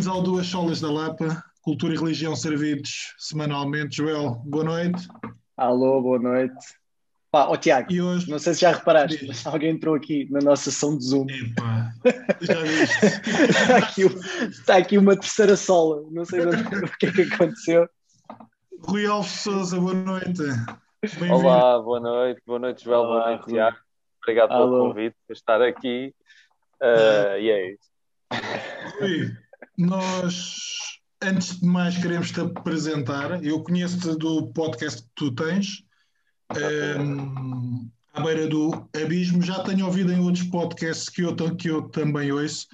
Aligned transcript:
Bem-vindos 0.00 0.16
ao 0.16 0.22
Duas 0.22 0.46
Solas 0.46 0.80
da 0.80 0.90
Lapa, 0.90 1.44
Cultura 1.60 1.92
e 1.92 1.96
Religião 1.98 2.34
servidos 2.34 3.14
semanalmente. 3.18 3.98
Joel, 3.98 4.40
boa 4.46 4.64
noite. 4.64 5.06
Alô, 5.58 6.00
boa 6.00 6.18
noite. 6.18 6.54
Pá, 7.30 7.44
ó 7.46 7.54
Tiago, 7.54 7.92
E 7.92 8.00
hoje. 8.00 8.30
não 8.30 8.38
sei 8.38 8.54
se 8.54 8.62
já 8.62 8.72
reparaste, 8.72 9.18
Diz. 9.18 9.28
mas 9.28 9.46
alguém 9.46 9.72
entrou 9.72 9.94
aqui 9.94 10.26
na 10.30 10.40
nossa 10.40 10.70
sessão 10.70 10.96
de 10.96 11.04
Zoom. 11.04 11.26
Epá, 11.28 11.92
já 12.40 12.62
viste? 12.62 13.06
Está 13.50 13.76
aqui, 13.76 14.02
está 14.48 14.76
aqui 14.78 14.96
uma 14.96 15.14
terceira 15.16 15.54
sola, 15.54 16.02
não 16.10 16.24
sei 16.24 16.46
onde- 16.46 16.56
o 16.62 16.96
que 16.98 17.04
é 17.06 17.12
que 17.12 17.22
aconteceu. 17.34 17.86
Rui 18.80 19.04
Alves 19.04 19.32
Souza, 19.32 19.78
boa 19.78 19.92
noite. 19.92 20.40
Olá, 21.30 21.78
boa 21.78 22.00
noite, 22.00 22.40
boa 22.46 22.58
noite, 22.58 22.82
Joel, 22.86 23.00
Olá, 23.00 23.08
boa 23.18 23.28
noite, 23.32 23.42
Rui. 23.42 23.52
Tiago. 23.52 23.76
Obrigado 24.22 24.48
pelo 24.48 24.62
Alô. 24.62 24.88
convite, 24.88 25.16
por 25.26 25.34
estar 25.34 25.60
aqui. 25.60 26.14
Uh, 26.80 27.36
e 27.38 27.50
é 27.50 27.72
isso. 27.72 27.90
Rui, 28.98 29.36
nós, 29.80 31.00
antes 31.22 31.60
de 31.60 31.66
mais, 31.66 31.96
queremos 31.96 32.30
te 32.30 32.40
apresentar. 32.40 33.42
Eu 33.44 33.62
conheço-te 33.62 34.16
do 34.16 34.52
podcast 34.52 35.02
que 35.02 35.08
tu 35.14 35.34
tens, 35.34 35.82
ehm, 36.54 37.88
à 38.12 38.20
beira 38.22 38.46
do 38.48 38.88
abismo. 38.94 39.42
Já 39.42 39.62
tenho 39.62 39.86
ouvido 39.86 40.12
em 40.12 40.20
outros 40.20 40.44
podcasts 40.44 41.08
que 41.08 41.22
eu, 41.22 41.34
que 41.56 41.70
eu 41.70 41.88
também 41.88 42.30
ouço. 42.32 42.66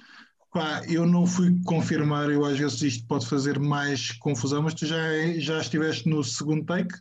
Pá, 0.51 0.81
eu 0.87 1.05
não 1.05 1.27
fui 1.27 1.55
confirmar, 1.65 2.29
eu 2.29 2.43
às 2.45 2.57
vezes 2.57 2.81
isto 2.81 3.07
pode 3.07 3.27
fazer 3.27 3.59
mais 3.59 4.11
confusão, 4.13 4.63
mas 4.63 4.73
tu 4.73 4.85
já, 4.85 4.97
já 5.37 5.59
estiveste 5.59 6.09
no 6.09 6.23
segundo 6.23 6.65
take? 6.65 6.95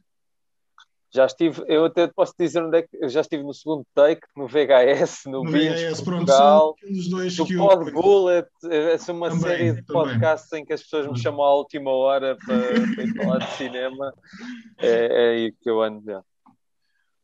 Já 1.15 1.25
estive, 1.27 1.63
eu 1.69 1.85
até 1.87 2.07
posso 2.09 2.35
dizer 2.39 2.63
onde 2.63 2.79
é 2.79 2.83
que 2.83 2.89
eu 3.01 3.09
já 3.09 3.21
estive 3.21 3.43
no 3.43 3.55
segundo 3.55 3.87
take, 3.95 4.23
no 4.37 4.47
VHS, 4.47 5.25
no, 5.27 5.45
No 5.45 5.53
Binge, 5.53 5.69
VHS, 5.87 6.01
pronto, 6.03 6.27
são 6.31 6.37
Portugal, 6.37 6.75
aqueles 6.77 7.09
dois 7.09 7.39
no 7.39 7.47
que 7.47 7.55
eu. 7.55 7.59
Pod 7.69 7.93
Bullet, 7.93 8.49
essa 8.71 9.13
é 9.13 9.15
uma 9.15 9.29
Também, 9.29 9.43
série 9.43 9.73
de 9.73 9.83
também. 9.85 10.03
podcasts 10.03 10.53
em 10.53 10.65
que 10.65 10.73
as 10.73 10.83
pessoas 10.83 11.07
me 11.07 11.19
chamam 11.19 11.43
à 11.45 11.55
última 11.55 11.91
hora 11.91 12.37
para, 12.45 12.59
para 12.95 13.05
ir 13.05 13.15
falar 13.17 13.39
de 13.39 13.51
cinema. 13.53 14.15
É, 14.79 15.07
é 15.07 15.29
aí 15.31 15.53
que 15.53 15.71
eu 15.71 15.81
ando. 15.81 16.05
já. 16.05 16.23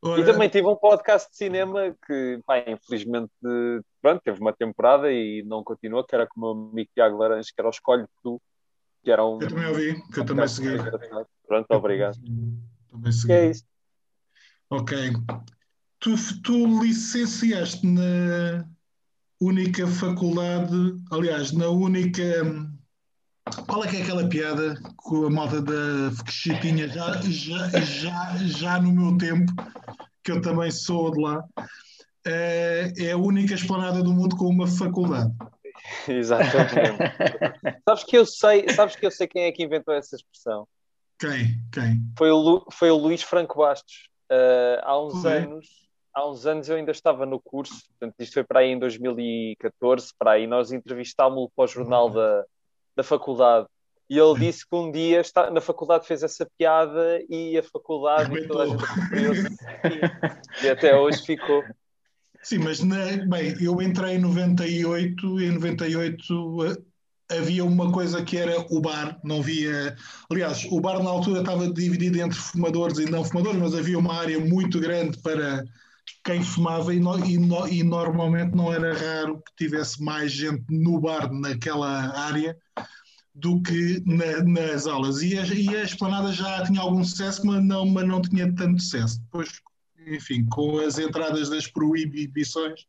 E 0.05 0.09
Ora, 0.09 0.25
também 0.25 0.49
tive 0.49 0.67
um 0.67 0.75
podcast 0.75 1.31
de 1.31 1.37
cinema 1.37 1.95
que, 2.07 2.41
pá, 2.45 2.59
infelizmente, 2.67 3.31
pronto, 4.01 4.21
teve 4.25 4.41
uma 4.41 4.53
temporada 4.53 5.13
e 5.13 5.45
não 5.47 5.63
continuou, 5.63 6.03
que 6.03 6.15
era 6.15 6.27
com 6.27 6.41
o 6.41 6.55
meu 6.55 6.71
amigo 6.71 6.91
Tiago 6.93 7.19
Laranjo, 7.19 7.49
que 7.55 7.61
era 7.61 7.69
o 7.69 7.71
Escolhe 7.71 8.05
Tu, 8.23 8.41
que 9.05 9.11
era 9.13 9.25
um. 9.25 9.41
Eu 9.41 9.49
também 9.49 9.67
ouvi, 9.67 10.03
que 10.13 10.19
eu 10.21 10.25
também 10.25 10.49
segui. 10.49 10.77
Pronto, 11.47 11.67
obrigado. 11.71 12.17
Também 12.91 13.13
segui. 13.13 13.27
Que 13.29 13.33
é 13.33 13.51
isso. 13.51 13.65
Ok. 14.73 14.97
Tu, 16.01 16.17
tu 16.43 16.83
licenciaste 16.83 17.87
na 17.87 18.65
única 19.39 19.87
faculdade, 19.87 20.97
aliás, 21.11 21.53
na 21.53 21.69
única. 21.69 22.23
Qual 23.69 23.85
é 23.85 23.89
que 23.89 23.97
é 23.99 24.03
aquela 24.03 24.27
piada 24.27 24.81
com 24.97 25.27
a 25.27 25.31
malta 25.31 25.61
da 25.61 26.11
Fuxitinha 26.17 26.89
já, 26.89 27.21
já, 27.21 27.69
já, 27.69 28.37
já 28.39 28.81
no 28.81 28.93
meu 28.93 29.19
tempo, 29.19 29.53
que 30.25 30.33
eu 30.33 30.41
também 30.41 30.71
sou 30.71 31.11
de 31.11 31.21
lá, 31.21 31.45
é, 32.27 32.93
é 32.97 33.13
a 33.13 33.17
única 33.19 33.53
esplanada 33.53 34.03
do 34.03 34.15
mundo 34.15 34.37
com 34.37 34.47
uma 34.47 34.67
faculdade. 34.67 35.31
Exatamente. 36.09 36.97
sabes, 37.87 38.05
que 38.05 38.17
eu 38.17 38.25
sei, 38.25 38.71
sabes 38.71 38.97
que 38.97 39.05
eu 39.05 39.11
sei 39.11 39.27
quem 39.27 39.43
é 39.43 39.53
que 39.53 39.63
inventou 39.63 39.93
essa 39.93 40.17
expressão? 40.17 40.67
Quem? 41.19 41.63
Quem? 41.71 42.03
Foi 42.17 42.31
o, 42.31 42.39
Lu- 42.39 42.67
foi 42.73 42.91
o 42.91 42.97
Luís 42.97 43.23
Franco 43.23 43.59
Bastos. 43.59 44.09
Uh, 44.33 44.81
há 44.83 44.99
uns 44.99 45.21
Foi. 45.21 45.37
anos, 45.43 45.67
há 46.15 46.27
uns 46.27 46.47
anos 46.47 46.69
eu 46.69 46.77
ainda 46.77 46.91
estava 46.91 47.27
no 47.27 47.39
curso, 47.39 47.83
portanto, 47.89 48.15
isto 48.19 48.33
foi 48.33 48.45
para 48.45 48.61
aí 48.61 48.71
em 48.71 48.79
2014, 48.79 50.15
para 50.19 50.33
aí 50.33 50.47
nós 50.47 50.73
entrevistámos-lo 50.73 51.51
para 51.55 51.65
o 51.65 51.69
jornal 51.69 52.09
da, 52.09 52.45
da 52.97 53.03
faculdade. 53.03 53.67
E 54.09 54.19
ele 54.19 54.39
disse 54.39 54.67
que 54.67 54.75
um 54.75 54.91
dia 54.91 55.21
está, 55.21 55.51
na 55.51 55.61
faculdade 55.61 56.07
fez 56.07 56.23
essa 56.23 56.47
piada 56.59 57.23
e 57.29 57.59
a 57.59 57.63
faculdade 57.63 58.35
e 58.35 58.47
toda 58.47 58.65
a 58.65 58.67
gente 58.67 58.85
e, 60.63 60.67
e 60.67 60.69
até 60.71 60.97
hoje 60.97 61.23
ficou. 61.23 61.65
Sim, 62.43 62.59
mas 62.59 62.83
na- 62.83 63.25
bem, 63.27 63.55
eu 63.63 63.81
entrei 63.81 64.17
em 64.17 64.19
98 64.19 65.41
e 65.41 65.45
em 65.45 65.53
98 65.53 66.65
eh, 66.65 66.83
havia 67.39 67.65
uma 67.65 67.91
coisa 67.93 68.23
que 68.25 68.37
era 68.37 68.61
o 68.71 68.81
bar, 68.81 69.19
não 69.25 69.41
havia. 69.41 69.97
Aliás, 70.31 70.65
o 70.71 70.81
bar 70.81 71.03
na 71.03 71.11
altura 71.11 71.41
estava 71.41 71.73
dividido 71.73 72.21
entre 72.21 72.39
fumadores 72.39 72.99
e 72.99 73.07
não 73.11 73.25
fumadores, 73.25 73.61
mas 73.61 73.75
havia 73.75 73.99
uma 73.99 74.15
área 74.15 74.39
muito 74.41 74.81
grande 74.81 75.19
para 75.19 75.65
quem 76.25 76.43
fumava 76.43 76.95
e, 76.95 77.01
no- 77.01 77.25
e 77.25 77.39
no- 77.39 77.69
e 77.69 77.83
normalmente 77.83 78.55
não 78.57 78.73
era 78.73 78.93
raro 78.97 79.43
que 79.43 79.65
tivesse 79.65 80.03
mais 80.03 80.33
gente 80.33 80.65
no 80.71 81.01
bar 81.01 81.33
naquela 81.33 81.89
área 82.19 82.57
do 83.35 83.61
que 83.63 84.03
na- 84.05 84.43
nas 84.45 84.87
aulas. 84.87 85.23
E 85.23 85.39
a, 85.39 85.47
e 85.47 85.69
a 85.77 85.83
esplanada 85.85 86.33
já 86.33 86.65
tinha 86.65 86.81
algum 86.81 87.03
sucesso, 87.05 87.47
mas 87.47 87.65
não, 87.65 87.87
mas 87.87 88.07
não 88.07 88.21
tinha 88.21 88.53
tanto 88.55 88.81
sucesso. 88.83 89.21
Depois 89.23 89.51
enfim, 90.07 90.45
com 90.47 90.79
as 90.81 90.99
entradas 90.99 91.49
das 91.49 91.67
proibições, 91.69 92.81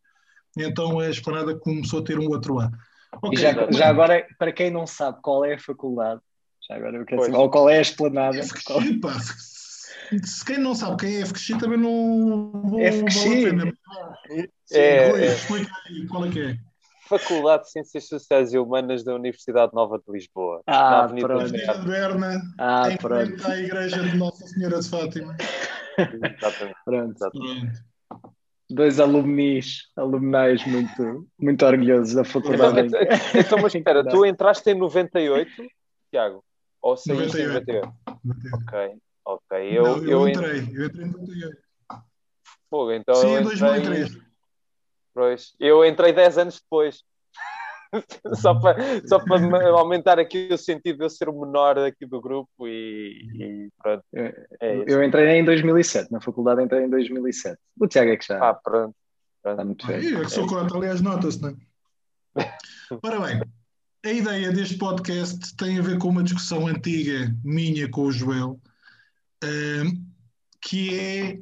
então 0.57 0.99
a 0.99 1.09
esplanada 1.09 1.55
começou 1.55 1.99
a 1.99 2.03
ter 2.03 2.19
um 2.19 2.27
outro 2.27 2.59
ar. 2.59 2.71
E 3.13 3.27
Ok, 3.27 3.37
já, 3.37 3.71
já 3.71 3.87
agora, 3.89 4.25
para 4.37 4.51
quem 4.51 4.69
não 4.71 4.85
sabe 4.87 5.19
qual 5.21 5.45
é 5.45 5.53
a 5.55 5.59
faculdade, 5.59 6.21
já 6.67 6.75
agora 6.75 6.97
eu 6.97 7.05
quero 7.05 7.21
Pois. 7.21 7.31
saber, 7.31 7.43
ou 7.43 7.49
qual 7.49 7.69
é 7.69 7.77
a 7.77 7.81
esplanada, 7.81 8.37
é 8.39 8.47
qual- 8.65 8.81
Fekshi, 8.81 8.99
pá, 8.99 9.19
se, 9.19 10.45
quem 10.45 10.57
não 10.57 10.75
sabe 10.75 10.97
quem 10.97 11.21
é 11.21 11.25
Fekshi 11.25 11.57
também 11.57 11.77
não 11.79 12.61
vou, 12.63 12.79
É 12.81 12.91
vale 12.91 13.01
Fekshi. 13.01 13.29
a 13.47 13.49
pena. 13.49 13.73
Sim, 14.65 14.75
É, 14.77 15.09
Rui, 15.09 15.21
é. 15.21 15.25
explica 15.25 15.71
aí 15.87 16.07
qual 16.07 16.25
é 16.25 16.29
que 16.31 16.39
é. 16.41 16.57
Faculdade 17.07 17.63
de 17.63 17.71
Ciências 17.71 18.07
Sociais 18.07 18.53
e 18.53 18.57
Humanas 18.57 19.03
da 19.03 19.13
Universidade 19.13 19.73
Nova 19.73 19.97
de 19.99 20.11
Lisboa. 20.11 20.61
Ah, 20.65 20.89
na 20.89 20.99
Avenida 21.03 21.27
pronto. 21.27 21.43
Avenida 21.43 21.77
de 21.77 21.85
Berna, 21.85 22.41
Ah, 22.57 22.89
em 22.89 22.97
pronto, 22.97 23.37
frente 23.37 23.51
à 23.51 23.57
igreja 23.59 24.03
de 24.03 24.17
Nossa 24.17 24.47
Senhora 24.47 24.79
de 24.79 24.89
Fátima. 24.89 25.35
Exatamente. 25.97 26.75
pronto. 26.85 27.11
exatamente. 27.15 27.61
Pronto. 27.61 27.92
Dois 28.69 28.99
alumnis, 28.99 29.89
alumnais 29.95 30.65
muito, 30.65 31.27
muito 31.37 31.65
orgulhosos 31.65 32.13
da 32.13 32.23
faculdade. 32.23 32.87
então, 32.87 32.99
então, 33.39 33.59
mas 33.61 33.75
espera, 33.75 34.07
tu 34.07 34.25
entraste 34.25 34.69
em 34.69 34.75
98, 34.75 35.51
Tiago? 36.09 36.43
Ou 36.81 36.97
saíste 36.97 37.39
em 37.39 37.47
98. 37.47 37.93
98? 38.23 38.53
Ok, 38.53 38.97
ok. 39.25 39.77
Eu, 39.77 39.83
não, 39.83 39.97
eu, 39.97 40.09
eu 40.09 40.27
entrei, 40.29 40.59
eu 40.73 40.85
entrei 40.85 41.05
em 41.05 41.11
98. 41.11 41.57
Fogo, 42.69 42.91
então 42.91 43.15
Sim, 43.15 43.27
eu 43.27 43.37
em 43.37 43.41
entrei, 43.41 43.59
2003. 43.59 44.17
Pois, 45.13 45.53
eu 45.59 45.85
entrei 45.85 46.11
10 46.11 46.37
anos 46.39 46.59
depois. 46.59 47.03
só 48.35 48.53
para 48.55 48.75
só 49.07 49.19
para 49.19 49.39
me 49.39 49.57
aumentar 49.69 50.19
aqui 50.19 50.49
o 50.51 50.57
sentido 50.57 50.97
de 50.99 51.05
eu 51.05 51.09
ser 51.09 51.29
o 51.29 51.39
menor 51.39 51.77
aqui 51.77 52.05
do 52.05 52.21
grupo 52.21 52.67
e, 52.67 53.27
e 53.35 53.69
pronto. 53.81 54.03
É. 54.13 54.83
Eu 54.87 55.03
entrei 55.03 55.39
em 55.39 55.45
2007, 55.45 56.11
na 56.11 56.21
faculdade 56.21 56.61
entrei 56.61 56.85
em 56.85 56.89
2007. 56.89 57.57
O 57.79 57.87
Tiago 57.87 58.11
é 58.11 58.17
que 58.17 58.25
já 58.25 58.49
Ah, 58.49 58.53
pronto. 58.53 58.95
está 59.45 59.63
muito 59.63 59.85
velho. 59.85 60.17
Eu 60.19 60.21
que 60.23 60.29
sou 60.31 60.47
contra, 60.47 60.77
aliás, 60.77 61.01
nota-se, 61.01 61.41
não 61.41 61.49
é? 61.49 61.55
Ora 63.03 63.19
bem, 63.19 63.41
a 64.05 64.09
ideia 64.09 64.51
deste 64.51 64.77
podcast 64.77 65.55
tem 65.55 65.79
a 65.79 65.81
ver 65.81 65.97
com 65.97 66.09
uma 66.09 66.23
discussão 66.23 66.67
antiga 66.67 67.33
minha 67.43 67.89
com 67.89 68.01
o 68.01 68.11
Joel, 68.11 68.59
ahm, 69.43 70.03
que 70.61 70.99
é, 70.99 71.39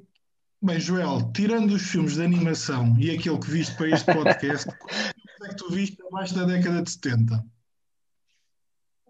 bem, 0.61 0.79
Joel, 0.79 1.31
tirando 1.33 1.71
os 1.71 1.81
filmes 1.83 2.15
de 2.15 2.23
animação 2.23 2.95
e 2.99 3.09
aquele 3.11 3.39
que 3.39 3.49
viste 3.49 3.75
para 3.75 3.89
este 3.89 4.13
podcast, 4.13 4.67
é 5.45 5.49
que 5.49 5.55
tu 5.55 5.69
viste 5.71 5.97
abaixo 6.03 6.35
da 6.35 6.45
década 6.45 6.81
de 6.81 6.91
70? 6.91 7.45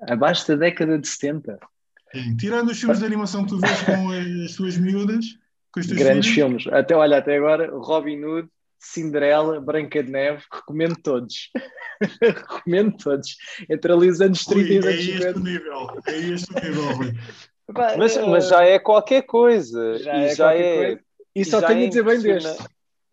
Abaixo 0.02 0.48
da 0.48 0.56
década 0.56 0.98
de 0.98 1.08
70. 1.08 1.60
Sim, 2.12 2.36
tirando 2.38 2.70
os 2.70 2.80
filmes 2.80 3.00
de 3.00 3.06
animação 3.06 3.44
que 3.44 3.50
tu 3.50 3.60
vês 3.60 3.82
com 3.84 4.10
as 4.10 4.56
tuas 4.56 4.78
miúdas, 4.78 5.26
com 5.72 5.80
os 5.80 5.88
teus 5.88 5.98
Grandes 5.98 6.30
filhos, 6.30 6.64
filmes. 6.64 6.68
Até, 6.68 6.96
olha, 6.96 7.18
até 7.18 7.38
agora, 7.38 7.70
Robin 7.72 8.24
Hood, 8.24 8.50
Cinderela, 8.80 9.62
Branca 9.62 10.04
de 10.04 10.12
Neve, 10.12 10.44
recomendo 10.52 10.98
todos. 11.02 11.52
recomendo 12.22 12.98
todos. 12.98 13.38
Entre 13.70 13.94
ali 13.94 14.10
os 14.10 14.20
anos 14.20 14.44
30 14.44 14.62
Rui, 14.62 14.74
e 14.74 14.80
os 14.80 14.86
é 14.86 14.90
anos 14.90 15.00
este 15.00 15.18
50. 15.18 15.40
o 15.40 15.44
nível, 15.44 16.02
é 16.06 16.18
este 16.18 16.52
o 16.52 16.56
nível, 16.56 16.94
Rui. 16.96 17.14
Mas, 17.98 18.18
eh, 18.18 18.26
mas 18.26 18.50
já 18.50 18.64
é 18.64 18.80
qualquer 18.80 19.22
coisa. 19.22 19.98
já 20.00 20.18
e 20.18 20.26
é 20.26 20.36
já 20.36 20.46
qualquer 20.46 20.62
é, 20.62 20.86
coisa. 20.86 21.02
E 21.36 21.42
e 21.42 21.46
só 21.46 21.62
tenho 21.62 21.82
é 21.82 21.86
a 21.86 21.88
dizer 21.88 22.04
bem 22.04 22.20
deste. 22.20 22.64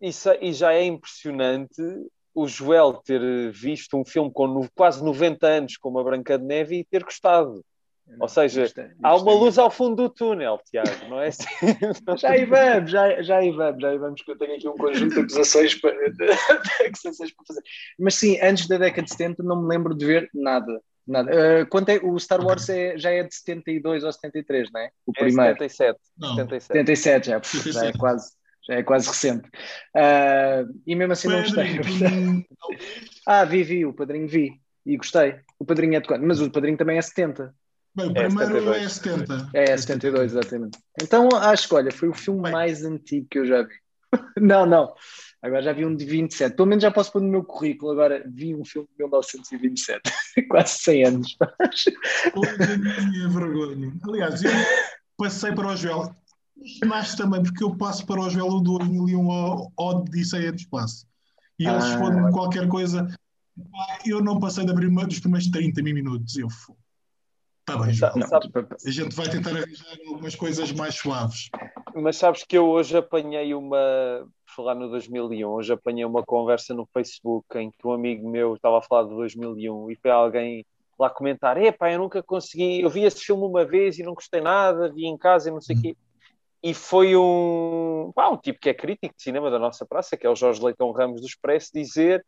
Isso, 0.01 0.31
e 0.41 0.53
já 0.53 0.73
é 0.73 0.85
impressionante 0.85 1.83
o 2.35 2.47
Joel 2.47 2.95
ter 2.95 3.51
visto 3.53 3.97
um 3.97 4.05
filme 4.05 4.31
com 4.33 4.47
no- 4.47 4.69
quase 4.75 5.03
90 5.05 5.47
anos, 5.47 5.77
como 5.77 5.99
a 5.99 6.05
Branca 6.05 6.39
de 6.39 6.45
Neve, 6.45 6.79
e 6.81 6.85
ter 6.85 7.03
gostado. 7.05 7.65
Ou 8.21 8.27
seja, 8.29 8.63
Gostei, 8.63 8.85
Há 9.03 9.15
uma 9.17 9.23
gostei. 9.23 9.35
luz 9.41 9.59
ao 9.59 9.71
fundo 9.71 9.97
do 9.97 10.09
túnel, 10.09 10.59
Tiago, 10.71 10.89
não 11.11 11.21
é 11.21 11.29
assim? 11.29 11.45
Já 12.19 12.31
aí 12.31 12.47
vamos, 12.47 12.91
já, 12.91 13.21
já 13.21 13.37
aí 13.37 13.51
vamos, 13.51 13.83
já 13.83 13.89
aí 13.91 13.99
vamos, 13.99 14.23
que 14.23 14.31
eu 14.33 14.39
tenho 14.39 14.55
aqui 14.57 14.67
um 14.67 14.77
conjunto 14.79 15.13
de 15.15 15.21
acusações 15.21 15.75
para, 15.75 15.95
acusações 16.87 17.33
para 17.35 17.45
fazer. 17.47 17.61
Mas 17.99 18.15
sim, 18.15 18.39
antes 18.41 18.67
da 18.67 18.79
década 18.79 19.03
de 19.03 19.11
70 19.11 19.43
não 19.43 19.61
me 19.63 19.69
lembro 19.69 19.95
de 19.95 20.07
ver 20.07 20.31
nada. 20.33 20.81
nada. 21.07 21.31
Eh, 21.31 21.65
quanto 21.67 21.91
é, 21.91 21.97
o 21.99 22.19
Star 22.19 22.43
Wars 22.45 22.69
é, 22.71 22.97
já 22.97 23.11
é 23.11 23.23
de 23.23 23.35
72 23.35 24.03
ou 24.05 24.11
73, 24.13 24.71
não 24.73 24.81
é? 24.81 24.91
O 25.07 25.13
É 25.15 25.21
primeiro. 25.25 25.53
77. 25.59 25.99
Não, 26.19 26.35
77. 26.35 26.73
77 26.73 27.27
já, 27.27 27.33
já 27.33 27.39
é 27.39 27.43
77. 27.43 27.99
quase, 27.99 28.33
é 28.69 28.83
quase 28.83 29.09
recente. 29.09 29.49
Ah, 29.97 30.65
e 30.87 30.95
mesmo 30.95 31.13
assim 31.13 31.29
não 31.29 31.41
gostei. 31.43 32.47
Ah, 33.27 33.45
vi, 33.45 33.63
vi, 33.63 33.85
o 33.85 33.93
padrinho 33.93 34.27
vi. 34.29 34.53
e 34.87 34.97
gostei. 34.97 35.37
O 35.59 35.65
Padrinho 35.65 35.97
é 35.97 36.01
de 36.01 36.07
quando? 36.09 36.27
Mas 36.27 36.41
o 36.41 36.51
Padrinho 36.51 36.77
também 36.79 36.97
é 36.99 37.03
70. 37.03 37.55
Bem, 37.95 38.07
o 38.07 38.11
É 38.17 38.27
primeiro 38.29 38.55
72. 38.55 38.83
é 38.85 38.89
70. 38.89 39.51
É, 39.55 39.65
é 39.73 39.77
72, 39.77 40.33
exatamente. 40.33 40.79
Então 41.03 41.29
acho 41.35 41.69
que, 41.69 41.75
olha, 41.75 41.91
foi 41.93 42.09
o 42.09 42.15
filme 42.15 42.43
Bem. 42.43 42.53
mais 42.53 42.85
antigo 42.85 43.27
que 43.31 43.39
eu 43.41 43.45
já 43.47 43.63
vi. 43.63 43.75
não, 44.41 44.65
não. 44.65 44.95
Agora 45.43 45.63
já 45.63 45.73
vi 45.73 45.85
um 45.85 45.95
de 45.95 46.05
27. 46.05 46.57
Pelo 46.57 46.69
menos 46.69 46.83
já 46.83 46.91
posso 46.91 47.13
pôr 47.13 47.21
no 47.21 47.29
meu 47.29 47.45
currículo. 47.45 47.93
Agora 47.93 48.25
vi 48.27 48.55
um 48.55 48.65
filme 48.65 48.89
de 48.89 48.95
1927. 49.05 50.01
Quase 50.49 50.79
100 50.79 51.05
anos. 51.05 51.37
Toda 52.35 52.65
a 52.65 53.03
minha 53.11 53.29
vergonha. 53.29 53.93
Aliás, 54.09 54.43
eu 54.43 54.51
passei 55.17 55.53
para 55.53 55.69
o 55.69 55.77
Joel. 55.77 56.15
Nasce 56.85 57.17
também 57.17 57.43
porque 57.43 57.63
eu 57.63 57.77
passo 57.77 58.05
para 58.07 58.21
o 58.21 58.31
Joel 58.31 58.49
o 58.49 58.61
2001 58.61 59.31
ao 59.31 59.73
Odisseia 59.77 60.53
do 60.53 60.59
Espaço. 60.59 61.07
E 61.59 61.65
ele 61.67 61.77
Ah. 61.77 61.81
responde-me 61.81 62.33
qualquer 62.33 62.69
coisa. 62.69 63.07
"Pá, 63.71 63.99
Eu 64.07 64.23
não 64.23 64.39
passei 64.39 64.65
da 64.65 64.75
primeira, 64.75 65.09
dos 65.09 65.19
primeiros 65.21 65.51
30 65.51 65.83
minutos. 65.83 66.37
Eu 66.37 66.49
fui. 66.49 66.77
Está 67.61 67.83
bem, 67.83 67.93
Joel. 67.93 68.13
A 68.87 68.91
gente 68.91 69.15
vai 69.15 69.29
tentar 69.29 69.51
arranjar 69.51 69.99
algumas 70.07 70.35
coisas 70.35 70.73
mais 70.73 70.95
suaves. 70.95 71.51
Mas 71.95 72.17
sabes 72.17 72.45
que 72.45 72.57
eu 72.57 72.67
hoje 72.67 72.97
apanhei 72.97 73.53
uma, 73.55 73.77
por 74.47 74.55
falar 74.57 74.75
no 74.75 74.89
2001, 74.89 75.49
hoje 75.51 75.73
apanhei 75.73 76.05
uma 76.05 76.23
conversa 76.23 76.73
no 76.73 76.87
Facebook 76.95 77.47
em 77.59 77.71
que 77.71 77.87
um 77.87 77.93
amigo 77.93 78.29
meu 78.31 78.55
estava 78.55 78.79
a 78.79 78.83
falar 78.83 79.03
de 79.09 79.15
2001 79.15 79.91
e 79.91 79.97
foi 79.97 80.11
alguém 80.11 80.65
lá 80.99 81.11
comentar: 81.11 81.57
Epá, 81.61 81.93
eu 81.93 81.99
nunca 81.99 82.23
consegui, 82.23 82.81
eu 82.81 82.89
vi 82.89 83.03
esse 83.03 83.21
filme 83.25 83.45
uma 83.45 83.65
vez 83.65 83.99
e 83.99 84.03
não 84.03 84.15
gostei 84.15 84.41
nada, 84.41 84.91
vi 84.93 85.05
em 85.07 85.19
casa 85.19 85.49
e 85.49 85.53
não 85.53 85.61
sei 85.61 85.77
o 85.77 85.83
quê. 85.83 85.97
E 86.63 86.75
foi 86.75 87.17
um, 87.17 88.11
pá, 88.15 88.29
um 88.29 88.37
tipo 88.37 88.59
que 88.59 88.69
é 88.69 88.75
crítico 88.75 89.15
de 89.17 89.23
cinema 89.23 89.51
da 89.51 89.59
nossa 89.59 89.87
praça, 89.87 90.17
que 90.17 90.27
é 90.27 90.31
o 90.31 90.37
Jorge 90.37 90.63
Leitão 90.63 90.91
Ramos 90.91 91.21
do 91.21 91.27
Expresso, 91.27 91.71
dizer 91.73 92.25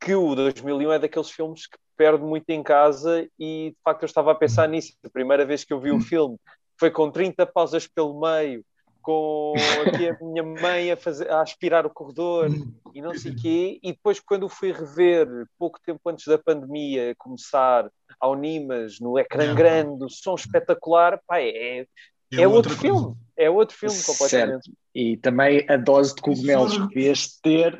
que 0.00 0.14
o 0.14 0.34
2001 0.34 0.92
é 0.92 0.98
daqueles 0.98 1.30
filmes 1.30 1.66
que 1.66 1.78
perde 1.96 2.24
muito 2.24 2.48
em 2.48 2.62
casa 2.62 3.28
e 3.38 3.70
de 3.70 3.76
facto 3.84 4.02
eu 4.02 4.06
estava 4.06 4.32
a 4.32 4.34
pensar 4.34 4.68
nisso. 4.68 4.94
A 5.04 5.10
primeira 5.10 5.44
vez 5.44 5.64
que 5.64 5.72
eu 5.72 5.80
vi 5.80 5.90
o 5.90 6.00
filme 6.00 6.36
foi 6.78 6.90
com 6.90 7.10
30 7.10 7.44
pausas 7.46 7.86
pelo 7.86 8.18
meio, 8.18 8.64
com 9.02 9.54
aqui 9.86 10.08
a 10.08 10.16
minha 10.20 10.42
mãe 10.42 10.90
a, 10.90 10.96
fazer, 10.96 11.30
a 11.30 11.42
aspirar 11.42 11.84
o 11.86 11.90
corredor 11.90 12.48
e 12.94 13.02
não 13.02 13.14
sei 13.14 13.32
o 13.32 13.36
quê. 13.36 13.78
E 13.82 13.92
depois, 13.92 14.20
quando 14.20 14.48
fui 14.48 14.72
rever, 14.72 15.28
pouco 15.58 15.78
tempo 15.84 16.00
antes 16.08 16.26
da 16.26 16.38
pandemia 16.38 17.14
começar, 17.18 17.90
ao 18.18 18.34
Nimas, 18.34 18.98
no 19.00 19.18
ecrã 19.18 19.54
grande, 19.54 20.04
o 20.04 20.08
som 20.08 20.34
espetacular, 20.34 21.20
pá, 21.26 21.40
é, 21.40 21.86
é, 22.32 22.46
outro 22.46 22.70
outra 22.72 22.76
filme. 22.76 23.16
É 23.36 23.48
outro 23.48 23.76
filme 23.76 23.96
completamente. 24.04 24.64
Certo. 24.64 24.70
E 24.94 25.16
também 25.16 25.64
a 25.68 25.76
dose 25.76 26.14
de 26.14 26.20
cogumelos 26.20 26.76
que 26.76 26.86
devias 26.88 27.38
ter 27.42 27.74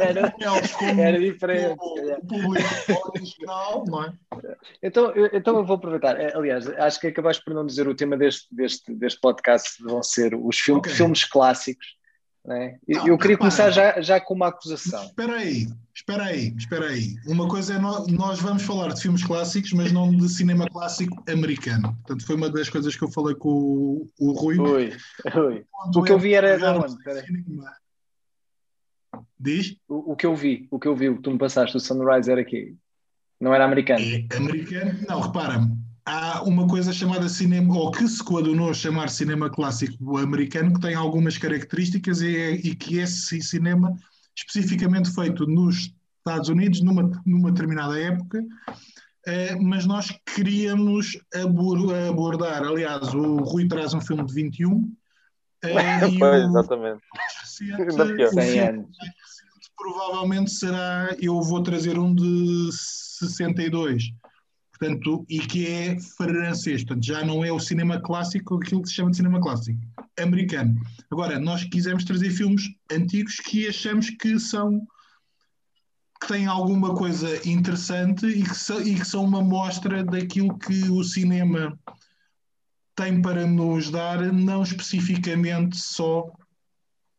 era, 0.00 0.34
era 1.00 1.18
diferente. 1.18 1.78
é? 4.04 4.12
Então, 4.82 5.10
eu- 5.12 5.30
então 5.32 5.56
eu 5.56 5.64
vou 5.64 5.76
aproveitar. 5.76 6.20
Eh, 6.20 6.32
Aliás, 6.34 6.66
acho 6.68 7.00
que 7.00 7.06
acabaste 7.08 7.42
por 7.44 7.54
não 7.54 7.64
dizer 7.66 7.88
o 7.88 7.94
tema 7.94 8.16
deste, 8.16 8.46
deste, 8.54 8.92
deste 8.94 9.20
podcast 9.20 9.82
vão 9.82 10.02
ser 10.02 10.34
os 10.34 10.58
filmes, 10.58 10.80
Ok. 10.86 10.92
filmes 10.94 11.24
clássicos. 11.24 11.86
Né? 12.44 12.76
Eu, 12.88 12.98
Não, 13.00 13.08
eu 13.08 13.18
queria 13.18 13.36
repara. 13.36 13.38
começar 13.38 13.70
já, 13.70 14.00
já 14.00 14.20
com 14.20 14.34
uma 14.34 14.48
acusação. 14.48 15.04
Espera 15.04 15.36
aí, 15.36 15.68
espera 15.94 16.24
aí, 16.24 16.54
espera 16.56 16.86
aí. 16.88 17.14
Uma 17.26 17.48
coisa 17.48 17.74
é 17.74 17.78
nó- 17.78 18.04
nós 18.08 18.40
vamos 18.40 18.62
falar 18.64 18.88
de 18.92 19.00
filmes 19.00 19.22
clássicos, 19.24 19.72
mas 19.72 19.92
não 19.92 20.10
de 20.10 20.28
cinema 20.28 20.68
clássico 20.68 21.22
americano. 21.30 21.94
Portanto, 21.98 22.26
foi 22.26 22.34
uma 22.36 22.50
das 22.50 22.68
coisas 22.68 22.96
que 22.96 23.04
eu 23.04 23.10
falei 23.10 23.34
com 23.36 23.48
o, 23.48 24.08
o 24.18 24.32
Rui. 24.32 24.58
Ui, 24.58 24.90
ui. 25.36 25.64
Quando 25.70 25.96
O 25.98 26.02
que 26.02 26.12
eu 26.12 26.18
vi 26.18 26.34
era 26.34 26.56
onde? 26.78 26.96
Diz? 29.38 29.76
O, 29.88 30.12
o 30.12 30.16
que 30.16 30.26
eu 30.26 30.34
vi, 30.34 30.66
o 30.70 30.78
que 30.78 30.88
eu 30.88 30.96
vi, 30.96 31.08
o 31.08 31.16
que 31.16 31.22
tu 31.22 31.30
me 31.30 31.38
passaste, 31.38 31.76
o 31.76 31.80
Sunrise 31.80 32.30
era 32.30 32.40
aqui. 32.40 32.74
Não 33.40 33.52
era 33.54 33.64
americano. 33.64 34.04
É 34.04 34.36
americano. 34.36 34.98
Não, 35.08 35.20
repara, 35.20 35.60
há 36.04 36.42
uma 36.42 36.66
coisa 36.66 36.92
chamada 36.92 37.28
cinema, 37.28 37.76
ou 37.76 37.90
que 37.90 38.06
se 38.08 38.22
coadunou 38.22 38.70
a 38.70 38.74
chamar 38.74 39.08
cinema 39.08 39.48
clássico 39.50 40.18
americano, 40.18 40.74
que 40.74 40.80
tem 40.80 40.94
algumas 40.94 41.38
características 41.38 42.20
e, 42.22 42.36
é- 42.36 42.50
e 42.54 42.74
que 42.74 42.98
esse 42.98 43.40
cinema, 43.42 43.94
especificamente 44.36 45.14
feito 45.14 45.46
nos 45.46 45.92
Estados 46.18 46.48
Unidos, 46.48 46.80
numa, 46.80 47.10
numa 47.26 47.50
determinada 47.52 47.98
época, 48.00 48.42
eh, 49.26 49.56
mas 49.56 49.86
nós 49.86 50.12
queríamos 50.34 51.18
abor- 51.34 51.94
abordar, 52.08 52.62
aliás, 52.64 53.12
o 53.14 53.36
Rui 53.38 53.66
traz 53.68 53.92
um 53.94 54.00
filme 54.00 54.24
de 54.24 54.32
21, 54.32 54.92
eh, 55.64 55.68
e 56.10 56.18
Pois, 56.18 56.44
o 56.44 56.48
exatamente. 56.48 57.02
recente, 57.40 57.82
o 57.82 57.92
100 57.94 58.06
filme 58.26 58.58
anos. 58.60 58.88
mais 58.98 59.10
recente 59.10 59.70
provavelmente 59.76 60.50
será, 60.52 61.16
eu 61.20 61.40
vou 61.42 61.60
trazer 61.62 61.98
um 61.98 62.14
de 62.14 62.68
62, 62.72 64.12
portanto, 64.82 65.24
e 65.28 65.38
que 65.38 65.66
é 65.68 66.00
francês, 66.00 66.82
portanto, 66.82 67.06
já 67.06 67.24
não 67.24 67.44
é 67.44 67.52
o 67.52 67.60
cinema 67.60 68.00
clássico, 68.00 68.56
aquilo 68.56 68.82
que 68.82 68.88
se 68.88 68.94
chama 68.94 69.12
de 69.12 69.16
cinema 69.16 69.40
clássico, 69.40 69.78
americano. 70.18 70.74
Agora, 71.08 71.38
nós 71.38 71.62
quisemos 71.62 72.04
trazer 72.04 72.30
filmes 72.30 72.68
antigos 72.90 73.36
que 73.36 73.68
achamos 73.68 74.10
que 74.10 74.40
são 74.40 74.84
que 76.20 76.28
têm 76.28 76.46
alguma 76.46 76.94
coisa 76.94 77.48
interessante 77.48 78.26
e 78.26 78.44
que, 78.44 78.54
são, 78.54 78.80
e 78.80 78.94
que 78.94 79.04
são 79.04 79.24
uma 79.24 79.42
mostra 79.42 80.04
daquilo 80.04 80.56
que 80.56 80.84
o 80.88 81.02
cinema 81.02 81.76
tem 82.94 83.20
para 83.20 83.44
nos 83.44 83.90
dar, 83.90 84.32
não 84.32 84.62
especificamente 84.62 85.76
só 85.76 86.30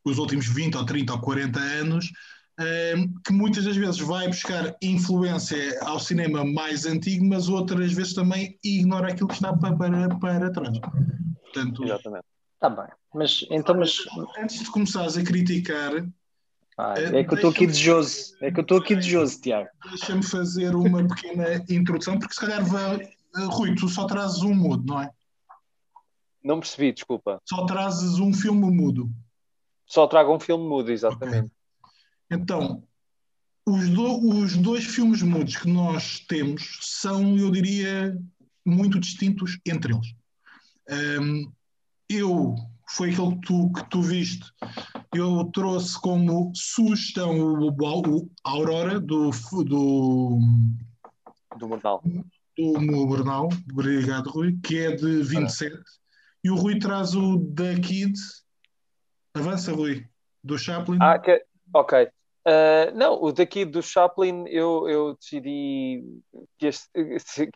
os 0.06 0.18
últimos 0.18 0.48
20 0.48 0.77
ou 0.77 0.86
30 0.86 1.13
ou 1.13 1.19
40 1.19 1.59
anos, 1.59 2.12
que 3.25 3.33
muitas 3.33 3.65
das 3.65 3.75
vezes 3.75 4.00
vai 4.00 4.27
buscar 4.27 4.75
influência 4.81 5.79
ao 5.81 6.00
cinema 6.00 6.45
mais 6.45 6.85
antigo, 6.85 7.25
mas 7.25 7.50
outras 7.50 7.91
vezes 7.94 8.13
também 8.13 8.57
ignora 8.63 9.11
aquilo 9.11 9.27
que 9.27 9.33
está 9.35 9.51
para, 9.55 9.75
para, 9.75 10.15
para 10.17 10.51
trás. 10.51 10.79
Portanto, 11.41 11.83
Exatamente. 11.83 12.25
Está 12.55 12.69
bem. 12.69 12.91
Mas 13.13 13.45
então, 13.51 13.75
mas 13.77 13.97
antes 14.39 14.59
de 14.59 14.71
começares 14.71 15.17
a 15.17 15.23
criticar, 15.23 15.92
ah, 16.78 16.94
Eh, 16.97 17.19
é 17.19 17.23
que 17.23 17.33
eu 17.33 17.35
estou 17.35 17.49
aqui 17.51 17.68
desejoso. 17.68 18.35
É 18.42 18.51
que 18.51 18.59
eu 18.59 18.61
estou 18.63 18.78
aqui 18.78 18.95
desejoso, 18.95 19.42
Tiago. 19.42 19.69
deixa-me 19.89 20.23
fazer 20.23 20.75
uma 20.75 21.07
pequena 21.07 21.63
introdução, 21.69 22.18
porque 22.18 22.33
se 22.33 22.39
calhar 22.39 22.63
vai. 22.66 23.01
eh, 23.01 23.09
Rui, 23.49 23.75
tu 23.75 23.87
só 23.89 24.06
trazes 24.06 24.42
um 24.44 24.54
mudo, 24.56 24.85
não 24.85 25.01
é? 25.01 25.11
Não 26.44 26.59
percebi, 26.59 26.92
desculpa. 26.94 27.42
Só 27.47 27.66
trazes 27.66 28.19
um 28.19 28.33
filme 28.33 28.69
mudo. 28.71 29.09
Só 29.85 30.07
trago 30.07 30.33
um 30.33 30.39
filme 30.39 30.66
mudo, 30.68 30.92
exatamente. 30.92 31.51
Então, 32.33 32.83
os, 33.66 33.90
do- 33.90 34.28
os 34.40 34.57
dois 34.57 34.83
filmes 34.85 35.21
mudos 35.21 35.56
que 35.57 35.69
nós 35.69 36.19
temos 36.28 36.80
são, 36.81 37.37
eu 37.37 37.52
diria, 37.52 38.18
muito 38.66 38.99
distintos 38.99 39.59
entre 39.66 39.94
eles. 39.94 40.16
Hum, 41.21 41.52
eu, 42.09 42.56
foi 42.90 43.11
aquele 43.11 43.35
que 43.35 43.42
tu, 43.42 43.71
que 43.71 43.90
tu 43.90 44.02
viste, 44.02 44.45
eu 45.16 45.45
trouxe 45.54 45.99
como 46.02 46.52
sugestão 46.56 47.40
o, 47.40 47.69
o- 47.69 48.31
Aurora 48.44 48.99
do, 48.99 49.30
do, 49.63 50.40
Do 51.57 51.68
Mortal. 51.68 52.04
do 52.57 52.81
Mubernau, 52.81 53.49
obrigado 53.71 54.30
Rui, 54.30 54.57
que 54.63 54.78
é 54.80 54.92
de 54.95 55.21
27, 55.23 55.78
e 56.44 56.49
o 56.49 56.56
Rui 56.56 56.78
traz 56.80 57.13
o 57.16 57.40
The 57.54 57.80
Kid, 57.80 58.13
avança 59.33 59.71
Rui, 59.71 60.06
do 60.44 60.57
Chaplin. 60.57 60.97
Ah, 61.02 61.18
que- 61.18 61.45
ok. 61.73 62.09
Ah, 62.45 62.92
não, 62.94 63.21
o 63.21 63.31
daqui 63.31 63.64
do 63.66 63.81
Chaplin, 63.81 64.45
eu, 64.47 64.90
eu 64.90 65.16
decidi 65.16 66.04
que 66.57 66.68
este, 66.68 66.90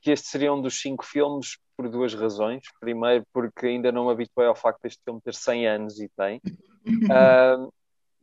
que 0.02 0.12
este 0.12 0.28
seria 0.28 0.54
um 0.54 0.62
dos 0.62 0.80
cinco 0.80 1.06
filmes 1.06 1.58
por 1.76 1.90
duas 1.90 2.14
razões. 2.14 2.64
Primeiro, 2.80 3.26
porque 3.34 3.68
ainda 3.68 3.92
não 3.92 4.06
me 4.06 4.12
habituei 4.12 4.48
ao 4.48 4.56
facto 4.56 4.82
deste 4.82 5.02
filme 5.04 5.22
ter 5.22 5.34
100 5.34 5.68
anos 5.68 6.00
e 6.00 6.10
tem. 6.10 6.42
Ah, 7.12 7.68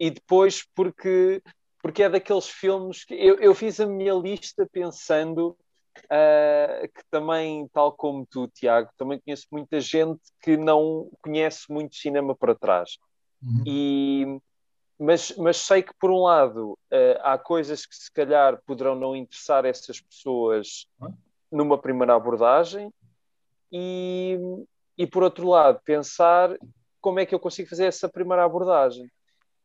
e 0.01 0.11
depois, 0.11 0.67
porque, 0.75 1.43
porque 1.83 2.03
é 2.03 2.09
daqueles 2.09 2.49
filmes 2.49 3.05
que 3.05 3.13
eu, 3.13 3.37
eu 3.37 3.55
fiz 3.55 3.79
a 3.79 3.85
minha 3.85 4.15
lista 4.15 4.67
pensando 4.73 5.55
ah, 6.09 6.89
que 6.89 7.03
também, 7.11 7.69
tal 7.75 7.93
como 7.93 8.25
tu, 8.25 8.49
Tiago, 8.49 8.89
também 8.97 9.21
conheço 9.21 9.47
muita 9.53 9.81
gente 9.83 10.23
que 10.41 10.57
não 10.57 11.11
conhece 11.23 11.71
muito 11.71 11.95
cinema 11.95 12.35
para 12.35 12.55
trás. 12.55 12.97
Uhum. 13.43 13.65
E, 13.67 14.41
mas, 14.99 15.35
mas 15.37 15.57
sei 15.59 15.83
que, 15.83 15.93
por 15.99 16.11
um 16.11 16.23
lado, 16.23 16.79
eh, 16.91 17.19
há 17.23 17.37
coisas 17.39 17.85
que 17.87 17.95
se 17.97 18.11
calhar 18.13 18.61
poderão 18.67 18.95
não 18.95 19.15
interessar 19.17 19.65
essas 19.65 20.01
pessoas 20.01 20.87
numa 21.51 21.77
primeira 21.79 22.15
abordagem, 22.15 22.93
e, 23.73 24.39
e 24.97 25.07
por 25.07 25.23
outro 25.23 25.49
lado, 25.49 25.81
pensar 25.85 26.57
como 27.01 27.19
é 27.21 27.27
que 27.27 27.35
eu 27.35 27.41
consigo 27.41 27.69
fazer 27.69 27.87
essa 27.87 28.09
primeira 28.09 28.45
abordagem. 28.45 29.11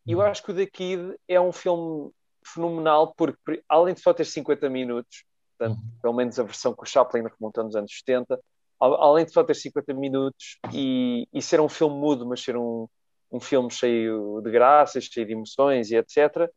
E 0.05 0.11
eu 0.13 0.21
acho 0.21 0.43
que 0.43 0.51
o 0.51 0.55
The 0.55 0.65
Kid 0.65 1.15
é 1.27 1.39
um 1.39 1.51
filme 1.51 2.11
fenomenal, 2.43 3.13
porque 3.15 3.61
além 3.69 3.93
de 3.93 4.01
só 4.01 4.13
ter 4.13 4.25
50 4.25 4.67
minutos, 4.69 5.23
portanto, 5.57 5.79
pelo 6.01 6.13
menos 6.13 6.39
a 6.39 6.43
versão 6.43 6.73
que 6.73 6.81
o 6.81 6.85
Chaplin 6.85 7.23
remonta 7.23 7.61
nos 7.63 7.75
anos 7.75 7.91
70, 7.99 8.39
al- 8.79 9.01
além 9.01 9.25
de 9.25 9.31
só 9.31 9.43
ter 9.43 9.53
50 9.55 9.93
minutos 9.93 10.57
e, 10.73 11.27
e 11.31 11.41
ser 11.41 11.59
um 11.61 11.69
filme 11.69 11.95
mudo, 11.95 12.25
mas 12.25 12.41
ser 12.41 12.57
um, 12.57 12.87
um 13.31 13.39
filme 13.39 13.69
cheio 13.69 14.41
de 14.43 14.51
graças, 14.51 15.05
cheio 15.05 15.25
de 15.25 15.33
emoções 15.33 15.91
e 15.91 15.95
etc., 15.95 16.49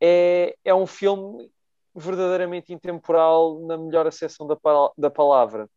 é, 0.00 0.54
é 0.64 0.74
um 0.74 0.86
filme 0.86 1.50
verdadeiramente 1.94 2.72
intemporal 2.72 3.60
na 3.66 3.76
melhor 3.76 4.06
acessão 4.06 4.46
da, 4.46 4.56
da 4.96 5.10
palavra. 5.10 5.68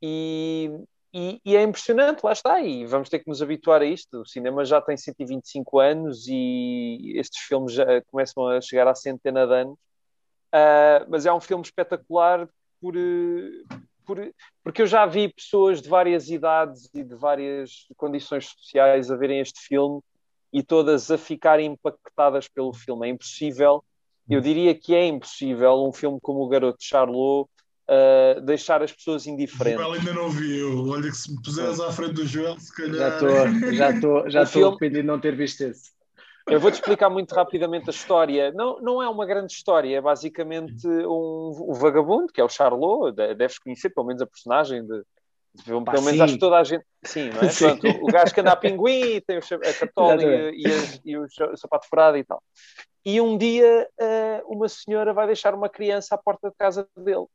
E, 0.00 0.70
e, 1.12 1.40
e, 1.44 1.56
é 1.56 1.62
impressionante, 1.62 2.24
lá 2.24 2.32
está, 2.32 2.60
e 2.60 2.84
vamos 2.86 3.08
ter 3.08 3.20
que 3.20 3.28
nos 3.28 3.42
habituar 3.42 3.82
a 3.82 3.84
isto. 3.84 4.22
O 4.22 4.26
cinema 4.26 4.64
já 4.64 4.80
tem 4.80 4.96
125 4.96 5.78
anos 5.78 6.26
e 6.26 7.12
estes 7.16 7.40
filmes 7.42 7.74
já 7.74 8.02
começam 8.06 8.48
a 8.48 8.60
chegar 8.60 8.88
à 8.88 8.94
centena 8.94 9.46
de 9.46 9.54
anos. 9.54 9.78
Uh, 10.54 11.08
mas 11.08 11.24
é 11.24 11.32
um 11.32 11.40
filme 11.40 11.62
espetacular 11.64 12.48
por, 12.80 12.94
por, 14.04 14.18
porque 14.62 14.82
eu 14.82 14.86
já 14.86 15.06
vi 15.06 15.32
pessoas 15.32 15.80
de 15.80 15.88
várias 15.88 16.28
idades 16.28 16.88
e 16.94 17.02
de 17.02 17.14
várias 17.14 17.86
condições 17.96 18.46
sociais 18.46 19.10
a 19.10 19.16
verem 19.16 19.40
este 19.40 19.60
filme 19.60 20.00
e 20.52 20.62
todas 20.62 21.10
a 21.10 21.16
ficarem 21.16 21.72
impactadas 21.72 22.48
pelo 22.48 22.72
filme. 22.72 23.08
É 23.08 23.10
impossível, 23.10 23.82
eu 24.28 24.40
diria 24.40 24.74
que 24.74 24.94
é 24.94 25.06
impossível 25.06 25.86
um 25.86 25.92
filme 25.92 26.18
como 26.20 26.40
O 26.40 26.48
Garoto 26.48 26.78
de 26.78 26.84
Charlot 26.84 27.48
uh, 27.88 28.40
deixar 28.40 28.82
as 28.82 28.92
pessoas 28.92 29.26
indiferentes. 29.26 29.80
O 29.80 29.82
Joel 29.84 29.98
ainda 29.98 30.12
não 30.12 30.30
viu. 30.30 30.88
Olha 30.88 31.10
que 31.10 31.16
se 31.16 31.32
me 31.32 31.42
puseres 31.42 31.80
à 31.80 31.90
frente 31.90 32.14
do 32.14 32.26
Joel, 32.26 32.58
se 32.58 32.74
calhar. 32.74 32.94
Já 32.94 33.08
estou 33.10 33.72
já 33.72 33.90
estou 33.90 34.30
já 34.30 34.42
estou 34.44 34.68
arrependido 34.68 35.02
de 35.02 35.06
não 35.06 35.20
ter 35.20 35.36
visto 35.36 35.62
esse. 35.62 35.90
Eu 36.46 36.60
vou-te 36.60 36.74
explicar 36.74 37.08
muito 37.08 37.34
rapidamente 37.34 37.88
a 37.88 37.92
história. 37.92 38.52
Não, 38.52 38.80
não 38.80 39.02
é 39.02 39.08
uma 39.08 39.24
grande 39.24 39.52
história, 39.52 39.96
é 39.96 40.00
basicamente 40.00 40.86
um, 40.86 41.68
um 41.68 41.72
vagabundo, 41.74 42.32
que 42.32 42.40
é 42.40 42.44
o 42.44 42.48
Charlot, 42.48 43.14
deves 43.36 43.58
conhecer 43.58 43.90
pelo 43.90 44.06
menos 44.06 44.22
a 44.22 44.26
personagem 44.26 44.84
de, 44.84 45.02
pelo 45.64 45.82
menos 46.02 46.12
sim. 46.12 46.20
acho 46.22 46.32
que 46.34 46.40
toda 46.40 46.58
a 46.58 46.64
gente. 46.64 46.84
Sim, 47.04 47.30
não 47.30 47.42
é? 47.42 47.48
Sim. 47.50 47.76
Pronto, 47.76 48.04
o 48.04 48.06
gajo 48.06 48.32
que 48.32 48.40
anda 48.40 48.52
a 48.52 48.56
pinguim, 48.56 49.20
tem 49.20 49.38
a 49.38 49.74
cartola 49.78 50.22
e, 50.22 50.62
e, 50.64 51.10
e, 51.12 51.18
o 51.18 51.26
sapato 51.56 51.86
furado 51.88 52.16
e 52.16 52.24
tal. 52.24 52.42
E 53.04 53.20
um 53.20 53.36
dia 53.36 53.88
uh, 54.00 54.52
uma 54.52 54.68
senhora 54.68 55.12
vai 55.12 55.26
deixar 55.26 55.54
uma 55.54 55.68
criança 55.68 56.14
à 56.14 56.18
porta 56.18 56.48
de 56.48 56.56
casa 56.56 56.88
dele. 56.96 57.26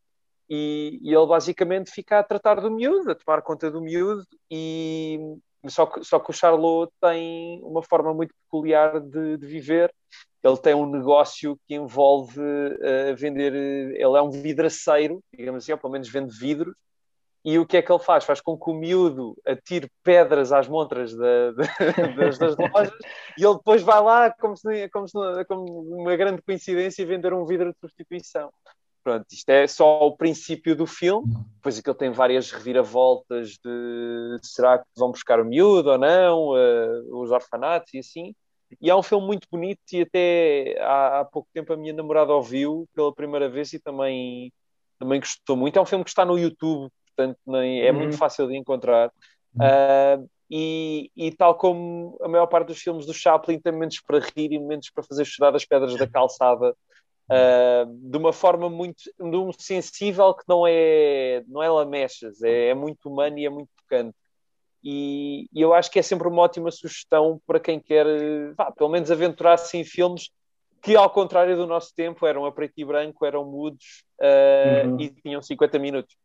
E, 0.50 1.00
e, 1.04 1.14
ele 1.14 1.28
basicamente 1.28 1.92
fica 1.92 2.20
a 2.20 2.24
tratar 2.24 2.62
do 2.62 2.72
miúdo, 2.72 3.12
a 3.12 3.16
tomar 3.16 3.42
conta 3.42 3.70
do 3.70 3.82
miúdo, 3.82 4.26
e 4.50 5.20
só 5.68 5.86
que, 5.86 6.04
só 6.04 6.20
que 6.20 6.30
o 6.30 6.34
Charlot 6.34 6.92
tem 7.02 7.62
uma 7.64 7.84
forma 7.84 8.14
muito 8.14 8.34
peculiar 8.44 9.00
de, 9.00 9.38
de 9.38 9.48
viver. 9.48 9.94
Ele 10.44 10.58
tem 10.58 10.74
um 10.74 10.90
negócio 10.90 11.60
que 11.68 11.76
envolve 11.76 12.40
uh, 12.40 13.16
vender. 13.16 13.54
Ele 13.54 14.18
é 14.18 14.22
um 14.22 14.30
vidraceiro, 14.30 15.22
digamos 15.34 15.64
assim, 15.64 15.72
ou 15.72 15.78
pelo 15.78 15.94
menos 15.94 16.10
vende 16.10 16.38
vidros, 16.38 16.76
e 17.48 17.58
o 17.58 17.66
que 17.66 17.78
é 17.78 17.82
que 17.82 17.90
ele 17.90 18.04
faz? 18.04 18.26
Faz 18.26 18.42
com 18.42 18.58
que 18.58 18.70
o 18.70 18.74
miúdo 18.74 19.34
atire 19.48 19.90
pedras 20.04 20.52
às 20.52 20.68
montras 20.68 21.16
da, 21.16 21.52
das, 22.18 22.38
das, 22.38 22.58
lojas 22.58 22.94
e 23.38 23.46
ele 23.46 23.56
depois 23.56 23.82
vai 23.82 24.02
lá, 24.02 24.34
como, 24.38 24.58
se, 24.58 24.90
como, 24.90 25.08
se, 25.08 25.46
como 25.48 25.64
uma 26.02 26.14
grande 26.18 26.42
coincidência, 26.42 27.06
vender 27.06 27.34
um 27.34 27.46
vidro 27.46 27.72
de 27.72 27.80
substituição. 27.80 28.52
Pronto, 29.08 29.26
isto 29.32 29.48
é 29.48 29.66
só 29.68 30.06
o 30.06 30.18
princípio 30.18 30.76
do 30.76 30.86
filme, 30.86 31.34
depois 31.56 31.80
aquilo 31.80 31.96
tem 31.96 32.12
várias 32.12 32.52
reviravoltas 32.52 33.52
de 33.52 34.38
será 34.42 34.80
que 34.80 34.86
vão 34.98 35.12
buscar 35.12 35.40
o 35.40 35.46
miúdo 35.46 35.92
ou 35.92 35.98
não, 35.98 36.50
uh, 36.50 37.22
os 37.22 37.32
orfanatos 37.32 37.94
e 37.94 38.00
assim. 38.00 38.36
E 38.82 38.90
é 38.90 38.94
um 38.94 39.02
filme 39.02 39.26
muito 39.26 39.48
bonito 39.50 39.80
e 39.94 40.02
até 40.02 40.76
há, 40.82 41.22
há 41.22 41.24
pouco 41.24 41.48
tempo 41.54 41.72
a 41.72 41.78
minha 41.78 41.94
namorada 41.94 42.34
ouviu 42.34 42.86
pela 42.94 43.16
primeira 43.16 43.48
vez 43.48 43.72
e 43.72 43.80
também, 43.80 44.52
também 45.00 45.22
gostou 45.22 45.56
muito. 45.56 45.80
É 45.80 45.82
um 45.82 45.86
filme 45.86 46.04
que 46.04 46.10
está 46.10 46.26
no 46.26 46.38
YouTube, 46.38 46.92
portanto 47.16 47.40
nem, 47.48 47.84
é 47.84 47.94
uhum. 47.94 48.00
muito 48.00 48.18
fácil 48.18 48.46
de 48.50 48.58
encontrar. 48.58 49.08
Uh, 49.56 50.30
e, 50.52 51.10
e, 51.16 51.32
tal 51.32 51.56
como 51.56 52.18
a 52.22 52.28
maior 52.28 52.48
parte 52.48 52.68
dos 52.68 52.80
filmes 52.80 53.06
do 53.06 53.14
Chaplin 53.14 53.58
tem 53.58 53.72
momentos 53.72 54.02
para 54.06 54.20
rir 54.20 54.52
e 54.52 54.60
momentos 54.60 54.90
para 54.90 55.02
fazer 55.06 55.24
chorar 55.24 55.56
as 55.56 55.64
pedras 55.64 55.96
da 55.96 56.06
calçada 56.06 56.76
uh, 57.30 58.10
de 58.10 58.18
uma 58.18 58.34
forma 58.34 58.70
muito 58.70 59.04
de 59.18 59.36
um 59.38 59.52
sensível 59.52 60.34
que 60.34 60.44
não 60.48 60.66
é 60.68 61.44
não 61.48 61.62
é 61.62 61.70
lamechas, 61.70 62.42
é, 62.42 62.70
é 62.70 62.74
muito 62.74 63.10
humano 63.10 63.38
e 63.38 63.46
é 63.46 63.50
muito 63.50 63.70
tocante. 63.82 64.16
E, 64.84 65.50
e, 65.54 65.62
eu 65.62 65.74
acho 65.74 65.92
que 65.92 66.00
é 66.00 66.02
sempre 66.02 66.28
uma 66.28 66.42
ótima 66.42 66.72
sugestão 66.72 67.42
para 67.46 67.60
quem 67.60 67.80
quer, 67.80 68.06
vá, 68.56 68.72
pelo 68.72 68.90
menos 68.90 69.12
aventurar-se 69.12 69.78
em 69.78 69.84
filmes 69.84 70.30
que, 70.82 70.96
ao 70.96 71.10
contrário 71.10 71.58
do 71.58 71.68
nosso 71.68 71.94
tempo, 71.96 72.26
eram 72.26 72.46
a 72.46 72.52
preto 72.52 72.74
e 72.78 72.86
branco, 72.86 73.26
eram 73.26 73.44
mudos 73.44 74.04
uh, 74.22 74.88
uhum. 74.88 75.02
e 75.02 75.10
tinham 75.10 75.42
50 75.42 75.80
minutos. 75.80 76.16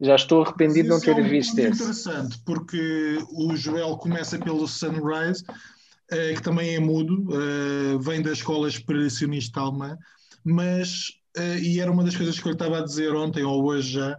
Já 0.00 0.16
estou 0.16 0.42
arrependido 0.42 0.82
de 0.82 0.88
não 0.88 1.00
ter 1.00 1.16
é 1.16 1.22
um 1.22 1.28
visto 1.28 1.58
esse. 1.58 1.80
interessante, 1.80 2.38
porque 2.44 3.18
o 3.30 3.54
Joel 3.56 3.96
começa 3.96 4.38
pelo 4.38 4.66
Sunrise, 4.66 5.44
uh, 5.44 6.34
que 6.34 6.42
também 6.42 6.74
é 6.74 6.80
mudo, 6.80 7.28
uh, 7.30 7.98
vem 8.00 8.20
da 8.20 8.32
escola 8.32 8.68
expressionista 8.68 9.60
alemã, 9.60 9.96
mas, 10.44 11.08
uh, 11.36 11.58
e 11.60 11.80
era 11.80 11.90
uma 11.90 12.04
das 12.04 12.16
coisas 12.16 12.38
que 12.38 12.48
eu 12.48 12.52
estava 12.52 12.78
a 12.78 12.84
dizer 12.84 13.14
ontem 13.14 13.42
ou 13.42 13.64
hoje 13.64 13.92
já, 13.92 14.18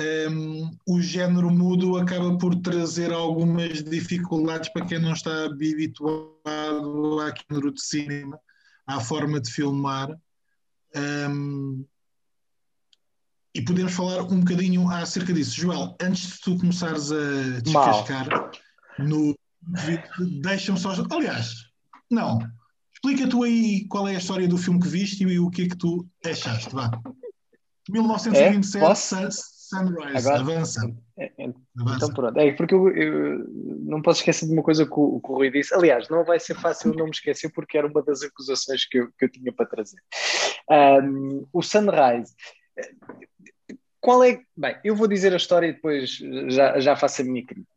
um, 0.00 0.04
ehm, 0.04 0.70
o 0.86 1.00
género 1.00 1.50
mudo 1.50 1.96
acaba 1.96 2.36
por 2.38 2.54
trazer 2.56 3.12
algumas 3.12 3.82
dificuldades 3.84 4.72
para 4.72 4.86
quem 4.86 4.98
não 4.98 5.12
está 5.12 5.44
habituado 5.44 7.20
à 7.20 7.32
género 7.32 7.72
de 7.72 7.82
cinema, 7.82 8.38
à 8.86 9.00
forma 9.00 9.40
de 9.40 9.50
filmar. 9.50 10.10
Um, 10.94 10.98
ehm, 10.98 11.84
e 13.54 13.60
podemos 13.62 13.92
falar 13.92 14.22
um 14.22 14.40
bocadinho 14.40 14.88
acerca 14.90 15.32
disso. 15.32 15.60
Joel, 15.60 15.94
antes 16.00 16.30
de 16.30 16.40
tu 16.40 16.58
começares 16.58 17.12
a 17.12 17.60
descascar 17.60 18.28
Mal. 18.30 18.50
no 18.98 19.36
deixa-me 20.40 20.78
só. 20.78 20.92
Aliás, 21.10 21.66
não. 22.10 22.38
Explica 23.04 23.28
tu 23.28 23.42
aí 23.42 23.84
qual 23.88 24.06
é 24.06 24.14
a 24.14 24.18
história 24.18 24.46
do 24.46 24.56
filme 24.56 24.80
que 24.80 24.88
viste 24.88 25.24
e 25.24 25.38
o 25.38 25.50
que 25.50 25.62
é 25.62 25.68
que 25.68 25.76
tu 25.76 26.06
achaste. 26.24 26.72
Vá. 26.72 26.90
1927, 27.88 29.24
é? 29.24 29.28
Sunrise. 29.30 30.16
Agora, 30.16 30.40
Avança. 30.40 30.80
É, 31.18 31.32
é, 31.36 31.52
Avança. 31.80 31.96
Então 31.96 32.14
pronto. 32.14 32.38
É 32.38 32.52
porque 32.52 32.74
eu, 32.74 32.88
eu, 32.90 33.44
não 33.84 34.00
posso 34.00 34.20
esquecer 34.20 34.46
de 34.46 34.52
uma 34.52 34.62
coisa 34.62 34.84
que 34.86 34.92
o, 34.92 35.20
que 35.20 35.30
o 35.32 35.34
Rui 35.34 35.50
disse. 35.50 35.74
Aliás, 35.74 36.08
não 36.08 36.24
vai 36.24 36.38
ser 36.38 36.54
fácil 36.54 36.94
não 36.94 37.06
me 37.06 37.10
esquecer 37.10 37.50
porque 37.50 37.76
era 37.76 37.88
uma 37.88 38.02
das 38.02 38.22
acusações 38.22 38.86
que 38.86 38.98
eu, 38.98 39.08
que 39.18 39.24
eu 39.24 39.30
tinha 39.30 39.52
para 39.52 39.66
trazer. 39.66 39.98
Um, 40.70 41.44
o 41.52 41.60
Sunrise 41.60 42.32
qual 44.02 44.24
é. 44.24 44.40
Bem, 44.56 44.76
eu 44.84 44.96
vou 44.96 45.06
dizer 45.06 45.32
a 45.32 45.36
história 45.36 45.68
e 45.68 45.72
depois 45.72 46.18
já, 46.48 46.78
já 46.80 46.96
faço 46.96 47.22
a 47.22 47.24
minha 47.24 47.46
crítica. 47.46 47.71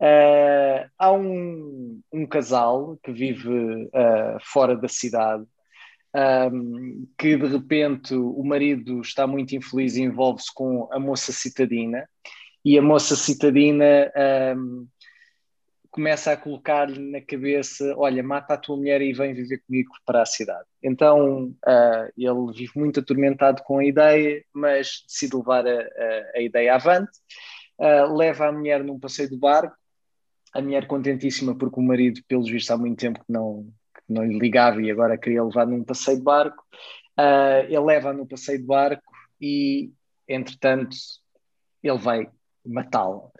Uh, 0.00 0.88
há 0.98 1.12
um, 1.12 2.00
um, 2.12 2.26
casal 2.26 2.98
que 3.02 3.12
vive 3.12 3.48
uh, 3.48 4.38
fora 4.42 4.76
da 4.76 4.88
cidade 4.88 5.46
um, 6.52 7.06
que 7.18 7.36
de 7.36 7.46
repente 7.46 8.14
o 8.14 8.42
marido 8.44 9.00
está 9.00 9.26
muito 9.26 9.56
infeliz 9.56 9.96
e 9.96 10.02
envolve-se 10.02 10.52
com 10.54 10.88
a 10.92 10.98
moça 10.98 11.32
citadina 11.32 12.08
e 12.64 12.78
a 12.78 12.82
moça 12.82 13.16
citadina 13.16 14.12
um, 14.56 14.86
começa 15.96 16.32
a 16.32 16.36
colocar-lhe 16.36 16.98
na 16.98 17.22
cabeça: 17.22 17.94
olha, 17.96 18.22
mata 18.22 18.52
a 18.52 18.58
tua 18.58 18.76
mulher 18.76 19.00
e 19.00 19.14
vem 19.14 19.32
viver 19.32 19.62
comigo 19.66 19.90
para 20.04 20.20
a 20.20 20.26
cidade. 20.26 20.66
Então 20.82 21.54
uh, 21.66 22.12
ele 22.16 22.52
vive 22.54 22.72
muito 22.76 23.00
atormentado 23.00 23.62
com 23.62 23.78
a 23.78 23.84
ideia, 23.84 24.44
mas 24.52 25.04
decide 25.06 25.36
levar 25.36 25.66
a, 25.66 25.80
a, 25.80 26.32
a 26.36 26.40
ideia 26.42 26.74
avante. 26.74 27.12
Uh, 27.78 28.16
leva 28.16 28.46
a 28.46 28.52
mulher 28.52 28.82
num 28.82 28.98
passeio 28.98 29.28
de 29.28 29.36
barco, 29.36 29.76
a 30.52 30.62
mulher 30.62 30.86
contentíssima 30.86 31.56
porque 31.56 31.78
o 31.78 31.82
marido, 31.82 32.20
pelos 32.26 32.48
vistos, 32.48 32.70
há 32.70 32.76
muito 32.76 32.98
tempo 32.98 33.18
que 33.18 33.32
não, 33.32 33.70
que 33.94 34.12
não 34.12 34.24
lhe 34.24 34.38
ligava 34.38 34.80
e 34.80 34.90
agora 34.90 35.18
queria 35.18 35.44
levar 35.44 35.66
num 35.66 35.84
passeio 35.84 36.16
de 36.16 36.22
barco. 36.22 36.64
Uh, 37.18 37.64
ele 37.66 37.80
leva 37.80 38.12
no 38.12 38.26
passeio 38.26 38.58
de 38.58 38.64
barco 38.64 39.12
e, 39.40 39.92
entretanto, 40.26 40.96
ele 41.82 41.98
vai 41.98 42.30
matá-la. 42.64 43.30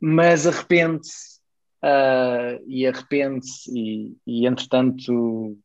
Mas 0.00 0.46
arrepende-se 0.46 1.40
uh, 1.82 2.62
e 2.66 2.86
arrepende-se 2.86 3.70
e, 3.72 4.16
e, 4.26 4.46
entretanto 4.46 5.58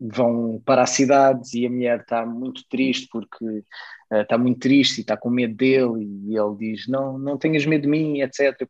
vão 0.00 0.60
para 0.64 0.82
a 0.82 0.86
cidade 0.86 1.58
e 1.58 1.66
a 1.66 1.70
mulher 1.70 2.00
está 2.00 2.24
muito 2.24 2.62
triste 2.68 3.08
porque 3.10 3.64
uh, 4.12 4.22
está 4.22 4.36
muito 4.38 4.60
triste 4.60 4.98
e 4.98 5.00
está 5.00 5.16
com 5.16 5.30
medo 5.30 5.54
dele 5.54 6.04
e 6.26 6.36
ele 6.36 6.56
diz 6.58 6.88
não, 6.88 7.18
não 7.18 7.36
tenhas 7.36 7.66
medo 7.66 7.82
de 7.82 7.88
mim, 7.88 8.20
etc. 8.20 8.60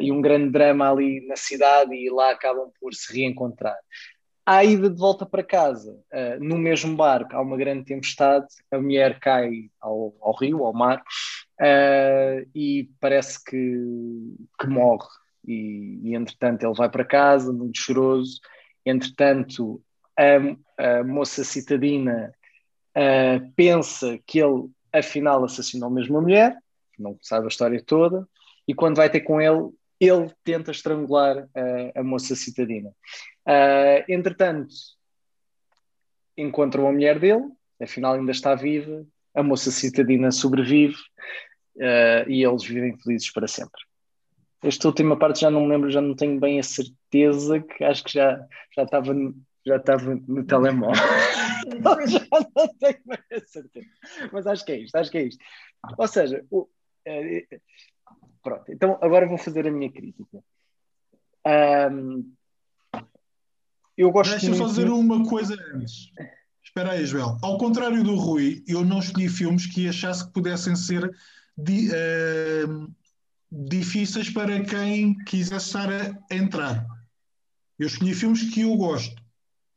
E, 0.00 0.06
e 0.06 0.12
um 0.12 0.20
grande 0.20 0.50
drama 0.50 0.90
ali 0.90 1.26
na 1.26 1.36
cidade 1.36 1.94
e 1.94 2.10
lá 2.10 2.30
acabam 2.30 2.70
por 2.80 2.94
se 2.94 3.12
reencontrar. 3.12 3.76
À 4.50 4.64
ida 4.64 4.88
de 4.88 4.98
volta 4.98 5.26
para 5.26 5.42
casa, 5.42 5.92
uh, 5.92 6.42
no 6.42 6.56
mesmo 6.56 6.96
barco, 6.96 7.36
há 7.36 7.42
uma 7.42 7.54
grande 7.54 7.84
tempestade, 7.84 8.46
a 8.70 8.78
mulher 8.78 9.20
cai 9.20 9.68
ao, 9.78 10.16
ao 10.22 10.34
rio, 10.34 10.64
ao 10.64 10.72
mar, 10.72 11.02
uh, 11.60 12.48
e 12.54 12.88
parece 12.98 13.44
que, 13.44 13.76
que 14.58 14.66
morre. 14.66 15.06
E, 15.46 16.00
e, 16.02 16.14
entretanto, 16.14 16.64
ele 16.64 16.74
vai 16.74 16.88
para 16.88 17.04
casa, 17.04 17.52
muito 17.52 17.78
choroso. 17.78 18.40
Entretanto, 18.86 19.82
a, 20.16 21.00
a 21.00 21.04
moça 21.04 21.44
citadina 21.44 22.32
uh, 22.98 23.52
pensa 23.54 24.18
que 24.26 24.40
ele, 24.40 24.68
afinal, 24.92 25.44
assassinou 25.44 25.88
mesmo 25.88 26.18
a 26.18 26.20
mulher, 26.20 26.58
não 26.98 27.16
sabe 27.22 27.46
a 27.46 27.48
história 27.48 27.82
toda, 27.82 28.26
e 28.66 28.74
quando 28.74 28.96
vai 28.96 29.08
ter 29.08 29.20
com 29.20 29.40
ele, 29.40 29.70
ele 30.00 30.30
tenta 30.44 30.70
estrangular 30.70 31.48
a 31.94 32.02
moça 32.02 32.36
citadina. 32.36 32.90
Uh, 33.46 34.04
entretanto, 34.08 34.74
encontram 36.36 36.86
a 36.86 36.92
mulher 36.92 37.18
dele, 37.18 37.44
afinal 37.82 38.14
ainda 38.14 38.30
está 38.30 38.54
viva, 38.54 39.04
a 39.34 39.42
moça 39.42 39.70
citadina 39.70 40.30
sobrevive 40.30 40.96
uh, 41.76 42.28
e 42.28 42.44
eles 42.44 42.64
vivem 42.64 42.96
felizes 42.98 43.32
para 43.32 43.48
sempre. 43.48 43.80
Esta 44.62 44.88
última 44.88 45.16
parte 45.16 45.40
já 45.40 45.50
não 45.50 45.62
me 45.62 45.68
lembro, 45.68 45.90
já 45.90 46.00
não 46.00 46.14
tenho 46.14 46.38
bem 46.40 46.58
a 46.58 46.62
certeza, 46.62 47.60
que 47.60 47.84
acho 47.84 48.02
que 48.04 48.12
já, 48.12 48.44
já 48.74 48.82
estava 48.82 49.14
já 49.68 49.76
estava 49.76 50.18
no 50.26 50.44
telemóvel. 50.44 50.94
já 52.08 52.26
não 52.56 52.68
tenho 52.78 53.00
bem 53.06 53.18
a 53.32 53.40
certeza. 53.46 53.86
Mas 54.32 54.46
acho 54.46 54.64
que 54.64 54.72
é 54.72 54.78
isto, 54.78 54.96
acho 54.96 55.10
que 55.10 55.18
é 55.18 55.22
isto. 55.24 55.44
Ou 55.96 56.08
seja, 56.08 56.44
o, 56.50 56.62
uh, 56.62 57.60
pronto, 58.42 58.72
então 58.72 58.98
agora 59.00 59.28
vou 59.28 59.38
fazer 59.38 59.66
a 59.66 59.70
minha 59.70 59.92
crítica. 59.92 60.42
Um, 61.92 62.32
eu 63.96 64.10
gosto 64.10 64.30
Deixa 64.30 64.46
eu 64.46 64.50
muito... 64.50 64.66
fazer 64.68 64.88
uma 64.88 65.28
coisa 65.28 65.54
antes. 65.74 66.12
Espera 66.62 66.92
aí, 66.92 67.06
Joel. 67.06 67.38
Ao 67.42 67.58
contrário 67.58 68.02
do 68.04 68.14
Rui, 68.14 68.62
eu 68.66 68.84
não 68.84 68.98
escolhi 68.98 69.28
filmes 69.28 69.66
que 69.66 69.88
achasse 69.88 70.26
que 70.26 70.32
pudessem 70.32 70.76
ser 70.76 71.10
di, 71.56 71.88
uh, 71.88 72.94
difíceis 73.50 74.30
para 74.30 74.62
quem 74.64 75.16
quisesse 75.24 75.66
estar 75.66 75.88
a 75.90 76.34
entrar. 76.34 76.86
Eu 77.78 77.86
escolhi 77.86 78.14
filmes 78.14 78.52
que 78.52 78.62
eu 78.62 78.76
gosto. 78.76 79.27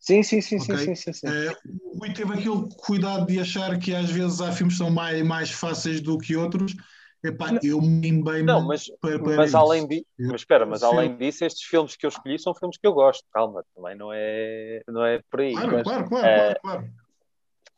Sim, 0.02 0.24
sim, 0.24 0.42
sim, 0.42 0.58
okay? 0.58 0.78
sim, 0.78 0.96
sim, 0.96 0.96
sim, 0.96 1.14
sim. 1.14 1.28
Uh, 1.28 1.56
o 1.94 2.00
Rui 2.00 2.12
teve 2.12 2.34
aquele 2.34 2.68
cuidado 2.76 3.28
de 3.28 3.40
achar 3.40 3.78
que 3.78 3.94
às 3.94 4.10
vezes 4.10 4.42
há 4.42 4.52
filmes 4.52 4.74
que 4.74 4.80
são 4.80 4.90
mais, 4.90 5.22
mais 5.22 5.52
fáceis 5.52 6.02
do 6.02 6.18
que 6.18 6.36
outros. 6.36 6.76
Epá, 7.24 7.60
eu 7.62 7.80
me 7.80 8.24
bem 8.24 8.42
Não, 8.42 8.66
mas, 8.66 8.86
para, 9.00 9.20
para 9.20 9.36
mas 9.36 9.54
além 9.54 9.88
disso, 9.88 10.06
mas 10.18 10.42
espera, 10.42 10.66
mas 10.66 10.82
além 10.82 11.16
disso, 11.18 11.46
estes 11.46 11.64
filmes 11.64 11.96
que 11.96 12.04
eu 12.04 12.10
escolhi 12.10 12.40
são 12.40 12.56
filmes 12.56 12.78
que 12.80 12.88
eu 12.88 12.94
gosto. 12.94 13.24
Calma, 13.32 13.64
também 13.76 13.96
não 13.96 14.12
é, 14.12 14.82
não 14.88 15.06
é 15.06 15.22
por 15.30 15.42
aí. 15.42 15.54
Claro, 15.54 15.72
mas, 15.72 15.84
claro, 15.84 16.10
claro, 16.10 16.28
é... 16.28 16.56
claro, 16.56 16.60
claro. 16.62 16.90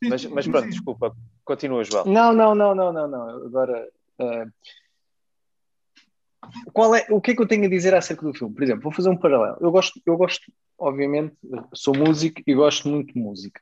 Mas, 0.02 0.26
mas 0.26 0.48
pronto, 0.48 0.70
desculpa, 0.70 1.14
continua, 1.44 1.84
João. 1.84 2.06
Não, 2.06 2.32
não, 2.32 2.56
não, 2.56 2.74
não, 2.74 2.94
não, 2.94 3.08
não. 3.08 3.46
Agora. 3.46 3.90
Uh... 4.18 4.50
Qual 6.72 6.96
é, 6.96 7.06
o 7.10 7.22
que 7.22 7.32
é 7.32 7.36
que 7.36 7.42
eu 7.42 7.48
tenho 7.48 7.66
a 7.66 7.70
dizer 7.70 7.94
acerca 7.94 8.26
do 8.26 8.34
filme? 8.34 8.54
Por 8.54 8.64
exemplo, 8.64 8.84
vou 8.84 8.92
fazer 8.92 9.10
um 9.10 9.18
paralelo. 9.18 9.58
Eu 9.62 9.72
gosto, 9.72 10.02
eu 10.06 10.18
gosto 10.18 10.52
obviamente, 10.84 11.36
sou 11.74 11.96
músico 11.96 12.42
e 12.46 12.54
gosto 12.54 12.88
muito 12.90 13.14
de 13.14 13.20
música. 13.20 13.62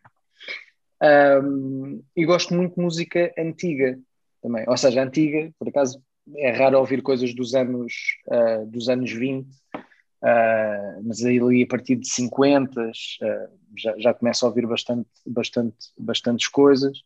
Um, 1.44 2.04
e 2.16 2.26
gosto 2.26 2.54
muito 2.54 2.76
de 2.76 2.82
música 2.82 3.32
antiga 3.38 4.00
também. 4.42 4.66
Ou 4.68 4.78
seja, 4.78 5.04
antiga, 5.04 5.52
por 5.58 5.70
acaso 5.70 6.02
é 6.36 6.52
raro 6.52 6.80
ouvir 6.80 7.02
coisas 7.02 7.34
dos 7.34 7.54
anos, 7.56 7.94
uh, 8.28 8.66
dos 8.66 8.90
anos 8.90 9.12
20, 9.12 9.48
uh, 9.48 9.52
ah, 10.24 11.00
mas 11.04 11.24
ali 11.24 11.64
a 11.64 11.68
partir 11.68 11.96
de 11.96 12.08
50 12.08 12.80
uh, 12.80 12.92
já, 13.76 13.96
já 13.98 14.14
começo 14.14 14.46
a 14.46 14.50
ouvir 14.50 14.68
bastante, 14.68 15.10
bastante, 15.26 15.78
bastantes 15.98 16.48
coisas. 16.48 17.04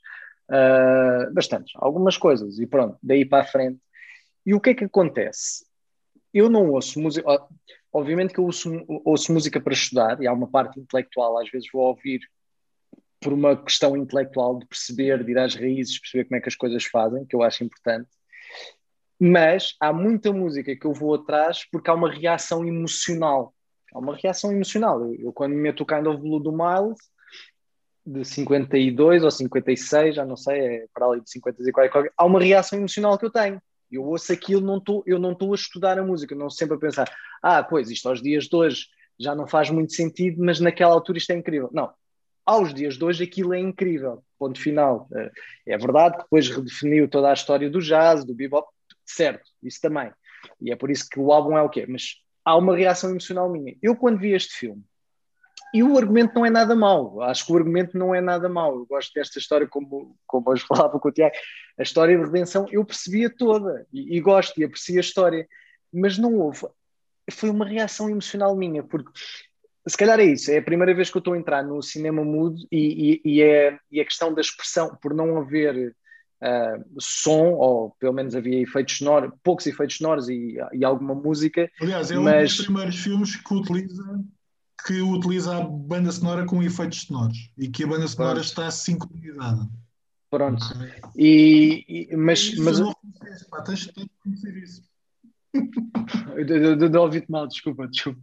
bastantes, 1.34 1.74
algumas 1.76 2.18
coisas, 2.18 2.60
e 2.60 2.68
pronto, 2.68 2.98
daí 3.02 3.26
para 3.26 3.44
a 3.44 3.48
frente. 3.48 3.80
E 4.46 4.54
o 4.54 4.60
que 4.60 4.72
é 4.72 4.74
que 4.76 4.86
acontece? 4.86 5.66
Eu 6.34 6.50
não 6.50 6.72
ouço 6.72 7.00
música. 7.00 7.26
Obviamente 7.92 8.34
que 8.34 8.40
eu 8.40 8.46
ouço, 8.46 8.70
ouço 9.06 9.32
música 9.34 9.60
para 9.60 9.74
estudar, 9.74 10.22
e 10.22 10.28
há 10.28 10.34
uma 10.34 10.48
parte 10.48 10.80
intelectual, 10.80 11.38
às 11.40 11.50
vezes 11.50 11.70
vou 11.72 11.84
ouvir 11.84 12.20
por 13.22 13.34
uma 13.34 13.56
questão 13.56 13.96
intelectual 13.96 14.60
de 14.60 14.68
perceber, 14.68 15.24
de 15.24 15.32
ir 15.32 15.38
às 15.38 15.56
raízes, 15.56 16.00
perceber 16.00 16.26
como 16.26 16.36
é 16.38 16.42
que 16.42 16.50
as 16.50 16.56
coisas 16.56 16.84
fazem, 16.86 17.26
que 17.26 17.36
eu 17.36 17.42
acho 17.42 17.64
importante. 17.64 18.10
Mas 19.20 19.76
há 19.80 19.94
muita 19.94 20.32
música 20.34 20.76
que 20.76 20.86
eu 20.86 20.94
vou 20.94 21.16
atrás 21.16 21.66
porque 21.72 21.90
há 21.90 21.94
uma 21.94 22.12
reação 22.12 22.66
emocional. 22.68 23.54
Há 23.94 24.00
uma 24.00 24.16
reação 24.16 24.52
emocional. 24.52 25.02
Eu, 25.02 25.16
eu 25.16 25.34
quando 25.34 25.54
me 25.54 25.62
meto 25.62 25.82
o 25.82 25.86
Kind 25.86 26.06
of 26.06 26.22
Blue 26.22 26.40
do 26.40 26.52
Miles, 26.52 27.00
de 28.06 28.24
52 28.24 29.24
ou 29.24 29.32
56, 29.32 30.16
já 30.16 30.26
não 30.26 30.36
sei, 30.36 30.60
é 30.60 30.86
para 30.94 31.08
ali 31.08 31.22
de 31.22 31.32
50 31.32 31.64
e 31.68 31.72
qualquer 31.72 32.12
há 32.16 32.26
uma 32.26 32.40
reação 32.40 32.78
emocional 32.78 33.18
que 33.18 33.26
eu 33.26 33.32
tenho. 33.32 33.60
Eu 33.96 34.06
ouço 34.06 34.32
aquilo, 34.32 34.62
não 34.62 34.80
tô, 34.80 35.04
eu 35.06 35.20
não 35.20 35.32
estou 35.32 35.52
a 35.52 35.56
estudar 35.56 35.98
a 35.98 36.04
música, 36.04 36.36
não 36.36 36.50
sempre 36.50 36.76
a 36.76 36.80
pensar, 36.80 37.12
ah, 37.42 37.64
pois, 37.64 37.90
isto 37.90 38.08
aos 38.08 38.22
dias 38.22 38.46
de 38.46 38.56
hoje 38.56 38.88
já 39.20 39.34
não 39.34 39.48
faz 39.48 39.70
muito 39.70 39.94
sentido, 39.94 40.44
mas 40.44 40.60
naquela 40.60 40.94
altura 40.94 41.18
isto 41.18 41.32
é 41.32 41.36
incrível. 41.36 41.70
Não, 41.74 41.92
aos 42.46 42.74
dias 42.74 42.98
de 42.98 43.04
hoje 43.04 43.24
aquilo 43.24 43.54
é 43.54 43.60
incrível, 43.60 44.24
ponto 44.38 44.60
final. 44.60 45.08
É, 45.14 45.32
é 45.74 45.78
verdade 45.78 46.18
que 46.18 46.24
depois 46.24 46.50
redefiniu 46.50 47.10
toda 47.10 47.30
a 47.30 47.34
história 47.34 47.70
do 47.70 47.82
jazz, 47.82 48.24
do 48.24 48.36
bebop, 48.36 48.68
certo, 49.06 49.50
isso 49.64 49.82
também. 49.82 50.12
E 50.62 50.72
é 50.72 50.76
por 50.76 50.92
isso 50.92 51.08
que 51.10 51.20
o 51.20 51.32
álbum 51.32 51.58
é 51.58 51.62
o 51.62 51.70
quê? 51.70 51.86
Mas 51.88 52.18
há 52.44 52.56
uma 52.56 52.76
reação 52.76 53.10
emocional 53.10 53.50
minha. 53.50 53.76
Eu 53.82 53.96
quando 53.96 54.20
vi 54.20 54.34
este 54.34 54.54
filme, 54.54 54.84
e 55.74 55.84
o 55.84 55.98
argumento 55.98 56.34
não 56.36 56.46
é 56.46 56.50
nada 56.50 56.76
mau, 56.76 57.22
acho 57.22 57.46
que 57.46 57.52
o 57.52 57.58
argumento 57.58 57.98
não 57.98 58.16
é 58.16 58.22
nada 58.22 58.48
mau. 58.48 58.76
Eu 58.76 58.86
gosto 58.86 59.14
desta 59.14 59.40
história, 59.40 59.68
como, 59.68 60.18
como 60.26 60.50
hoje 60.50 60.64
falava 60.68 61.00
com 61.00 61.10
o 61.10 61.12
Tiago, 61.12 61.36
a 61.78 61.84
história 61.84 62.18
de 62.18 62.24
redenção 62.24 62.66
eu 62.72 62.86
percebia 62.86 63.30
toda 63.30 63.86
e, 63.92 64.18
e 64.18 64.22
gosto 64.22 64.60
e 64.60 64.64
aprecio 64.64 64.98
a 64.98 65.02
história, 65.02 65.48
mas 65.94 66.18
não 66.18 66.36
houve. 66.36 66.68
Foi 67.32 67.50
uma 67.50 67.66
reação 67.66 68.10
emocional 68.10 68.56
minha, 68.56 68.84
porque 68.84 69.12
se 69.88 69.98
calhar 69.98 70.20
é 70.20 70.26
isso, 70.26 70.52
é 70.52 70.58
a 70.58 70.64
primeira 70.64 70.94
vez 70.94 71.10
que 71.12 71.18
eu 71.18 71.20
estou 71.20 71.34
a 71.34 71.38
entrar 71.38 71.64
no 71.64 71.82
cinema 71.82 72.24
mudo 72.24 72.58
e, 72.72 73.22
e, 73.24 73.36
e, 73.36 73.42
é, 73.42 73.78
e 73.92 74.00
a 74.00 74.06
questão 74.06 74.34
da 74.34 74.42
expressão, 74.42 74.98
por 75.02 75.14
não 75.14 75.38
haver 75.38 75.96
uh, 76.42 77.02
som, 77.02 77.54
ou 77.54 77.92
pelo 78.00 78.14
menos 78.14 78.36
havia 78.36 78.62
efeitos 78.62 78.98
sonoros, 78.98 79.32
poucos 79.44 79.68
efeitos 79.68 79.98
sonoros 79.98 80.28
e, 80.28 80.58
e 80.74 80.84
alguma 80.84 81.14
música. 81.14 81.70
Aliás, 81.80 82.10
é 82.10 82.16
mas... 82.16 82.54
um 82.54 82.58
dos 82.58 82.66
primeiros 82.66 82.96
filmes 82.96 83.36
que 83.36 83.54
utiliza, 83.54 84.04
que 84.86 85.02
utiliza 85.02 85.58
a 85.58 85.62
banda 85.62 86.12
sonora 86.12 86.46
com 86.46 86.62
efeitos 86.62 87.02
sonoros 87.02 87.50
e 87.58 87.68
que 87.68 87.84
a 87.84 87.88
banda 87.88 88.08
sonora 88.08 88.36
Pronto. 88.36 88.46
está 88.46 88.70
sincronizada. 88.70 89.68
Pronto. 90.30 90.64
E, 91.16 92.08
e, 92.12 92.16
mas. 92.16 92.56
mas... 92.58 92.80
Não 92.80 92.94
conheces, 93.20 93.48
pá, 93.48 93.62
tens, 93.62 93.88
de 93.88 94.10
conhecer 94.24 94.58
isso. 94.58 94.84
Não 96.92 97.02
ouvi-te 97.02 97.32
mal, 97.32 97.48
desculpa, 97.48 97.88
desculpa. 97.88 98.20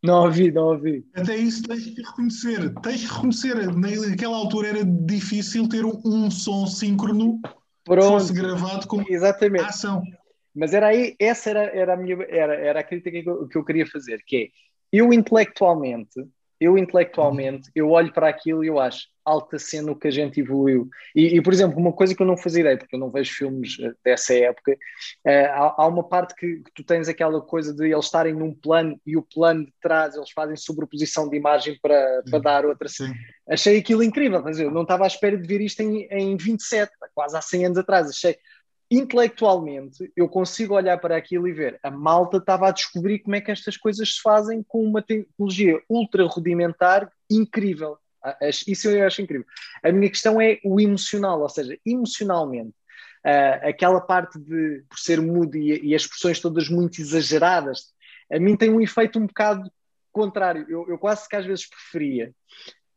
Não 0.00 0.26
ouvi, 0.26 0.52
não 0.52 0.66
ouvi. 0.66 1.04
Até 1.12 1.36
isso 1.36 1.64
tens 1.64 1.84
que 1.84 2.00
reconhecer. 2.00 2.72
Tens 2.82 3.00
que 3.00 3.12
reconhecer. 3.12 3.56
Naquela 3.74 4.36
altura 4.36 4.68
era 4.68 4.84
difícil 4.84 5.68
ter 5.68 5.84
um, 5.84 6.30
som 6.30 6.68
síncrono 6.68 7.40
Pronto. 7.84 8.00
que 8.00 8.08
fosse 8.08 8.32
gravado 8.32 8.86
com 8.86 9.04
Exatamente. 9.08 9.64
ação. 9.64 10.00
Mas 10.54 10.72
era 10.72 10.88
aí, 10.88 11.16
essa 11.18 11.50
era, 11.50 11.64
era, 11.76 11.94
a 11.94 11.96
minha, 11.96 12.16
era, 12.28 12.54
era 12.54 12.80
a 12.80 12.84
crítica 12.84 13.20
que 13.20 13.28
eu, 13.28 13.48
que 13.48 13.58
eu 13.58 13.64
queria 13.64 13.86
fazer, 13.86 14.22
que 14.24 14.36
é, 14.36 14.48
eu 14.92 15.12
intelectualmente 15.12 16.20
eu 16.60 16.76
intelectualmente, 16.76 17.70
eu 17.74 17.90
olho 17.90 18.12
para 18.12 18.28
aquilo 18.28 18.64
e 18.64 18.66
eu 18.66 18.80
acho 18.80 19.06
alta 19.24 19.58
cena 19.58 19.92
o 19.92 19.96
que 19.96 20.08
a 20.08 20.10
gente 20.10 20.40
evoluiu. 20.40 20.88
E, 21.14 21.36
e, 21.36 21.42
por 21.42 21.52
exemplo, 21.52 21.78
uma 21.78 21.92
coisa 21.92 22.14
que 22.14 22.22
eu 22.22 22.26
não 22.26 22.36
fazia 22.36 22.62
ideia, 22.62 22.78
porque 22.78 22.96
eu 22.96 22.98
não 22.98 23.10
vejo 23.10 23.32
filmes 23.32 23.76
eh, 23.78 23.92
dessa 24.02 24.34
época, 24.34 24.72
uh, 24.72 25.28
há, 25.28 25.74
há, 25.78 25.86
uma 25.86 26.02
parte 26.02 26.34
que, 26.34 26.62
que, 26.62 26.72
tu 26.74 26.82
tens 26.82 27.08
aquela 27.08 27.40
coisa 27.42 27.74
de 27.74 27.92
eles 27.92 28.06
estarem 28.06 28.32
num 28.32 28.54
plano 28.54 28.98
e 29.06 29.16
o 29.18 29.22
plano 29.22 29.66
de 29.66 29.72
trás 29.82 30.16
eles 30.16 30.30
fazem 30.30 30.56
sobreposição 30.56 31.28
de 31.28 31.36
imagem 31.36 31.78
para, 31.80 32.22
para 32.28 32.38
dar 32.38 32.64
outra. 32.64 32.88
Sim. 32.88 33.12
Achei 33.48 33.78
aquilo 33.78 34.02
incrível, 34.02 34.42
mas 34.42 34.58
eu 34.58 34.70
não 34.70 34.82
estava 34.82 35.04
à 35.04 35.06
espera 35.06 35.36
de 35.36 35.46
ver 35.46 35.60
isto 35.60 35.80
em, 35.80 36.08
em 36.10 36.36
27, 36.36 36.90
quase 37.14 37.36
há 37.36 37.42
100 37.42 37.66
anos 37.66 37.78
atrás. 37.78 38.08
Achei, 38.08 38.36
intelectualmente 38.90 40.10
eu 40.16 40.28
consigo 40.28 40.74
olhar 40.74 40.98
para 40.98 41.16
aquilo 41.16 41.46
e 41.46 41.52
ver 41.52 41.78
a 41.82 41.90
malta 41.90 42.38
estava 42.38 42.68
a 42.68 42.72
descobrir 42.72 43.18
como 43.18 43.36
é 43.36 43.40
que 43.40 43.50
estas 43.50 43.76
coisas 43.76 44.14
se 44.14 44.22
fazem 44.22 44.62
com 44.62 44.82
uma 44.82 45.02
tecnologia 45.02 45.80
ultra 45.88 46.24
rudimentar 46.24 47.10
incrível. 47.30 47.98
Isso 48.66 48.88
eu 48.88 49.06
acho 49.06 49.22
incrível. 49.22 49.46
A 49.82 49.92
minha 49.92 50.08
questão 50.08 50.40
é 50.40 50.58
o 50.64 50.80
emocional, 50.80 51.40
ou 51.40 51.48
seja, 51.48 51.78
emocionalmente, 51.86 52.74
uh, 53.24 53.68
aquela 53.68 54.00
parte 54.00 54.38
de 54.38 54.82
por 54.88 54.98
ser 54.98 55.20
mudo 55.20 55.56
e, 55.56 55.88
e, 55.88 55.94
as 55.94 56.02
expressões 56.02 56.40
todas 56.40 56.68
muito 56.68 57.00
exageradas, 57.00 57.92
a 58.32 58.38
mim 58.38 58.56
tem 58.56 58.70
um 58.70 58.80
efeito 58.80 59.18
um 59.18 59.26
bocado 59.26 59.70
contrário. 60.10 60.66
Eu, 60.68 60.88
eu 60.88 60.98
quase 60.98 61.28
que 61.28 61.36
às 61.36 61.46
vezes 61.46 61.68
preferia 61.68 62.34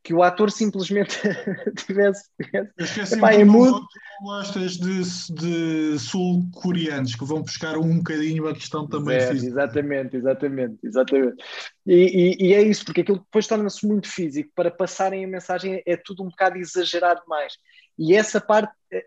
que 0.03 0.13
o 0.13 0.23
ator 0.23 0.49
simplesmente 0.49 1.19
tivesse. 1.85 2.29
tivesse 2.77 3.15
Epá, 3.15 3.33
é 3.33 3.43
mudo. 3.43 3.85
gostas 4.21 4.77
de, 4.77 5.03
de 5.33 5.99
sul-coreanos 5.99 7.15
que 7.15 7.25
vão 7.25 7.41
buscar 7.41 7.77
um 7.77 7.97
bocadinho 7.97 8.47
a 8.47 8.53
questão 8.53 8.87
também 8.87 9.17
é, 9.17 9.27
física. 9.27 9.51
Exatamente, 9.51 10.17
exatamente, 10.17 10.79
exatamente. 10.83 11.43
E, 11.85 12.37
e, 12.39 12.47
e, 12.47 12.53
é 12.53 12.61
isso, 12.61 12.83
porque 12.83 13.01
aquilo 13.01 13.19
depois 13.19 13.45
torna-se 13.45 13.85
muito 13.85 14.07
físico. 14.07 14.51
Para 14.55 14.71
passarem 14.71 15.23
a 15.23 15.27
mensagem 15.27 15.83
é 15.85 15.95
tudo 15.95 16.23
um 16.23 16.29
bocado 16.29 16.57
exagerado 16.57 17.21
mais. 17.27 17.53
E 17.97 18.15
essa 18.15 18.41
parte, 18.41 18.73
eh, 18.91 19.05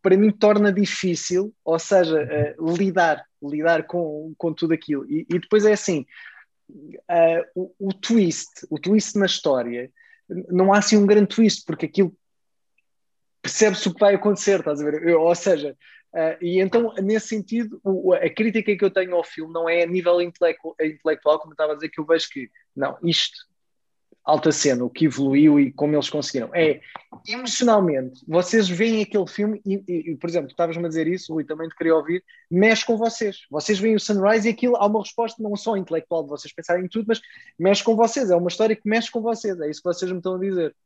para 0.00 0.16
mim, 0.16 0.30
torna 0.30 0.72
difícil, 0.72 1.52
ou 1.64 1.78
seja, 1.78 2.56
uh, 2.58 2.76
lidar, 2.76 3.24
lidar 3.42 3.84
com, 3.86 4.32
com 4.38 4.52
tudo 4.52 4.72
aquilo. 4.72 5.04
E, 5.10 5.26
e 5.28 5.38
depois 5.38 5.64
é 5.64 5.72
assim. 5.72 6.06
Uh, 6.70 7.42
o, 7.56 7.88
o 7.88 7.92
twist, 7.92 8.66
o 8.70 8.78
twist 8.78 9.18
na 9.18 9.26
história 9.26 9.90
não 10.28 10.72
há 10.72 10.78
assim 10.78 10.96
um 10.96 11.06
grande 11.06 11.28
twist, 11.28 11.64
porque 11.64 11.86
aquilo 11.86 12.14
percebe-se 13.42 13.88
o 13.88 13.94
que 13.94 14.00
vai 14.00 14.14
acontecer, 14.14 14.58
estás 14.58 14.80
a 14.80 14.84
ver? 14.84 15.08
Eu, 15.08 15.22
ou 15.22 15.34
seja, 15.34 15.76
uh, 16.14 16.44
e 16.44 16.60
então, 16.60 16.92
nesse 16.96 17.28
sentido, 17.28 17.80
o, 17.82 18.12
a 18.12 18.28
crítica 18.28 18.76
que 18.76 18.84
eu 18.84 18.90
tenho 18.90 19.14
ao 19.14 19.24
filme 19.24 19.52
não 19.52 19.68
é 19.68 19.82
a 19.82 19.86
nível 19.86 20.20
intelectual, 20.20 20.74
intelectual, 20.80 21.38
como 21.38 21.52
eu 21.52 21.54
estava 21.54 21.72
a 21.72 21.74
dizer, 21.76 21.88
que 21.88 22.00
eu 22.00 22.04
vejo 22.04 22.28
que, 22.28 22.50
não, 22.76 22.98
isto, 23.02 23.47
alta 24.28 24.52
cena, 24.52 24.84
o 24.84 24.90
que 24.90 25.06
evoluiu 25.06 25.58
e 25.58 25.72
como 25.72 25.94
eles 25.94 26.10
conseguiram. 26.10 26.50
É 26.54 26.80
emocionalmente, 27.26 28.22
vocês 28.28 28.68
veem 28.68 29.02
aquele 29.02 29.26
filme 29.26 29.58
e, 29.64 29.82
e, 29.88 30.12
e 30.12 30.16
por 30.16 30.28
exemplo, 30.28 30.48
tu 30.48 30.50
estavas-me 30.50 30.84
a 30.84 30.88
dizer 30.88 31.06
isso, 31.06 31.32
Rui, 31.32 31.44
também 31.44 31.66
te 31.66 31.74
queria 31.74 31.96
ouvir, 31.96 32.22
mexe 32.50 32.84
com 32.84 32.98
vocês. 32.98 33.46
Vocês 33.50 33.78
veem 33.78 33.94
o 33.94 34.00
Sunrise 34.00 34.46
e 34.46 34.52
aquilo 34.52 34.76
há 34.76 34.84
uma 34.84 35.00
resposta 35.00 35.42
não 35.42 35.56
só 35.56 35.78
intelectual 35.78 36.22
de 36.24 36.28
vocês 36.28 36.52
pensarem 36.52 36.84
em 36.84 36.88
tudo, 36.88 37.06
mas 37.08 37.22
mexe 37.58 37.82
com 37.82 37.96
vocês. 37.96 38.30
É 38.30 38.36
uma 38.36 38.48
história 38.48 38.76
que 38.76 38.86
mexe 38.86 39.10
com 39.10 39.22
vocês. 39.22 39.58
É 39.60 39.70
isso 39.70 39.80
que 39.80 39.88
vocês 39.88 40.10
me 40.12 40.18
estão 40.18 40.34
a 40.34 40.38
dizer. 40.38 40.76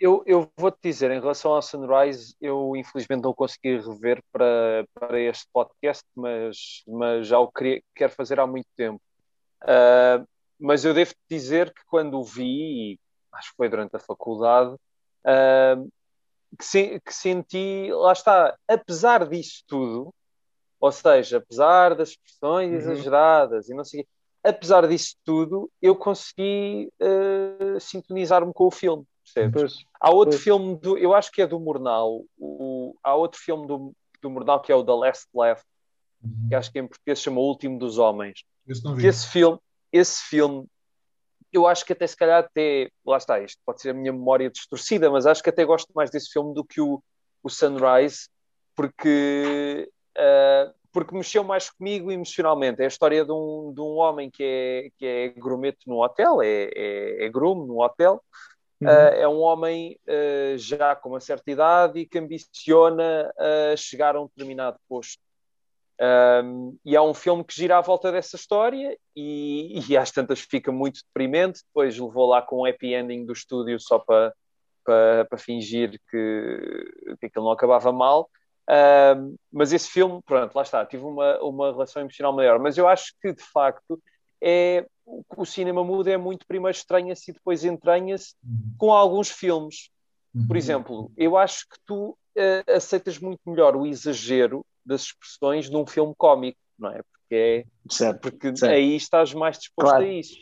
Eu, 0.00 0.22
eu 0.26 0.50
vou-te 0.56 0.78
dizer, 0.82 1.10
em 1.10 1.20
relação 1.20 1.52
ao 1.52 1.60
Sunrise, 1.60 2.34
eu 2.40 2.74
infelizmente 2.76 3.24
não 3.24 3.34
consegui 3.34 3.76
rever 3.76 4.22
para, 4.32 4.86
para 4.94 5.20
este 5.20 5.46
podcast, 5.52 6.04
mas, 6.16 6.82
mas 6.86 7.26
já 7.26 7.38
o 7.38 7.50
queria, 7.50 7.82
quero 7.94 8.12
fazer 8.12 8.40
há 8.40 8.46
muito 8.46 8.68
tempo. 8.74 9.02
Uh, 9.64 10.24
mas 10.58 10.84
eu 10.84 10.94
devo 10.94 11.12
dizer 11.30 11.72
que 11.72 11.82
quando 11.86 12.18
o 12.18 12.24
vi, 12.24 12.98
acho 13.32 13.50
que 13.50 13.56
foi 13.56 13.68
durante 13.68 13.96
a 13.96 14.00
faculdade, 14.00 14.74
uh, 14.74 15.90
que, 16.58 16.64
se, 16.64 17.00
que, 17.00 17.14
senti, 17.14 17.88
lá 17.92 18.12
está, 18.12 18.56
apesar 18.66 19.28
disso 19.28 19.62
tudo, 19.66 20.14
ou 20.80 20.92
seja, 20.92 21.38
apesar 21.38 21.94
das 21.94 22.10
expressões 22.10 22.70
uhum. 22.70 22.92
exageradas 22.92 23.68
e 23.68 23.74
não 23.74 23.84
sei 23.84 24.06
apesar 24.42 24.86
disso 24.86 25.16
tudo, 25.24 25.70
eu 25.80 25.94
consegui 25.96 26.90
uh, 27.00 27.80
sintonizar-me 27.80 28.52
com 28.52 28.66
o 28.66 28.70
filme, 28.70 29.04
percebes? 29.24 29.60
Pois, 29.60 29.84
há 30.00 30.10
outro 30.10 30.32
pois. 30.32 30.42
filme, 30.42 30.76
do, 30.76 30.96
eu 30.96 31.14
acho 31.14 31.30
que 31.30 31.42
é 31.42 31.46
do 31.46 31.60
Murnau, 31.60 32.24
o, 32.38 32.94
há 33.02 33.14
outro 33.14 33.40
filme 33.40 33.66
do, 33.66 33.92
do 34.22 34.30
Murnau 34.30 34.60
que 34.60 34.72
é 34.72 34.74
o 34.74 34.84
The 34.84 34.92
Last 34.92 35.28
Left, 35.34 35.64
uhum. 36.22 36.48
que 36.48 36.54
acho 36.54 36.72
que 36.72 36.78
em 36.78 36.86
português 36.86 37.18
se 37.18 37.24
chama 37.24 37.40
O 37.40 37.44
Último 37.44 37.78
dos 37.78 37.98
Homens. 37.98 38.44
Esse, 38.66 39.06
esse 39.06 39.26
filme, 39.28 39.58
esse 39.92 40.22
filme, 40.22 40.66
eu 41.52 41.66
acho 41.66 41.84
que 41.84 41.92
até 41.92 42.06
se 42.06 42.16
calhar 42.16 42.44
até, 42.44 42.90
lá 43.06 43.16
está, 43.16 43.40
isto 43.40 43.60
pode 43.64 43.80
ser 43.80 43.90
a 43.90 43.94
minha 43.94 44.12
memória 44.12 44.50
distorcida, 44.50 45.10
mas 45.10 45.26
acho 45.26 45.42
que 45.42 45.50
até 45.50 45.64
gosto 45.64 45.90
mais 45.94 46.10
desse 46.10 46.30
filme 46.30 46.54
do 46.54 46.64
que 46.64 46.80
o, 46.80 47.02
o 47.42 47.48
Sunrise, 47.48 48.28
porque, 48.74 49.90
uh, 50.16 50.74
porque 50.92 51.14
mexeu 51.14 51.42
mais 51.42 51.70
comigo 51.70 52.12
emocionalmente. 52.12 52.80
É 52.80 52.84
a 52.84 52.88
história 52.88 53.24
de 53.24 53.32
um, 53.32 53.72
de 53.74 53.80
um 53.80 53.96
homem 53.96 54.30
que 54.30 54.42
é, 54.42 54.90
que 54.98 55.06
é 55.06 55.28
grumete 55.28 55.86
no 55.86 56.02
hotel, 56.02 56.42
é, 56.42 56.70
é, 56.74 57.24
é 57.24 57.28
grume 57.28 57.66
no 57.66 57.82
hotel, 57.82 58.22
Uhum. 58.80 58.88
Uh, 58.88 59.14
é 59.14 59.28
um 59.28 59.40
homem 59.40 59.98
uh, 60.06 60.56
já 60.56 60.94
com 60.94 61.10
uma 61.10 61.20
certa 61.20 61.50
idade 61.50 61.98
e 61.98 62.06
que 62.06 62.18
ambiciona 62.18 63.32
uh, 63.36 63.76
chegar 63.76 64.14
a 64.14 64.20
um 64.20 64.26
determinado 64.26 64.78
posto. 64.88 65.20
Um, 66.00 66.78
e 66.84 66.96
há 66.96 67.02
um 67.02 67.12
filme 67.12 67.42
que 67.42 67.54
gira 67.54 67.76
à 67.76 67.80
volta 67.80 68.12
dessa 68.12 68.36
história 68.36 68.96
e, 69.16 69.80
e 69.90 69.96
às 69.96 70.10
tantas 70.10 70.40
fica 70.40 70.70
muito 70.70 71.00
deprimente. 71.04 71.62
Depois 71.66 71.98
levou 71.98 72.26
lá 72.26 72.42
com 72.42 72.62
um 72.62 72.66
happy 72.66 72.94
ending 72.94 73.24
do 73.24 73.32
estúdio 73.32 73.78
só 73.80 73.98
para 73.98 74.32
para, 74.88 75.26
para 75.26 75.36
fingir 75.36 76.00
que, 76.10 77.16
que 77.20 77.26
aquilo 77.26 77.44
não 77.44 77.52
acabava 77.52 77.92
mal. 77.92 78.30
Um, 78.70 79.36
mas 79.52 79.70
esse 79.70 79.90
filme, 79.90 80.22
pronto, 80.24 80.54
lá 80.54 80.62
está, 80.62 80.84
tive 80.86 81.04
uma, 81.04 81.38
uma 81.42 81.70
relação 81.72 82.00
emocional 82.00 82.34
maior. 82.34 82.58
Mas 82.58 82.78
eu 82.78 82.88
acho 82.88 83.12
que 83.20 83.34
de 83.34 83.42
facto 83.42 84.00
é 84.42 84.86
o 85.36 85.44
cinema 85.44 85.84
mudo 85.84 86.08
é 86.08 86.16
muito 86.16 86.46
primeiro 86.46 86.76
estranha-se 86.76 87.30
e 87.30 87.34
depois 87.34 87.64
entranha-se 87.64 88.34
uhum. 88.42 88.74
com 88.78 88.92
alguns 88.92 89.30
filmes. 89.30 89.90
Por 90.46 90.54
uhum. 90.54 90.56
exemplo, 90.56 91.12
eu 91.18 91.36
acho 91.36 91.66
que 91.68 91.76
tu 91.84 92.16
uh, 92.36 92.72
aceitas 92.74 93.18
muito 93.18 93.40
melhor 93.46 93.76
o 93.76 93.86
exagero 93.86 94.64
das 94.88 95.02
expressões 95.02 95.68
num 95.68 95.86
filme 95.86 96.14
cómico, 96.16 96.58
não 96.78 96.90
é? 96.90 97.02
Porque, 97.02 97.34
é, 97.34 97.64
certo, 97.90 98.20
porque 98.20 98.56
certo. 98.56 98.72
aí 98.72 98.96
estás 98.96 99.34
mais 99.34 99.58
disposto 99.58 99.90
claro. 99.90 100.04
a 100.04 100.08
isso. 100.08 100.34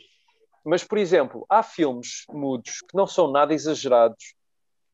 Mas, 0.65 0.83
por 0.83 0.97
exemplo, 0.97 1.45
há 1.49 1.61
filmes 1.61 2.23
mudos 2.29 2.79
que 2.81 2.95
não 2.95 3.05
são 3.05 3.31
nada 3.31 3.53
exagerados, 3.53 4.33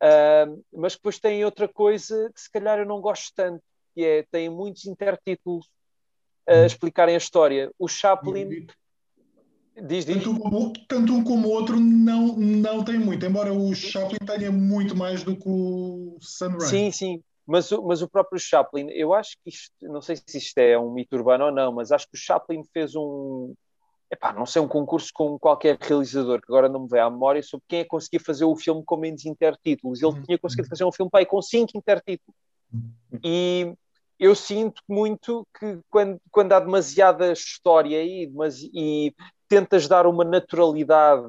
uh, 0.02 0.64
mas 0.74 0.94
depois 0.94 1.20
têm 1.20 1.46
outra 1.46 1.68
coisa 1.68 2.32
que 2.34 2.42
se 2.42 2.52
calhar 2.52 2.80
eu 2.80 2.86
não 2.86 3.00
gosto 3.00 3.32
tanto, 3.36 3.64
que 3.94 4.04
é, 4.04 4.24
têm 4.32 4.50
muitos 4.50 4.86
intertítulos 4.86 5.68
a 6.48 6.62
uh, 6.62 6.66
explicarem 6.66 7.16
a 7.16 7.20
história. 7.20 7.72
O 7.78 7.88
Chaplin... 7.88 8.68
Diz, 9.76 10.06
diz. 10.06 10.06
Tanto, 10.06 10.32
um 10.32 10.40
como, 10.40 10.74
tanto 10.88 11.14
um 11.14 11.24
como 11.24 11.48
o 11.48 11.52
outro 11.52 11.80
não, 11.80 12.36
não 12.38 12.84
tem 12.84 13.00
muito, 13.00 13.26
embora 13.26 13.52
o 13.52 13.74
Chaplin 13.74 14.20
tenha 14.24 14.52
muito 14.52 14.96
mais 14.96 15.24
do 15.24 15.36
que 15.36 15.50
o 15.50 16.16
Sunrise. 16.22 16.70
Sim, 16.70 16.92
sim. 16.92 17.24
Mas 17.46 17.72
o, 17.72 17.84
mas 17.84 18.02
o 18.02 18.10
próprio 18.10 18.40
Chaplin, 18.40 18.90
eu 18.92 19.14
acho 19.14 19.36
que 19.44 19.50
isto, 19.50 19.74
não 19.82 20.02
sei 20.02 20.16
se 20.16 20.38
isto 20.38 20.58
é 20.58 20.80
um 20.80 20.94
mito 20.94 21.16
urbano 21.16 21.46
ou 21.46 21.52
não, 21.52 21.74
mas 21.74 21.92
acho 21.92 22.08
que 22.08 22.16
o 22.16 22.20
Chaplin 22.20 22.64
fez 22.74 22.96
um, 22.96 23.54
epá, 24.14 24.32
não 24.32 24.46
sei, 24.46 24.62
um 24.62 24.68
concurso 24.68 25.10
com 25.14 25.38
qualquer 25.38 25.78
realizador, 25.80 26.40
que 26.40 26.52
agora 26.52 26.70
não 26.70 26.82
me 26.82 26.88
vem 26.88 27.02
à 27.02 27.10
memória, 27.10 27.44
sobre 27.44 27.66
quem 27.68 27.80
é 27.80 27.84
que 27.84 27.90
conseguia 27.90 28.20
fazer 28.20 28.46
o 28.46 28.56
filme 28.56 28.84
com 28.86 28.96
menos 28.96 29.26
intertítulos. 29.26 30.02
Ele 30.02 30.14
uhum. 30.14 30.24
tinha 30.24 30.38
conseguido 30.38 30.70
fazer 30.70 30.86
um 30.86 30.92
filme 30.92 31.12
pai, 31.12 31.26
com 31.26 31.42
cinco 31.42 31.78
intertítulos. 31.78 32.40
Uhum. 32.72 33.20
E 33.24 33.74
eu 34.20 34.36
sinto 34.36 34.82
muito 34.88 35.46
que 35.60 35.80
quando, 35.90 36.20
quando 36.32 36.54
há 36.54 36.60
demasiada 36.60 37.32
história 37.32 38.00
aí 38.00 38.32
e, 38.74 39.08
e 39.08 39.16
tentas 39.48 39.88
dar 39.88 40.08
uma 40.08 40.24
naturalidade 40.24 41.28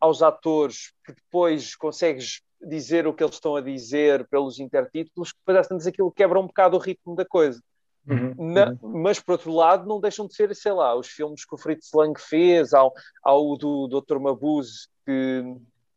aos 0.00 0.22
atores 0.22 0.92
que 1.04 1.12
depois 1.12 1.76
consegues 1.76 2.40
dizer 2.60 3.06
o 3.06 3.12
que 3.12 3.22
eles 3.22 3.34
estão 3.34 3.56
a 3.56 3.60
dizer 3.60 4.26
pelos 4.28 4.58
intertítulos, 4.58 5.32
que 5.32 5.38
parece 5.44 5.68
tantas 5.68 5.86
aquilo 5.86 6.10
quebra 6.10 6.40
um 6.40 6.46
bocado 6.46 6.76
o 6.76 6.80
ritmo 6.80 7.14
da 7.14 7.24
coisa. 7.24 7.60
Uhum, 8.08 8.52
Na, 8.52 8.70
uhum. 8.70 9.02
Mas, 9.02 9.20
por 9.20 9.32
outro 9.32 9.52
lado, 9.52 9.86
não 9.86 10.00
deixam 10.00 10.26
de 10.26 10.34
ser, 10.34 10.54
sei 10.56 10.72
lá, 10.72 10.94
os 10.94 11.08
filmes 11.08 11.44
que 11.44 11.54
o 11.54 11.58
Fritz 11.58 11.90
Lang 11.92 12.18
fez, 12.18 12.72
ao, 12.72 12.92
ao 13.22 13.56
do 13.56 13.86
Dr. 13.86 14.18
Mabuse, 14.18 14.88
que, 15.04 15.44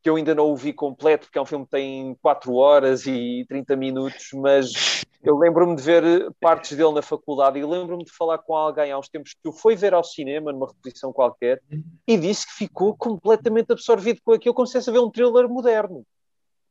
que 0.04 0.10
eu 0.10 0.18
ainda 0.18 0.36
não 0.36 0.52
o 0.52 0.56
vi 0.56 0.74
completo, 0.74 1.28
porque 1.28 1.38
é 1.38 1.42
um 1.42 1.46
filme 1.46 1.66
que 1.66 1.72
tem 1.72 2.16
4 2.22 2.54
horas 2.54 3.06
e 3.06 3.46
30 3.48 3.76
minutos, 3.78 4.30
mas 4.34 5.06
eu 5.24 5.38
lembro-me 5.38 5.76
de 5.76 5.82
ver 5.82 6.04
partes 6.40 6.76
dele 6.76 6.92
na 6.92 7.02
faculdade 7.02 7.58
e 7.58 7.66
lembro-me 7.66 8.04
de 8.04 8.12
falar 8.12 8.40
com 8.40 8.56
alguém 8.56 8.92
há 8.92 9.00
uns 9.00 9.08
tempos 9.08 9.34
que 9.34 9.48
o 9.48 9.54
foi 9.54 9.76
ver 9.76 9.94
ao 9.94 10.04
cinema, 10.04 10.52
numa 10.52 10.68
reposição 10.68 11.14
qualquer, 11.14 11.62
e 12.06 12.18
disse 12.18 12.46
que 12.46 12.54
ficou 12.54 12.94
completamente 12.94 13.72
absorvido 13.72 14.20
com 14.26 14.34
aquilo, 14.34 14.54
como 14.54 14.68
se 14.68 14.74
fosse 14.74 14.90
a 14.90 14.94
ver 14.94 15.00
um 15.00 15.10
thriller 15.10 15.48
moderno 15.48 16.06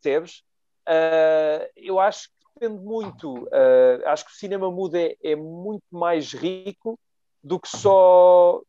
percebes? 0.03 0.43
Uh, 0.89 1.69
eu 1.77 2.01
acho 2.01 2.29
que 2.29 2.35
depende 2.55 2.83
muito. 2.83 3.45
Uh, 3.45 4.07
acho 4.07 4.25
que 4.25 4.33
o 4.33 4.35
cinema 4.35 4.71
mudo 4.71 4.97
é, 4.97 5.15
é, 5.23 5.37
muito 5.37 5.85
mais 5.91 6.33
rico 6.33 6.99
do 7.43 7.59
que 7.59 7.69
só 7.69 8.61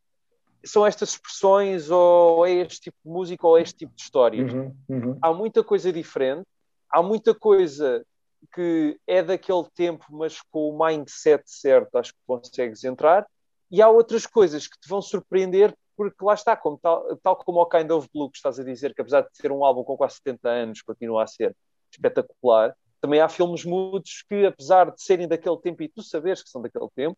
são 0.63 0.85
estas 0.85 1.09
expressões 1.09 1.89
ou 1.89 2.45
é 2.45 2.51
este 2.51 2.81
tipo 2.81 2.97
de 3.03 3.11
música 3.11 3.47
ou 3.47 3.57
é 3.57 3.61
este 3.61 3.79
tipo 3.79 3.95
de 3.95 4.01
histórias. 4.01 4.53
Uhum, 4.53 4.75
uhum. 4.87 5.17
Há 5.21 5.33
muita 5.33 5.63
coisa 5.63 5.91
diferente, 5.91 6.45
há 6.89 7.01
muita 7.01 7.33
coisa 7.33 8.05
que 8.53 8.99
é 9.07 9.23
daquele 9.23 9.65
tempo, 9.75 10.05
mas 10.09 10.41
com 10.51 10.69
o 10.69 10.85
mindset 10.85 11.43
certo, 11.45 11.95
acho 11.95 12.13
que 12.13 12.19
consegues 12.25 12.83
entrar, 12.83 13.25
e 13.69 13.81
há 13.81 13.89
outras 13.89 14.25
coisas 14.25 14.67
que 14.67 14.79
te 14.79 14.87
vão 14.87 15.01
surpreender 15.01 15.75
porque 16.09 16.25
lá 16.25 16.33
está, 16.33 16.55
como 16.55 16.77
tal, 16.77 17.17
tal 17.17 17.35
como 17.35 17.61
o 17.61 17.65
Kind 17.65 17.91
of 17.91 18.07
Blue 18.13 18.29
que 18.29 18.37
estás 18.37 18.59
a 18.59 18.63
dizer, 18.63 18.93
que 18.93 19.01
apesar 19.01 19.21
de 19.21 19.29
ser 19.33 19.51
um 19.51 19.63
álbum 19.63 19.83
com 19.83 19.95
quase 19.95 20.15
70 20.15 20.49
anos, 20.49 20.81
continua 20.81 21.23
a 21.23 21.27
ser 21.27 21.55
espetacular, 21.91 22.75
também 22.99 23.19
há 23.19 23.27
filmes 23.27 23.65
mudos 23.65 24.23
que, 24.29 24.45
apesar 24.45 24.91
de 24.91 25.01
serem 25.01 25.27
daquele 25.27 25.57
tempo 25.57 25.81
e 25.83 25.89
tu 25.89 26.03
saberes 26.03 26.43
que 26.43 26.49
são 26.49 26.61
daquele 26.61 26.87
tempo, 26.95 27.17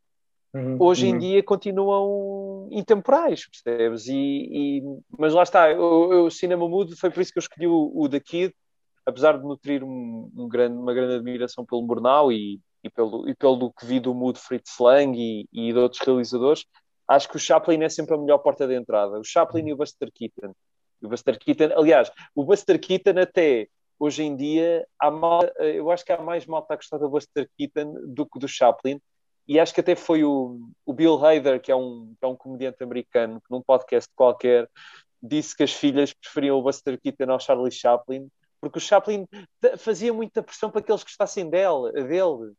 uhum, 0.53 0.77
hoje 0.79 1.07
uhum. 1.07 1.15
em 1.15 1.19
dia 1.19 1.43
continuam 1.43 2.69
intemporais, 2.71 3.45
percebes? 3.49 4.07
E, 4.07 4.13
e, 4.15 4.83
mas 5.17 5.33
lá 5.33 5.43
está, 5.43 5.71
o, 5.73 6.25
o, 6.25 6.31
cinema 6.31 6.67
mudo 6.67 6.95
foi 6.97 7.11
por 7.11 7.21
isso 7.21 7.33
que 7.33 7.37
eu 7.37 7.41
escolhi 7.41 7.67
o, 7.67 7.91
o 7.93 8.07
The 8.07 8.19
Kid, 8.19 8.53
apesar 9.05 9.37
de 9.37 9.43
nutrir 9.43 9.83
um, 9.83 10.31
um 10.35 10.47
grande, 10.47 10.77
uma 10.77 10.93
grande 10.93 11.15
admiração 11.15 11.65
pelo 11.65 11.81
Murnau 11.81 12.31
e, 12.31 12.61
e, 12.83 12.89
pelo, 12.89 13.27
e 13.27 13.35
pelo 13.35 13.71
que 13.73 13.85
vi 13.85 13.99
do 13.99 14.13
Mood 14.13 14.39
Fritz 14.39 14.79
Lang 14.79 15.17
e, 15.17 15.47
e 15.51 15.73
de 15.73 15.79
outros 15.79 16.01
realizadores, 16.01 16.65
acho 17.15 17.29
que 17.29 17.37
o 17.37 17.39
Chaplin 17.39 17.83
é 17.83 17.89
sempre 17.89 18.15
a 18.15 18.17
melhor 18.17 18.39
porta 18.39 18.67
de 18.67 18.75
entrada. 18.75 19.19
O 19.19 19.23
Chaplin 19.23 19.67
e 19.67 19.73
o 19.73 19.77
Buster 19.77 20.09
Keaton. 20.13 20.53
O 21.01 21.07
Buster 21.07 21.37
Keaton, 21.37 21.77
aliás, 21.77 22.11
o 22.35 22.43
Buster 22.43 22.79
Keaton 22.79 23.19
até 23.19 23.67
hoje 23.99 24.23
em 24.23 24.35
dia, 24.35 24.85
há 24.99 25.11
mal, 25.11 25.41
eu 25.59 25.89
acho 25.91 26.03
que 26.03 26.11
há 26.11 26.21
mais 26.21 26.45
malta 26.45 26.73
a 26.73 26.77
gostar 26.77 26.97
do 26.97 27.09
Buster 27.09 27.49
Keaton 27.57 27.93
do 28.07 28.25
que 28.25 28.39
do 28.39 28.47
Chaplin. 28.47 28.99
E 29.47 29.59
acho 29.59 29.73
que 29.73 29.81
até 29.81 29.95
foi 29.95 30.23
o, 30.23 30.59
o 30.85 30.93
Bill 30.93 31.23
Hader, 31.23 31.61
que 31.61 31.71
é, 31.71 31.75
um, 31.75 32.13
é 32.21 32.27
um 32.27 32.35
comediante 32.35 32.81
americano, 32.81 33.41
que 33.41 33.51
num 33.51 33.61
podcast 33.61 34.09
qualquer 34.15 34.69
disse 35.21 35.55
que 35.55 35.63
as 35.63 35.73
filhas 35.73 36.13
preferiam 36.13 36.57
o 36.57 36.61
Buster 36.61 36.99
Keaton 36.99 37.31
ao 37.31 37.39
Charlie 37.39 37.71
Chaplin, 37.71 38.29
porque 38.59 38.77
o 38.77 38.81
Chaplin 38.81 39.27
fazia 39.77 40.13
muita 40.13 40.41
pressão 40.41 40.69
para 40.69 40.81
que 40.81 40.91
eles 40.91 41.03
gostassem 41.03 41.49
dele, 41.49 41.91
dele 41.93 42.53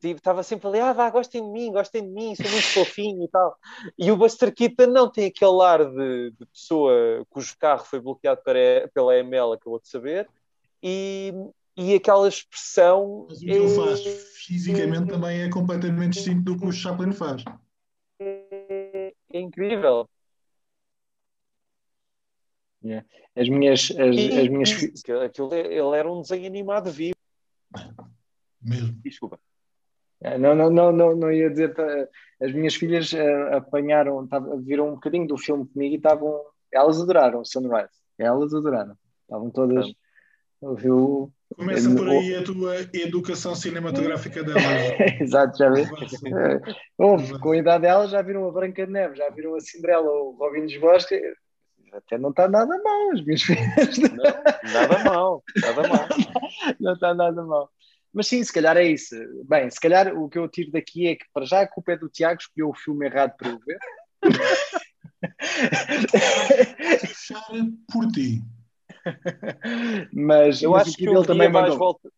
tipo, 0.00 0.18
estava 0.18 0.42
sempre 0.42 0.66
ali, 0.68 0.80
ah, 0.80 0.92
vá, 0.92 1.10
gostem 1.10 1.42
de 1.42 1.50
mim, 1.50 1.70
gostem 1.70 2.02
de 2.02 2.08
mim, 2.08 2.34
sou 2.34 2.50
muito 2.50 2.68
fofinho 2.68 3.24
e 3.24 3.28
tal. 3.28 3.56
E 3.98 4.10
o 4.10 4.16
Buster 4.16 4.52
Keaton 4.52 4.86
não 4.86 5.10
tem 5.10 5.26
aquele 5.26 5.62
ar 5.62 5.84
de, 5.84 6.30
de 6.30 6.46
pessoa 6.46 7.24
cujo 7.28 7.56
carro 7.58 7.84
foi 7.84 8.00
bloqueado 8.00 8.40
para, 8.42 8.88
pela 8.94 9.16
ML, 9.16 9.52
acabou 9.52 9.78
de 9.78 9.88
saber, 9.88 10.28
e, 10.82 11.32
e 11.76 11.94
aquela 11.94 12.26
expressão. 12.26 13.26
Mas 13.28 13.38
o 13.38 13.44
que 13.44 13.50
é... 13.50 13.56
ele 13.56 13.68
faz 13.68 14.00
fisicamente 14.44 15.08
também 15.08 15.42
é 15.42 15.50
completamente 15.50 16.14
distinto 16.14 16.42
do 16.42 16.58
que 16.58 16.66
o 16.66 16.72
Chaplin 16.72 17.12
faz. 17.12 17.44
É, 18.18 19.12
é 19.32 19.40
incrível. 19.40 20.08
Yeah. 22.82 23.06
As 23.36 23.48
minhas. 23.48 23.90
As, 23.90 24.16
E- 24.16 24.40
as 24.40 24.48
minhas... 24.48 24.70
aquilo, 25.22 25.54
ele 25.54 25.96
era 25.96 26.10
um 26.10 26.22
desenho 26.22 26.46
animado 26.46 26.90
vivo. 26.90 27.14
Mesmo. 28.62 28.92
Desculpa. 29.02 29.38
Ah, 30.24 30.38
Não, 30.38 30.54
não, 30.54 30.70
não, 30.70 30.92
não, 30.92 31.16
não 31.16 31.32
ia 31.32 31.50
dizer. 31.50 31.74
tá, 31.74 31.84
As 32.40 32.52
minhas 32.52 32.74
filhas 32.74 33.12
ah, 33.14 33.56
apanharam, 33.58 34.26
viram 34.60 34.88
um 34.88 34.94
bocadinho 34.94 35.26
do 35.26 35.38
filme 35.38 35.66
comigo 35.66 35.94
e 35.94 35.96
estavam. 35.96 36.40
Elas 36.72 37.00
adoraram 37.00 37.44
Sunrise. 37.44 37.88
Elas 38.18 38.54
adoraram. 38.54 38.94
Estavam 39.22 39.50
todas. 39.50 39.86
Viu? 40.76 41.32
Começa 41.56 41.90
por 41.94 42.08
aí 42.08 42.34
a 42.36 42.44
tua 42.44 42.76
educação 42.94 43.54
cinematográfica 43.54 44.44
delas. 44.44 44.62
Exato, 45.20 45.56
já 45.58 45.70
vê. 45.70 45.82
É, 45.82 46.74
Houve, 46.98 47.38
com 47.40 47.52
a 47.52 47.56
idade 47.56 47.82
delas 47.82 48.10
já 48.10 48.22
viram 48.22 48.46
a 48.46 48.52
Branca 48.52 48.86
de 48.86 48.92
Neve, 48.92 49.16
já 49.16 49.28
viram 49.30 49.54
a 49.56 49.60
Cinderela, 49.60 50.06
o 50.06 50.36
Robin 50.38 50.62
dos 50.66 50.76
Bosques. 50.76 51.20
Até 51.92 52.18
não 52.18 52.30
está 52.30 52.46
nada 52.46 52.78
mal, 52.84 53.10
as 53.12 53.24
minhas 53.24 53.42
filhas. 53.42 53.98
Não, 53.98 54.72
nada 54.72 55.04
mal, 55.04 55.42
nada 55.60 55.88
mal. 55.88 56.08
não 56.78 56.92
está 56.92 57.14
nada 57.14 57.42
mal. 57.42 57.68
Mas 58.12 58.26
sim, 58.26 58.42
se 58.42 58.52
calhar 58.52 58.76
é 58.76 58.84
isso. 58.84 59.14
Bem, 59.44 59.70
se 59.70 59.78
calhar 59.80 60.14
o 60.16 60.28
que 60.28 60.38
eu 60.38 60.48
tiro 60.48 60.70
daqui 60.72 61.06
é 61.06 61.14
que 61.16 61.24
para 61.32 61.46
já 61.46 61.60
a 61.60 61.66
culpa 61.68 61.92
é 61.92 61.96
do 61.96 62.08
Tiago, 62.08 62.40
escolheu 62.40 62.70
o 62.70 62.74
filme 62.74 63.06
errado 63.06 63.34
para 63.36 63.48
eu 63.50 63.58
ver. 63.60 63.78
Fechar 66.98 67.42
por 67.92 68.06
ti. 68.12 68.42
mas 70.12 70.62
Eu 70.62 70.72
mas 70.72 70.82
acho 70.88 70.92
o 70.92 70.96
que 70.96 71.08
um 71.08 71.14
dia 71.14 71.26
também 71.26 71.50
vais 71.50 71.64
mandou. 71.68 71.78
voltar. 71.78 72.10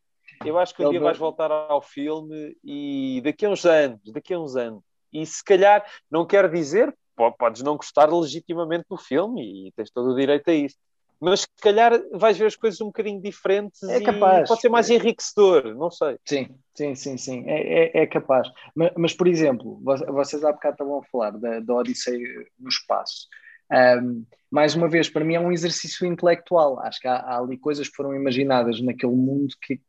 Eu 0.44 0.58
acho 0.58 0.74
que 0.74 0.82
um 0.82 0.86
Ele 0.86 0.90
dia 0.92 1.00
vai- 1.00 1.08
vais 1.08 1.18
voltar 1.18 1.50
ao 1.52 1.80
filme 1.80 2.56
e 2.64 3.20
daqui 3.24 3.46
a 3.46 3.50
uns 3.50 3.64
anos, 3.64 4.00
daqui 4.12 4.34
a 4.34 4.40
uns 4.40 4.56
anos. 4.56 4.82
E 5.12 5.24
se 5.26 5.44
calhar, 5.44 5.84
não 6.10 6.26
quero 6.26 6.50
dizer, 6.50 6.92
po- 7.14 7.32
podes 7.32 7.62
não 7.62 7.76
gostar 7.76 8.06
legitimamente 8.12 8.86
do 8.88 8.96
filme 8.96 9.68
e 9.68 9.72
tens 9.72 9.90
todo 9.90 10.10
o 10.12 10.16
direito 10.16 10.48
a 10.48 10.54
isso. 10.54 10.76
Mas 11.22 11.42
se 11.42 11.46
calhar 11.62 11.92
vais 12.12 12.36
ver 12.36 12.46
as 12.46 12.56
coisas 12.56 12.80
um 12.80 12.86
bocadinho 12.86 13.20
diferentes 13.22 13.80
É 13.84 14.00
e 14.00 14.04
capaz. 14.04 14.48
pode 14.48 14.60
ser 14.60 14.68
mais 14.68 14.90
enriquecedor, 14.90 15.74
não 15.76 15.90
sei. 15.90 16.16
Sim, 16.26 16.48
sim, 16.74 16.94
sim, 16.96 17.16
sim, 17.16 17.44
é, 17.46 18.00
é, 18.00 18.02
é 18.02 18.06
capaz. 18.08 18.48
Mas, 18.74 18.90
mas, 18.96 19.14
por 19.14 19.28
exemplo, 19.28 19.80
vo- 19.84 20.12
vocês 20.12 20.42
há 20.44 20.52
bocado 20.52 20.74
estavam 20.74 20.98
a 20.98 21.04
falar 21.04 21.30
da, 21.38 21.60
da 21.60 21.74
Odisseia 21.74 22.44
no 22.58 22.68
espaço. 22.68 23.28
Ahm, 23.70 24.24
mais 24.50 24.74
uma 24.74 24.88
vez, 24.88 25.08
para 25.08 25.24
mim 25.24 25.34
é 25.34 25.40
um 25.40 25.52
exercício 25.52 26.06
intelectual. 26.06 26.80
Acho 26.80 27.00
que 27.00 27.08
há, 27.08 27.14
há 27.16 27.38
ali 27.38 27.56
coisas 27.56 27.88
que 27.88 27.94
foram 27.94 28.14
imaginadas 28.14 28.80
naquele 28.82 29.14
mundo 29.14 29.54
que, 29.62 29.80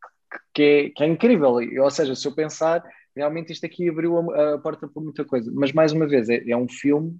que, 0.53 0.63
é, 0.63 0.89
que 0.89 1.03
é 1.03 1.07
incrível. 1.07 1.57
Ou 1.81 1.89
seja, 1.91 2.15
se 2.15 2.27
eu 2.27 2.35
pensar, 2.35 2.83
realmente 3.15 3.51
isto 3.51 3.65
aqui 3.65 3.89
abriu 3.89 4.17
a, 4.31 4.53
a 4.53 4.57
porta 4.59 4.87
para 4.87 5.03
muita 5.03 5.25
coisa. 5.25 5.51
Mas, 5.53 5.71
mais 5.73 5.91
uma 5.91 6.07
vez, 6.07 6.29
é, 6.29 6.43
é 6.49 6.55
um 6.55 6.67
filme, 6.69 7.17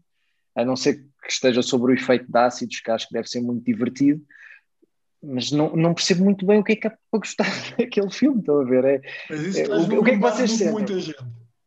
a 0.56 0.63
não 0.66 0.76
ser 0.76 0.96
que 1.24 1.32
esteja 1.32 1.62
sobre 1.62 1.92
o 1.92 1.96
efeito 1.96 2.32
de 2.32 2.38
ácidos, 2.38 2.80
que 2.80 2.92
acho 2.92 3.08
que 3.08 3.13
deve 3.13 3.28
ser 3.30 3.42
muito 3.42 3.63
divertido, 3.63 4.22
mas 5.22 5.52
não, 5.52 5.76
não 5.76 5.94
percebo 5.94 6.24
muito 6.24 6.46
bem 6.46 6.60
o 6.60 6.63
que 6.63 6.74
é 6.74 6.76
que 6.76 6.88
há 6.88 6.89
para 6.89 7.20
gostar 7.20 7.46
daquele 7.78 8.12
filme, 8.12 8.39
estão 8.39 8.60
a 8.62 8.63
ver? 8.66 8.84
É, 8.86 9.02
Mas 9.30 9.42
isso 9.42 9.60
É, 9.60 9.76
o- 9.76 10.04
que 10.04 10.12
é 10.12 10.13
que 10.16 10.20
vocês 10.20 10.52
sentem? 10.52 10.72
muita 10.74 11.00
gente. 11.00 11.18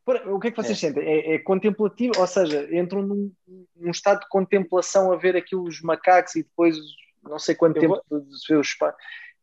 Por- 0.05 0.27
O 0.29 0.39
que 0.39 0.47
é 0.47 0.51
que 0.51 0.57
vocês 0.57 0.79
sentem? 0.79 1.03
É, 1.03 1.35
é 1.35 1.39
contemplativo, 1.39 2.13
ou 2.19 2.27
seja, 2.27 2.67
entram 2.73 3.01
num, 3.01 3.31
num 3.75 3.91
estado 3.91 4.19
de 4.21 4.29
contemplação 4.29 5.11
a 5.11 5.17
ver 5.17 5.35
aquilo 5.35 5.63
os 5.63 5.81
macacos 5.81 6.35
e 6.35 6.43
depois 6.43 6.77
não 7.23 7.39
sei 7.39 7.55
quanto 7.55 7.77
Eu 7.77 7.81
tempo 7.81 8.01
de 8.09 8.37
ver 8.47 8.57
o 8.57 8.61
espaço. 8.61 8.95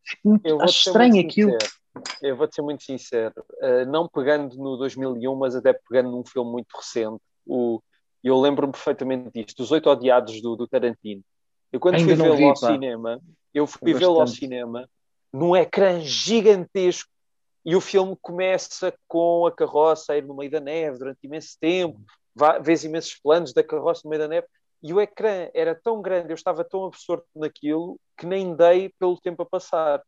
Fico 0.06 0.38
vou 0.42 0.62
acho 0.62 0.88
estranho 0.88 1.20
aquilo. 1.20 1.50
sincero. 1.52 1.72
Eu 2.22 2.36
vou-te 2.36 2.54
ser 2.54 2.62
muito 2.62 2.82
sincero. 2.82 3.34
Uh, 3.60 3.84
não 3.90 4.08
pegando 4.08 4.56
no 4.56 4.76
2001, 4.76 5.34
mas 5.36 5.54
até 5.54 5.72
pegando 5.72 6.10
num 6.10 6.24
filme 6.24 6.50
muito 6.50 6.68
recente. 6.76 7.20
O, 7.46 7.80
eu 8.24 8.40
lembro-me 8.40 8.72
perfeitamente 8.72 9.30
disto. 9.34 9.62
Os 9.62 9.70
Oito 9.70 9.88
Odiados 9.90 10.40
do, 10.40 10.56
do 10.56 10.66
Tarantino. 10.66 11.22
Eu 11.72 11.78
quando 11.78 11.96
Ainda 11.96 12.16
fui 12.16 12.24
vê-lo 12.24 12.48
ao 12.48 12.54
pá. 12.54 12.72
cinema, 12.72 13.20
eu 13.52 13.66
fui 13.66 13.94
vê-lo 13.94 14.20
ao 14.20 14.26
cinema 14.26 14.88
num 15.32 15.56
ecrã 15.56 16.00
gigantesco 16.00 17.10
e 17.64 17.74
o 17.74 17.80
filme 17.80 18.16
começa 18.22 18.94
com 19.08 19.46
a 19.46 19.52
carroça 19.52 20.12
a 20.12 20.16
ir 20.16 20.24
no 20.24 20.36
meio 20.36 20.50
da 20.50 20.60
neve 20.60 20.98
durante 20.98 21.24
imenso 21.24 21.56
tempo. 21.60 22.00
Vês 22.62 22.84
imensos 22.84 23.18
planos 23.20 23.52
da 23.52 23.62
carroça 23.62 24.02
no 24.04 24.10
meio 24.10 24.22
da 24.22 24.28
neve. 24.28 24.46
E 24.80 24.92
o 24.92 25.00
ecrã 25.00 25.48
era 25.52 25.74
tão 25.74 26.00
grande, 26.00 26.30
eu 26.30 26.34
estava 26.34 26.62
tão 26.62 26.84
absorto 26.84 27.26
naquilo 27.34 27.98
que 28.16 28.26
nem 28.26 28.54
dei 28.54 28.90
pelo 28.98 29.18
tempo 29.20 29.42
a 29.42 29.46
passar. 29.46 30.02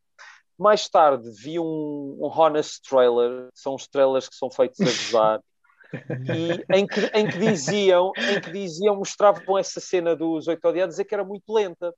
Mais 0.56 0.88
tarde 0.88 1.28
vi 1.30 1.58
um, 1.58 2.18
um 2.20 2.26
honest 2.26 2.82
trailer, 2.88 3.48
são 3.52 3.74
os 3.74 3.88
trailers 3.88 4.28
que 4.28 4.36
são 4.36 4.50
feitos 4.50 4.80
a 4.80 4.84
gozar, 4.84 5.40
e 6.28 6.64
em 6.76 6.86
que, 6.86 7.00
em 7.14 7.26
que 7.28 7.38
diziam, 7.38 8.12
em 8.30 8.40
que 8.40 8.50
diziam, 8.50 8.96
mostravam 8.96 9.56
essa 9.58 9.80
cena 9.80 10.14
dos 10.16 10.48
oito 10.48 10.66
odiados, 10.66 10.94
dizer 10.94 11.04
que 11.04 11.14
era 11.14 11.24
muito 11.24 11.52
lenta. 11.52 11.94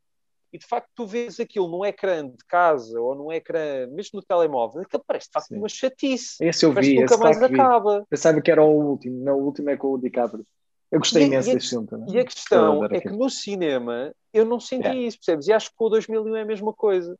E 0.50 0.56
de 0.58 0.66
facto 0.66 0.88
tu 0.94 1.06
vês 1.06 1.38
aquilo 1.38 1.68
num 1.68 1.84
ecrã 1.84 2.26
de 2.26 2.42
casa 2.48 2.98
ou 2.98 3.14
num 3.14 3.30
ecrã, 3.30 3.86
mesmo 3.88 4.18
no 4.18 4.22
telemóvel, 4.22 4.80
aquilo 4.80 5.04
parece 5.06 5.26
de 5.26 5.32
facto 5.32 5.48
Sim. 5.48 5.58
uma 5.58 5.68
chatice. 5.68 6.36
Esse 6.42 6.64
eu 6.64 6.72
vi, 6.72 6.94
nunca 6.94 7.14
esse 7.14 7.22
mais 7.22 7.38
vi. 7.38 7.44
acaba. 7.44 8.06
Pensava 8.08 8.40
que 8.40 8.50
era 8.50 8.62
o 8.62 8.70
último, 8.70 9.22
não, 9.22 9.38
o 9.38 9.44
último 9.44 9.68
é 9.68 9.76
com 9.76 9.88
o 9.92 9.98
DiCaprio. 9.98 10.46
Eu 10.90 11.00
gostei 11.00 11.24
E- 11.24 11.26
imenso 11.26 11.50
a- 11.50 11.52
deste 11.54 11.68
filme 11.68 11.86
também. 11.86 12.14
E 12.14 12.18
a 12.18 12.24
questão 12.24 12.82
é 12.86 12.98
que 12.98 13.10
no 13.10 13.28
cinema 13.28 14.10
eu 14.32 14.46
não 14.46 14.58
senti 14.58 14.84
Yeah. 14.86 15.00
isso, 15.02 15.18
percebes? 15.18 15.48
E 15.48 15.52
acho 15.52 15.68
que 15.68 15.76
com 15.76 15.84
o 15.84 15.90
2001 15.90 16.36
é 16.36 16.40
a 16.40 16.46
mesma 16.46 16.72
coisa. 16.72 17.14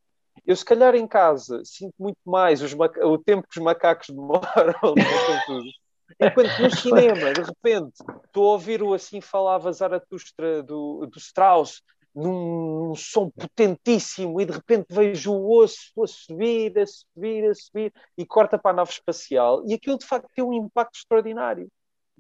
Eu, 0.46 0.57
se 0.57 0.64
calhar, 0.64 0.94
em 0.94 1.07
casa, 1.07 1.61
sinto 1.66 1.92
muito 1.98 2.16
mais 2.24 2.62
os 2.62 2.72
o 2.72 3.18
tempo 3.18 3.46
que 3.46 3.59
os 3.59 3.62
macacos 3.62 4.09
demoram 4.14 4.40
a 4.72 5.46
tudo. 5.46 5.68
Enquanto 6.21 6.62
no 6.62 6.71
cinema, 6.71 7.33
de 7.33 7.42
repente, 7.42 7.99
estou 8.25 8.49
a 8.49 8.53
ouvir 8.53 8.83
o 8.83 8.94
assim 8.94 9.21
falava 9.21 9.73
Zaratustra 9.73 10.62
do, 10.62 11.07
do 11.07 11.18
Strauss 11.18 11.83
num, 12.14 12.88
num 12.88 12.94
som 12.94 13.31
potentíssimo 13.31 14.40
e 14.40 14.44
de 14.44 14.53
repente 14.53 14.87
vejo 14.90 15.33
o 15.33 15.59
osso 15.59 16.03
a 16.03 16.07
subir, 16.07 16.79
a 16.79 16.87
subir, 16.87 17.51
a 17.51 17.55
subir 17.55 17.92
e 18.16 18.27
corta 18.27 18.59
para 18.59 18.73
a 18.73 18.75
nave 18.75 18.90
espacial 18.90 19.62
e 19.66 19.75
aquilo 19.75 19.99
de 19.99 20.07
facto 20.07 20.29
tem 20.35 20.44
um 20.44 20.53
impacto 20.53 20.97
extraordinário. 20.97 21.68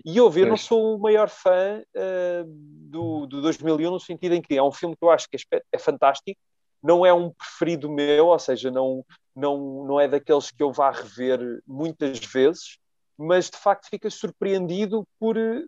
E 0.04 0.20
houve, 0.20 0.42
eu 0.42 0.46
não 0.46 0.56
sou 0.56 0.94
o 0.94 1.00
maior 1.00 1.28
fã 1.28 1.82
uh, 1.82 2.44
do, 2.46 3.26
do 3.26 3.42
2001 3.42 3.90
no 3.90 3.98
sentido 3.98 4.34
em 4.34 4.40
que 4.40 4.56
é 4.56 4.62
um 4.62 4.70
filme 4.70 4.96
que 4.96 5.04
eu 5.04 5.10
acho 5.10 5.28
que 5.28 5.36
é, 5.52 5.62
é 5.72 5.78
fantástico, 5.78 6.38
não 6.80 7.04
é 7.04 7.12
um 7.12 7.30
preferido 7.30 7.90
meu, 7.90 8.26
ou 8.26 8.38
seja, 8.38 8.70
não, 8.70 9.04
não, 9.34 9.84
não 9.84 10.00
é 10.00 10.06
daqueles 10.06 10.52
que 10.52 10.62
eu 10.62 10.72
vá 10.72 10.92
rever 10.92 11.40
muitas 11.66 12.20
vezes, 12.20 12.78
mas 13.18 13.50
de 13.50 13.56
facto 13.58 13.88
fica 13.90 14.08
surpreendido 14.08 15.06
por, 15.18 15.36
eh, 15.36 15.64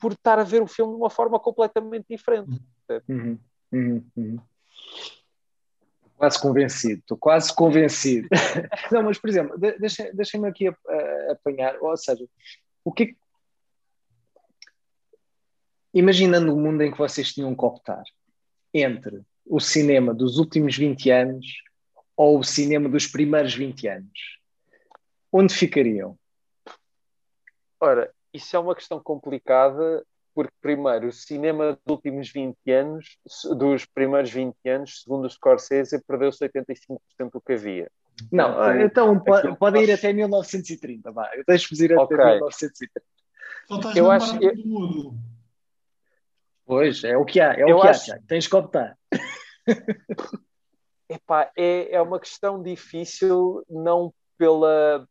por 0.00 0.12
estar 0.12 0.38
a 0.38 0.44
ver 0.44 0.62
o 0.62 0.66
filme 0.66 0.92
de 0.92 0.98
uma 0.98 1.10
forma 1.10 1.38
completamente 1.38 2.06
diferente. 2.08 2.50
Uhum, 3.08 3.38
uhum, 3.72 4.04
uhum. 4.16 4.38
Quase 6.16 6.40
convencido, 6.40 7.00
estou 7.00 7.18
quase 7.18 7.54
convencido. 7.54 8.26
Não, 8.90 9.02
mas 9.02 9.18
por 9.18 9.28
exemplo, 9.28 9.58
deixem-me 10.14 10.48
aqui 10.48 10.68
a- 10.68 10.76
apanhar, 11.32 11.76
ou 11.82 11.94
seja, 11.96 12.26
o 12.82 12.90
que 12.92 13.02
é 13.02 13.06
que- 13.08 13.16
Imaginando 15.92 16.54
o 16.54 16.60
mundo 16.60 16.82
em 16.82 16.90
que 16.92 16.98
vocês 16.98 17.32
tinham 17.32 17.54
que 17.54 17.64
optar 17.64 18.02
entre 18.72 19.22
o 19.46 19.58
cinema 19.60 20.12
dos 20.12 20.36
últimos 20.38 20.76
20 20.76 21.10
anos 21.10 21.46
ou 22.16 22.38
o 22.38 22.44
cinema 22.44 22.88
dos 22.88 23.06
primeiros 23.06 23.54
20 23.54 23.86
anos, 23.88 24.38
onde 25.32 25.54
ficariam? 25.54 26.18
Ora, 27.80 28.10
isso 28.32 28.54
é 28.56 28.58
uma 28.58 28.74
questão 28.74 29.00
complicada, 29.02 30.04
porque, 30.34 30.52
primeiro, 30.60 31.08
o 31.08 31.12
cinema 31.12 31.72
dos 31.72 31.94
últimos 31.96 32.30
20 32.30 32.56
anos, 32.70 33.18
dos 33.56 33.84
primeiros 33.86 34.30
20 34.30 34.54
anos, 34.68 35.02
segundo 35.02 35.24
o 35.26 35.30
Scorsese, 35.30 36.02
perdeu-se 36.06 36.44
85% 36.44 37.32
do 37.32 37.40
que 37.40 37.52
havia. 37.54 37.90
Não, 38.32 38.50
Então, 38.50 38.80
então 38.80 39.20
po- 39.20 39.34
aquilo- 39.34 39.56
pode 39.56 39.78
ir 39.78 39.92
até 39.92 40.12
1930, 40.12 41.12
vá, 41.12 41.30
eu 41.34 41.44
deixo-vos 41.46 41.80
ir 41.80 41.92
até 41.92 42.02
Ok. 42.02 42.16
1930. 42.16 43.02
Só 43.68 43.76
estás 43.76 43.96
Eu 43.96 44.10
acho- 44.10 44.30
parte 44.32 44.44
eu- 44.46 44.54
do 44.56 44.66
mudo. 44.68 45.14
Pois, 46.64 47.04
é 47.04 47.16
o 47.16 47.24
que 47.24 47.40
há, 47.40 47.52
é 47.54 47.64
o 47.64 47.68
Eu 47.68 47.80
que 47.80 47.88
acho- 47.88 48.12
há, 48.12 48.18
tens 48.26 48.46
que 48.48 48.56
optar. 48.56 48.96
Epá, 51.08 51.50
é, 51.56 51.94
é 51.94 52.00
uma 52.00 52.18
questão 52.18 52.62
difícil, 52.62 53.64
não 53.68 54.12
pela. 54.36 55.06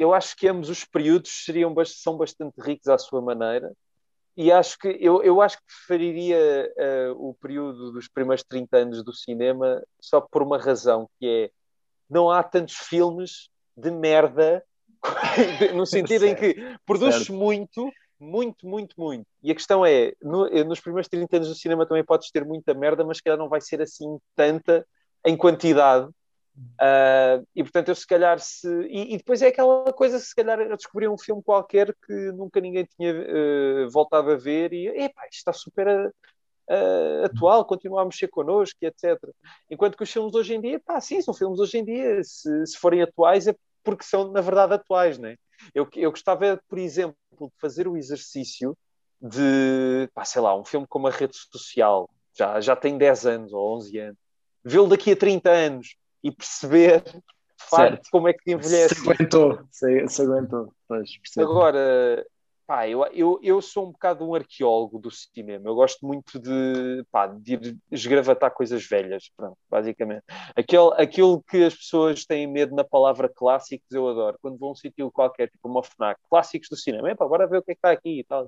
Eu 0.00 0.14
acho 0.14 0.34
que 0.34 0.48
ambos 0.48 0.70
os 0.70 0.82
períodos 0.84 1.44
seriam, 1.44 1.74
são 1.84 2.16
bastante 2.16 2.54
ricos 2.58 2.88
à 2.88 2.96
sua 2.96 3.20
maneira, 3.20 3.70
e 4.36 4.50
acho 4.50 4.78
que 4.78 4.88
eu, 4.98 5.22
eu 5.22 5.42
acho 5.42 5.58
que 5.58 5.64
preferiria 5.66 6.72
eh, 6.78 7.10
o 7.14 7.34
período 7.34 7.92
dos 7.92 8.08
primeiros 8.08 8.42
30 8.42 8.78
anos 8.78 9.04
do 9.04 9.12
cinema 9.12 9.82
só 10.00 10.20
por 10.20 10.42
uma 10.42 10.56
razão, 10.56 11.06
que 11.18 11.26
é 11.26 11.50
não 12.08 12.30
há 12.30 12.42
tantos 12.42 12.74
filmes 12.76 13.50
de 13.76 13.90
merda, 13.90 14.64
no 15.74 15.84
sentido 15.84 16.24
em 16.26 16.34
que 16.34 16.54
produz 16.86 17.14
Certo. 17.16 17.32
muito, 17.34 17.90
muito, 18.18 18.66
muito, 18.66 18.94
muito. 18.98 19.26
E 19.42 19.50
a 19.50 19.54
questão 19.54 19.84
é, 19.84 20.14
no- 20.22 20.46
eh, 20.46 20.64
nos 20.64 20.80
primeiros 20.80 21.08
30 21.08 21.36
anos 21.36 21.48
do 21.48 21.54
cinema 21.54 21.86
também 21.86 22.04
podes 22.04 22.30
ter 22.30 22.44
muita 22.44 22.72
merda, 22.72 23.04
mas 23.04 23.18
se 23.18 23.22
calhar 23.22 23.38
não 23.38 23.48
vai 23.50 23.60
ser 23.60 23.82
assim 23.82 24.18
tanta 24.34 24.86
em 25.26 25.36
quantidade. 25.36 26.08
Ah, 26.78 27.42
e 27.54 27.62
portanto, 27.62 27.88
eu 27.88 27.94
se 27.94 28.06
calhar 28.06 28.38
se. 28.38 28.66
E, 28.88 29.14
e 29.14 29.16
depois 29.18 29.42
é 29.42 29.48
aquela 29.48 29.92
coisa, 29.92 30.18
se 30.18 30.34
calhar 30.34 30.58
eu 30.60 30.76
descobri 30.76 31.06
um 31.06 31.18
filme 31.18 31.42
qualquer 31.42 31.94
que 32.06 32.32
nunca 32.32 32.60
ninguém 32.60 32.86
tinha 32.96 33.10
eh, 33.10 33.86
voltado 33.92 34.30
a 34.30 34.36
ver 34.36 34.72
e 34.72 34.88
epá, 34.88 35.26
isto 35.26 35.38
está 35.38 35.52
super 35.52 35.86
uh, 36.70 37.24
atual, 37.24 37.64
continua 37.64 38.02
a 38.02 38.04
mexer 38.04 38.28
connosco, 38.28 38.78
etc. 38.82 39.18
Enquanto 39.70 39.96
que 39.96 40.04
os 40.04 40.10
filmes 40.10 40.34
hoje 40.34 40.54
em 40.54 40.60
dia, 40.60 40.80
pá, 40.80 41.00
sim, 41.00 41.20
são 41.20 41.34
filmes 41.34 41.58
hoje 41.58 41.78
em 41.78 41.84
dia, 41.84 42.22
se, 42.24 42.66
se 42.66 42.78
forem 42.78 43.02
atuais 43.02 43.46
é 43.46 43.54
porque 43.82 44.04
são, 44.04 44.30
na 44.30 44.40
verdade, 44.40 44.74
atuais, 44.74 45.18
né? 45.18 45.36
Eu, 45.74 45.88
eu 45.96 46.10
gostava, 46.10 46.60
por 46.68 46.78
exemplo, 46.78 47.16
de 47.40 47.52
fazer 47.60 47.88
o 47.88 47.96
exercício 47.96 48.76
de, 49.20 50.08
pá, 50.14 50.24
sei 50.24 50.40
lá, 50.40 50.56
um 50.58 50.64
filme 50.64 50.86
como 50.88 51.06
a 51.08 51.10
rede 51.10 51.36
social, 51.36 52.08
já, 52.34 52.60
já 52.60 52.76
tem 52.76 52.96
10 52.96 53.26
anos 53.26 53.52
ou 53.52 53.76
11 53.76 53.98
anos, 53.98 54.18
vê-lo 54.64 54.88
daqui 54.88 55.12
a 55.12 55.16
30 55.16 55.50
anos 55.50 55.96
e 56.22 56.30
perceber 56.30 57.02
de 57.02 57.66
facto 57.68 58.08
como 58.10 58.28
é 58.28 58.32
que 58.32 58.52
envelhece. 58.52 58.94
Se 58.94 59.10
aguentou, 59.10 59.60
se, 59.70 60.08
se 60.08 60.22
aguentou. 60.22 60.72
Pois, 60.88 61.10
Agora, 61.38 62.26
pá, 62.66 62.88
eu, 62.88 63.04
eu, 63.06 63.40
eu 63.42 63.60
sou 63.60 63.88
um 63.88 63.90
bocado 63.92 64.24
um 64.24 64.34
arqueólogo 64.34 64.98
do 64.98 65.10
cinema. 65.10 65.68
Eu 65.68 65.74
gosto 65.74 66.06
muito 66.06 66.38
de, 66.38 67.04
pá, 67.10 67.26
de 67.26 67.54
ir 67.54 67.76
esgravatar 67.90 68.52
coisas 68.52 68.86
velhas, 68.86 69.30
pronto, 69.36 69.58
basicamente. 69.68 70.22
Aquele, 70.56 70.92
aquilo 70.96 71.42
que 71.42 71.64
as 71.64 71.74
pessoas 71.74 72.24
têm 72.24 72.46
medo 72.46 72.74
na 72.74 72.84
palavra 72.84 73.28
clássicos, 73.28 73.90
eu 73.90 74.08
adoro. 74.08 74.38
Quando 74.40 74.56
vou 74.56 74.68
a 74.68 74.72
um 74.72 74.74
sítio 74.76 75.10
qualquer, 75.10 75.50
tipo 75.50 75.68
uma 75.68 75.82
FNAC, 75.82 76.20
clássicos 76.30 76.68
do 76.68 76.76
cinema, 76.76 77.14
pá, 77.16 77.26
bora 77.26 77.48
ver 77.48 77.58
o 77.58 77.62
que 77.62 77.72
é 77.72 77.74
que 77.74 77.78
está 77.78 77.90
aqui 77.90 78.20
e 78.20 78.24
tal. 78.24 78.46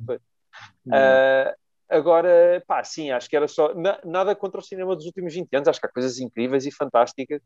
Uh, 0.86 1.52
agora, 1.88 2.62
pá, 2.66 2.84
sim, 2.84 3.10
acho 3.10 3.28
que 3.28 3.36
era 3.36 3.48
só. 3.48 3.74
Na, 3.74 3.98
nada 4.04 4.36
contra 4.36 4.60
o 4.60 4.64
cinema 4.64 4.94
dos 4.94 5.06
últimos 5.06 5.34
20 5.34 5.52
anos, 5.56 5.68
acho 5.68 5.80
que 5.80 5.86
há 5.86 5.90
coisas 5.90 6.18
incríveis 6.18 6.64
e 6.64 6.70
fantásticas, 6.70 7.40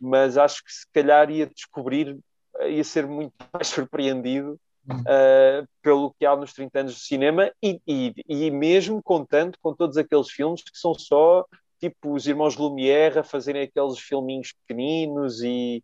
mas 0.00 0.36
acho 0.36 0.64
que 0.64 0.72
se 0.72 0.86
calhar 0.92 1.30
ia 1.30 1.46
descobrir, 1.46 2.18
ia 2.66 2.84
ser 2.84 3.06
muito 3.06 3.32
mais 3.52 3.68
surpreendido 3.68 4.58
uh, 4.90 5.66
pelo 5.82 6.14
que 6.18 6.24
há 6.24 6.36
nos 6.36 6.52
30 6.52 6.80
anos 6.80 6.94
de 6.94 7.00
cinema 7.00 7.50
e, 7.62 7.80
e, 7.86 8.14
e 8.28 8.50
mesmo 8.50 9.02
contando 9.02 9.58
com 9.60 9.74
todos 9.74 9.96
aqueles 9.96 10.30
filmes 10.30 10.62
que 10.62 10.78
são 10.78 10.94
só 10.94 11.44
tipo 11.78 12.14
os 12.14 12.26
irmãos 12.26 12.56
Lumière 12.56 13.18
a 13.18 13.24
fazerem 13.24 13.62
aqueles 13.62 13.98
filminhos 13.98 14.52
pequeninos 14.52 15.42
e 15.42 15.82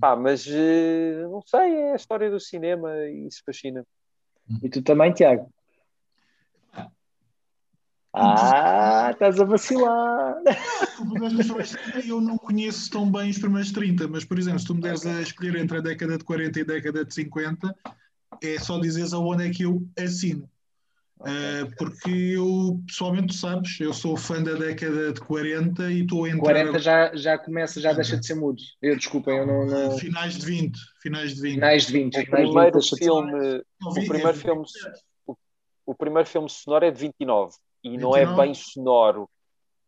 pá, 0.00 0.16
mas 0.16 0.46
uh, 0.46 1.28
não 1.30 1.42
sei, 1.42 1.74
é 1.74 1.92
a 1.92 1.96
história 1.96 2.30
do 2.30 2.40
cinema 2.40 2.90
e 3.06 3.26
isso 3.26 3.42
fascina. 3.44 3.84
E 4.62 4.68
tu 4.68 4.82
também, 4.82 5.12
Tiago? 5.12 5.48
Ah, 8.14 9.10
estás 9.10 9.40
a 9.40 9.44
vacilar! 9.44 10.36
Eu 12.06 12.20
não 12.20 12.36
conheço 12.36 12.90
tão 12.90 13.10
bem 13.10 13.30
os 13.30 13.38
primeiros 13.38 13.72
30, 13.72 14.08
mas, 14.08 14.24
por 14.24 14.38
exemplo, 14.38 14.58
se 14.58 14.66
tu 14.66 14.74
me 14.74 14.80
deres 14.80 15.06
a 15.06 15.20
escolher 15.20 15.56
entre 15.56 15.78
a 15.78 15.80
década 15.80 16.18
de 16.18 16.24
40 16.24 16.58
e 16.58 16.62
a 16.62 16.66
década 16.66 17.04
de 17.04 17.14
50, 17.14 17.74
é 18.42 18.58
só 18.58 18.78
dizeres 18.78 19.12
aonde 19.12 19.46
é 19.46 19.50
que 19.50 19.64
eu 19.64 19.86
assino. 19.98 20.48
Uh, 21.22 21.70
porque 21.78 22.10
eu, 22.10 22.82
pessoalmente, 22.84 23.28
tu 23.28 23.34
sabes, 23.34 23.78
eu 23.78 23.92
sou 23.92 24.16
fã 24.16 24.42
da 24.42 24.54
década 24.54 25.12
de 25.12 25.20
40 25.20 25.92
e 25.92 26.00
estou 26.00 26.24
a 26.24 26.28
entrar. 26.28 26.40
40 26.40 26.78
já, 26.80 27.14
já 27.14 27.38
começa, 27.38 27.80
já 27.80 27.92
deixa 27.92 28.16
de 28.16 28.26
ser 28.26 28.34
mudo. 28.34 28.60
Eu, 28.80 28.96
desculpa, 28.96 29.30
eu 29.30 29.46
não, 29.46 29.64
não. 29.64 29.98
Finais 29.98 30.36
de 30.36 30.44
20. 30.44 30.76
Finais 31.00 31.34
de 31.36 31.40
20. 31.40 31.54
Finais 31.54 31.86
de 31.86 31.92
20. 31.92 32.18
O 32.18 32.30
primeiro 32.30 32.82
filme. 32.82 33.62
O 33.84 33.94
primeiro 33.94 34.34
filme. 34.34 34.64
O, 35.24 35.36
o 35.86 35.94
primeiro 35.94 36.28
filme 36.28 36.50
sonoro 36.50 36.86
é 36.86 36.90
de 36.90 36.98
29 36.98 37.54
e 37.84 37.90
29? 37.90 38.02
não 38.02 38.16
é 38.16 38.36
bem 38.44 38.52
sonoro. 38.52 39.28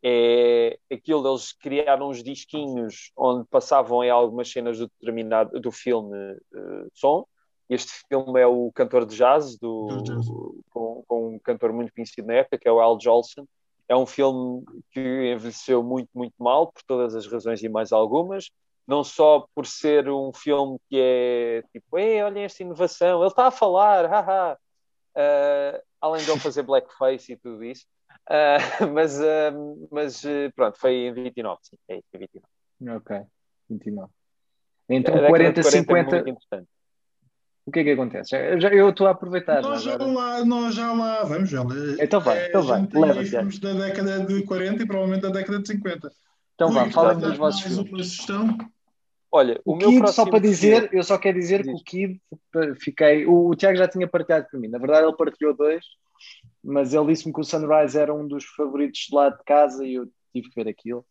É 0.07 0.77
aquilo, 0.91 1.27
eles 1.27 1.51
criaram 1.51 2.09
uns 2.09 2.21
disquinhos 2.21 3.11
onde 3.17 3.47
passavam 3.49 4.03
em 4.03 4.09
algumas 4.09 4.51
cenas 4.51 4.77
do 4.77 4.87
determinado 4.99 5.59
do 5.59 5.71
filme 5.71 6.15
uh, 6.53 6.89
som 6.93 7.25
este 7.69 7.91
filme 8.07 8.39
é 8.39 8.45
o 8.45 8.71
cantor 8.73 9.05
de 9.05 9.15
jazz, 9.15 9.57
do, 9.57 9.87
com, 10.69 11.03
com, 11.07 11.29
um 11.29 11.39
cantor 11.39 11.73
muito 11.73 11.91
conhecido 11.93 12.27
na 12.27 12.35
época, 12.35 12.59
que 12.59 12.67
é 12.67 12.71
o 12.71 12.79
Al 12.79 12.99
Jolson. 12.99 13.45
É 13.87 13.95
um 13.95 14.05
filme 14.05 14.63
que 14.91 15.33
envelheceu 15.33 15.83
muito, 15.83 16.09
muito 16.13 16.35
mal, 16.37 16.71
por 16.71 16.83
todas 16.83 17.15
as 17.15 17.25
razões 17.27 17.63
e 17.63 17.69
mais 17.69 17.91
algumas. 17.91 18.51
Não 18.87 19.03
só 19.03 19.47
por 19.55 19.65
ser 19.65 20.09
um 20.09 20.31
filme 20.31 20.77
que 20.87 20.97
é 20.99 21.63
tipo, 21.71 21.97
ei, 21.97 22.21
olhem 22.21 22.43
esta 22.43 22.61
inovação, 22.61 23.19
ele 23.19 23.27
está 23.27 23.47
a 23.47 23.51
falar, 23.51 24.05
haha. 24.09 24.57
Uh, 25.17 25.81
além 26.01 26.23
de 26.23 26.29
ele 26.29 26.39
fazer 26.39 26.61
blackface 26.61 27.31
e 27.31 27.37
tudo 27.37 27.63
isso. 27.63 27.85
Uh, 28.29 28.87
mas, 28.93 29.19
uh, 29.19 29.87
mas 29.91 30.23
pronto, 30.55 30.77
foi 30.79 30.93
em 31.07 31.13
29, 31.13 31.59
sim, 31.63 31.77
é 31.89 31.97
isso, 31.97 32.07
29. 32.13 32.97
Ok, 32.97 33.21
29. 33.69 34.11
Então, 34.89 35.27
40, 35.27 35.63
50. 35.63 36.17
É 36.17 36.63
o 37.65 37.71
que 37.71 37.79
é 37.79 37.83
que 37.83 37.91
acontece? 37.91 38.35
Eu 38.35 38.89
estou 38.89 39.07
a 39.07 39.11
aproveitar. 39.11 39.61
Nós 39.61 39.81
já, 39.81 39.97
lá, 39.97 40.45
nós 40.45 40.75
já 40.75 40.93
lá 40.93 41.23
vamos, 41.23 41.49
já. 41.49 41.63
Então 41.99 42.21
vai, 42.21 42.37
é, 42.37 42.47
então 42.49 42.61
vai. 42.61 42.87
Leva 42.93 43.23
filmes 43.23 43.59
da 43.59 43.73
década 43.73 44.19
de 44.19 44.43
40 44.43 44.83
e 44.83 44.85
provavelmente 44.85 45.21
da 45.23 45.29
década 45.29 45.59
de 45.59 45.67
50. 45.69 46.11
Então 46.53 46.71
vá, 46.71 46.89
falem 46.91 47.17
dos 47.17 47.37
vossos 47.37 47.61
mais 47.61 47.75
filmes. 47.75 47.91
uma 47.91 48.03
sugestão? 48.03 48.57
Olha, 49.35 49.59
o, 49.65 49.73
o 49.73 49.75
meu 49.75 49.89
Kid, 49.89 50.13
só 50.13 50.25
para 50.25 50.39
dizer, 50.39 50.83
filme... 50.83 50.97
eu 50.97 51.03
só 51.03 51.17
quero 51.17 51.37
dizer 51.37 51.61
Diz. 51.61 51.73
que 51.73 51.73
o 51.73 51.83
Kid 51.83 52.21
fiquei. 52.79 53.25
O, 53.25 53.49
o, 53.49 53.55
Tiago 53.55 53.77
já 53.77 53.85
tinha 53.85 54.07
partilhado 54.07 54.47
para 54.49 54.57
mim. 54.57 54.69
Na 54.69 54.77
verdade, 54.77 55.05
ele 55.05 55.17
partilhou 55.17 55.53
dois, 55.53 55.83
mas 56.63 56.93
ele 56.93 57.07
disse-me 57.07 57.33
que 57.33 57.41
o 57.41 57.43
Sunrise 57.43 57.97
era 57.97 58.15
um 58.15 58.25
dos 58.25 58.45
favoritos 58.45 59.07
de 59.09 59.13
lá 59.13 59.27
de 59.29 59.43
casa 59.43 59.85
e 59.85 59.95
eu 59.95 60.07
tive 60.33 60.49
que 60.49 60.63
ver 60.63 60.69
aquilo. 60.69 61.05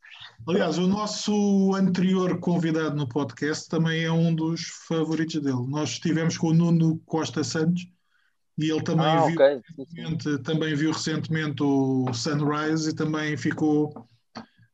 Aliás, 0.48 0.78
o 0.78 0.86
nosso 0.86 1.74
anterior 1.74 2.40
convidado 2.40 2.96
no 2.96 3.06
podcast 3.06 3.68
também 3.68 4.04
é 4.04 4.10
um 4.10 4.34
dos 4.34 4.62
favoritos 4.88 5.42
dele. 5.42 5.66
Nós 5.68 5.90
estivemos 5.90 6.38
com 6.38 6.46
o 6.46 6.54
Nuno 6.54 6.98
Costa 7.04 7.44
Santos 7.44 7.86
e 8.56 8.70
ele 8.70 8.82
também, 8.82 9.04
ah, 9.04 9.26
viu, 9.26 9.34
okay. 9.34 9.60
recentemente, 9.68 10.38
também 10.38 10.74
viu 10.74 10.92
recentemente 10.92 11.62
o 11.62 12.10
Sunrise 12.14 12.88
e 12.88 12.94
também 12.94 13.36
ficou 13.36 13.92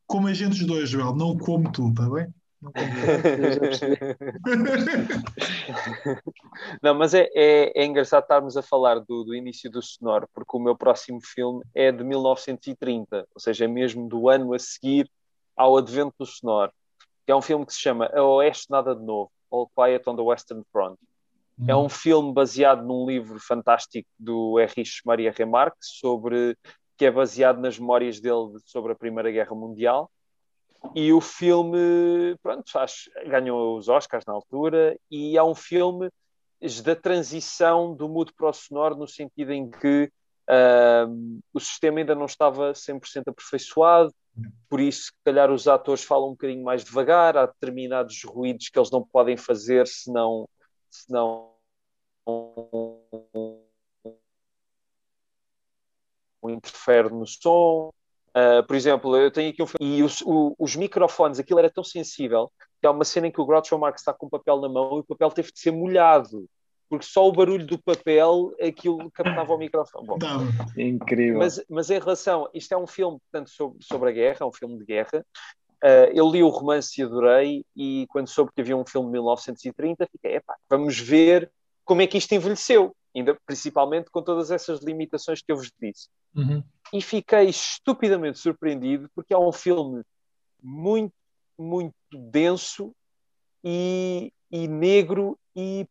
como 0.07 0.27
a 0.27 0.33
gente 0.33 0.65
dois, 0.65 0.89
Joel, 0.89 1.15
não 1.15 1.37
como 1.37 1.69
tu, 1.69 1.89
está 1.89 2.09
bem? 2.09 2.33
Não, 6.81 6.93
mas 6.93 7.15
é, 7.15 7.27
é, 7.33 7.81
é, 7.81 7.85
engraçado 7.85 8.23
estarmos 8.23 8.55
a 8.55 8.61
falar 8.61 8.99
do, 8.99 9.23
do, 9.23 9.33
início 9.33 9.67
do 9.69 9.81
sonoro, 9.81 10.29
porque 10.33 10.55
o 10.55 10.59
meu 10.59 10.75
próximo 10.75 11.19
filme 11.21 11.63
é 11.73 11.91
de 11.91 12.03
1930, 12.03 13.27
ou 13.33 13.41
seja, 13.41 13.65
é 13.65 13.67
mesmo 13.67 14.07
do 14.07 14.29
ano 14.29 14.53
a 14.53 14.59
seguir 14.59 15.09
ao 15.55 15.75
advento 15.75 16.13
do 16.19 16.25
sonoro, 16.25 16.71
que 17.25 17.31
é 17.31 17.35
um 17.35 17.41
filme 17.41 17.65
que 17.65 17.73
se 17.73 17.79
chama 17.79 18.05
A 18.13 18.23
Oeste 18.23 18.69
Nada 18.69 18.95
de 18.95 19.03
Novo, 19.03 19.31
All 19.49 19.67
Quiet 19.75 20.07
on 20.07 20.15
the 20.15 20.21
Western 20.21 20.63
Front. 20.71 20.99
É 21.67 21.75
um 21.75 21.89
filme 21.89 22.33
baseado 22.33 22.83
num 22.83 23.05
livro 23.05 23.39
fantástico 23.39 24.09
do 24.17 24.59
Erich 24.59 25.01
Maria 25.05 25.31
Remarque, 25.35 25.77
sobre, 25.81 26.57
que 26.97 27.05
é 27.05 27.11
baseado 27.11 27.59
nas 27.59 27.77
memórias 27.77 28.19
dele 28.19 28.57
sobre 28.65 28.93
a 28.93 28.95
Primeira 28.95 29.29
Guerra 29.29 29.55
Mundial 29.55 30.09
e 30.95 31.13
o 31.13 31.21
filme, 31.21 32.35
pronto, 32.41 32.63
ganhou 33.27 33.77
os 33.77 33.87
Oscars 33.87 34.25
na 34.25 34.33
altura 34.33 34.97
e 35.09 35.37
é 35.37 35.43
um 35.43 35.55
filme 35.55 36.09
da 36.83 36.95
transição 36.95 37.95
do 37.95 38.07
mudo 38.07 38.33
para 38.35 38.49
o 38.49 38.53
sonoro 38.53 38.95
no 38.95 39.07
sentido 39.07 39.51
em 39.51 39.69
que 39.69 40.11
uh, 40.49 41.41
o 41.53 41.59
sistema 41.59 41.99
ainda 41.99 42.13
não 42.13 42.25
estava 42.25 42.73
100% 42.73 43.23
aperfeiçoado, 43.27 44.13
por 44.69 44.79
isso, 44.79 45.05
se 45.05 45.11
calhar, 45.25 45.51
os 45.51 45.67
atores 45.67 46.03
falam 46.03 46.29
um 46.29 46.31
bocadinho 46.31 46.63
mais 46.63 46.83
devagar, 46.83 47.35
há 47.35 47.45
determinados 47.45 48.23
ruídos 48.23 48.69
que 48.69 48.79
eles 48.79 48.91
não 48.91 49.05
podem 49.05 49.35
fazer 49.35 49.85
se 49.87 50.11
não, 50.11 50.47
se 50.89 51.11
não 51.11 51.51
interfere 56.43 57.09
no 57.09 57.27
som. 57.27 57.91
Uh, 58.35 58.65
por 58.65 58.75
exemplo, 58.75 59.15
eu 59.17 59.29
tenho 59.29 59.49
aqui 59.49 59.61
um 59.61 59.67
filme 59.67 59.97
e 59.97 60.03
os, 60.03 60.21
o, 60.21 60.55
os, 60.57 60.75
microfones, 60.75 61.37
aquilo 61.37 61.59
era 61.59 61.69
tão 61.69 61.83
sensível 61.83 62.49
que 62.79 62.87
há 62.87 62.91
uma 62.91 63.03
cena 63.03 63.27
em 63.27 63.31
que 63.31 63.41
o 63.41 63.45
Groucho 63.45 63.77
Marx 63.77 64.01
está 64.01 64.13
com 64.13 64.27
o 64.27 64.29
papel 64.29 64.61
na 64.61 64.69
mão 64.69 64.97
e 64.97 64.99
o 65.01 65.03
papel 65.03 65.29
teve 65.31 65.51
de 65.51 65.59
ser 65.59 65.71
molhado, 65.71 66.47
porque 66.89 67.05
só 67.05 67.27
o 67.27 67.31
barulho 67.31 67.65
do 67.65 67.77
papel 67.77 68.53
aquilo 68.61 69.11
captava 69.11 69.53
o 69.53 69.57
microfone. 69.57 70.07
Bom, 70.07 70.17
Incrível. 70.77 71.39
Mas, 71.39 71.63
mas 71.69 71.89
em 71.89 71.99
relação, 71.99 72.49
isto 72.53 72.73
é 72.73 72.77
um 72.77 72.87
filme, 72.87 73.17
portanto, 73.19 73.49
sobre, 73.49 73.83
sobre 73.83 74.09
a 74.09 74.13
guerra, 74.13 74.37
é 74.41 74.45
um 74.45 74.53
filme 74.53 74.77
de 74.77 74.85
guerra. 74.85 75.25
Uh, 75.83 76.13
eu 76.13 76.29
li 76.29 76.41
o 76.41 76.49
romance 76.49 76.99
e 76.99 77.03
adorei, 77.03 77.65
e 77.75 78.05
quando 78.09 78.27
soube 78.27 78.51
que 78.55 78.61
havia 78.61 78.77
um 78.77 78.85
filme 78.85 79.07
de 79.07 79.13
1930, 79.13 80.07
fiquei, 80.11 80.35
epá, 80.35 80.55
vamos 80.69 80.97
ver 80.97 81.51
como 81.83 82.01
é 82.01 82.07
que 82.07 82.17
isto 82.17 82.33
envelheceu, 82.33 82.95
ainda 83.15 83.37
principalmente 83.45 84.09
com 84.09 84.21
todas 84.21 84.51
essas 84.51 84.81
limitações 84.81 85.41
que 85.41 85.51
eu 85.51 85.57
vos 85.57 85.71
disse. 85.79 86.07
Uhum 86.35 86.63
e 86.93 87.01
fiquei 87.01 87.45
estupidamente 87.45 88.37
surpreendido 88.37 89.09
porque 89.15 89.33
é 89.33 89.37
um 89.37 89.51
filme 89.51 90.03
muito, 90.61 91.13
muito 91.57 91.95
denso 92.13 92.93
e, 93.63 94.31
e 94.51 94.67
negro 94.67 95.37
e 95.55 95.87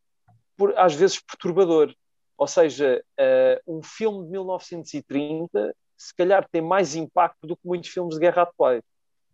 por, 0.57 0.77
às 0.79 0.95
vezes 0.95 1.21
perturbador. 1.21 1.95
Ou 2.37 2.47
seja, 2.47 3.03
uh, 3.19 3.79
um 3.79 3.83
filme 3.83 4.25
de 4.25 4.31
1930 4.31 5.75
se 5.97 6.15
calhar 6.15 6.47
tem 6.51 6.63
mais 6.63 6.95
impacto 6.95 7.47
do 7.47 7.57
que 7.57 7.67
muitos 7.67 7.91
filmes 7.91 8.15
de 8.15 8.21
guerra 8.21 8.43
atuais. 8.43 8.83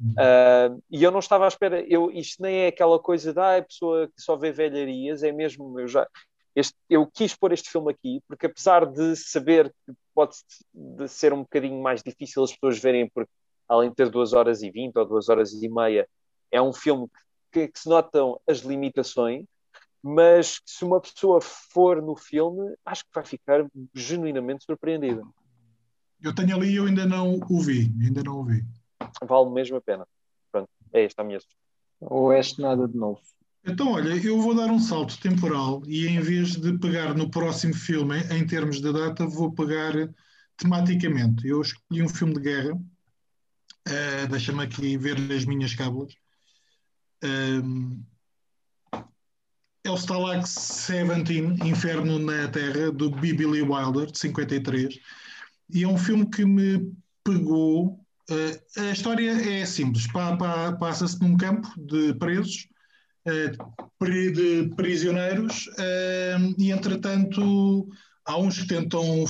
Uh, 0.01 0.83
e 0.91 1.03
eu 1.03 1.11
não 1.11 1.21
estava 1.21 1.47
à 1.47 1.49
espera, 1.49 1.81
eu, 1.89 2.11
isto 2.11 2.43
nem 2.43 2.65
é 2.65 2.67
aquela 2.67 2.99
coisa 2.99 3.33
da 3.33 3.57
ah, 3.57 3.63
pessoa 3.63 4.09
que 4.09 4.21
só 4.21 4.37
vê 4.37 4.53
velharias, 4.53 5.23
é 5.23 5.33
mesmo, 5.33 5.81
eu 5.81 5.89
já, 5.89 6.07
este, 6.57 6.75
eu 6.89 7.07
quis 7.07 7.37
pôr 7.37 7.53
este 7.53 7.71
filme 7.71 7.93
aqui, 7.93 8.23
porque 8.27 8.47
apesar 8.47 8.87
de 8.87 9.15
saber 9.15 9.71
que 9.85 9.93
pode 10.15 10.35
ser 11.07 11.35
um 11.35 11.41
bocadinho 11.41 11.83
mais 11.83 12.03
difícil 12.03 12.43
as 12.43 12.53
pessoas 12.53 12.79
verem, 12.79 13.11
porque 13.11 13.31
além 13.69 13.91
de 13.91 13.97
ter 13.97 14.09
duas 14.09 14.33
horas 14.33 14.63
e 14.63 14.71
vinte 14.71 14.97
ou 14.97 15.05
duas 15.05 15.29
horas 15.29 15.53
e 15.53 15.69
meia, 15.69 16.09
é 16.51 16.63
um 16.63 16.73
filme 16.73 17.09
que, 17.53 17.69
que 17.69 17.79
se 17.79 17.87
notam 17.87 18.41
as 18.49 18.61
limitações, 18.61 19.45
mas 20.03 20.63
se 20.65 20.83
uma 20.83 20.99
pessoa 20.99 21.43
for 21.43 22.01
no 22.01 22.17
filme, 22.17 22.75
acho 22.87 23.05
que 23.05 23.11
vai 23.15 23.25
ficar 23.25 23.67
genuinamente 23.95 24.65
surpreendida. 24.65 25.23
Eu 26.23 26.35
tenho 26.35 26.57
ali, 26.57 26.75
eu 26.75 26.87
ainda 26.87 27.05
não 27.05 27.39
o 27.51 27.61
vi, 27.61 27.93
ainda 28.03 28.23
não 28.23 28.41
o 28.41 28.45
vi. 28.45 28.65
Vale 29.23 29.51
mesmo 29.51 29.77
a 29.77 29.81
pena. 29.83 30.09
Pronto, 30.51 30.71
é 30.91 31.05
esta 31.05 31.21
a 31.21 31.25
minha 31.25 31.39
Ou 32.01 32.33
este 32.33 32.63
nada 32.63 32.89
de 32.89 32.97
novo. 32.97 33.21
Então, 33.69 33.93
olha, 33.93 34.15
eu 34.15 34.41
vou 34.41 34.55
dar 34.55 34.71
um 34.71 34.79
salto 34.79 35.19
temporal 35.19 35.83
e 35.89 36.07
em 36.07 36.21
vez 36.21 36.55
de 36.55 36.79
pegar 36.79 37.15
no 37.15 37.29
próximo 37.29 37.75
filme, 37.75 38.21
em 38.31 38.47
termos 38.47 38.81
de 38.81 38.93
data, 38.93 39.27
vou 39.27 39.53
pegar 39.53 39.93
tematicamente. 40.57 41.49
Eu 41.49 41.61
escolhi 41.63 42.01
um 42.01 42.09
filme 42.09 42.35
de 42.35 42.41
guerra. 42.41 42.75
Uh, 42.75 44.29
Deixa-me 44.31 44.63
aqui 44.63 44.97
ver 44.97 45.17
as 45.33 45.45
minhas 45.45 45.75
cábulas. 45.75 46.15
Um, 47.25 48.01
é 49.83 49.91
o 49.91 49.97
Stalag 49.97 50.43
17, 50.45 51.33
Inferno 51.65 52.21
na 52.21 52.47
Terra, 52.47 52.93
do. 52.93 53.11
Billy 53.11 53.63
Wilder, 53.63 54.13
de 54.13 54.19
53. 54.19 54.97
E 55.71 55.83
é 55.83 55.89
um 55.89 55.99
filme 55.99 56.31
que 56.31 56.45
me 56.45 56.93
pegou. 57.25 58.01
Uh, 58.31 58.81
a 58.81 58.93
história 58.93 59.31
é 59.31 59.67
simples. 59.67 60.07
Passa-se 60.79 61.21
num 61.21 61.37
campo 61.37 61.69
de 61.77 62.15
presos 62.15 62.69
de 63.27 64.71
prisioneiros 64.77 65.69
eh, 65.79 66.37
e, 66.59 66.71
entretanto, 66.71 67.89
há 68.25 68.37
uns 68.39 68.61
que 68.61 68.69
tentam 68.69 69.25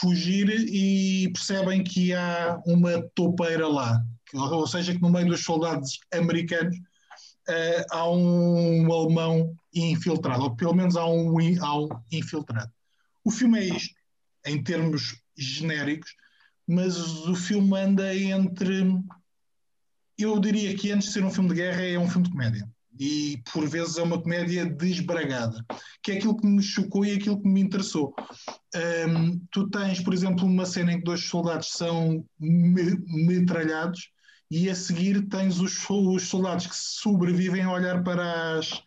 fugir 0.00 0.48
e 0.50 1.30
percebem 1.32 1.84
que 1.84 2.12
há 2.12 2.60
uma 2.66 3.02
topeira 3.14 3.68
lá, 3.68 4.02
ou 4.34 4.66
seja, 4.66 4.92
que 4.92 5.00
no 5.00 5.10
meio 5.10 5.28
dos 5.28 5.44
soldados 5.44 6.00
americanos 6.12 6.76
uh, 6.76 7.84
há 7.90 8.10
um 8.10 8.92
alemão 8.92 9.54
infiltrado, 9.74 10.44
ou 10.44 10.56
pelo 10.56 10.74
menos 10.74 10.96
há 10.96 11.06
um, 11.06 11.36
há 11.60 11.78
um 11.78 11.88
infiltrado. 12.10 12.72
O 13.24 13.30
filme 13.30 13.58
é 13.58 13.64
isto, 13.76 13.94
em 14.46 14.62
termos 14.62 15.20
genéricos, 15.36 16.14
mas 16.66 16.96
o 17.26 17.34
filme 17.34 17.78
anda 17.78 18.14
entre. 18.14 18.84
Eu 20.18 20.38
diria 20.38 20.76
que 20.76 20.90
antes 20.92 21.08
de 21.08 21.14
ser 21.14 21.24
um 21.24 21.30
filme 21.30 21.50
de 21.50 21.56
guerra, 21.56 21.82
é 21.82 21.98
um 21.98 22.08
filme 22.08 22.26
de 22.26 22.32
comédia 22.32 22.71
e 22.98 23.42
por 23.52 23.68
vezes 23.68 23.96
é 23.96 24.02
uma 24.02 24.20
comédia 24.20 24.66
desbragada, 24.66 25.64
que 26.02 26.12
é 26.12 26.14
aquilo 26.16 26.36
que 26.36 26.46
me 26.46 26.62
chocou 26.62 27.04
e 27.04 27.12
aquilo 27.12 27.40
que 27.40 27.48
me 27.48 27.60
interessou. 27.60 28.14
Um, 29.08 29.40
tu 29.50 29.68
tens, 29.70 30.00
por 30.00 30.12
exemplo, 30.12 30.46
uma 30.46 30.66
cena 30.66 30.92
em 30.92 30.98
que 30.98 31.04
dois 31.04 31.24
soldados 31.24 31.68
são 31.72 32.24
metralhados 32.38 34.10
e 34.50 34.68
a 34.68 34.74
seguir 34.74 35.28
tens 35.28 35.58
os, 35.60 35.74
os 35.88 36.28
soldados 36.28 36.66
que 36.66 36.76
sobrevivem 36.76 37.62
a 37.62 37.72
olhar 37.72 38.02
para 38.02 38.58
as, 38.58 38.82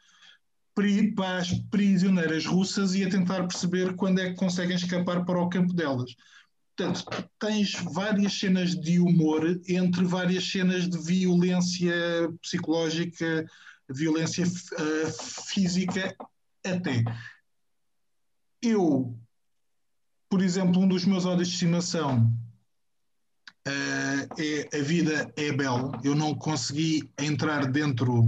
para 1.15 1.37
as 1.37 1.51
prisioneiras 1.71 2.45
russas 2.45 2.93
e 2.93 3.03
a 3.03 3.09
tentar 3.09 3.47
perceber 3.47 3.95
quando 3.95 4.19
é 4.19 4.29
que 4.29 4.35
conseguem 4.35 4.75
escapar 4.75 5.25
para 5.25 5.41
o 5.41 5.49
campo 5.49 5.73
delas. 5.73 6.15
Portanto, 6.77 7.05
tens 7.39 7.71
várias 7.93 8.37
cenas 8.37 8.75
de 8.75 8.99
humor 8.99 9.59
entre 9.67 10.03
várias 10.03 10.45
cenas 10.51 10.89
de 10.89 10.97
violência 10.97 11.95
psicológica, 12.41 13.45
violência 13.89 14.45
uh, 14.45 15.23
física 15.47 16.15
até. 16.65 17.03
Eu, 18.61 19.17
por 20.29 20.41
exemplo, 20.41 20.81
um 20.81 20.87
dos 20.87 21.05
meus 21.05 21.25
ódios 21.25 21.47
de 21.47 21.53
estimação 21.53 22.31
uh, 23.67 24.41
é 24.41 24.77
A 24.77 24.81
Vida 24.81 25.31
é 25.35 25.51
Bela. 25.51 25.99
Eu 26.03 26.15
não 26.15 26.33
consegui 26.33 27.09
entrar 27.19 27.65
dentro 27.67 28.25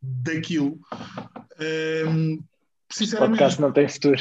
daquilo. 0.00 0.80
Um, 2.08 2.42
sinceramente, 2.90 3.38
podcast 3.38 3.60
não 3.60 3.72
tem 3.72 3.88
futuro. 3.88 4.20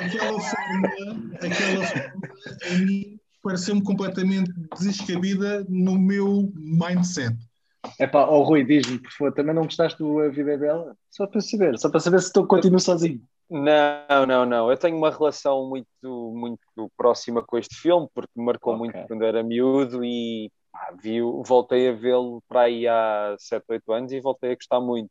Aquela 0.00 0.40
fórmula, 0.40 1.36
aquela 1.36 1.86
fórmula 1.86 2.32
a 2.70 2.78
mim 2.78 3.18
pareceu-me 3.42 3.82
completamente 3.82 4.52
descabida 4.78 5.64
no 5.68 5.98
meu 5.98 6.52
mindset. 6.54 7.36
É 7.98 8.06
pá, 8.06 8.26
oh 8.26 8.42
Rui, 8.42 8.64
diz-me, 8.64 8.98
por 8.98 9.10
favor, 9.12 9.32
também 9.32 9.54
não 9.54 9.64
gostaste 9.64 9.98
do 9.98 10.20
A 10.20 10.28
Vida 10.28 10.52
é 10.52 10.56
Bela? 10.56 10.96
Só 11.10 11.26
para 11.26 11.40
saber, 11.40 11.78
só 11.78 11.90
para 11.90 12.00
saber 12.00 12.20
se 12.20 12.26
estou, 12.26 12.46
continuo 12.46 12.80
sozinho. 12.80 13.20
Não, 13.50 14.26
não, 14.26 14.46
não. 14.46 14.70
Eu 14.70 14.76
tenho 14.78 14.96
uma 14.96 15.10
relação 15.10 15.68
muito, 15.68 15.88
muito 16.02 16.90
próxima 16.96 17.42
com 17.42 17.58
este 17.58 17.74
filme, 17.74 18.08
porque 18.14 18.30
me 18.34 18.44
marcou 18.44 18.74
okay. 18.74 18.90
muito 18.90 19.08
quando 19.08 19.24
era 19.24 19.42
miúdo 19.42 20.04
e 20.04 20.50
pá, 20.72 20.94
viu, 21.00 21.42
voltei 21.44 21.88
a 21.88 21.92
vê-lo 21.92 22.42
para 22.48 22.62
aí 22.62 22.88
há 22.88 23.34
7, 23.38 23.64
8 23.68 23.92
anos 23.92 24.12
e 24.12 24.20
voltei 24.20 24.52
a 24.52 24.54
gostar 24.54 24.80
muito. 24.80 25.10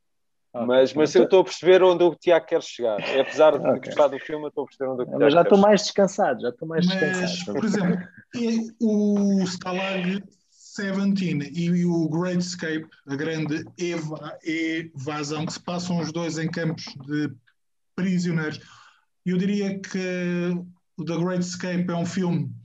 Okay. 0.53 0.67
Mas, 0.67 0.93
mas 0.93 1.15
eu 1.15 1.25
estou 1.25 1.41
a 1.41 1.43
perceber 1.43 1.83
onde 1.83 2.03
o 2.03 2.15
Tiago 2.15 2.45
quer 2.45 2.61
chegar. 2.63 2.97
Apesar 3.19 3.57
de 3.57 3.65
okay. 3.65 3.89
gostar 3.89 4.07
do 4.07 4.19
filme, 4.19 4.45
eu 4.45 4.49
estou 4.49 4.63
a 4.63 4.67
perceber 4.67 4.89
onde 4.89 5.03
o 5.03 5.05
Tiago 5.05 5.19
Mas 5.21 5.33
já 5.33 5.41
estou 5.43 5.57
mais 5.57 5.81
descansado, 5.83 6.41
já 6.41 6.49
estou 6.49 6.67
mais 6.67 6.85
mas, 6.87 6.99
descansado. 6.99 7.53
Por 7.53 7.65
exemplo, 7.65 7.97
o 8.81 9.43
Stalag 9.43 10.23
17 10.77 11.51
e 11.53 11.85
o 11.85 12.07
Great 12.07 12.39
Escape, 12.39 12.87
a 13.05 13.15
grande 13.15 13.65
eva 13.77 14.39
evasão, 14.43 15.45
que 15.45 15.53
se 15.53 15.59
passam 15.59 15.99
os 15.99 16.13
dois 16.13 16.37
em 16.37 16.49
campos 16.49 16.85
de 17.05 17.29
prisioneiros. 17.93 18.59
Eu 19.25 19.37
diria 19.37 19.77
que 19.79 20.55
o 20.95 21.03
The 21.03 21.17
Great 21.17 21.43
Escape 21.43 21.89
é 21.89 21.95
um 21.95 22.05
filme 22.05 22.55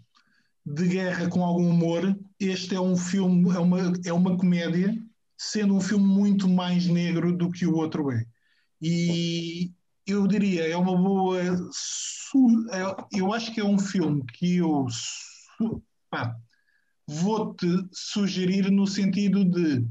de 0.65 0.87
guerra 0.87 1.29
com 1.29 1.45
algum 1.45 1.69
humor. 1.69 2.17
Este 2.39 2.77
é 2.77 2.81
um 2.81 2.97
filme, 2.97 3.51
é 3.51 3.59
uma, 3.59 3.93
é 4.05 4.13
uma 4.13 4.37
comédia, 4.37 4.97
sendo 5.37 5.75
um 5.75 5.81
filme 5.81 6.07
muito 6.07 6.49
mais 6.49 6.87
negro 6.87 7.37
do 7.37 7.51
que 7.51 7.67
o 7.67 7.75
outro 7.75 8.13
é. 8.13 8.25
E 8.81 9.73
eu 10.07 10.29
diria, 10.29 10.69
é 10.69 10.77
uma 10.77 10.97
boa. 10.97 11.43
É, 11.43 13.19
eu 13.19 13.33
acho 13.33 13.53
que 13.53 13.61
é 13.61 13.65
um 13.65 13.79
filme 13.79 14.25
que 14.33 14.59
eu. 14.59 14.87
Pá, 16.09 16.37
vou-te 17.07 17.67
sugerir 17.93 18.71
no 18.71 18.87
sentido 18.87 19.45
de 19.45 19.87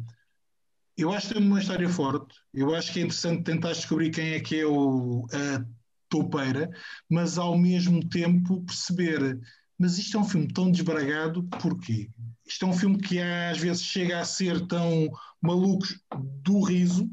eu 0.97 1.11
acho 1.11 1.29
que 1.29 1.37
é 1.37 1.41
uma 1.41 1.59
história 1.59 1.89
forte, 1.89 2.35
eu 2.53 2.73
acho 2.73 2.93
que 2.93 2.99
é 2.99 3.03
interessante 3.03 3.43
tentar 3.43 3.73
descobrir 3.73 4.11
quem 4.11 4.33
é 4.33 4.39
que 4.39 4.61
é 4.61 4.65
o, 4.65 5.27
a 5.33 5.65
topeira, 6.09 6.69
mas 7.09 7.37
ao 7.37 7.57
mesmo 7.57 8.07
tempo 8.07 8.63
perceber, 8.63 9.39
mas 9.77 9.97
isto 9.97 10.15
é 10.15 10.19
um 10.21 10.25
filme 10.25 10.47
tão 10.47 10.71
desbragado, 10.71 11.43
porquê? 11.61 12.09
Isto 12.45 12.65
é 12.65 12.69
um 12.69 12.73
filme 12.73 12.97
que 12.97 13.19
às 13.19 13.57
vezes 13.57 13.83
chega 13.83 14.19
a 14.19 14.25
ser 14.25 14.65
tão 14.67 15.09
malucos 15.41 15.99
do 16.41 16.63
riso, 16.63 17.09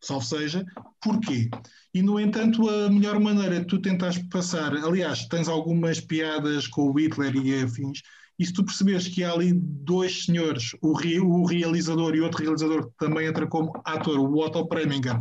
salvo 0.00 0.26
seja, 0.26 0.64
porquê? 1.00 1.48
E 1.94 2.02
no 2.02 2.18
entanto, 2.18 2.68
a 2.68 2.90
melhor 2.90 3.20
maneira 3.20 3.60
de 3.60 3.66
tu 3.66 3.80
tentares 3.80 4.18
passar, 4.28 4.74
aliás, 4.74 5.26
tens 5.26 5.46
algumas 5.46 6.00
piadas 6.00 6.66
com 6.66 6.90
o 6.90 6.98
Hitler 6.98 7.36
e 7.36 7.62
afins, 7.62 8.00
e 8.42 8.44
se 8.44 8.52
tu 8.52 8.64
percebes 8.64 9.06
que 9.06 9.22
há 9.22 9.32
ali 9.32 9.52
dois 9.52 10.24
senhores, 10.24 10.74
o, 10.82 10.92
re, 10.94 11.20
o 11.20 11.44
realizador 11.44 12.12
e 12.16 12.20
outro 12.20 12.42
realizador 12.42 12.88
que 12.88 12.96
também 12.98 13.28
entra 13.28 13.46
como 13.46 13.70
ator, 13.84 14.18
o 14.18 14.36
Otto 14.38 14.66
Preminger, 14.66 15.16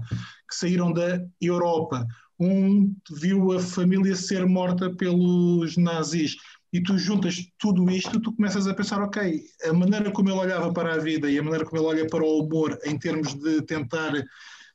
que 0.50 0.56
saíram 0.56 0.92
da 0.92 1.24
Europa, 1.40 2.04
um 2.40 2.96
viu 3.12 3.52
a 3.52 3.60
família 3.60 4.16
ser 4.16 4.48
morta 4.48 4.90
pelos 4.96 5.78
nazis, 5.78 6.36
e 6.74 6.82
tu 6.82 6.98
juntas 6.98 7.46
tudo 7.60 7.92
isto, 7.92 8.20
tu 8.20 8.34
começas 8.34 8.66
a 8.66 8.74
pensar, 8.74 9.00
ok, 9.04 9.40
a 9.66 9.74
maneira 9.74 10.10
como 10.10 10.30
ele 10.30 10.40
olhava 10.40 10.74
para 10.74 10.96
a 10.96 10.98
vida 10.98 11.30
e 11.30 11.38
a 11.38 11.44
maneira 11.44 11.64
como 11.64 11.80
ele 11.80 11.90
olha 11.90 12.08
para 12.08 12.24
o 12.24 12.40
humor 12.44 12.76
em 12.86 12.98
termos 12.98 13.36
de 13.36 13.62
tentar 13.62 14.14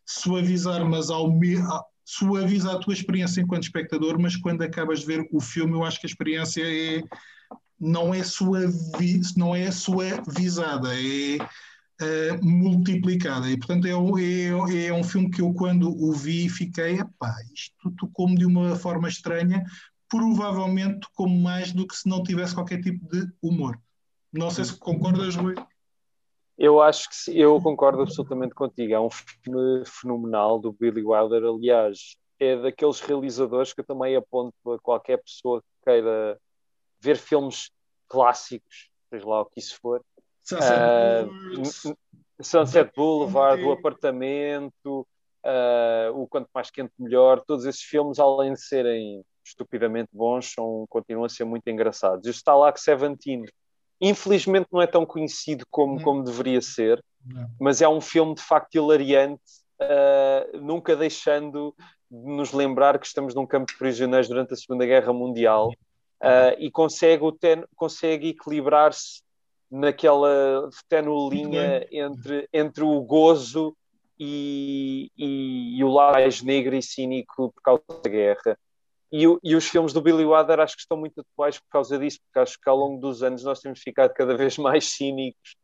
suavizar, 0.05 0.89
mas 0.89 1.11
ao, 1.11 1.37
suaviza 2.05 2.71
a 2.71 2.79
tua 2.79 2.95
experiência 2.95 3.41
enquanto 3.41 3.65
espectador, 3.65 4.21
mas 4.21 4.37
quando 4.37 4.63
acabas 4.63 5.01
de 5.01 5.07
ver 5.07 5.27
o 5.33 5.41
filme, 5.41 5.73
eu 5.73 5.83
acho 5.83 5.99
que 5.99 6.07
a 6.07 6.11
experiência 6.11 6.63
é 6.63 7.03
não 7.79 8.13
é, 8.15 8.23
suavi, 8.23 9.21
não 9.37 9.55
é 9.55 9.71
suavizada, 9.71 10.89
é 10.95 11.39
uh, 12.03 12.45
multiplicada. 12.45 13.49
E, 13.51 13.57
portanto, 13.57 13.87
é, 13.87 13.91
é, 13.91 14.87
é, 14.87 14.93
um 14.93 15.05
filme 15.05 15.31
que 15.31 15.41
eu, 15.41 15.53
quando 15.53 15.91
o 15.91 16.13
vi, 16.13 16.49
fiquei, 16.49 16.99
epá, 16.99 17.35
isto 17.55 17.91
tocou-me 17.99 18.37
de 18.37 18.47
uma 18.47 18.77
forma 18.77 19.09
estranha, 19.09 19.65
provavelmente 20.09 21.01
tocou-me 21.01 21.39
mais 21.41 21.73
do 21.73 21.87
que 21.87 21.97
se 21.97 22.09
não 22.09 22.23
tivesse 22.23 22.55
qualquer 22.55 22.81
tipo 22.81 23.07
de 23.09 23.27
humor. 23.43 23.79
Não 24.33 24.51
sei 24.51 24.65
se 24.65 24.79
concordas, 24.79 25.37
Rui. 25.37 25.55
Eu 26.59 26.81
acho 26.81 27.09
que 27.09 27.17
sim, 27.17 27.35
eu 27.35 27.61
concordo 27.61 28.03
absolutamente 28.03 28.55
contigo. 28.55 28.93
É 28.93 29.01
um 29.01 29.11
filme 29.11 29.85
fenomenal 29.85 30.59
do 30.59 30.73
Billy 30.73 31.03
Wilder. 31.03 31.45
Aliás, 31.45 32.17
é 32.39 32.57
daqueles 32.57 33.01
realizadores 33.01 33.73
que 33.73 33.81
eu 33.81 33.85
também 33.85 34.17
aponto 34.17 34.55
a 34.73 34.79
qualquer 34.79 35.23
pessoa 35.23 35.61
que 35.61 35.91
queira 35.91 36.39
ver 37.01 37.17
filmes 37.17 37.71
clássicos, 38.09 38.91
seja 39.11 39.27
lá 39.27 39.41
o 39.41 39.47
que 39.47 39.61
isso 39.61 39.79
for. 39.81 40.03
Sunset 40.43 40.73
uh, 40.73 41.27
Boulevard, 41.27 41.99
Sunset 42.41 42.93
Boulevard 42.95 43.63
o 43.65 43.73
Apartamento, 43.73 45.07
uh, 45.45 46.13
o 46.15 46.27
Quanto 46.29 46.49
Mais 46.55 46.71
Quente 46.71 46.93
Melhor, 46.99 47.43
todos 47.45 47.65
esses 47.65 47.83
filmes, 47.83 48.19
além 48.19 48.53
de 48.53 48.61
serem 48.61 49.25
estupidamente 49.45 50.09
bons, 50.13 50.53
são, 50.53 50.87
continuam 50.89 51.25
a 51.25 51.29
ser 51.29 51.45
muito 51.45 51.69
engraçados. 51.69 52.27
E 52.27 52.31
o 52.31 52.33
Stalag 52.33 52.79
17, 52.79 53.45
infelizmente, 54.01 54.69
não 54.73 54.83
é 54.83 54.87
tão 54.87 55.07
conhecido 55.07 55.65
como, 55.71 56.03
como 56.03 56.23
deveria 56.23 56.61
ser, 56.61 57.03
mas 57.61 57.81
é 57.81 57.89
um 57.89 58.01
filme 58.01 58.35
de 58.35 58.43
facto 58.43 58.75
hilariante, 58.75 59.43
uh, 59.81 60.59
nunca 60.61 60.95
deixando 60.95 61.75
de 62.11 62.37
nos 62.37 62.53
lembrar 62.53 62.99
que 62.99 63.07
estamos 63.07 63.35
num 63.35 63.47
campo 63.47 63.73
de 63.73 63.79
prisioneiros 63.79 64.29
durante 64.29 64.55
a 64.55 64.57
Segunda 64.57 64.87
Guerra 64.87 65.13
Mundial 65.13 65.73
uh, 66.23 66.57
e 66.59 66.71
consegue, 66.71 67.23
consegue 67.75 68.29
equilibrar-se 68.29 69.23
naquela 69.71 70.69
tenue 70.89 71.31
linha 71.31 71.87
entre, 71.91 72.49
entre 72.53 72.85
o 72.85 73.01
gozo 73.03 73.77
e, 74.19 75.11
e, 75.17 75.79
e, 75.79 75.85
o 75.85 75.89
lado 75.89 76.15
mais 76.15 76.43
negro 76.43 76.75
e 76.75 76.83
cínico 76.83 77.53
por 77.53 77.63
causa 77.63 77.83
da 78.03 78.11
guerra. 78.11 78.59
E, 79.13 79.25
e, 79.43 79.55
os 79.55 79.69
filmes 79.69 79.93
do 79.93 80.01
Billy 80.01 80.25
Wilder 80.25 80.61
acho 80.61 80.75
que 80.75 80.83
estão 80.83 80.97
muito 80.97 81.21
atuais 81.21 81.59
por 81.59 81.69
causa 81.71 81.99
disso, 81.99 82.19
porque 82.25 82.39
acho 82.41 82.59
que 82.61 82.69
ao 82.69 82.77
longo 82.77 83.01
dos 83.01 83.23
anos 83.23 83.45
nós 83.45 83.61
temos 83.61 83.81
ficado 83.81 84.13
cada 84.15 84.37
vez 84.37 84.57
mais 84.59 84.93
cínicos 84.93 85.57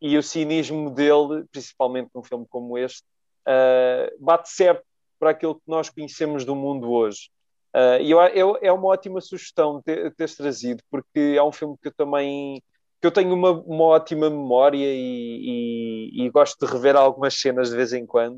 e 0.00 0.16
o 0.16 0.22
cinismo 0.22 0.90
dele, 0.90 1.44
principalmente 1.50 2.10
num 2.14 2.22
filme 2.22 2.46
como 2.48 2.78
este, 2.78 3.02
uh, 3.46 4.24
bate 4.24 4.48
certo 4.50 4.82
para 5.18 5.30
aquilo 5.30 5.56
que 5.56 5.62
nós 5.66 5.90
conhecemos 5.90 6.44
do 6.44 6.54
mundo 6.54 6.90
hoje. 6.90 7.30
Uh, 7.74 8.00
e 8.00 8.10
eu, 8.10 8.18
eu, 8.20 8.58
é 8.62 8.72
uma 8.72 8.88
ótima 8.88 9.20
sugestão 9.20 9.82
ter, 9.82 10.14
teres 10.14 10.34
trazido, 10.34 10.82
porque 10.90 11.34
é 11.36 11.42
um 11.42 11.52
filme 11.52 11.76
que 11.80 11.88
eu 11.88 11.92
também 11.92 12.62
que 13.00 13.06
eu 13.06 13.12
tenho 13.12 13.32
uma, 13.32 13.52
uma 13.52 13.84
ótima 13.84 14.28
memória 14.28 14.92
e, 14.92 16.10
e, 16.12 16.24
e, 16.24 16.30
gosto 16.30 16.58
de 16.58 16.72
rever 16.72 16.96
algumas 16.96 17.34
cenas 17.34 17.70
de 17.70 17.76
vez 17.76 17.92
em 17.92 18.04
quando. 18.04 18.36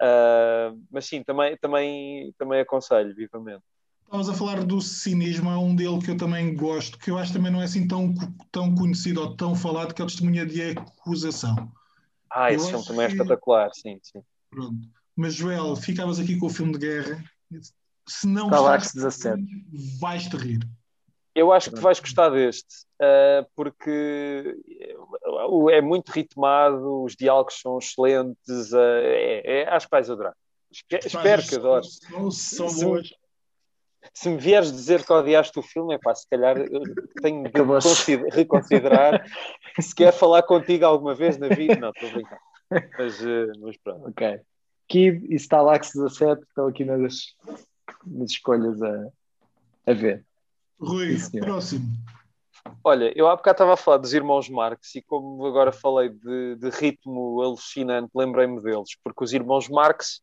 Uh, 0.00 0.78
mas 0.90 1.06
sim, 1.06 1.22
também, 1.22 1.56
também, 1.56 2.34
também 2.36 2.60
aconselho 2.60 3.14
vivamente. 3.14 3.62
Estavas 4.04 4.28
a 4.28 4.34
falar 4.34 4.62
do 4.62 4.80
cinismo, 4.80 5.48
há 5.48 5.58
um 5.58 5.74
dele 5.74 5.98
que 6.00 6.10
eu 6.10 6.16
também 6.16 6.54
gosto, 6.54 6.98
que 6.98 7.10
eu 7.10 7.18
acho 7.18 7.32
que 7.32 7.38
também 7.38 7.50
não 7.50 7.60
é 7.60 7.64
assim 7.64 7.88
tão, 7.88 8.14
tão 8.52 8.74
conhecido 8.74 9.20
ou 9.22 9.34
tão 9.34 9.54
falado, 9.54 9.94
que 9.94 10.02
é 10.02 10.04
o 10.04 10.06
Testemunha 10.06 10.44
de 10.44 10.62
Acusação. 10.62 11.72
Ah, 12.30 12.52
esse 12.52 12.68
filme 12.68 12.84
também 12.84 13.06
é 13.06 13.08
espetacular, 13.08 13.70
sim, 13.72 13.98
sim. 14.02 14.20
Pronto. 14.50 14.76
Mas, 15.16 15.34
Joel, 15.34 15.74
ficavas 15.74 16.20
aqui 16.20 16.38
com 16.38 16.46
o 16.46 16.50
filme 16.50 16.72
de 16.72 16.78
guerra. 16.78 17.24
Se 18.08 18.26
não 18.26 18.48
Galaxy 18.48 18.94
17. 18.94 19.42
vais-te 20.00 20.36
rir. 20.36 20.60
Eu 21.34 21.52
acho 21.52 21.70
que 21.70 21.80
vais 21.80 22.00
gostar 22.00 22.30
deste, 22.30 22.86
uh, 22.98 23.46
porque 23.54 24.56
é 25.70 25.82
muito 25.82 26.08
ritmado, 26.08 27.02
os 27.02 27.14
diálogos 27.14 27.60
são 27.60 27.78
excelentes, 27.78 28.72
uh, 28.72 28.78
é, 29.02 29.42
é, 29.44 29.68
acho 29.68 29.86
que 29.86 29.90
vais 29.90 30.08
adorar. 30.08 30.34
Espero 30.70 31.46
que 31.46 31.56
adores. 31.56 31.98
São, 32.32 32.74
boas. 32.76 33.10
Se 34.14 34.30
me 34.30 34.38
vieres 34.38 34.72
dizer 34.72 35.04
que 35.04 35.12
odiaste 35.12 35.58
o 35.58 35.62
filme, 35.62 35.94
é 35.94 35.98
pá, 35.98 36.14
se 36.14 36.26
calhar 36.26 36.56
tenho 37.20 37.42
de 37.42 38.30
reconsiderar 38.30 39.22
se 39.78 39.94
quer 39.94 40.12
falar 40.12 40.42
contigo 40.42 40.86
alguma 40.86 41.14
vez 41.14 41.36
na 41.36 41.48
vida. 41.48 41.76
Não, 41.76 41.90
estou 41.90 42.10
brincando. 42.12 42.40
Mas, 42.98 43.20
uh, 43.20 43.52
mas 43.60 43.76
pronto. 43.76 44.08
Ok. 44.08 44.40
Kid 44.88 45.26
e 45.28 45.38
Stalax 45.38 45.92
17 45.94 46.42
estão 46.42 46.68
aqui 46.68 46.84
nas, 46.84 47.34
nas 48.06 48.30
escolhas 48.30 48.80
a, 48.82 49.08
a 49.86 49.92
ver. 49.92 50.24
Rui, 50.80 51.18
Sim, 51.18 51.40
próximo. 51.40 51.86
Olha, 52.82 53.12
eu 53.16 53.28
há 53.28 53.36
bocado 53.36 53.54
estava 53.54 53.74
a 53.74 53.76
falar 53.76 53.98
dos 53.98 54.12
irmãos 54.12 54.48
Marx 54.48 54.94
e 54.94 55.02
como 55.02 55.44
agora 55.46 55.72
falei 55.72 56.08
de, 56.08 56.56
de 56.56 56.70
ritmo 56.70 57.40
alucinante, 57.40 58.10
lembrei-me 58.14 58.60
deles, 58.60 58.96
porque 59.02 59.24
os 59.24 59.32
irmãos 59.32 59.68
Marx, 59.68 60.20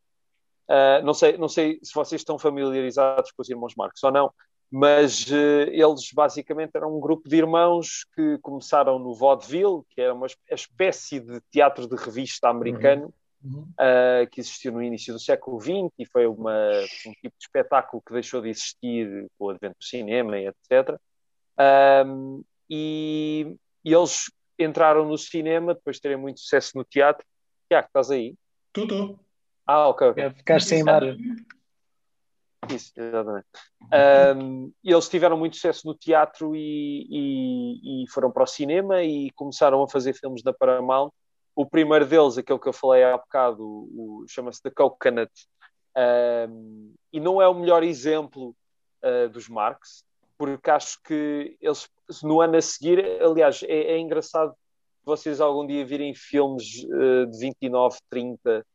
uh, 0.70 1.04
não, 1.04 1.14
sei, 1.14 1.38
não 1.38 1.48
sei 1.48 1.80
se 1.82 1.94
vocês 1.94 2.22
estão 2.22 2.38
familiarizados 2.38 3.32
com 3.32 3.42
os 3.42 3.50
irmãos 3.50 3.74
Marx 3.76 4.04
ou 4.04 4.12
não, 4.12 4.32
mas 4.70 5.26
uh, 5.28 5.70
eles 5.70 6.10
basicamente 6.14 6.72
eram 6.76 6.98
um 6.98 7.00
grupo 7.00 7.30
de 7.30 7.38
irmãos 7.38 8.06
que 8.16 8.38
começaram 8.42 9.00
no 9.00 9.14
vaudeville, 9.14 9.84
que 9.90 10.02
era 10.02 10.14
uma 10.14 10.28
espécie 10.52 11.20
de 11.20 11.40
teatro 11.52 11.88
de 11.88 11.96
revista 11.96 12.50
americano, 12.50 13.06
uhum 13.06 13.14
uhum. 13.44 13.68
uh, 13.80 14.30
que 14.32 14.40
existiu 14.40 14.72
no 14.72 14.82
início 14.82 15.14
do 15.14 15.20
século 15.20 15.60
XX 15.60 15.92
e 16.00 16.06
foi 16.06 16.26
uma, 16.26 16.54
um 17.06 17.12
tipo 17.14 17.36
de 17.38 17.44
espetáculo 17.44 18.02
que 18.06 18.14
deixou 18.14 18.42
de 18.42 18.50
existir 18.50 19.28
com 19.38 19.46
o 19.46 19.50
advento 19.50 19.76
do 19.80 19.84
cinema 19.84 20.38
e 20.40 20.48
etc. 20.48 21.00
Um, 22.06 22.44
e, 22.70 23.56
e, 23.84 23.94
eles 23.94 24.32
entraram 24.58 25.06
no 25.06 25.18
cinema 25.18 25.74
depois 25.74 25.98
de 25.98 26.02
terem 26.02 26.18
muito 26.18 26.40
sucesso 26.40 26.72
no 26.76 26.84
teatro. 26.84 27.26
Tiago, 27.70 27.88
estás 27.88 28.10
aí? 28.12 28.36
Estou, 28.76 29.20
Ah, 29.66 29.88
ok. 29.88 30.08
okay. 30.10 30.30
Ficar 30.32 30.62
sem 30.62 30.80
imagem. 30.80 31.18
Isso, 32.70 32.94
exatamente. 32.96 33.48
Um, 34.38 34.72
eles 34.84 35.10
tiveram 35.10 35.38
muito 35.38 35.56
sucesso 35.56 35.86
no 35.86 35.94
teatro 35.94 36.56
e, 36.56 37.08
e, 37.10 38.04
e, 38.04 38.10
foram 38.10 38.32
para 38.32 38.44
o 38.44 38.48
cinema 38.48 39.04
e 39.04 39.30
começaram 39.32 39.84
a 39.84 39.88
fazer 39.88 40.14
filmes 40.14 40.42
da 40.42 40.54
Paramount 40.54 41.12
o 41.56 41.66
primeiro 41.66 42.06
deles, 42.06 42.38
aquele 42.38 42.60
que 42.60 42.68
eu 42.68 42.74
falei 42.74 43.04
há 43.04 43.18
bocado, 43.18 44.26
chama-se 44.28 44.62
The 44.62 44.72
Coconut, 44.72 45.32
um, 46.50 46.94
e 47.12 47.20
não 47.20 47.42
é 47.42 47.48
o 47.48 47.54
melhor 47.54 47.84
exemplo 47.84 48.56
uh, 49.04 49.30
dos 49.30 49.48
Marx, 49.48 50.04
porque 50.38 50.70
acho 50.72 51.00
que 51.04 51.56
eles, 51.62 51.88
no 52.24 52.42
ano 52.42 52.58
a 52.58 52.62
seguir, 52.62 53.22
aliás, 53.22 53.62
é, 53.64 53.94
é 53.94 54.00
engraçado 54.00 54.54
vocês 55.06 55.42
algum 55.42 55.68
dia 55.68 55.86
virem 55.86 56.16
filmes 56.16 56.84
uh, 56.86 57.28
de 57.28 57.38
29, 57.38 57.98
30 58.10 58.66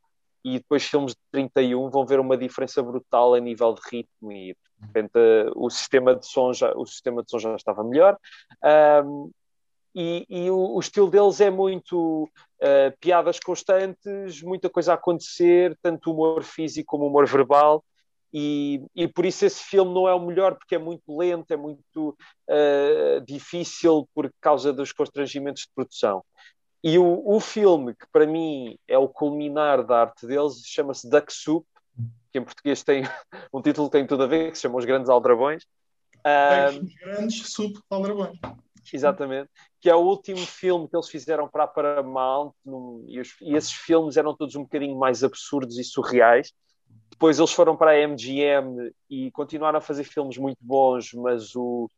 e 0.43 0.57
depois 0.59 0.83
filmes 0.85 1.11
de 1.11 1.19
31 1.31 1.89
vão 1.89 2.05
ver 2.05 2.19
uma 2.19 2.37
diferença 2.37 2.81
brutal 2.81 3.33
a 3.33 3.39
nível 3.39 3.73
de 3.73 3.81
ritmo 3.91 4.31
e 4.31 4.53
de 4.53 4.85
repente 4.85 5.17
uh, 5.17 5.51
o 5.55 5.69
sistema 5.69 6.15
de 6.15 6.25
som 6.25 6.53
já, 6.53 6.71
o 6.75 6.85
sistema 6.85 7.23
de 7.23 7.29
som 7.29 7.39
já 7.39 7.55
estava 7.55 7.83
melhor. 7.83 8.17
Um, 9.03 9.31
e, 9.93 10.25
e 10.29 10.51
o, 10.51 10.75
o, 10.75 10.79
estilo 10.79 11.09
deles 11.09 11.41
é 11.41 11.49
muito 11.49 12.23
uh, 12.23 12.97
piadas 12.99 13.39
constantes, 13.39 14.41
muita 14.41 14.69
coisa 14.69 14.91
a 14.91 14.95
acontecer, 14.95 15.77
tanto 15.81 16.11
humor 16.11 16.43
físico 16.43 16.91
como 16.91 17.07
humor 17.07 17.25
verbal, 17.27 17.83
e, 18.31 18.85
e 18.95 19.07
por 19.07 19.25
isso 19.25 19.45
esse 19.45 19.63
filme 19.63 19.91
não 19.93 20.07
é 20.07 20.13
o 20.13 20.19
melhor, 20.19 20.55
porque 20.55 20.75
é 20.75 20.79
muito 20.79 21.17
lento, 21.17 21.51
é 21.51 21.57
muito 21.57 22.15
uh, 22.47 23.21
difícil 23.25 24.07
por 24.13 24.31
causa 24.39 24.71
dos 24.71 24.91
constrangimentos 24.91 25.63
de 25.63 25.69
produção. 25.73 26.23
E 26.83 26.97
o, 26.97 27.23
o 27.25 27.39
filme, 27.39 27.93
que 27.93 28.05
para 28.11 28.27
mim 28.27 28.77
é 28.87 28.97
o 28.97 29.09
culminar 29.09 29.83
da 29.83 30.01
arte 30.01 30.27
deles, 30.27 30.61
chama-se 30.65 31.09
Duck 31.09 31.33
Soup, 31.33 31.65
que 32.31 32.37
em 32.37 32.43
português 32.43 32.83
tem 32.83 33.03
um 33.51 33.61
título 33.61 33.89
que 33.89 33.97
tem 33.97 34.05
tudo 34.05 34.23
a 34.23 34.27
ver, 34.27 34.51
que 34.51 34.55
se 34.55 34.61
chama 34.61 34.77
Os 34.77 34.85
Grandes 34.85 35.09
Aldrabões. 35.09 35.65
Os 36.69 36.93
Grandes 37.01 37.51
Soup 37.51 37.75
Aldrabões. 37.89 38.37
Exatamente. 38.93 39.49
Que 39.81 39.89
é 39.89 39.95
o 39.95 40.01
último 40.01 40.45
filme 40.45 40.87
que 40.87 40.95
eles 40.95 41.09
fizeram 41.09 41.47
para 41.47 41.63
a 41.63 41.67
Paramount, 41.67 42.53
e, 43.07 43.19
os, 43.19 43.35
e, 43.41 43.55
esses 43.55 43.71
filmes 43.71 44.17
eram 44.17 44.35
todos 44.35 44.55
um 44.55 44.63
bocadinho 44.63 44.97
mais 44.97 45.23
absurdos 45.23 45.77
e 45.77 45.83
surreais. 45.83 46.53
Depois 47.09 47.37
eles 47.37 47.51
foram 47.51 47.75
para 47.75 47.91
a 47.91 48.07
MGM 48.07 48.91
e 49.09 49.31
continuaram 49.31 49.77
a 49.77 49.81
fazer 49.81 50.03
filmes 50.03 50.37
muito 50.37 50.57
bons, 50.61 51.13
mas 51.13 51.55
o, 51.55 51.89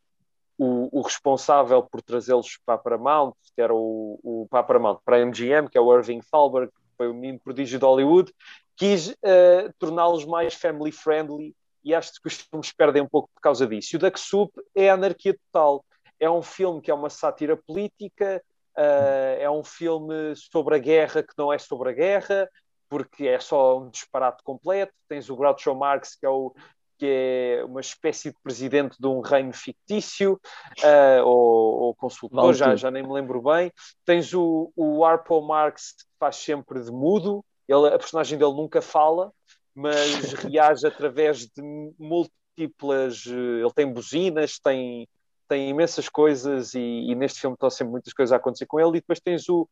o, 0.58 1.00
o 1.00 1.02
responsável 1.02 1.82
por 1.84 2.02
trazê-los 2.02 2.58
para 2.66 2.76
a 2.76 2.78
Paramount, 2.78 3.34
que 3.56 3.62
era 3.62 3.74
o, 3.74 4.20
o 4.24 4.48
para 4.50 4.60
a 4.60 4.64
Paramount, 4.64 5.00
para 5.04 5.18
a 5.18 5.26
MGM, 5.26 5.70
que 5.70 5.78
é 5.78 5.82
o 5.82 5.96
Irving 5.96 6.22
Thalberg, 6.32 6.72
que 6.72 6.98
foi 6.98 7.08
o 7.08 7.14
menino 7.14 7.40
prodígio 7.40 7.80
de 7.80 7.86
Hollywood, 7.86 8.34
quis 8.76 9.10
uh, 9.10 9.74
torná-los 9.80 10.26
mais 10.26 10.54
family 10.54 10.92
friendly 10.92 11.56
e 11.84 11.94
acho 11.94 12.14
que 12.22 12.28
os 12.28 12.36
filmes 12.36 12.72
perdem 12.72 13.02
um 13.02 13.08
pouco 13.08 13.30
por 13.34 13.42
causa 13.42 13.66
disso. 13.66 13.96
E 13.96 13.98
o 13.98 14.00
Duck 14.00 14.20
Soup 14.20 14.52
é 14.76 14.90
a 14.90 14.94
anarquia 14.94 15.36
total 15.52 15.84
é 16.22 16.30
um 16.30 16.44
filme 16.44 16.80
que 16.80 16.92
é 16.92 16.94
uma 16.94 17.10
sátira 17.10 17.58
política, 17.58 18.42
uh, 18.78 19.42
é 19.42 19.50
um 19.50 19.64
filme 19.64 20.36
sobre 20.36 20.76
a 20.76 20.78
guerra 20.78 21.24
que 21.24 21.34
não 21.36 21.52
é 21.52 21.58
sobre 21.58 21.90
a 21.90 21.94
guerra, 21.94 22.48
porque 22.88 23.28
é 23.28 23.40
só 23.40 23.80
um 23.80 23.90
disparate 23.90 24.44
completo. 24.44 24.94
Tens 25.10 25.30
o 25.32 25.36
Groucho 25.36 25.74
Marx, 25.74 26.16
que 26.16 26.26
é, 26.26 26.30
o, 26.30 26.54
que 27.00 27.08
é 27.08 27.64
uma 27.66 27.82
espécie 27.82 28.30
de 28.30 28.38
presidente 28.44 28.98
de 29.00 29.08
um 29.08 29.22
reino 29.22 29.52
fictício, 29.52 30.40
uh, 30.84 31.26
ou, 31.26 31.80
ou, 31.82 31.96
consultor, 31.96 32.54
já, 32.54 32.76
já 32.76 32.92
nem 32.92 33.02
me 33.02 33.12
lembro 33.12 33.42
bem. 33.42 33.72
Tens 34.06 34.32
o, 34.32 34.72
o 34.76 35.04
Arpo 35.04 35.42
Marx, 35.42 35.94
que 35.98 36.06
faz 36.20 36.36
sempre 36.36 36.84
de 36.84 36.92
mudo, 36.92 37.44
ele, 37.68 37.88
a 37.88 37.98
personagem 37.98 38.38
dele 38.38 38.54
nunca 38.54 38.80
fala, 38.80 39.32
mas 39.74 40.34
reage 40.44 40.86
através 40.86 41.48
de 41.48 41.94
múltiplas. 41.98 43.26
Eh, 43.26 43.62
ele 43.62 43.74
tem 43.74 43.92
buzinas, 43.92 44.60
tem 44.60 45.08
tem 45.52 45.68
imensas 45.68 46.08
coisas 46.08 46.74
e, 46.74 46.80
e, 46.80 47.14
neste 47.14 47.42
filme 47.42 47.56
estão 47.56 47.70
sempre 47.70 47.92
muitas 47.92 48.14
coisas 48.14 48.32
a 48.32 48.38
acontecer 48.38 48.66
com 48.66 48.80
ele. 48.80 48.92
E 48.98 49.02
depois 49.02 49.20
tens 49.20 49.50
o, 49.50 49.68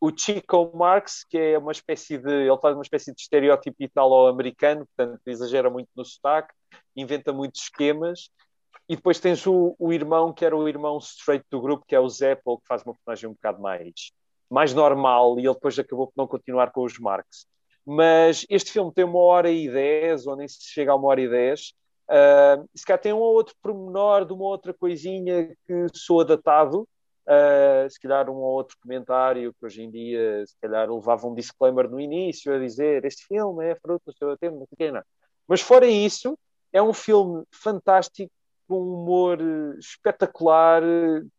o 0.00 0.16
Chico 0.16 0.70
Marx, 0.72 1.24
que 1.28 1.36
é 1.36 1.58
uma 1.58 1.72
espécie 1.72 2.16
de. 2.16 2.30
Ele 2.30 2.58
faz 2.58 2.76
uma 2.76 2.84
espécie 2.84 3.12
de 3.12 3.20
estereótipo 3.20 3.82
italo-americano, 3.82 4.86
portanto 4.86 5.20
exagera 5.26 5.68
muito 5.68 5.88
no 5.96 6.04
sotaque, 6.04 6.54
inventa 6.94 7.32
muitos 7.32 7.62
esquemas. 7.62 8.30
E 8.88 8.94
depois 8.94 9.18
tens 9.18 9.44
o, 9.44 9.74
o 9.76 9.92
irmão, 9.92 10.32
que 10.32 10.44
era 10.44 10.56
o 10.56 10.68
irmão 10.68 10.98
straight 10.98 11.44
do 11.50 11.60
grupo, 11.60 11.84
que 11.84 11.96
é 11.96 12.00
o 12.00 12.08
Zeppel, 12.08 12.58
que 12.58 12.68
faz 12.68 12.84
uma 12.84 12.94
personagem 12.94 13.28
um 13.28 13.32
bocado 13.32 13.60
mais, 13.60 14.12
mais 14.48 14.72
normal, 14.72 15.40
e 15.40 15.46
ele 15.46 15.54
depois 15.54 15.76
acabou 15.76 16.06
por 16.06 16.12
não 16.16 16.28
continuar 16.28 16.70
com 16.70 16.84
os 16.84 16.96
Marx. 16.96 17.48
Mas 17.84 18.46
este 18.48 18.70
filme 18.70 18.92
tem 18.94 19.04
uma 19.04 19.18
hora 19.18 19.50
e 19.50 19.68
dez, 19.68 20.28
ou 20.28 20.36
nem 20.36 20.46
se 20.46 20.58
chega 20.60 20.92
a 20.92 20.94
uma 20.94 21.08
hora 21.08 21.20
e 21.20 21.28
dez, 21.28 21.74
Uh, 22.08 22.68
se 22.74 22.84
calhar 22.84 23.00
tem 23.00 23.12
um 23.12 23.18
ou 23.18 23.34
outro 23.34 23.54
pormenor 23.62 24.26
de 24.26 24.32
uma 24.32 24.44
outra 24.44 24.74
coisinha 24.74 25.56
que 25.66 25.86
soa 25.94 26.24
datado, 26.24 26.82
uh, 26.82 27.88
se 27.88 27.98
calhar 28.00 28.28
um 28.28 28.34
ou 28.34 28.52
outro 28.52 28.76
comentário 28.82 29.54
que 29.54 29.64
hoje 29.64 29.82
em 29.82 29.90
dia 29.90 30.46
se 30.46 30.54
calhar 30.60 30.90
levava 30.90 31.26
um 31.26 31.34
disclaimer 31.34 31.88
no 31.88 31.98
início 31.98 32.54
a 32.54 32.58
dizer 32.58 33.04
este 33.04 33.26
filme 33.26 33.64
é 33.64 33.74
fruto 33.74 34.02
do 34.06 34.16
seu 34.16 34.36
tempo, 34.36 34.58
não 34.58 34.68
sei. 34.76 34.92
Mas 35.48 35.60
fora 35.60 35.86
isso, 35.86 36.38
é 36.72 36.82
um 36.82 36.92
filme 36.92 37.44
fantástico, 37.50 38.32
com 38.66 38.80
um 38.80 38.94
humor 38.94 39.38
eh, 39.40 39.78
espetacular. 39.78 40.82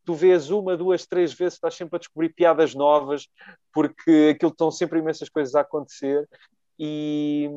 Tu 0.06 0.14
vês 0.14 0.50
uma, 0.50 0.78
duas, 0.78 1.06
três 1.06 1.34
vezes, 1.34 1.56
estás 1.56 1.76
sempre 1.76 1.96
a 1.96 2.00
descobrir 2.00 2.30
piadas 2.30 2.76
novas, 2.76 3.28
porque 3.74 4.34
aquilo 4.36 4.52
estão 4.52 4.72
sempre 4.72 5.00
imensas 5.00 5.30
coisas 5.30 5.56
a 5.56 5.62
acontecer. 5.62 6.28
E 6.78 7.50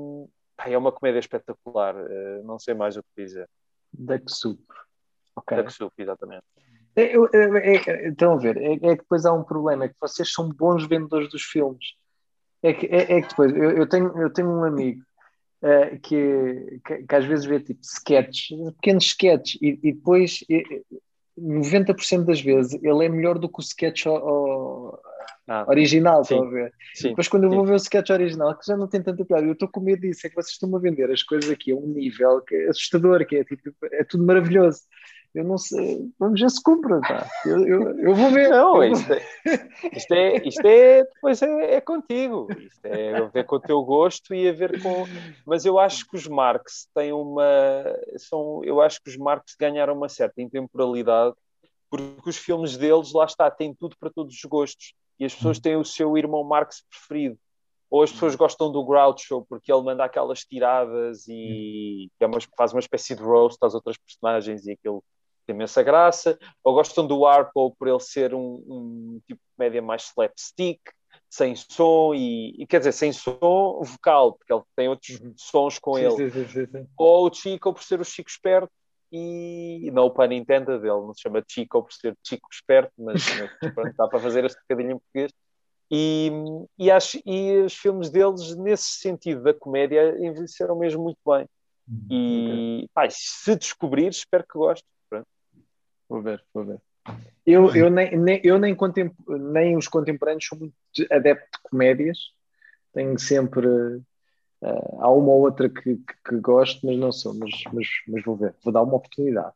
é 0.67 0.79
uma 0.79 0.93
comédia 0.93 1.21
espetacular, 1.21 1.95
uh, 1.97 2.45
não 2.45 2.59
sei 2.59 2.75
mais 2.75 2.97
o 2.97 3.03
que 3.03 3.25
dizer. 3.25 3.49
Duck 3.93 4.25
Soup. 4.31 4.61
Okay. 5.37 5.59
Duck 5.59 5.73
Soup, 5.73 5.93
exatamente. 5.97 6.43
É, 6.97 7.13
é, 7.13 7.77
é, 7.77 8.09
estão 8.09 8.33
a 8.33 8.37
ver, 8.37 8.57
é, 8.57 8.73
é, 8.73 8.79
que 8.79 9.03
depois 9.03 9.25
há 9.25 9.33
um 9.33 9.45
problema, 9.45 9.85
é 9.85 9.89
que 9.89 9.95
vocês 10.01 10.33
são 10.33 10.49
bons 10.49 10.87
vendedores 10.87 11.31
dos 11.31 11.43
filmes. 11.43 11.95
É 12.61 12.73
que, 12.73 12.87
é, 12.87 13.19
é 13.19 13.23
que 13.23 13.29
depois, 13.29 13.55
eu, 13.55 13.71
eu, 13.71 13.89
tenho, 13.89 14.21
eu 14.21 14.31
tenho 14.31 14.49
um 14.49 14.65
amigo 14.65 15.01
uh, 15.63 15.99
que, 16.01 16.81
que, 16.85 17.05
que, 17.05 17.15
às 17.15 17.25
vezes 17.25 17.45
vê 17.45 17.61
tipo 17.61 17.81
sketches, 17.83 18.59
pequenos 18.75 19.05
sketches, 19.05 19.59
e, 19.63 19.79
e 19.81 19.93
depois 19.93 20.45
e, 20.49 20.85
90% 21.41 22.25
das 22.25 22.41
vezes 22.41 22.75
ele 22.83 23.05
é 23.05 23.09
melhor 23.09 23.39
do 23.39 23.49
que 23.49 23.61
o 23.61 23.63
sketch 23.63 24.07
ao, 24.07 25.01
ah, 25.49 25.65
original, 25.69 26.25
sim, 26.25 26.35
estão 26.35 26.49
a 26.49 26.51
ver? 26.51 26.75
Sim, 26.95 27.09
Depois 27.09 27.29
quando 27.29 27.45
eu 27.45 27.51
vou 27.51 27.65
ver 27.65 27.73
o 27.73 27.77
sketch 27.77 28.11
original, 28.11 28.57
que 28.57 28.67
já 28.67 28.77
não 28.77 28.87
tem 28.87 29.03
tanta 29.03 29.25
piada, 29.25 29.47
eu 29.47 29.53
estou 29.53 29.69
com 29.69 29.81
medo 29.81 30.03
disso, 30.03 30.27
é 30.27 30.31
que 30.31 30.37
vocês 30.37 30.53
estão 30.53 30.75
a 30.77 30.79
vender 30.79 31.11
as 31.11 31.23
coisas 31.23 31.51
aqui 31.51 31.73
a 31.73 31.77
um 31.77 31.87
nível 31.87 32.41
que 32.43 32.55
é 32.55 32.69
assustador, 32.69 33.27
que 33.27 33.37
é 33.37 33.45
tipo, 33.45 33.71
é 33.93 34.05
tudo 34.05 34.25
maravilhoso 34.25 34.83
eu 35.35 35.45
não 35.45 35.59
sei, 35.59 36.11
vamos 36.19 36.41
ver 36.41 36.51
se 36.51 36.63
cumpre, 36.63 37.01
pá. 37.01 37.29
Eu, 37.45 37.67
eu, 37.67 37.99
eu 38.01 38.15
vou 38.15 38.31
ver. 38.31 38.49
Não, 38.49 38.83
isto 38.83 39.13
é, 39.13 39.23
isto 39.93 40.15
é, 40.15 40.49
isto 40.49 40.67
é 40.67 41.05
depois 41.05 41.43
é, 41.43 41.75
é, 41.75 41.81
contigo. 41.81 42.49
Isto 42.59 42.87
é 42.87 43.19
a 43.19 43.27
ver 43.27 43.45
com 43.45 43.57
o 43.57 43.61
teu 43.61 43.83
gosto 43.83 44.35
e 44.35 44.49
a 44.49 44.53
ver 44.53 44.83
com. 44.83 45.05
Mas 45.47 45.65
eu 45.65 45.79
acho 45.79 46.09
que 46.09 46.17
os 46.17 46.27
Marx 46.27 46.89
têm 46.95 47.13
uma. 47.13 47.85
São, 48.17 48.63
eu 48.65 48.81
acho 48.81 49.03
que 49.03 49.11
os 49.11 49.17
Marx 49.17 49.55
ganharam 49.59 49.95
uma 49.95 50.09
certa 50.09 50.41
intemporalidade 50.41 51.37
porque 51.91 52.29
os 52.29 52.37
filmes 52.37 52.77
deles, 52.77 53.13
lá 53.13 53.25
está, 53.25 53.51
têm 53.51 53.75
tudo 53.75 53.97
para 53.99 54.11
todos 54.11 54.35
os 54.35 54.45
gostos. 54.45 54.95
E 55.19 55.25
as 55.25 55.35
pessoas 55.35 55.59
têm 55.59 55.77
o 55.77 55.85
seu 55.85 56.17
irmão 56.17 56.45
Marx 56.45 56.85
preferido. 56.89 57.39
Ou 57.91 58.03
as 58.03 58.13
pessoas 58.13 58.35
gostam 58.35 58.71
do 58.71 58.85
Groucho 58.85 59.47
porque 59.49 59.73
ele 59.73 59.83
manda 59.83 60.05
aquelas 60.05 60.41
tiradas 60.45 61.27
e 61.27 62.11
é 62.21 62.27
uma, 62.27 62.39
faz 62.57 62.73
uma 62.73 62.81
espécie 62.81 63.15
de 63.15 63.23
roast 63.23 63.59
às 63.63 63.75
outras 63.75 63.97
personagens 63.97 64.67
e 64.67 64.73
aquilo 64.73 65.03
tem 65.47 65.57
imensa 65.57 65.83
graça, 65.83 66.39
ou 66.63 66.75
gostam 66.75 67.07
do 67.07 67.25
Harpo 67.25 67.75
por 67.79 67.89
ele 67.89 68.01
ser 68.01 68.35
um, 68.35 68.63
um 68.69 69.21
tipo 69.27 69.41
de 69.41 69.57
comédia 69.57 69.81
mais 69.81 70.03
slapstick, 70.03 70.79
sem 71.31 71.57
som 71.57 72.13
e, 72.15 72.55
e, 72.63 72.67
quer 72.67 72.81
dizer, 72.81 72.93
sem 72.93 73.13
som 73.13 73.81
vocal, 73.83 74.35
porque 74.35 74.53
ele 74.53 74.63
tem 74.77 74.89
outros 74.89 75.19
uhum. 75.19 75.33
sons 75.37 75.79
com 75.79 75.95
sim, 75.95 76.03
ele. 76.03 76.31
Sim, 76.31 76.67
sim, 76.67 76.87
ou 76.99 77.27
o 77.27 77.33
Chico 77.33 77.73
por 77.73 77.83
ser 77.83 77.99
o 77.99 78.05
Chico 78.05 78.29
esperto 78.29 78.71
e 79.11 79.91
não 79.93 80.05
o 80.05 80.11
pun 80.11 80.31
intended, 80.33 80.81
ele 80.81 80.89
não 80.89 81.15
se 81.15 81.23
chama 81.23 81.43
Chico 81.49 81.83
por 81.83 81.93
ser 81.93 82.17
Chico 82.27 82.49
esperto, 82.53 82.93
mas, 82.99 83.23
mas 83.61 83.75
pronto, 83.75 83.95
dá 83.97 84.09
para 84.09 84.21
fazer 84.21 84.45
este 84.45 84.61
bocadinho 84.61 84.97
em 84.97 84.99
português. 84.99 85.33
E, 85.91 86.31
e, 86.79 86.91
acho, 86.91 87.19
e 87.25 87.63
os 87.63 87.75
filmes 87.75 88.11
deles, 88.11 88.55
nesse 88.57 88.99
sentido 88.99 89.43
da 89.43 89.55
comédia, 89.55 90.17
envelheceram 90.19 90.79
mesmo 90.79 91.03
muito 91.03 91.19
bem. 91.27 91.49
Uhum. 91.89 92.07
E 92.11 92.91
pá, 92.93 93.09
se 93.11 93.57
descobrir, 93.57 94.09
espero 94.09 94.45
que 94.45 94.59
gostes. 94.59 94.89
Vou 96.09 96.23
ver, 96.23 96.45
vou 96.53 96.65
ver. 96.65 96.81
Eu, 97.47 97.75
eu, 97.75 97.91
nem, 97.91 98.17
nem, 98.17 98.41
eu 98.45 98.59
nem, 98.59 98.77
nem 99.27 99.77
os 99.77 99.89
contemporâneos 99.89 100.47
sou 100.47 100.59
muito 100.59 100.75
adepto 101.11 101.47
de 101.55 101.63
comédias. 101.71 102.19
Tenho 102.93 103.19
sempre. 103.19 103.67
Uh, 104.61 105.01
há 105.01 105.11
uma 105.11 105.29
ou 105.29 105.43
outra 105.43 105.69
que, 105.69 105.97
que, 105.97 106.15
que, 106.29 106.37
gosto, 106.41 106.85
mas 106.87 106.99
não 106.99 107.13
sou. 107.13 107.35
Mas, 107.35 107.51
mas, 107.73 107.87
mas 108.09 108.25
vou 108.25 108.37
ver, 108.37 108.55
vou 108.65 108.73
dar 108.73 108.83
uma 108.83 108.97
oportunidade. 108.97 109.53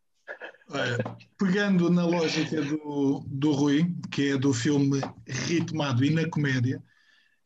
pegando 1.38 1.90
na 1.90 2.06
lógica 2.06 2.62
do, 2.62 3.22
do 3.26 3.52
Rui, 3.52 3.94
que 4.10 4.30
é 4.30 4.36
do 4.36 4.52
filme 4.52 5.00
ritmado 5.26 6.04
e 6.04 6.10
na 6.10 6.28
comédia, 6.28 6.82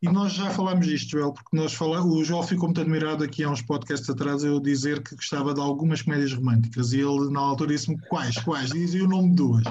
e 0.02 0.09
nós 0.09 0.34
já 0.34 0.50
falámos 0.50 0.86
disto, 0.86 1.11
Joel, 1.12 1.32
porque 1.32 1.57
nós 1.57 1.72
falamos, 1.72 2.14
o 2.14 2.22
Joel 2.22 2.42
ficou 2.42 2.68
muito 2.68 2.80
admirado 2.80 3.24
aqui 3.24 3.42
há 3.42 3.50
uns 3.50 3.62
podcasts 3.62 4.09
atrás 4.11 4.44
eu 4.44 4.61
dizer 4.61 5.02
que 5.02 5.16
gostava 5.16 5.54
de 5.54 5.61
algumas 5.61 6.02
comédias 6.02 6.34
românticas 6.34 6.92
e 6.92 7.00
ele 7.00 7.30
na 7.30 7.40
altura 7.40 7.72
disse-me 7.72 7.98
quais, 8.09 8.36
quais, 8.36 8.70
dizia 8.70 9.02
o 9.02 9.09
nome 9.09 9.30
de 9.30 9.36
duas. 9.36 9.64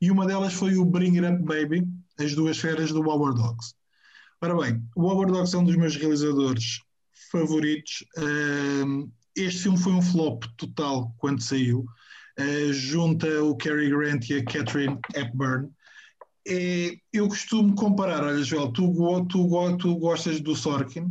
E 0.00 0.10
uma 0.10 0.26
delas 0.26 0.54
foi 0.54 0.76
o 0.76 0.84
Bring 0.84 1.18
It 1.18 1.34
Up 1.34 1.44
Baby, 1.44 1.86
as 2.18 2.34
duas 2.34 2.58
feras 2.58 2.90
do 2.90 3.02
Howard 3.02 3.38
Dogs. 3.38 3.74
Ora 4.40 4.56
bem, 4.56 4.82
o 4.96 5.02
Howard 5.02 5.32
Dogs 5.32 5.54
é 5.54 5.58
um 5.58 5.64
dos 5.64 5.76
meus 5.76 5.94
realizadores 5.94 6.80
favoritos. 7.30 8.04
este 9.36 9.62
filme 9.62 9.78
foi 9.78 9.92
um 9.92 10.02
flop 10.02 10.44
total 10.56 11.14
quando 11.18 11.42
saiu. 11.42 11.84
Uh, 12.38 12.72
junta 12.72 13.26
o 13.42 13.56
Cary 13.56 13.88
Grant 13.88 14.28
e 14.28 14.34
a 14.34 14.44
Catherine 14.44 14.98
Hepburn 15.14 15.70
é, 16.46 16.96
eu 17.12 17.28
costumo 17.28 17.74
comparar, 17.74 18.22
olha 18.22 18.42
Joel, 18.42 18.72
tu, 18.72 19.26
tu, 19.28 19.76
tu 19.78 19.96
gostas 19.96 20.40
do 20.40 20.54
Sorkin, 20.54 21.10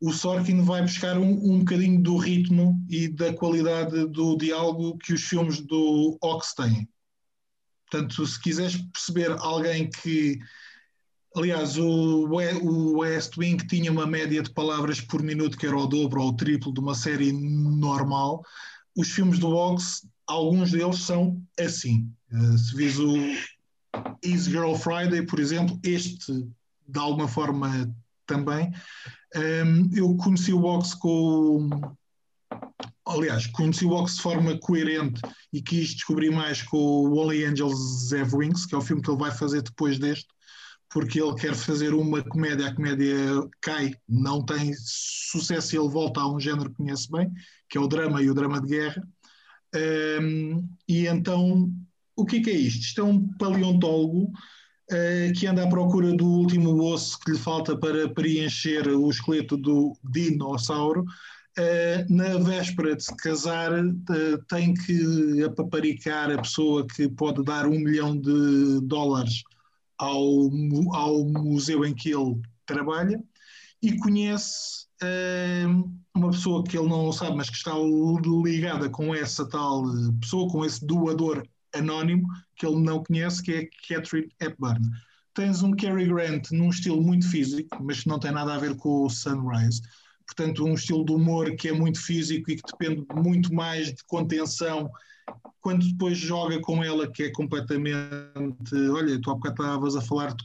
o 0.00 0.12
Sorkin 0.12 0.62
vai 0.62 0.82
buscar 0.82 1.18
um, 1.18 1.30
um 1.30 1.60
bocadinho 1.60 2.02
do 2.02 2.16
ritmo 2.18 2.78
e 2.88 3.08
da 3.08 3.32
qualidade 3.32 4.06
do 4.08 4.36
diálogo 4.36 4.98
que 4.98 5.14
os 5.14 5.22
filmes 5.22 5.60
do 5.60 6.18
Ox 6.22 6.54
têm. 6.54 6.88
Portanto, 7.90 8.26
se 8.26 8.40
quiseres 8.40 8.76
perceber 8.76 9.32
alguém 9.40 9.88
que. 9.88 10.38
Aliás, 11.36 11.76
o, 11.76 12.26
West 12.98 13.36
Wing 13.36 13.58
tinha 13.66 13.92
uma 13.92 14.06
média 14.06 14.42
de 14.42 14.50
palavras 14.50 15.00
por 15.00 15.22
minuto 15.22 15.56
que 15.58 15.66
era 15.66 15.76
o 15.76 15.86
dobro 15.86 16.22
ou 16.22 16.28
o 16.30 16.36
triplo 16.36 16.72
de 16.72 16.80
uma 16.80 16.94
série 16.94 17.32
normal. 17.32 18.42
Os 18.96 19.10
filmes 19.10 19.38
do 19.38 19.48
Ox, 19.48 20.06
alguns 20.26 20.72
deles 20.72 21.00
são 21.00 21.40
assim. 21.58 22.10
Uh, 22.32 22.58
se 22.58 22.74
vis 22.74 22.98
o, 22.98 23.14
Easy 24.22 24.50
Girl 24.50 24.74
Friday, 24.74 25.22
por 25.22 25.40
exemplo, 25.40 25.78
este 25.82 26.32
de 26.86 26.98
alguma 26.98 27.28
forma 27.28 27.94
também. 28.26 28.72
Um, 29.36 29.90
eu 29.94 30.16
conheci 30.16 30.52
o 30.52 30.60
box 30.60 30.94
com. 30.94 31.68
Aliás, 33.06 33.46
conheci 33.46 33.86
o 33.86 33.90
box 33.90 34.16
de 34.16 34.22
forma 34.22 34.58
coerente 34.58 35.20
e 35.52 35.62
quis 35.62 35.94
descobrir 35.94 36.30
mais 36.30 36.62
com 36.62 36.76
o 36.76 37.16
Only 37.18 37.44
Angels 37.44 38.12
Have 38.12 38.34
Wings, 38.34 38.66
que 38.66 38.74
é 38.74 38.78
o 38.78 38.82
filme 38.82 39.02
que 39.02 39.10
ele 39.10 39.18
vai 39.18 39.30
fazer 39.30 39.62
depois 39.62 39.98
deste, 39.98 40.28
porque 40.90 41.20
ele 41.20 41.34
quer 41.34 41.54
fazer 41.54 41.94
uma 41.94 42.22
comédia. 42.22 42.68
A 42.68 42.74
comédia 42.74 43.16
cai, 43.60 43.92
não 44.08 44.44
tem 44.44 44.72
sucesso 44.74 45.74
e 45.74 45.78
ele 45.78 45.88
volta 45.88 46.20
a 46.20 46.32
um 46.32 46.40
género 46.40 46.70
que 46.70 46.76
conhece 46.76 47.10
bem, 47.10 47.30
que 47.68 47.76
é 47.76 47.80
o 47.80 47.88
drama 47.88 48.22
e 48.22 48.30
o 48.30 48.34
drama 48.34 48.60
de 48.60 48.68
guerra. 48.68 49.02
Um, 50.20 50.66
e 50.88 51.06
então 51.06 51.70
o 52.16 52.24
que 52.24 52.36
é, 52.36 52.40
que 52.42 52.50
é 52.50 52.54
isto? 52.54 52.80
Isto 52.80 53.00
é 53.02 53.04
um 53.04 53.28
paleontólogo 53.36 54.24
uh, 54.24 55.32
que 55.38 55.46
anda 55.46 55.64
à 55.64 55.68
procura 55.68 56.12
do 56.12 56.26
último 56.26 56.82
osso 56.82 57.18
que 57.20 57.32
lhe 57.32 57.38
falta 57.38 57.78
para 57.78 58.08
preencher 58.08 58.88
o 58.88 59.08
esqueleto 59.10 59.56
do 59.56 59.96
dinossauro. 60.02 61.04
Uh, 61.58 62.14
na 62.14 62.38
véspera 62.38 62.96
de 62.96 63.04
se 63.04 63.14
casar, 63.16 63.72
uh, 63.72 64.44
tem 64.48 64.72
que 64.72 65.42
apaparicar 65.44 66.30
a 66.30 66.40
pessoa 66.40 66.86
que 66.86 67.08
pode 67.08 67.44
dar 67.44 67.66
um 67.66 67.78
milhão 67.78 68.16
de 68.16 68.80
dólares 68.82 69.42
ao, 69.98 70.50
ao 70.94 71.24
museu 71.24 71.84
em 71.84 71.94
que 71.94 72.10
ele 72.10 72.40
trabalha 72.66 73.22
e 73.82 73.96
conhece 73.98 74.86
uma 76.14 76.30
pessoa 76.30 76.64
que 76.64 76.76
ele 76.76 76.88
não 76.88 77.12
sabe, 77.12 77.36
mas 77.36 77.48
que 77.48 77.56
está 77.56 77.72
ligada 78.44 78.90
com 78.90 79.14
essa 79.14 79.48
tal 79.48 79.84
pessoa, 80.20 80.50
com 80.50 80.64
esse 80.64 80.84
doador 80.84 81.46
anónimo 81.74 82.26
que 82.56 82.66
ele 82.66 82.80
não 82.80 83.02
conhece, 83.04 83.42
que 83.42 83.52
é 83.52 83.68
Catherine 83.88 84.32
Hepburn. 84.40 84.80
Tens 85.34 85.62
um 85.62 85.72
Cary 85.72 86.08
Grant 86.08 86.50
num 86.50 86.70
estilo 86.70 87.00
muito 87.00 87.30
físico, 87.30 87.78
mas 87.80 88.00
que 88.00 88.08
não 88.08 88.18
tem 88.18 88.32
nada 88.32 88.54
a 88.54 88.58
ver 88.58 88.74
com 88.76 89.04
o 89.04 89.10
Sunrise. 89.10 89.80
Portanto, 90.26 90.64
um 90.64 90.74
estilo 90.74 91.04
de 91.04 91.12
humor 91.12 91.54
que 91.56 91.68
é 91.68 91.72
muito 91.72 92.02
físico 92.02 92.50
e 92.50 92.56
que 92.56 92.72
depende 92.72 93.06
muito 93.14 93.54
mais 93.54 93.94
de 93.94 94.04
contenção. 94.04 94.90
Quando 95.60 95.86
depois 95.86 96.16
joga 96.16 96.60
com 96.60 96.82
ela, 96.82 97.10
que 97.10 97.24
é 97.24 97.32
completamente. 97.32 98.74
Olha, 98.90 99.20
tu 99.20 99.30
há 99.30 99.34
bocado 99.34 99.62
estavas 99.62 99.96
a 99.96 100.00
falar 100.00 100.34
de 100.34 100.44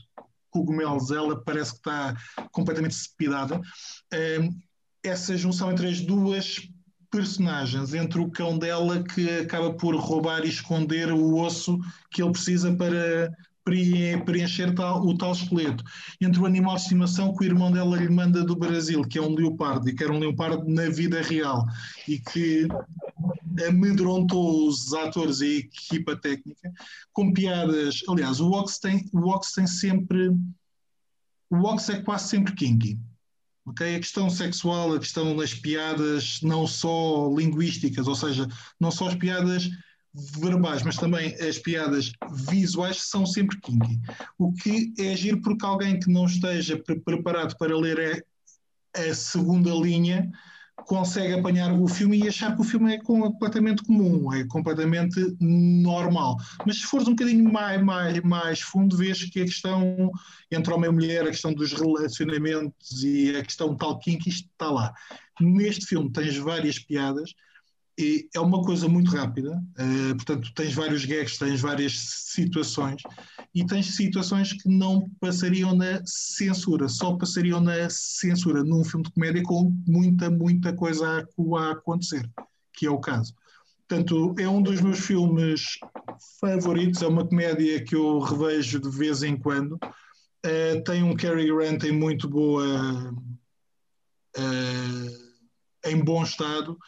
cogumelos, 0.50 1.10
ela 1.10 1.42
parece 1.42 1.72
que 1.72 1.78
está 1.78 2.16
completamente 2.52 2.94
cepidada. 2.94 3.60
Essa 5.02 5.36
junção 5.36 5.70
entre 5.70 5.88
as 5.88 6.00
duas 6.00 6.68
personagens 7.14 7.94
entre 7.94 8.18
o 8.18 8.28
cão 8.28 8.58
dela 8.58 9.00
que 9.04 9.30
acaba 9.38 9.72
por 9.72 9.94
roubar 9.94 10.44
e 10.44 10.48
esconder 10.48 11.12
o 11.12 11.36
osso 11.36 11.78
que 12.10 12.20
ele 12.20 12.32
precisa 12.32 12.74
para 12.74 13.32
preencher 13.64 14.74
tal, 14.74 15.06
o 15.06 15.16
tal 15.16 15.32
esqueleto. 15.32 15.82
Entre 16.20 16.40
o 16.40 16.46
animal 16.46 16.76
de 16.76 16.82
estimação 16.82 17.34
que 17.34 17.44
o 17.44 17.46
irmão 17.46 17.72
dela 17.72 17.96
lhe 17.96 18.08
manda 18.08 18.44
do 18.44 18.54
Brasil, 18.54 19.02
que 19.02 19.18
é 19.18 19.22
um 19.22 19.34
leopardo, 19.34 19.88
e 19.88 19.94
que 19.94 20.04
era 20.04 20.12
um 20.12 20.18
leopardo 20.18 20.68
na 20.68 20.88
vida 20.90 21.22
real, 21.22 21.64
e 22.06 22.18
que 22.18 22.68
amedrontou 23.66 24.68
os 24.68 24.92
atores 24.92 25.40
e 25.40 25.44
a 25.44 25.58
equipa 25.58 26.16
técnica 26.16 26.72
com 27.12 27.32
piadas. 27.32 28.02
Aliás, 28.08 28.40
o 28.40 28.50
Ox 28.50 28.78
tem, 28.78 29.08
o 29.12 29.28
Ox 29.30 29.52
tem 29.52 29.66
sempre. 29.66 30.28
O 31.48 31.56
Ox 31.62 31.88
é 31.88 32.02
quase 32.02 32.28
sempre 32.28 32.54
kinky. 32.54 32.98
Okay? 33.66 33.96
A 33.96 34.00
questão 34.00 34.28
sexual, 34.28 34.94
a 34.94 34.98
questão 34.98 35.34
das 35.36 35.54
piadas, 35.54 36.40
não 36.42 36.66
só 36.66 37.32
linguísticas, 37.34 38.06
ou 38.06 38.14
seja, 38.14 38.46
não 38.78 38.90
só 38.90 39.08
as 39.08 39.14
piadas 39.14 39.70
verbais, 40.14 40.82
mas 40.82 40.96
também 40.96 41.34
as 41.34 41.58
piadas 41.58 42.12
visuais 42.48 43.02
são 43.02 43.26
sempre 43.26 43.60
kinky. 43.60 44.00
O 44.38 44.52
que 44.52 44.92
é 44.98 45.12
agir 45.12 45.40
porque 45.40 45.66
alguém 45.66 45.98
que 45.98 46.10
não 46.10 46.26
esteja 46.26 46.76
pre 46.76 47.00
preparado 47.00 47.56
para 47.58 47.76
ler 47.76 48.24
a, 48.96 49.00
a 49.10 49.14
segunda 49.14 49.70
linha 49.70 50.30
consegue 50.86 51.32
apanhar 51.32 51.72
o 51.72 51.86
filme 51.88 52.18
e 52.18 52.28
achar 52.28 52.54
que 52.54 52.60
o 52.60 52.64
filme 52.64 52.94
é 52.94 52.98
completamente 53.00 53.82
comum, 53.84 54.32
é 54.32 54.44
completamente 54.44 55.18
normal. 55.40 56.36
Mas 56.66 56.80
se 56.80 56.82
fores 56.82 57.08
um 57.08 57.12
bocadinho 57.12 57.50
mais, 57.50 57.82
mais, 57.82 58.20
mais 58.22 58.60
fundo, 58.60 58.96
vês 58.96 59.22
que 59.24 59.40
a 59.40 59.44
questão 59.44 60.10
entre 60.50 60.72
homem 60.72 60.90
e 60.90 60.92
mulher, 60.92 61.22
a 61.22 61.30
questão 61.30 61.54
dos 61.54 61.72
relacionamentos 61.72 63.02
e 63.02 63.36
a 63.36 63.42
questão 63.42 63.76
tal 63.76 63.98
kinky 63.98 64.28
está 64.28 64.70
lá. 64.70 64.92
Neste 65.40 65.86
filme 65.86 66.12
tens 66.12 66.36
várias 66.36 66.78
piadas 66.78 67.34
e 67.96 68.28
é 68.34 68.40
uma 68.40 68.62
coisa 68.62 68.88
muito 68.88 69.10
rápida, 69.10 69.52
uh, 69.52 70.16
portanto, 70.16 70.52
tens 70.54 70.74
vários 70.74 71.04
gags, 71.04 71.38
tens 71.38 71.60
várias 71.60 71.92
situações 71.96 73.02
e 73.54 73.64
tens 73.64 73.94
situações 73.94 74.52
que 74.52 74.68
não 74.68 75.08
passariam 75.20 75.74
na 75.76 76.02
censura, 76.04 76.88
só 76.88 77.16
passariam 77.16 77.60
na 77.60 77.88
censura 77.88 78.64
num 78.64 78.82
filme 78.82 79.04
de 79.04 79.12
comédia 79.12 79.42
com 79.44 79.72
muita, 79.86 80.28
muita 80.28 80.72
coisa 80.72 81.06
a, 81.06 81.58
a 81.58 81.70
acontecer, 81.70 82.28
que 82.72 82.86
é 82.86 82.90
o 82.90 82.98
caso. 82.98 83.32
Portanto, 83.86 84.34
é 84.38 84.48
um 84.48 84.62
dos 84.62 84.80
meus 84.80 84.98
filmes 84.98 85.78
favoritos, 86.40 87.02
é 87.02 87.06
uma 87.06 87.26
comédia 87.26 87.84
que 87.84 87.94
eu 87.94 88.18
revejo 88.18 88.80
de 88.80 88.90
vez 88.90 89.22
em 89.22 89.36
quando. 89.36 89.74
Uh, 89.74 90.82
tem 90.84 91.02
um 91.02 91.14
Cary 91.14 91.46
Grant 91.46 91.84
em 91.84 91.92
muito 91.92 92.28
boa. 92.28 93.14
Uh, 94.36 95.24
em 95.86 96.02
bom 96.02 96.22
estado. 96.22 96.78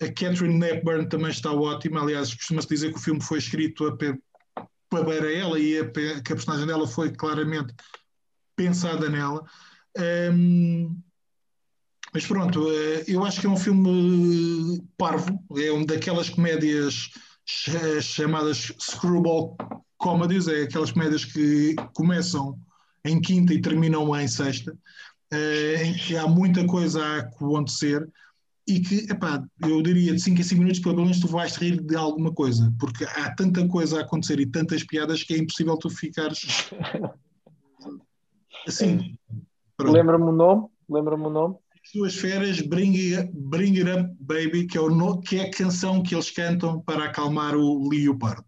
A 0.00 0.06
Catherine 0.06 0.62
Hepburn 0.62 1.08
também 1.08 1.30
está 1.30 1.52
ótima. 1.52 2.02
Aliás, 2.02 2.34
costuma-se 2.34 2.68
dizer 2.68 2.90
que 2.90 2.98
o 2.98 3.02
filme 3.02 3.22
foi 3.22 3.38
escrito 3.38 3.96
para 4.88 5.32
ela 5.32 5.58
e 5.58 5.78
a, 5.78 5.90
que 5.90 6.32
a 6.32 6.36
personagem 6.36 6.66
dela 6.66 6.86
foi 6.86 7.10
claramente 7.10 7.74
pensada 8.54 9.08
nela. 9.08 9.44
Um, 10.32 11.00
mas 12.12 12.26
pronto, 12.26 12.70
eh, 12.70 13.04
eu 13.08 13.24
acho 13.24 13.40
que 13.40 13.46
é 13.46 13.50
um 13.50 13.56
filme 13.56 14.82
parvo, 14.96 15.38
é 15.56 15.70
uma 15.70 15.84
daquelas 15.84 16.30
comédias 16.30 17.10
chamadas 18.00 18.72
screwball 18.80 19.56
comedies, 19.98 20.48
é 20.48 20.62
aquelas 20.62 20.92
comédias 20.92 21.24
que 21.24 21.74
começam 21.94 22.58
em 23.04 23.20
quinta 23.20 23.52
e 23.52 23.60
terminam 23.60 24.18
em 24.18 24.26
sexta, 24.26 24.76
eh, 25.30 25.84
em 25.84 25.94
que 25.94 26.16
há 26.16 26.26
muita 26.26 26.66
coisa 26.66 27.04
a 27.04 27.18
acontecer 27.18 28.08
e 28.66 28.80
que, 28.80 29.10
epá, 29.10 29.44
eu 29.62 29.80
diria 29.80 30.12
de 30.12 30.20
5 30.20 30.40
a 30.40 30.44
5 30.44 30.58
minutos, 30.60 30.80
pelo 30.80 30.96
menos 30.96 31.20
tu 31.20 31.28
vais 31.28 31.54
rir 31.56 31.80
de 31.80 31.94
alguma 31.94 32.32
coisa, 32.32 32.72
porque 32.80 33.04
há 33.04 33.32
tanta 33.34 33.66
coisa 33.68 33.98
a 33.98 34.02
acontecer 34.02 34.40
e 34.40 34.46
tantas 34.46 34.82
piadas 34.82 35.22
que 35.22 35.34
é 35.34 35.38
impossível 35.38 35.76
tu 35.76 35.88
ficares 35.88 36.68
assim. 38.66 39.16
Lembra-me 39.80 40.24
o 40.24 40.32
nome? 40.32 40.68
Lembra-me 40.88 41.24
o 41.24 41.30
nome? 41.30 41.56
Suas 41.84 42.16
férias, 42.16 42.60
Bring 42.60 43.14
It, 43.14 43.30
Bring 43.32 43.78
It 43.78 43.88
Up 43.88 44.16
Baby, 44.18 44.66
que 44.66 44.76
é, 44.76 44.80
o 44.80 44.90
no, 44.90 45.20
que 45.20 45.38
é 45.38 45.44
a 45.44 45.50
canção 45.50 46.02
que 46.02 46.16
eles 46.16 46.30
cantam 46.30 46.80
para 46.80 47.04
acalmar 47.04 47.54
o 47.54 47.88
leopardo. 47.88 48.44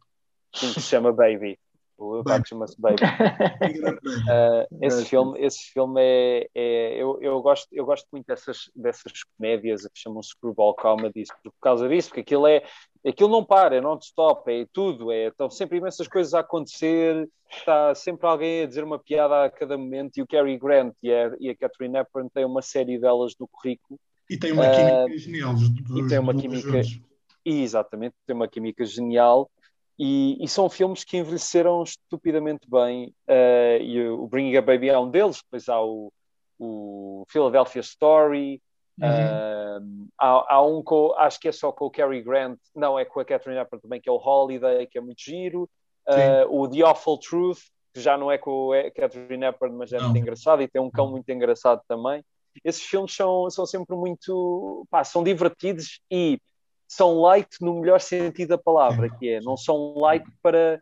Sim, 0.52 0.72
se 0.72 0.80
chama 0.80 1.12
Baby. 1.12 1.56
O 1.98 2.22
Batman 2.22 2.66
Baby. 2.78 3.02
uh, 3.02 4.68
esse 4.80 5.04
filme, 5.04 5.40
esse 5.40 5.72
filme 5.72 6.00
é, 6.00 6.48
é, 6.54 7.02
eu, 7.02 7.18
eu, 7.20 7.42
gosto, 7.42 7.66
eu 7.72 7.84
gosto 7.84 8.06
muito 8.12 8.26
dessas, 8.26 8.70
dessas 8.74 9.24
comédias 9.36 9.82
que 9.82 9.98
chamam 9.98 10.22
screwball 10.22 10.76
comedies 10.76 11.28
por 11.42 11.52
causa 11.60 11.88
disso, 11.88 12.10
porque 12.10 12.20
aquilo 12.20 12.46
é 12.46 12.62
aquilo 13.06 13.30
não 13.30 13.44
para, 13.44 13.76
é 13.76 13.80
non-stop, 13.80 14.48
é 14.50 14.64
tudo, 14.72 15.10
é, 15.10 15.26
estão 15.26 15.50
sempre 15.50 15.78
imensas 15.78 16.06
coisas 16.06 16.34
a 16.34 16.40
acontecer, 16.40 17.28
está 17.50 17.92
sempre 17.96 18.26
alguém 18.28 18.62
a 18.62 18.66
dizer 18.66 18.84
uma 18.84 18.98
piada 18.98 19.44
a 19.44 19.50
cada 19.50 19.76
momento, 19.76 20.18
e 20.18 20.22
o 20.22 20.26
Cary 20.26 20.56
Grant 20.56 20.94
e 21.02 21.12
a, 21.12 21.34
e 21.40 21.50
a 21.50 21.56
Catherine 21.56 21.98
Hepburn 21.98 22.30
têm 22.30 22.44
uma 22.44 22.62
série 22.62 22.98
delas 22.98 23.34
no 23.40 23.48
currículo. 23.48 23.98
E 24.30 24.36
tem 24.36 24.52
uma 24.52 24.70
química 24.70 25.04
uh, 25.06 25.18
genial. 25.18 25.54
Dos, 25.54 25.68
e 25.96 26.08
tem 26.08 26.18
uma 26.18 26.34
química, 26.34 26.80
exatamente, 27.44 28.14
tem 28.26 28.36
uma 28.36 28.46
química 28.46 28.84
genial. 28.84 29.50
E, 29.98 30.36
e, 30.40 30.46
são 30.46 30.70
filmes 30.70 31.02
que 31.02 31.16
envelheceram 31.16 31.82
estupidamente 31.82 32.68
bem. 32.70 33.12
Uh, 33.28 33.82
e 33.82 34.08
o 34.08 34.28
Bringing 34.28 34.56
a 34.56 34.62
Baby 34.62 34.90
é 34.90 34.98
um 34.98 35.10
deles, 35.10 35.42
depois 35.42 35.68
há 35.68 35.82
o, 35.82 36.12
o 36.58 37.24
Philadelphia 37.28 37.80
Story. 37.80 38.62
Uhum. 39.00 39.08
Uh, 39.08 40.08
há, 40.16 40.54
há, 40.54 40.62
um 40.62 40.82
com, 40.82 41.12
acho 41.16 41.40
que 41.40 41.48
é 41.48 41.52
só 41.52 41.72
com 41.72 41.86
o 41.86 41.90
Cary 41.90 42.22
Grant, 42.22 42.58
não, 42.74 42.96
é 42.98 43.04
com 43.04 43.18
a 43.18 43.24
Catherine 43.24 43.60
Hepburn 43.60 43.82
também, 43.82 44.00
que 44.00 44.08
é 44.08 44.12
o 44.12 44.16
Holiday, 44.16 44.86
que 44.86 44.98
é 44.98 45.00
muito 45.00 45.20
giro. 45.20 45.68
Uh, 46.06 46.46
o 46.48 46.68
The 46.68 46.82
Awful 46.82 47.18
Truth, 47.18 47.58
que 47.92 48.00
já 48.00 48.16
não 48.16 48.30
é 48.30 48.38
com 48.38 48.72
a 48.72 48.90
Catherine 48.92 49.44
Hepburn, 49.44 49.76
mas 49.76 49.92
é 49.92 49.98
não. 49.98 50.04
muito 50.10 50.18
engraçado 50.18 50.62
e 50.62 50.68
tem 50.68 50.80
um 50.80 50.90
cão 50.90 51.10
muito 51.10 51.28
engraçado 51.30 51.82
também. 51.88 52.24
Esses 52.64 52.82
filmes 52.82 53.14
são, 53.14 53.50
são 53.50 53.66
sempre 53.66 53.96
muito. 53.96 54.86
Pá, 54.90 55.04
são 55.04 55.22
divertidos 55.22 56.00
e 56.10 56.40
são 56.88 57.20
light 57.20 57.60
no 57.60 57.80
melhor 57.80 58.00
sentido 58.00 58.48
da 58.48 58.58
palavra, 58.58 59.10
que 59.10 59.28
é, 59.28 59.40
não 59.40 59.56
são 59.56 59.94
light 59.98 60.24
para, 60.42 60.80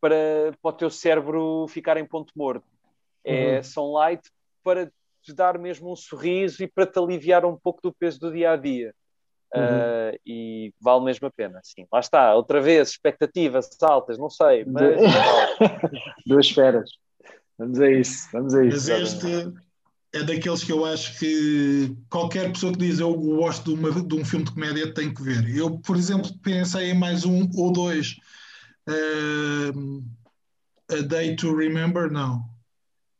para, 0.00 0.16
para 0.62 0.70
o 0.70 0.72
teu 0.72 0.88
cérebro 0.88 1.66
ficar 1.68 1.96
em 1.96 2.06
ponto 2.06 2.32
morto. 2.36 2.64
É, 3.24 3.56
uhum. 3.56 3.62
São 3.64 3.92
light 3.92 4.22
para 4.62 4.90
te 5.22 5.34
dar 5.34 5.58
mesmo 5.58 5.92
um 5.92 5.96
sorriso 5.96 6.62
e 6.62 6.68
para 6.68 6.86
te 6.86 6.98
aliviar 6.98 7.44
um 7.44 7.56
pouco 7.56 7.82
do 7.82 7.92
peso 7.92 8.20
do 8.20 8.32
dia 8.32 8.52
a 8.52 8.56
dia. 8.56 8.94
Uhum. 9.54 9.62
Uh, 9.62 10.18
e 10.26 10.74
vale 10.80 11.04
mesmo 11.04 11.26
a 11.26 11.30
pena, 11.30 11.60
sim. 11.64 11.86
Lá 11.90 12.00
está, 12.00 12.34
outra 12.34 12.60
vez, 12.60 12.90
expectativas 12.90 13.70
altas, 13.82 14.18
não 14.18 14.30
sei, 14.30 14.64
mas. 14.64 14.96
Duas 16.26 16.46
esferas. 16.46 16.90
Vamos 17.58 17.80
a 17.80 17.90
isso, 17.90 18.28
vamos 18.32 18.54
a 18.54 18.64
isso. 18.64 18.90
Mas 18.90 19.02
este, 19.02 19.52
é 20.12 20.22
daqueles 20.22 20.64
que 20.64 20.72
eu 20.72 20.84
acho 20.84 21.18
que 21.18 21.94
qualquer 22.08 22.50
pessoa 22.52 22.72
que 22.72 22.78
diz 22.78 22.98
eu 22.98 23.14
gosto 23.14 23.74
de, 23.74 23.78
uma, 23.78 23.90
de 23.90 24.14
um 24.14 24.24
filme 24.24 24.44
de 24.44 24.52
comédia 24.52 24.94
tem 24.94 25.12
que 25.12 25.22
ver. 25.22 25.54
Eu, 25.54 25.78
por 25.80 25.96
exemplo, 25.96 26.30
pensei 26.42 26.90
em 26.90 26.94
mais 26.94 27.24
um 27.24 27.48
ou 27.54 27.72
dois. 27.72 28.16
Uh, 28.88 30.02
A 30.90 31.02
Day 31.02 31.36
to 31.36 31.54
Remember, 31.54 32.10
não. 32.10 32.42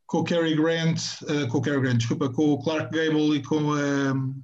Com 0.07 0.21
o 0.21 0.25
Cary 0.25 0.57
Grant, 0.57 0.99
uh, 1.23 1.47
com 1.49 1.59
o 1.59 1.61
Cary 1.61 1.81
Grant, 1.81 1.99
desculpa, 1.99 2.31
com 2.31 2.53
o 2.53 2.63
Clark 2.63 2.91
Gable 2.91 3.37
e 3.37 3.43
com 3.43 3.73
uh, 3.73 4.35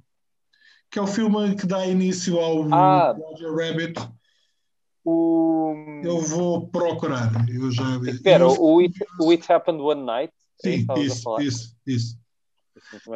que 0.91 0.99
é 0.99 1.01
o 1.01 1.07
filme 1.07 1.55
que 1.55 1.65
dá 1.65 1.85
início 1.87 2.39
ao 2.39 2.71
ah, 2.71 3.11
Roger 3.17 3.55
Rabbit. 3.55 3.99
O... 5.03 5.73
Eu 6.03 6.21
vou 6.21 6.67
procurar. 6.67 7.31
Eu 7.49 7.71
já 7.71 7.97
Espera, 8.05 8.43
eu... 8.43 8.55
o, 8.59 8.79
It, 8.79 9.03
o 9.19 9.31
It 9.31 9.51
Happened 9.51 9.81
One 9.81 10.03
Night? 10.03 10.33
Sim, 10.61 10.85
isso, 10.97 11.41
isso, 11.41 11.75
isso 11.85 12.24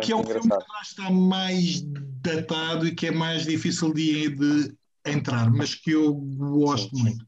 que 0.01 0.11
é 0.11 0.15
um 0.15 0.23
filme 0.23 0.49
que 0.49 0.81
está 0.83 1.09
mais 1.09 1.81
datado 2.21 2.87
e 2.87 2.95
que 2.95 3.07
é 3.07 3.11
mais 3.11 3.43
difícil 3.43 3.93
de, 3.93 4.29
de 4.29 4.75
entrar, 5.05 5.49
mas 5.51 5.75
que 5.75 5.91
eu 5.91 6.13
gosto 6.13 6.95
sim, 6.95 7.03
muito. 7.03 7.25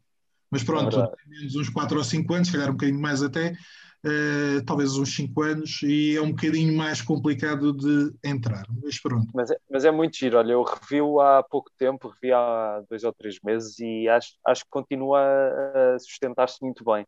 Mas 0.50 0.64
pronto, 0.64 1.00
é 1.00 1.12
menos 1.28 1.56
uns 1.56 1.70
4 1.70 1.98
ou 1.98 2.04
5 2.04 2.34
anos, 2.34 2.48
se 2.48 2.54
calhar 2.54 2.70
um 2.70 2.74
bocadinho 2.74 3.00
mais 3.00 3.24
até, 3.24 3.52
uh, 3.52 4.66
talvez 4.66 4.98
uns 4.98 5.16
5 5.16 5.42
anos, 5.42 5.82
e 5.82 6.18
é 6.18 6.22
um 6.22 6.32
bocadinho 6.32 6.76
mais 6.76 7.02
complicado 7.02 7.72
de 7.72 8.14
entrar. 8.24 8.66
Mas 8.84 9.00
pronto. 9.00 9.32
Mas 9.34 9.50
é, 9.50 9.58
mas 9.70 9.86
é 9.86 9.92
muito 9.92 10.18
giro, 10.18 10.38
olha, 10.38 10.52
eu 10.52 10.64
revi 10.64 11.00
há 11.22 11.44
pouco 11.44 11.72
tempo, 11.78 12.10
revi 12.10 12.34
há 12.34 12.84
dois 12.90 13.04
ou 13.04 13.14
três 13.14 13.40
meses 13.42 13.80
e 13.80 14.10
acho, 14.10 14.34
acho 14.46 14.64
que 14.66 14.70
continua 14.70 15.22
a 15.22 16.00
sustentar-se 16.00 16.62
muito 16.62 16.84
bem. 16.84 17.06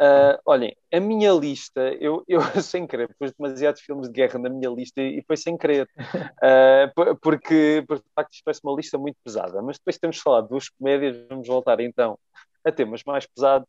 Uh, 0.00 0.38
olhem, 0.46 0.76
a 0.92 1.00
minha 1.00 1.32
lista, 1.32 1.80
eu, 2.00 2.22
eu 2.28 2.40
sem 2.62 2.86
querer, 2.86 3.14
pus 3.18 3.32
demasiados 3.32 3.80
filmes 3.80 4.08
de 4.08 4.12
guerra 4.12 4.38
na 4.38 4.48
minha 4.48 4.70
lista 4.70 5.00
e 5.00 5.22
foi 5.26 5.36
sem 5.36 5.56
querer, 5.56 5.88
uh, 5.98 7.16
porque, 7.20 7.84
porque 7.86 8.04
de 8.04 8.14
facto 8.14 8.32
isto 8.32 8.44
parece 8.44 8.60
uma 8.62 8.76
lista 8.76 8.96
muito 8.96 9.16
pesada, 9.24 9.60
mas 9.60 9.76
depois 9.76 9.98
temos 9.98 10.18
falado 10.18 10.48
duas 10.48 10.68
comédias, 10.68 11.16
vamos 11.28 11.48
voltar 11.48 11.80
então 11.80 12.18
a 12.64 12.70
temas 12.70 13.02
mais 13.04 13.26
pesados 13.26 13.66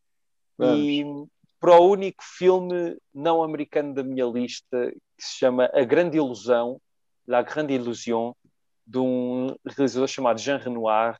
vamos. 0.56 0.78
e 0.78 1.04
para 1.60 1.78
o 1.78 1.90
único 1.90 2.22
filme 2.22 2.96
não 3.12 3.42
americano 3.42 3.92
da 3.92 4.02
minha 4.02 4.24
lista 4.24 4.92
que 5.18 5.24
se 5.24 5.38
chama 5.38 5.70
A 5.74 5.84
Grande 5.84 6.16
Ilusão, 6.16 6.80
La 7.26 7.42
Grande 7.42 7.74
Illusion, 7.74 8.32
de 8.86 8.98
um 8.98 9.54
realizador 9.66 10.08
chamado 10.08 10.40
Jean 10.40 10.56
Renoir. 10.56 11.16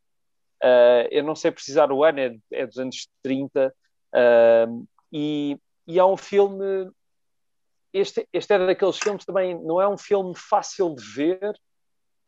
Uh, 0.63 1.07
eu 1.11 1.23
não 1.23 1.37
sei 1.37 1.51
precisar 1.51 1.93
o 1.93 2.03
ano, 2.03 2.21
é, 2.21 2.37
é 2.53 2.67
dos 2.67 2.79
anos 2.79 3.09
30, 3.23 3.73
Uh, 4.15 4.87
e, 5.13 5.59
e 5.87 5.99
é 5.99 6.05
um 6.05 6.17
filme. 6.17 6.91
Este, 7.93 8.27
este 8.33 8.55
é 8.55 8.67
daqueles 8.67 8.99
filmes 8.99 9.25
também, 9.25 9.61
não 9.63 9.81
é 9.81 9.89
um 9.89 9.99
filme 9.99 10.33
fácil 10.37 10.95
de 10.95 11.03
ver, 11.03 11.51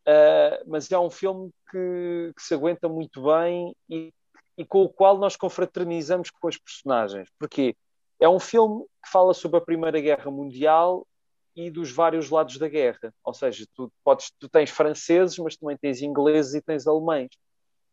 uh, 0.08 0.64
mas 0.66 0.90
é 0.90 0.98
um 0.98 1.10
filme 1.10 1.50
que, 1.70 2.32
que, 2.36 2.42
se 2.42 2.54
aguenta 2.54 2.88
muito 2.88 3.22
bem 3.22 3.72
e, 3.88 4.12
e 4.58 4.64
com 4.64 4.82
o 4.82 4.88
qual 4.88 5.16
nós 5.18 5.36
confraternizamos 5.36 6.30
com 6.30 6.48
as 6.48 6.56
personagens. 6.56 7.28
Porquê? 7.38 7.76
É 8.18 8.28
um 8.28 8.40
filme 8.40 8.84
que 9.04 9.10
fala 9.10 9.32
sobre 9.34 9.58
a 9.58 9.60
Primeira 9.60 10.00
Guerra 10.00 10.30
Mundial 10.30 11.06
e 11.54 11.70
dos 11.70 11.90
vários 11.90 12.30
lados 12.30 12.58
da 12.58 12.68
guerra. 12.68 13.14
Ou 13.24 13.34
seja, 13.34 13.66
tu, 13.74 13.92
podes, 14.04 14.32
tu 14.38 14.48
tens 14.48 14.70
franceses, 14.70 15.38
mas 15.38 15.56
também 15.56 15.76
tens 15.76 16.02
ingleses 16.02 16.54
e 16.54 16.62
tens 16.62 16.86
alemães. 16.86 17.30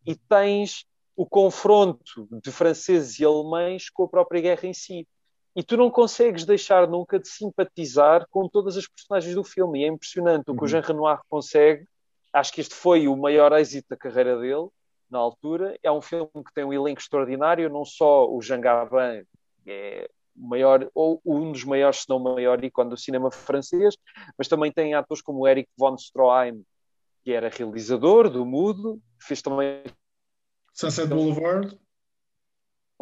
E 0.06 0.16
tens 0.16 0.86
o 1.20 1.26
confronto 1.26 2.30
de 2.42 2.50
franceses 2.50 3.20
e 3.20 3.26
alemães 3.26 3.90
com 3.90 4.06
a 4.06 4.08
própria 4.08 4.40
guerra 4.40 4.66
em 4.66 4.74
si. 4.74 5.06
E 5.54 5.62
tu 5.62 5.76
não 5.76 5.92
consegues 5.92 6.46
deixar 6.46 6.88
nunca 6.88 7.20
de 7.20 7.28
simpatizar 7.28 8.26
com 8.30 8.48
todas 8.48 8.78
as 8.78 8.88
personagens 8.88 9.36
do 9.36 9.44
filme. 9.44 9.82
E 9.82 9.84
é 9.84 9.88
impressionante 9.88 10.50
o 10.50 10.54
que 10.54 10.62
o 10.62 10.62
uhum. 10.62 10.68
Jean 10.70 10.80
Renoir 10.80 11.20
consegue. 11.28 11.86
Acho 12.32 12.54
que 12.54 12.62
este 12.62 12.74
foi 12.74 13.10
o 13.10 13.18
maior 13.18 13.52
êxito 13.52 13.90
da 13.90 13.98
carreira 13.98 14.40
dele, 14.40 14.70
na 15.12 15.20
altura. 15.20 15.78
É 15.84 15.92
um 15.92 16.00
filme 16.00 16.30
que 16.36 16.54
tem 16.56 16.64
um 16.64 16.72
elenco 16.72 17.02
extraordinário, 17.02 17.70
não 17.70 17.84
só 17.84 18.26
o 18.26 18.42
Jean 18.42 18.62
Gabin, 18.62 19.26
é 19.68 20.10
maior, 20.34 20.90
ou 20.96 21.22
um 21.26 21.52
dos 21.52 21.66
maiores, 21.66 22.04
se 22.04 22.10
não 22.10 22.16
o 22.16 22.24
maior 22.34 22.64
ícone 22.64 22.92
do 22.92 22.98
cinema 22.98 23.30
francês, 23.30 23.98
mas 24.38 24.48
também 24.48 24.72
tem 24.72 24.94
atores 24.94 25.22
como 25.22 25.46
Eric 25.46 25.70
von 25.78 25.96
Stroheim, 25.96 26.64
que 27.26 27.34
era 27.34 27.50
realizador 27.50 28.30
do 28.30 28.46
Mudo, 28.46 29.02
fez 29.20 29.42
também 29.42 29.84
Sunset 30.80 31.10
Boulevard 31.10 31.78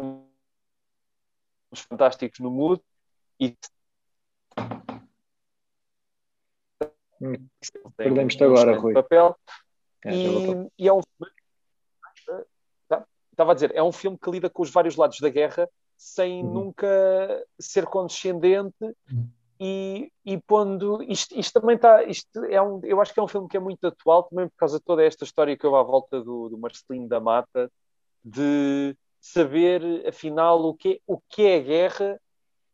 uns 0.00 1.80
fantásticos 1.88 2.40
no 2.40 2.50
Mudo 2.50 2.82
e 3.38 3.56
hum. 7.20 7.34
perdemos-te 7.96 8.42
agora, 8.42 8.76
Rui 8.76 8.94
papel 8.94 9.38
é, 10.04 10.12
e, 10.12 10.70
e, 10.76 10.88
é 10.88 10.92
um 10.92 11.00
tá? 12.88 13.06
estava 13.30 13.52
a 13.52 13.54
dizer, 13.54 13.72
é 13.76 13.82
um 13.82 13.92
filme 13.92 14.18
que 14.18 14.28
lida 14.28 14.50
com 14.50 14.62
os 14.62 14.72
vários 14.72 14.96
lados 14.96 15.20
da 15.20 15.28
guerra 15.28 15.70
sem 15.96 16.42
uhum. 16.42 16.52
nunca 16.52 17.46
ser 17.60 17.86
condescendente 17.86 18.74
uhum. 19.08 19.30
E, 19.60 20.12
e 20.24 20.38
pondo 20.38 21.02
isto, 21.02 21.38
isto 21.38 21.60
também 21.60 21.76
está 21.76 22.04
isto 22.04 22.44
é 22.44 22.62
um, 22.62 22.80
eu 22.84 23.00
acho 23.00 23.12
que 23.12 23.18
é 23.18 23.22
um 23.22 23.28
filme 23.28 23.48
que 23.48 23.56
é 23.56 23.60
muito 23.60 23.84
atual 23.86 24.22
também 24.22 24.48
por 24.48 24.56
causa 24.56 24.78
de 24.78 24.84
toda 24.84 25.04
esta 25.04 25.24
história 25.24 25.56
que 25.56 25.66
houve 25.66 25.78
à 25.78 25.82
volta 25.82 26.20
do, 26.22 26.48
do 26.48 26.58
Marcelino 26.58 27.08
da 27.08 27.18
Mata 27.18 27.70
de 28.24 28.96
saber 29.20 30.06
afinal 30.06 30.64
o 30.64 30.74
que, 30.74 31.00
o 31.06 31.20
que 31.28 31.42
é 31.42 31.56
a 31.56 31.62
guerra 31.62 32.20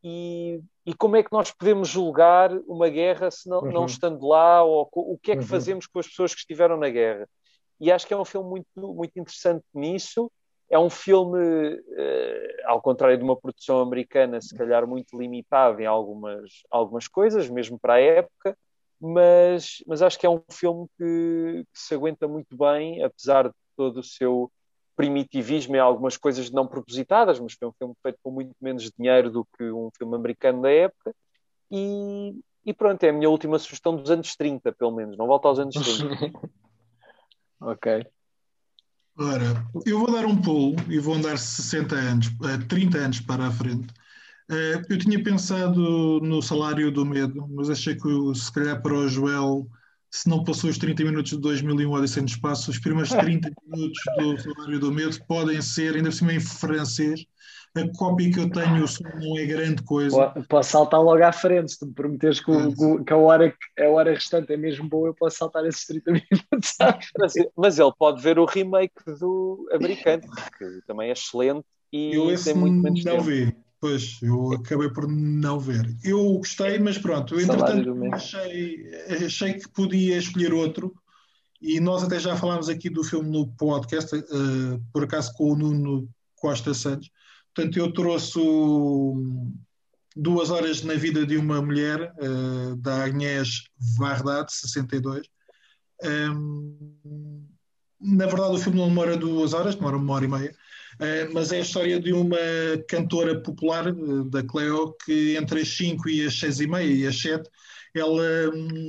e, 0.03 0.61
e 0.85 0.95
como 0.95 1.17
é 1.17 1.23
que 1.23 1.33
nós 1.33 1.51
podemos 1.51 1.89
julgar 1.89 2.53
uma 2.67 2.91
guerra 2.91 3.31
se 3.31 3.49
não, 3.49 3.61
uhum. 3.61 3.73
não 3.73 3.87
estando 3.87 4.27
lá 4.27 4.63
ou 4.63 4.89
o 4.93 5.19
que 5.19 5.33
é 5.33 5.37
que 5.37 5.43
uhum. 5.43 5.49
fazemos 5.49 5.87
com 5.87 5.99
as 5.99 6.07
pessoas 6.07 6.35
que 6.35 6.41
estiveram 6.41 6.77
na 6.77 6.91
guerra 6.91 7.27
e 7.81 7.91
acho 7.91 8.07
que 8.07 8.13
é 8.13 8.17
um 8.17 8.25
filme 8.27 8.49
muito, 8.49 8.95
muito 8.95 9.19
interessante 9.19 9.65
nisso 9.73 10.31
é 10.71 10.79
um 10.79 10.91
filme, 10.91 11.75
uh, 11.75 12.49
ao 12.67 12.81
contrário 12.81 13.17
de 13.19 13.25
uma 13.25 13.37
produção 13.37 13.81
americana, 13.81 14.41
se 14.41 14.57
calhar 14.57 14.87
muito 14.87 15.17
limitado 15.17 15.81
em 15.81 15.87
algumas, 15.87 16.63
algumas 16.71 17.07
coisas, 17.07 17.49
mesmo 17.49 17.79
para 17.79 17.95
a 17.95 18.01
época, 18.01 18.57
mas, 19.01 19.83
mas 19.87 20.03
acho 20.03 20.19
que 20.19 20.27
é 20.27 20.31
um 20.31 20.43
filme 20.51 20.87
que, 20.97 21.65
que 21.73 21.79
se 21.79 21.95
aguenta 21.95 22.27
muito 22.27 22.57
bem, 22.57 23.03
apesar 23.03 23.49
de 23.49 23.55
todo 23.77 24.01
o 24.01 24.05
seu 24.05 24.51
primitivismo 24.97 25.77
em 25.77 25.81
algumas 25.81 26.17
coisas 26.17 26.51
não 26.51 26.67
propositadas, 26.67 27.39
mas 27.41 27.55
foi 27.55 27.69
um 27.69 27.73
filme 27.73 27.95
feito 28.03 28.19
com 28.23 28.31
muito 28.31 28.55
menos 28.61 28.91
dinheiro 28.97 29.31
do 29.31 29.45
que 29.57 29.65
um 29.71 29.91
filme 29.97 30.15
americano 30.15 30.63
da 30.63 30.71
época. 30.71 31.15
E, 31.71 32.35
e 32.65 32.73
pronto, 32.73 33.03
é 33.03 33.11
a 33.11 33.13
minha 33.13 33.29
última 33.29 33.59
sugestão 33.59 33.97
dos 33.97 34.11
anos 34.11 34.35
30, 34.37 34.73
pelo 34.73 34.93
menos, 34.93 35.17
não 35.17 35.27
volta 35.27 35.49
aos 35.49 35.59
anos 35.59 35.75
30. 35.75 36.49
ok. 37.61 38.07
Ora, 39.17 39.65
eu 39.87 40.01
vou 40.01 40.13
dar 40.13 40.27
um 40.27 40.37
pulo 40.37 40.75
e 40.89 40.99
vou 40.99 41.15
andar 41.15 41.39
60 41.39 41.95
anos, 41.95 42.33
30 42.69 42.99
eh, 42.99 43.05
anos 43.05 43.21
para 43.21 43.47
a 43.47 43.51
frente. 43.51 43.87
Eh, 44.51 44.83
eu 44.91 44.99
tinha 44.99 45.23
pensado 45.23 46.21
no 46.21 46.43
salário 46.43 46.91
do 46.91 47.07
medo, 47.07 47.47
mas 47.49 47.71
achei 47.71 47.95
que 47.95 48.35
se 48.35 48.53
calhar 48.53 48.83
para 48.83 48.93
o 48.93 49.09
Joel, 49.09 49.69
se 50.11 50.29
não 50.29 50.43
passou 50.43 50.69
os 50.69 50.79
30 50.79 51.05
minutos 51.05 51.31
de 51.31 51.39
2001 51.39 51.93
Odisseia 51.93 52.23
no 52.23 52.29
Espaço, 52.29 52.71
os 52.73 52.79
primeiros 52.79 53.11
30 53.11 53.51
minutos 53.67 54.01
do 54.19 54.39
salário 54.39 54.81
do 54.81 54.93
medo 54.93 55.17
podem 55.29 55.63
ser, 55.63 55.95
ainda 55.95 56.11
por 56.11 56.17
cima 56.17 56.33
em 56.33 56.41
francês, 56.41 57.25
a 57.77 57.89
cópia 57.97 58.31
que 58.31 58.41
eu 58.41 58.51
tenho, 58.51 58.85
o 58.85 58.89
som 58.89 59.03
não 59.21 59.37
é 59.37 59.45
grande 59.45 59.83
coisa. 59.83 60.33
Posso 60.49 60.71
saltar 60.71 61.03
logo 61.03 61.23
à 61.23 61.33
frente, 61.33 61.73
se 61.73 61.79
tu 61.79 61.87
me 61.87 61.93
prometeres 61.93 62.41
que, 62.41 62.51
o, 62.51 63.05
que 63.05 63.13
a, 63.13 63.17
hora, 63.17 63.55
a 63.79 63.89
hora 63.89 64.15
restante 64.15 64.53
é 64.53 64.57
mesmo 64.57 64.89
boa, 64.89 65.09
eu 65.09 65.15
posso 65.15 65.39
saltar 65.39 65.67
esses 65.67 65.85
30 65.87 66.13
minutos. 66.13 66.75
Mas, 67.19 67.35
mas 67.57 67.79
ele 67.79 67.93
pode 67.99 68.23
ver 68.23 68.39
o 68.39 68.45
remake 68.45 68.95
do 69.19 69.69
americano, 69.73 70.23
que 70.57 70.81
também 70.87 71.09
é 71.09 71.13
excelente 71.13 71.65
e 71.93 72.15
eu 72.15 72.31
esse 72.31 72.45
tem 72.45 72.55
muito 72.55 72.83
menos 72.83 73.05
não 73.05 73.13
tempo. 73.13 73.25
vi. 73.25 73.57
Pois, 73.81 74.19
eu 74.23 74.53
acabei 74.53 74.89
por 74.89 75.07
não 75.07 75.61
ver. 75.61 75.85
Eu 76.03 76.39
gostei, 76.39 76.79
mas 76.79 76.97
pronto, 76.97 77.35
eu, 77.35 77.41
entretanto 77.41 78.15
achei, 78.15 78.83
achei 79.27 79.55
que 79.55 79.69
podia 79.69 80.17
escolher 80.17 80.55
outro 80.55 80.95
e 81.61 81.81
nós 81.81 82.03
até 82.03 82.19
já 82.19 82.37
falámos 82.37 82.69
aqui 82.69 82.89
do 82.89 83.05
filme 83.05 83.31
no 83.31 83.49
podcast, 83.57 84.15
uh, 84.15 84.83
por 84.93 85.05
acaso 85.05 85.33
com 85.35 85.53
o 85.53 85.57
Nuno 85.57 86.09
Costa 86.35 86.75
Santos, 86.75 87.11
Portanto, 87.55 87.79
eu 87.79 87.93
trouxe 87.93 88.41
duas 90.17 90.51
horas 90.51 90.83
na 90.83 90.95
vida 90.95 91.25
de 91.25 91.37
uma 91.37 91.63
mulher, 91.63 92.13
uh, 92.19 92.77
da 92.77 93.05
Agnès 93.05 93.65
Varda, 93.97 94.45
de 94.45 94.53
62. 94.53 95.27
Um, 96.03 97.47
na 98.01 98.27
verdade, 98.27 98.55
o 98.55 98.59
filme 98.59 98.79
não 98.79 98.89
demora 98.89 99.17
duas 99.17 99.55
horas, 99.55 99.77
demora 99.77 99.97
uma 99.97 100.15
hora 100.15 100.25
e 100.25 100.29
meia, 100.29 100.51
uh, 100.51 101.33
mas 101.33 101.53
é 101.53 101.59
a 101.59 101.61
história 101.61 102.01
de 102.01 102.13
uma 102.13 102.37
cantora 102.89 103.41
popular, 103.41 103.89
uh, 103.89 104.25
da 104.31 104.43
Cleo, 104.43 104.95
que 105.05 105.37
entre 105.37 105.61
as 105.61 105.69
5 105.69 106.09
e 106.09 106.27
as 106.27 106.39
6 106.39 106.61
e 106.61 106.67
meia 106.67 106.93
e 106.93 107.07
as 107.07 107.21
7, 107.21 107.49
ela 107.95 108.51
um, 108.53 108.87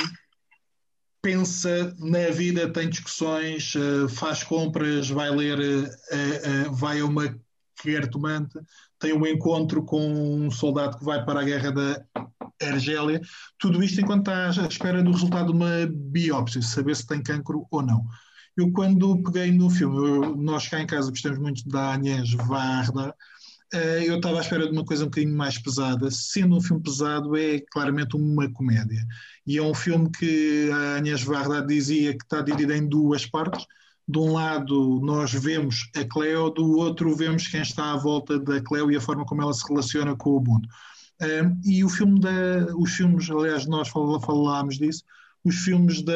pensa 1.21 1.95
na 1.99 2.29
vida, 2.29 2.71
tem 2.71 2.89
discussões, 2.89 3.73
faz 4.09 4.43
compras, 4.43 5.09
vai 5.09 5.31
ler, 5.31 5.57
vai 6.71 6.99
a 6.99 7.05
uma 7.05 7.35
Tomante 8.11 8.59
tem 8.99 9.13
um 9.13 9.25
encontro 9.25 9.83
com 9.83 10.01
um 10.07 10.49
soldado 10.49 10.97
que 10.97 11.05
vai 11.05 11.23
para 11.23 11.41
a 11.41 11.43
guerra 11.43 11.71
da 11.71 12.05
Argélia. 12.61 13.21
Tudo 13.59 13.83
isto 13.83 14.01
enquanto 14.01 14.29
está 14.29 14.63
à 14.63 14.67
espera 14.67 15.03
do 15.03 15.11
resultado 15.11 15.47
de 15.47 15.51
uma 15.53 15.87
biópsia, 15.87 16.61
saber 16.61 16.95
se 16.95 17.05
tem 17.05 17.21
cancro 17.21 17.67
ou 17.69 17.81
não. 17.81 18.05
Eu, 18.57 18.71
quando 18.71 19.21
peguei 19.23 19.51
no 19.51 19.69
filme, 19.69 19.97
eu, 19.97 20.35
nós 20.37 20.67
cá 20.67 20.81
em 20.81 20.87
casa 20.87 21.09
gostamos 21.09 21.39
muito 21.39 21.67
da 21.67 21.93
Agnès 21.93 22.31
Varda, 22.31 23.13
eh, 23.73 24.07
eu 24.07 24.15
estava 24.17 24.37
à 24.37 24.41
espera 24.41 24.65
de 24.65 24.71
uma 24.71 24.85
coisa 24.85 25.03
um 25.03 25.07
bocadinho 25.07 25.35
mais 25.35 25.57
pesada. 25.57 26.09
Sendo 26.09 26.55
um 26.55 26.61
filme 26.61 26.81
pesado, 26.81 27.35
é 27.35 27.59
claramente 27.71 28.15
uma 28.15 28.49
comédia. 28.51 29.05
E 29.45 29.57
é 29.57 29.61
um 29.61 29.73
filme 29.73 30.09
que 30.09 30.69
a 30.71 30.97
Agnès 30.97 31.23
Varda 31.23 31.61
dizia 31.61 32.17
que 32.17 32.23
está 32.23 32.41
dividido 32.41 32.73
em 32.73 32.87
duas 32.87 33.25
partes 33.25 33.65
de 34.07 34.19
um 34.19 34.33
lado 34.33 34.99
nós 35.01 35.33
vemos 35.33 35.89
a 35.95 36.03
Cleo, 36.05 36.49
do 36.51 36.77
outro 36.77 37.15
vemos 37.15 37.47
quem 37.47 37.61
está 37.61 37.93
à 37.93 37.97
volta 37.97 38.39
da 38.39 38.61
Cleo 38.61 38.91
e 38.91 38.95
a 38.95 39.01
forma 39.01 39.25
como 39.25 39.41
ela 39.41 39.53
se 39.53 39.67
relaciona 39.67 40.15
com 40.15 40.31
o 40.31 40.43
mundo. 40.43 40.67
Um, 41.21 41.61
e 41.63 41.83
o 41.83 41.89
filme 41.89 42.19
da, 42.19 42.75
os 42.77 42.91
filmes, 42.91 43.29
aliás, 43.29 43.65
nós 43.65 43.87
falámos 43.87 44.77
disso, 44.77 45.03
os 45.43 45.55
filmes 45.57 46.01
da 46.01 46.13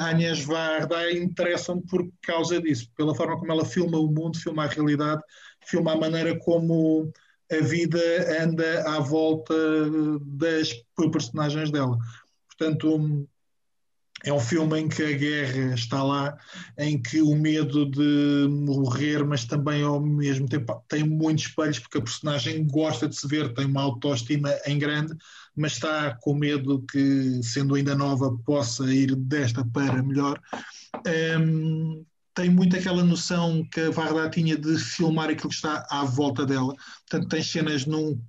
Agnès 0.00 0.44
Varda 0.44 1.12
interessam 1.12 1.80
por 1.82 2.08
causa 2.22 2.60
disso, 2.60 2.88
pela 2.96 3.14
forma 3.14 3.38
como 3.38 3.52
ela 3.52 3.64
filma 3.64 3.98
o 3.98 4.06
mundo, 4.06 4.38
filma 4.38 4.64
a 4.64 4.68
realidade, 4.68 5.20
filma 5.66 5.92
a 5.92 5.96
maneira 5.96 6.38
como 6.38 7.12
a 7.50 7.62
vida 7.62 7.98
anda 8.42 8.82
à 8.88 9.00
volta 9.00 9.54
das 10.22 10.72
personagens 11.10 11.70
dela. 11.70 11.98
Portanto, 12.46 13.28
é 14.24 14.32
um 14.32 14.40
filme 14.40 14.80
em 14.80 14.88
que 14.88 15.02
a 15.02 15.12
guerra 15.12 15.74
está 15.74 16.02
lá, 16.02 16.36
em 16.76 17.00
que 17.00 17.22
o 17.22 17.34
medo 17.36 17.88
de 17.90 18.48
morrer, 18.48 19.24
mas 19.24 19.44
também 19.44 19.82
ao 19.82 20.00
mesmo 20.00 20.48
tempo 20.48 20.82
tem 20.88 21.04
muitos 21.04 21.46
espelhos, 21.46 21.78
porque 21.78 21.98
a 21.98 22.02
personagem 22.02 22.66
gosta 22.66 23.08
de 23.08 23.16
se 23.16 23.26
ver, 23.28 23.52
tem 23.54 23.66
uma 23.66 23.82
autoestima 23.82 24.52
em 24.66 24.78
grande, 24.78 25.14
mas 25.54 25.72
está 25.72 26.16
com 26.20 26.34
medo 26.34 26.84
que, 26.90 27.40
sendo 27.42 27.74
ainda 27.74 27.94
nova, 27.94 28.36
possa 28.44 28.92
ir 28.92 29.14
desta 29.14 29.64
para 29.64 30.02
melhor. 30.02 30.40
Um, 31.40 32.04
tem 32.34 32.48
muito 32.48 32.76
aquela 32.76 33.02
noção 33.02 33.66
que 33.72 33.80
a 33.80 33.90
Varda 33.90 34.30
tinha 34.30 34.56
de 34.56 34.78
filmar 34.78 35.28
aquilo 35.28 35.48
que 35.48 35.56
está 35.56 35.84
à 35.90 36.04
volta 36.04 36.46
dela. 36.46 36.72
Portanto, 37.08 37.28
tem 37.28 37.42
cenas 37.42 37.84
num 37.84 38.20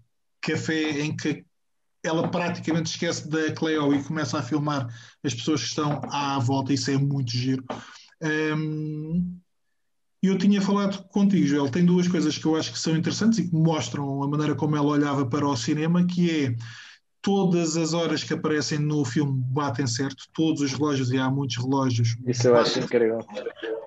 café 0.42 1.02
em 1.02 1.16
que 1.16 1.46
ela 2.04 2.28
praticamente 2.28 2.91
esquece 2.91 3.28
da 3.30 3.52
Cleo 3.52 3.93
e 3.93 4.04
começa 4.04 4.39
a 4.39 4.43
filmar 4.43 4.88
as 5.24 5.34
pessoas 5.34 5.62
que 5.62 5.68
estão 5.68 6.02
à 6.10 6.39
volta, 6.39 6.74
isso 6.74 6.89
é 6.91 6.97
muito 6.97 7.32
giro. 7.32 7.64
Um, 8.22 9.38
eu 10.22 10.38
tinha 10.38 10.62
falado 10.62 11.02
contigo, 11.10 11.47
Joel, 11.47 11.70
tem 11.70 11.86
duas 11.86 12.08
coisas 12.08 12.38
que 12.38 12.45
eu 12.45 12.56
acho 12.56 12.74
que 12.74 12.80
são 12.80 12.95
interessantes 12.95 13.39
e 13.39 13.50
que 13.50 13.56
mostram 13.56 14.22
a 14.22 14.28
maneira 14.28 14.54
como 14.54 14.76
ela 14.76 14.88
olhava 14.88 15.26
para 15.26 15.47
o 15.47 15.56
cinema, 15.56 16.06
que 16.06 16.45
é 16.45 16.56
todas 17.22 17.78
as 17.78 17.93
horas 17.93 18.24
que 18.24 18.34
aparecem 18.34 18.80
no 18.80 19.04
filme 19.06 19.41
batem 19.47 19.88
certo, 19.88 20.26
todos 20.34 20.62
os 20.62 20.74
relógios, 20.74 21.12
e 21.12 21.18
há 21.18 21.30
muitos 21.30 21.58
relógios. 21.58 22.18
Isso 22.26 22.47
eu 22.47 22.58
acho 22.58 22.80
incrível. 22.80 23.20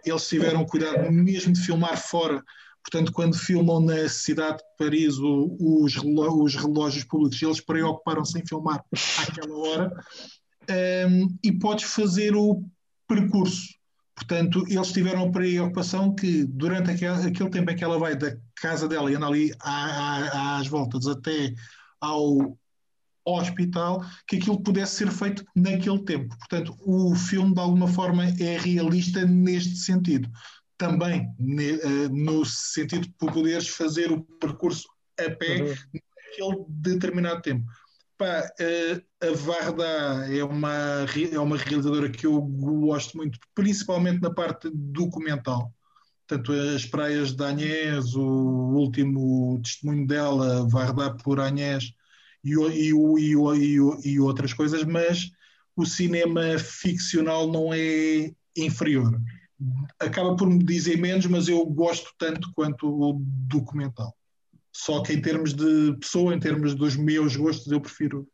Eles 0.04 0.28
tiveram 0.28 0.64
cuidado 0.64 1.10
mesmo 1.10 1.52
de 1.52 1.60
filmar 1.60 1.96
fora. 1.96 2.42
Portanto, 2.82 3.12
quando 3.12 3.36
filmam 3.36 3.80
na 3.80 4.08
cidade 4.08 4.58
de 4.58 4.64
Paris 4.76 5.18
o, 5.18 5.56
os, 5.60 5.96
os, 5.96 6.54
relógios 6.56 7.04
públicos, 7.04 7.40
eles 7.40 7.60
preocuparam-se 7.60 8.38
em 8.38 8.46
filmar 8.46 8.84
àquela 9.18 9.56
hora. 9.56 10.04
Um, 11.08 11.36
e 11.42 11.52
podes 11.52 11.84
fazer 11.84 12.34
o 12.36 12.64
percurso. 13.08 13.68
Portanto, 14.14 14.64
eles 14.68 14.92
tiveram 14.92 15.24
a 15.24 15.30
preocupação 15.30 16.14
que 16.14 16.44
durante 16.44 16.90
aquele, 16.90 17.28
aquele 17.28 17.50
tempo 17.50 17.70
em 17.70 17.76
que 17.76 17.84
ela 17.84 17.98
vai 17.98 18.14
da 18.14 18.36
casa 18.56 18.86
dela 18.86 19.10
e 19.10 19.14
anda 19.14 19.26
ali 19.26 19.52
às 19.60 20.66
voltas 20.66 21.06
até 21.06 21.54
ao 22.00 22.56
hospital, 23.24 24.04
que 24.26 24.36
aquilo 24.36 24.62
pudesse 24.62 24.96
ser 24.96 25.10
feito 25.10 25.44
naquele 25.54 26.04
tempo. 26.04 26.36
Portanto, 26.36 26.76
o 26.84 27.14
filme, 27.14 27.54
de 27.54 27.60
alguma 27.60 27.88
forma, 27.88 28.24
é 28.24 28.58
realista 28.58 29.24
neste 29.24 29.76
sentido. 29.76 30.28
Também 30.82 31.28
eh, 31.38 32.08
no 32.10 32.44
sentido 32.44 33.02
de 33.02 33.12
poderes 33.12 33.68
fazer 33.68 34.10
o 34.10 34.20
percurso 34.40 34.88
a 35.18 35.30
pé 35.30 35.62
uhum. 35.62 35.74
naquele 35.94 36.64
determinado 36.68 37.40
tempo. 37.40 37.64
Pá, 38.18 38.50
eh, 38.58 39.00
a 39.20 39.30
Varda 39.32 40.26
é 40.28 40.42
uma, 40.42 41.06
é 41.32 41.38
uma 41.38 41.56
realizadora 41.56 42.10
que 42.10 42.26
eu 42.26 42.40
gosto 42.40 43.16
muito, 43.16 43.38
principalmente 43.54 44.20
na 44.20 44.32
parte 44.34 44.70
documental. 44.74 45.72
Portanto, 46.26 46.52
as 46.52 46.84
praias 46.84 47.32
de 47.32 47.44
Anhés, 47.44 48.14
o 48.14 48.74
último 48.74 49.60
testemunho 49.62 50.06
dela, 50.06 50.68
Varda 50.68 51.14
por 51.16 51.38
Anhés, 51.38 51.92
e, 52.42 52.54
e, 52.54 52.90
e, 52.90 54.10
e, 54.10 54.20
outras 54.20 54.52
coisas, 54.52 54.82
mas 54.82 55.30
o 55.76 55.86
cinema 55.86 56.58
ficcional 56.58 57.50
não 57.50 57.72
é 57.72 58.32
inferior. 58.56 59.20
Acaba 59.98 60.36
por 60.36 60.48
me 60.48 60.62
dizer 60.62 60.96
menos, 60.96 61.26
mas 61.26 61.48
eu 61.48 61.64
gosto 61.66 62.12
tanto 62.18 62.52
quanto 62.54 62.86
o 62.86 63.20
documental. 63.20 64.14
Só 64.72 65.02
que 65.02 65.12
em 65.12 65.20
termos 65.20 65.52
de 65.52 65.96
pessoa, 65.98 66.34
em 66.34 66.40
termos 66.40 66.74
dos 66.74 66.96
meus 66.96 67.36
gostos, 67.36 67.70
eu 67.70 67.80
prefiro, 67.80 68.26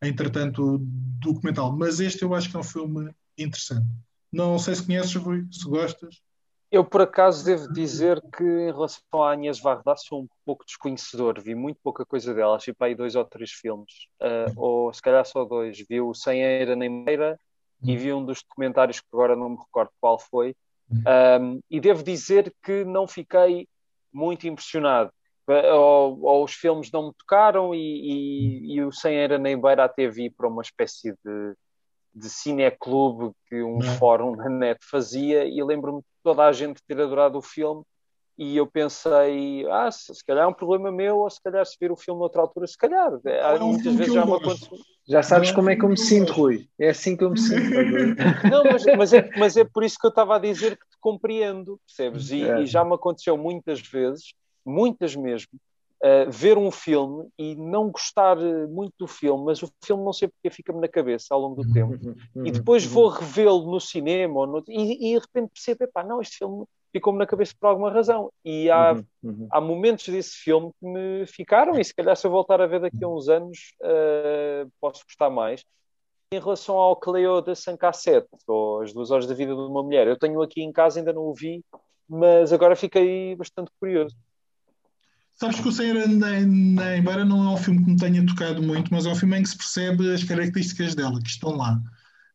entretanto, 0.00 0.76
o 0.76 0.78
documental. 0.78 1.76
Mas 1.76 1.98
este 2.00 2.22
eu 2.22 2.34
acho 2.34 2.48
que 2.48 2.56
é 2.56 2.60
um 2.60 2.64
filme 2.64 3.10
interessante. 3.36 3.86
Não 4.32 4.58
sei 4.58 4.76
se 4.76 4.86
conheces, 4.86 5.14
Rui, 5.16 5.46
se 5.50 5.64
gostas. 5.64 6.22
Eu, 6.70 6.84
por 6.84 7.00
acaso, 7.00 7.44
devo 7.44 7.72
dizer 7.72 8.22
que 8.30 8.44
em 8.44 8.72
relação 8.72 9.02
à 9.24 9.32
Agnes 9.32 9.58
Varda 9.58 9.96
sou 9.96 10.22
um 10.22 10.28
pouco 10.44 10.64
desconhecedor. 10.64 11.40
Vi 11.40 11.52
muito 11.52 11.80
pouca 11.82 12.06
coisa 12.06 12.32
dela. 12.32 12.54
Achei 12.54 12.72
para 12.72 12.86
aí 12.86 12.94
dois 12.94 13.16
ou 13.16 13.24
três 13.24 13.50
filmes. 13.50 14.06
Uh, 14.20 14.52
ou 14.56 14.94
se 14.94 15.02
calhar 15.02 15.26
só 15.26 15.44
dois. 15.44 15.76
Vi 15.88 16.00
o 16.00 16.14
Sem 16.14 16.40
Eira 16.40 16.76
Nem 16.76 16.88
Meira 16.88 17.36
e 17.82 17.96
vi 17.96 18.12
um 18.12 18.24
dos 18.24 18.42
documentários 18.42 19.00
que 19.00 19.06
agora 19.12 19.34
não 19.34 19.50
me 19.50 19.56
recordo 19.56 19.90
qual 20.00 20.18
foi. 20.18 20.54
Um, 20.90 21.60
e 21.70 21.80
devo 21.80 22.02
dizer 22.02 22.52
que 22.62 22.84
não 22.84 23.06
fiquei 23.06 23.68
muito 24.12 24.46
impressionado. 24.46 25.10
Ou, 25.46 26.20
ou 26.22 26.44
os 26.44 26.52
filmes 26.52 26.90
não 26.92 27.08
me 27.08 27.14
tocaram 27.18 27.74
e, 27.74 27.78
e, 27.78 28.74
e 28.74 28.82
o 28.84 28.92
Sem 28.92 29.16
Eira 29.16 29.36
Nem 29.36 29.60
Beira 29.60 29.84
até 29.84 30.08
vi 30.08 30.30
para 30.30 30.46
uma 30.46 30.62
espécie 30.62 31.12
de 31.24 31.54
de 32.14 32.28
cineclube 32.28 33.32
que 33.48 33.62
um 33.62 33.78
não. 33.78 33.94
fórum 33.96 34.34
na 34.34 34.48
net 34.48 34.78
fazia 34.84 35.44
e 35.44 35.62
lembro-me 35.62 36.00
de 36.00 36.06
toda 36.22 36.44
a 36.44 36.52
gente 36.52 36.82
ter 36.86 37.00
adorado 37.00 37.38
o 37.38 37.42
filme 37.42 37.82
e 38.36 38.56
eu 38.56 38.66
pensei, 38.66 39.66
ah, 39.70 39.90
se, 39.90 40.14
se 40.14 40.24
calhar 40.24 40.44
é 40.44 40.46
um 40.46 40.52
problema 40.54 40.90
meu, 40.90 41.18
ou 41.18 41.28
se 41.28 41.42
calhar 41.42 41.64
se 41.66 41.76
vir 41.78 41.92
o 41.92 41.96
filme 41.96 42.20
noutra 42.20 42.40
altura, 42.40 42.66
se 42.66 42.76
calhar. 42.76 43.12
É, 43.26 43.52
um 43.62 43.72
muitas 43.72 43.94
vezes 43.94 44.14
já 44.14 44.24
me 44.24 44.32
aconteceu. 44.32 44.78
Já 45.10 45.24
sabes 45.24 45.50
como 45.50 45.68
é 45.68 45.74
que 45.74 45.84
eu 45.84 45.88
me 45.88 45.98
sinto, 45.98 46.32
Rui. 46.32 46.68
É 46.78 46.90
assim 46.90 47.16
que 47.16 47.24
eu 47.24 47.30
me 47.30 47.38
sinto. 47.40 47.68
Não, 48.48 48.62
mas, 48.62 48.84
mas, 48.96 49.12
é, 49.12 49.30
mas 49.36 49.56
é 49.56 49.64
por 49.64 49.82
isso 49.82 49.96
que 50.00 50.06
eu 50.06 50.10
estava 50.10 50.36
a 50.36 50.38
dizer 50.38 50.76
que 50.76 50.88
te 50.88 50.96
compreendo, 51.00 51.80
percebes? 51.84 52.30
E, 52.30 52.44
é. 52.44 52.62
e 52.62 52.66
já 52.66 52.84
me 52.84 52.94
aconteceu 52.94 53.36
muitas 53.36 53.80
vezes, 53.80 54.32
muitas 54.64 55.16
mesmo, 55.16 55.50
uh, 56.04 56.30
ver 56.30 56.56
um 56.56 56.70
filme 56.70 57.28
e 57.36 57.56
não 57.56 57.90
gostar 57.90 58.38
eh, 58.38 58.66
muito 58.68 58.94
do 59.00 59.08
filme, 59.08 59.44
mas 59.46 59.60
o 59.64 59.70
filme 59.84 60.04
não 60.04 60.12
sei 60.12 60.28
porque 60.28 60.48
fica-me 60.48 60.80
na 60.80 60.88
cabeça 60.88 61.34
ao 61.34 61.40
longo 61.40 61.64
do 61.64 61.72
tempo. 61.72 61.98
e 62.44 62.52
depois 62.52 62.84
vou 62.84 63.08
revê-lo 63.08 63.68
no 63.68 63.80
cinema 63.80 64.46
no... 64.46 64.62
e, 64.68 65.10
e, 65.10 65.14
de 65.14 65.18
repente 65.18 65.50
percebo, 65.52 65.82
epá, 65.82 66.04
não, 66.04 66.20
este 66.20 66.38
filme 66.38 66.64
ficou-me 66.92 67.18
na 67.18 67.26
cabeça 67.26 67.54
por 67.58 67.68
alguma 67.68 67.90
razão. 67.90 68.30
E 68.44 68.70
há, 68.70 68.92
uhum, 68.92 69.04
uhum. 69.22 69.48
há 69.50 69.60
momentos 69.60 70.08
desse 70.08 70.36
filme 70.36 70.70
que 70.78 70.86
me 70.86 71.26
ficaram, 71.26 71.78
e 71.78 71.84
se 71.84 71.94
calhar 71.94 72.16
se 72.16 72.26
eu 72.26 72.30
voltar 72.30 72.60
a 72.60 72.66
ver 72.66 72.80
daqui 72.80 73.02
a 73.02 73.08
uns 73.08 73.28
anos, 73.28 73.74
uh, 73.82 74.70
posso 74.80 75.04
gostar 75.04 75.30
mais. 75.30 75.64
Em 76.32 76.38
relação 76.38 76.76
ao 76.76 76.94
Cleo 76.96 77.40
de 77.40 77.54
Sancassete, 77.56 78.28
ou 78.46 78.82
As 78.82 78.92
Duas 78.92 79.10
Horas 79.10 79.26
da 79.26 79.34
Vida 79.34 79.54
de 79.54 79.60
uma 79.60 79.82
Mulher, 79.82 80.06
eu 80.06 80.18
tenho 80.18 80.40
aqui 80.42 80.62
em 80.62 80.72
casa, 80.72 81.00
ainda 81.00 81.12
não 81.12 81.22
o 81.22 81.34
vi, 81.34 81.64
mas 82.08 82.52
agora 82.52 82.76
fiquei 82.76 83.34
bastante 83.36 83.70
curioso. 83.80 84.16
Sabes 85.34 85.58
que 85.58 85.68
o 85.68 85.72
Senhor 85.72 85.96
embora 85.96 87.24
não 87.24 87.50
é 87.50 87.54
um 87.54 87.56
filme 87.56 87.82
que 87.82 87.90
me 87.90 87.96
tenha 87.96 88.26
tocado 88.26 88.62
muito, 88.62 88.92
mas 88.92 89.06
é 89.06 89.08
um 89.08 89.14
filme 89.14 89.38
em 89.38 89.42
que 89.42 89.48
se 89.48 89.56
percebe 89.56 90.12
as 90.12 90.22
características 90.22 90.94
dela, 90.94 91.18
que 91.18 91.30
estão 91.30 91.56
lá. 91.56 91.80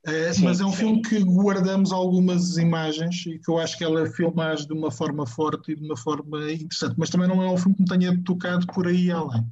Uh, 0.07 0.33
sim, 0.33 0.43
mas 0.43 0.59
é 0.59 0.65
um 0.65 0.71
sim. 0.71 0.77
filme 0.77 1.01
que 1.01 1.23
guardamos 1.23 1.91
algumas 1.91 2.57
imagens 2.57 3.25
e 3.25 3.39
que 3.39 3.49
eu 3.49 3.57
acho 3.57 3.75
que 3.75 3.83
ela 3.83 4.05
filmage 4.05 4.67
de 4.67 4.73
uma 4.73 4.91
forma 4.91 5.25
forte 5.25 5.71
e 5.71 5.75
de 5.75 5.83
uma 5.83 5.97
forma 5.97 6.51
interessante, 6.51 6.93
mas 6.95 7.09
também 7.09 7.27
não 7.27 7.41
é 7.41 7.49
um 7.49 7.57
filme 7.57 7.75
que 7.75 7.81
me 7.81 7.87
tenha 7.87 8.23
tocado 8.23 8.67
por 8.67 8.85
aí 8.85 9.09
além. 9.09 9.43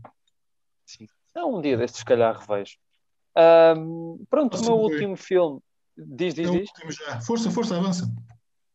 Sim, 0.85 1.07
é 1.33 1.43
um 1.43 1.59
dia 1.59 1.75
destes, 1.75 1.99
se 1.99 2.05
calhar, 2.05 2.37
revejo. 2.37 2.77
Um, 3.35 4.23
pronto, 4.29 4.57
o 4.57 4.61
meu 4.61 4.75
último 4.75 5.17
filme. 5.17 5.59
Diz, 5.97 6.35
diz, 6.35 6.47
é 6.47 6.51
diz. 6.51 6.69
Força, 7.25 7.49
força, 7.49 7.77
avança. 7.77 8.07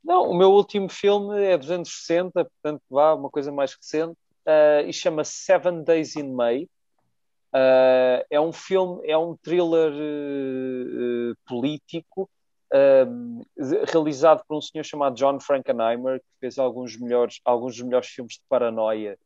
Não, 0.03 0.31
o 0.31 0.37
meu 0.37 0.51
último 0.51 0.89
filme 0.89 1.41
é 1.45 1.57
dos 1.57 1.70
anos 1.70 1.91
60, 2.07 2.33
portanto, 2.45 2.83
vá, 2.91 3.14
uma 3.14 3.31
coisa 3.31 3.53
mais 3.53 3.74
recente 3.74 4.16
uh, 4.47 4.87
e 4.87 4.93
chama 4.93 5.22
Seven 5.22 5.85
Days 5.85 6.16
in 6.16 6.33
May. 6.33 6.68
Uh, 7.55 8.20
é 8.30 8.40
um 8.40 8.53
filme, 8.53 9.01
é 9.09 9.16
um 9.16 9.36
thriller 9.36 9.92
uh, 9.92 11.34
político 11.46 12.28
realizado 13.90 14.42
por 14.46 14.59
um 14.59 14.61
senhor 14.61 14.84
chamado 14.84 15.16
John 15.16 15.40
Frankenheimer, 15.40 16.20
que 16.20 16.26
fez 16.38 16.59
alguns, 16.59 16.99
melhores, 16.99 17.40
alguns 17.42 17.76
dos 17.76 17.82
melhores 17.82 18.09
filmes 18.09 18.34
de 18.34 18.42
paranoia 18.46 19.18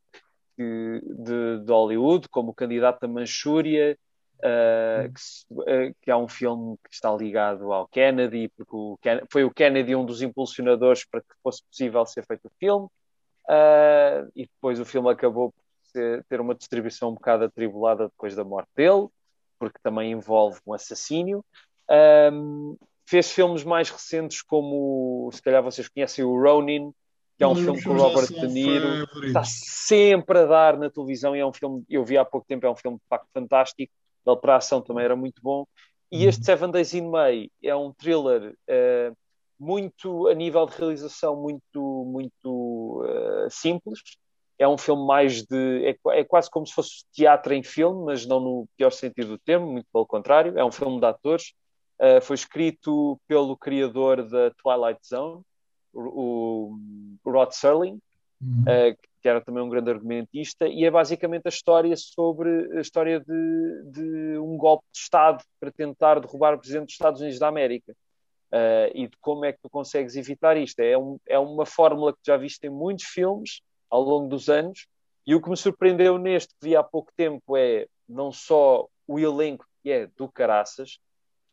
que, 0.56 1.00
de, 1.04 1.64
de, 1.64 1.72
Hollywood, 1.72 2.28
como 2.28 2.50
O 2.50 2.54
Candidato 2.54 3.00
da 3.00 3.08
Manchúria, 3.08 3.98
Uh, 4.44 5.06
que, 5.14 5.94
que, 6.02 6.10
é 6.10 6.16
um 6.16 6.26
filme 6.26 6.76
que 6.82 6.92
está 6.92 7.14
ligado 7.14 7.72
ao 7.72 7.86
Kennedy, 7.86 8.48
porque 8.48 8.74
o 8.74 8.98
foi 9.30 9.44
o 9.44 9.52
Kennedy 9.52 9.94
um 9.94 10.04
dos 10.04 10.20
impulsionadores 10.20 11.04
para 11.04 11.20
que 11.20 11.28
fosse 11.44 11.62
possível 11.62 12.04
ser 12.06 12.26
feito 12.26 12.46
o 12.46 12.52
filme. 12.58 12.88
Uh, 13.48 14.26
e 14.34 14.46
depois 14.46 14.80
o 14.80 14.84
filme 14.84 15.08
acabou 15.10 15.52
por 15.52 15.62
ser, 15.92 16.24
ter 16.28 16.40
uma 16.40 16.54
distribuição 16.54 17.10
um 17.10 17.14
bocado 17.14 17.44
atribulada 17.44 18.08
depois 18.08 18.34
da 18.34 18.44
morte 18.44 18.70
dele, 18.74 19.08
porque 19.58 19.78
também 19.82 20.12
envolve 20.12 20.58
um 20.66 20.72
assassínio. 20.72 21.44
Um, 22.32 22.76
fez 23.06 23.30
filmes 23.30 23.64
mais 23.64 23.90
recentes, 23.90 24.42
como 24.42 25.30
se 25.32 25.42
calhar 25.42 25.62
vocês 25.62 25.88
conhecem 25.88 26.24
o 26.24 26.40
Ronin, 26.40 26.92
que 27.36 27.44
é 27.44 27.46
um 27.46 27.54
filme 27.54 27.82
com 27.82 27.90
o 27.90 27.96
Robert 27.96 28.28
De 28.28 28.46
Niro, 28.46 29.06
está 29.24 29.42
sempre 29.44 30.38
a 30.38 30.46
dar 30.46 30.78
na 30.78 30.90
televisão 30.90 31.34
e 31.34 31.40
é 31.40 31.46
um 31.46 31.52
filme, 31.52 31.84
eu 31.88 32.04
vi 32.04 32.16
há 32.16 32.24
pouco 32.24 32.46
tempo, 32.46 32.66
é 32.66 32.70
um 32.70 32.76
filme 32.76 32.98
de 32.98 33.04
facto 33.08 33.28
fantástico, 33.34 33.92
ele 34.26 34.36
para 34.36 34.54
a 34.54 34.56
ação 34.58 34.80
também 34.80 35.04
era 35.04 35.16
muito 35.16 35.42
bom. 35.42 35.66
E 36.10 36.26
este 36.26 36.40
uhum. 36.40 36.44
Seven 36.44 36.70
Days 36.70 36.94
in 36.94 37.08
May 37.08 37.50
é 37.62 37.74
um 37.74 37.92
thriller 37.92 38.54
uh, 38.68 39.16
muito 39.58 40.28
a 40.28 40.34
nível 40.34 40.66
de 40.66 40.76
realização 40.76 41.36
muito 41.36 42.04
muito 42.06 43.04
uh, 43.04 43.50
simples 43.50 44.00
é 44.62 44.68
um 44.68 44.78
filme 44.78 45.04
mais 45.04 45.42
de 45.42 45.84
é, 45.84 46.20
é, 46.20 46.24
quase 46.24 46.48
como 46.48 46.66
se 46.66 46.72
fosse 46.72 47.04
teatro 47.12 47.52
em 47.52 47.62
filme 47.62 48.04
mas 48.04 48.24
não 48.24 48.38
no 48.38 48.68
pior 48.76 48.90
sentido 48.90 49.28
do 49.28 49.38
termo 49.38 49.66
muito 49.66 49.86
pelo 49.92 50.06
contrário 50.06 50.56
é 50.56 50.64
um 50.64 50.70
filme 50.70 51.00
de 51.00 51.06
atores 51.06 51.52
uh, 52.00 52.20
foi 52.22 52.34
escrito 52.34 53.20
pelo 53.26 53.56
criador 53.56 54.22
da 54.22 54.52
Twilight 54.52 55.00
Zone 55.06 55.42
o, 55.92 56.76
o 57.24 57.30
Rod 57.30 57.50
Serling 57.50 57.98
uhum. 58.40 58.62
uh, 58.62 58.96
que 59.20 59.28
era 59.28 59.40
também 59.40 59.62
um 59.62 59.68
grande 59.68 59.90
argumentista 59.90 60.68
e 60.68 60.84
é 60.84 60.90
basicamente 60.90 61.46
a 61.46 61.48
história 61.48 61.96
sobre 61.96 62.76
a 62.76 62.80
história 62.80 63.18
de, 63.18 63.82
de 63.90 64.38
um 64.38 64.56
golpe 64.56 64.84
de 64.92 64.98
Estado 64.98 65.42
para 65.58 65.72
tentar 65.72 66.20
derrubar 66.20 66.54
o 66.54 66.58
presidente 66.58 66.86
dos 66.86 66.94
Estados 66.94 67.20
Unidos 67.20 67.38
da 67.38 67.48
América 67.48 67.92
Uh, 68.54 68.92
e 68.94 69.08
de 69.08 69.16
como 69.18 69.46
é 69.46 69.52
que 69.54 69.60
tu 69.62 69.70
consegues 69.70 70.14
evitar 70.14 70.58
isto. 70.58 70.78
É, 70.80 70.98
um, 70.98 71.18
é 71.26 71.38
uma 71.38 71.64
fórmula 71.64 72.12
que 72.12 72.18
já 72.22 72.36
viste 72.36 72.66
em 72.66 72.68
muitos 72.68 73.06
filmes 73.06 73.62
ao 73.92 74.00
longo 74.00 74.28
dos 74.28 74.48
anos, 74.48 74.86
e 75.26 75.34
o 75.34 75.40
que 75.42 75.50
me 75.50 75.56
surpreendeu 75.56 76.16
neste 76.16 76.54
que 76.54 76.68
vi 76.68 76.74
há 76.74 76.82
pouco 76.82 77.12
tempo 77.14 77.56
é 77.56 77.86
não 78.08 78.32
só 78.32 78.88
o 79.06 79.18
elenco 79.18 79.66
que 79.82 79.90
é 79.90 80.06
do 80.16 80.26
caraças, 80.26 80.98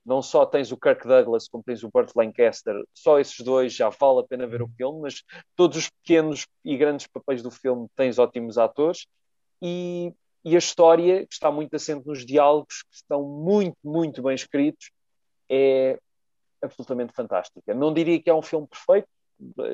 não 0.06 0.22
só 0.22 0.46
tens 0.46 0.72
o 0.72 0.78
Kirk 0.78 1.06
Douglas 1.06 1.50
como 1.50 1.64
tens 1.64 1.84
o 1.84 1.90
Burt 1.94 2.12
Lancaster, 2.16 2.82
só 2.94 3.20
esses 3.20 3.40
dois 3.42 3.74
já 3.74 3.90
vale 3.90 4.22
a 4.22 4.24
pena 4.24 4.48
ver 4.48 4.62
o 4.62 4.70
filme, 4.70 5.02
mas 5.02 5.22
todos 5.56 5.78
os 5.78 5.90
pequenos 5.90 6.48
e 6.64 6.78
grandes 6.78 7.06
papéis 7.08 7.44
do 7.44 7.52
filme 7.52 7.88
tens 7.96 8.18
ótimos 8.18 8.58
atores 8.58 9.06
e 9.62 10.14
e 10.44 10.56
a 10.56 10.60
história, 10.60 11.28
que 11.28 11.34
está 11.34 11.52
muito 11.52 11.76
assente 11.76 12.08
nos 12.08 12.26
diálogos, 12.26 12.84
que 12.84 12.96
estão 12.96 13.24
muito, 13.24 13.78
muito 13.84 14.24
bem 14.24 14.34
escritos, 14.34 14.90
é 15.50 16.00
absolutamente 16.62 17.14
fantástica. 17.14 17.74
Não 17.74 17.94
diria 17.94 18.22
que 18.22 18.30
é 18.30 18.34
um 18.34 18.42
filme 18.42 18.66
perfeito, 18.66 19.08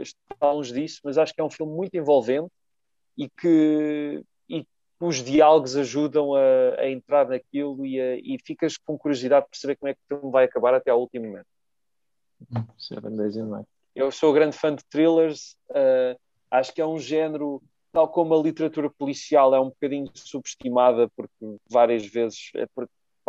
está 0.02 0.52
longe 0.52 0.74
disso, 0.74 1.02
mas 1.04 1.18
acho 1.18 1.34
que 1.34 1.42
é 1.42 1.44
um 1.44 1.50
filme 1.50 1.74
muito 1.74 1.96
envolvente 1.96 2.52
e 3.18 3.30
que, 3.30 4.24
e 4.50 4.66
os 5.00 5.24
diálogos 5.24 5.76
ajudam 5.76 6.34
a, 6.36 6.80
a 6.80 6.90
entrar 6.90 7.28
naquilo 7.28 7.86
e, 7.86 8.00
a, 8.00 8.16
e, 8.16 8.38
ficas 8.44 8.78
com 8.78 8.98
curiosidade 8.98 9.46
de 9.46 9.52
perceber 9.52 9.76
como 9.78 9.90
é 9.90 9.94
que 9.94 10.00
o 10.02 10.20
filme 10.20 10.32
vai 10.32 10.46
acabar 10.46 10.74
até 10.74 10.92
ao 10.92 11.00
último 11.00 11.28
momento. 11.28 11.48
Seven 12.78 13.16
Days 13.16 13.36
in 13.36 13.44
Night. 13.44 13.68
Eu 13.96 14.12
sou 14.12 14.34
grande 14.34 14.58
fã 14.58 14.76
de 14.76 14.84
thrillers, 14.86 15.56
uh, 15.70 16.20
acho 16.52 16.74
que 16.74 16.82
é 16.82 16.86
um 16.86 17.00
género, 17.00 17.62
tal 17.94 18.10
como 18.10 18.34
a 18.34 18.44
literatura 18.44 18.90
policial 18.90 19.56
é 19.56 19.60
um 19.60 19.70
bocadinho 19.70 20.10
subestimada, 20.14 21.10
porque 21.16 21.58
várias 21.70 22.06
vezes 22.06 22.52
é 22.56 22.68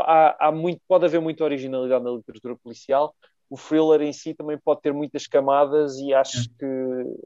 há, 0.01 0.49
há 0.49 0.53
muito, 0.53 0.81
pode 0.89 1.05
haver 1.05 1.21
muita 1.21 1.45
originalidade 1.45 2.05
na 2.05 2.11
literatura 2.11 2.57
policial, 2.57 3.15
o 3.49 3.57
thriller 3.57 4.03
em 4.03 4.13
si 4.13 4.35
também 4.35 4.59
pode 4.59 4.83
ter 4.83 4.93
muitas 4.93 5.27
camadas 5.27 5.97
e 5.99 6.13
acho 6.13 6.41
é. 6.41 6.45
que 6.59 6.67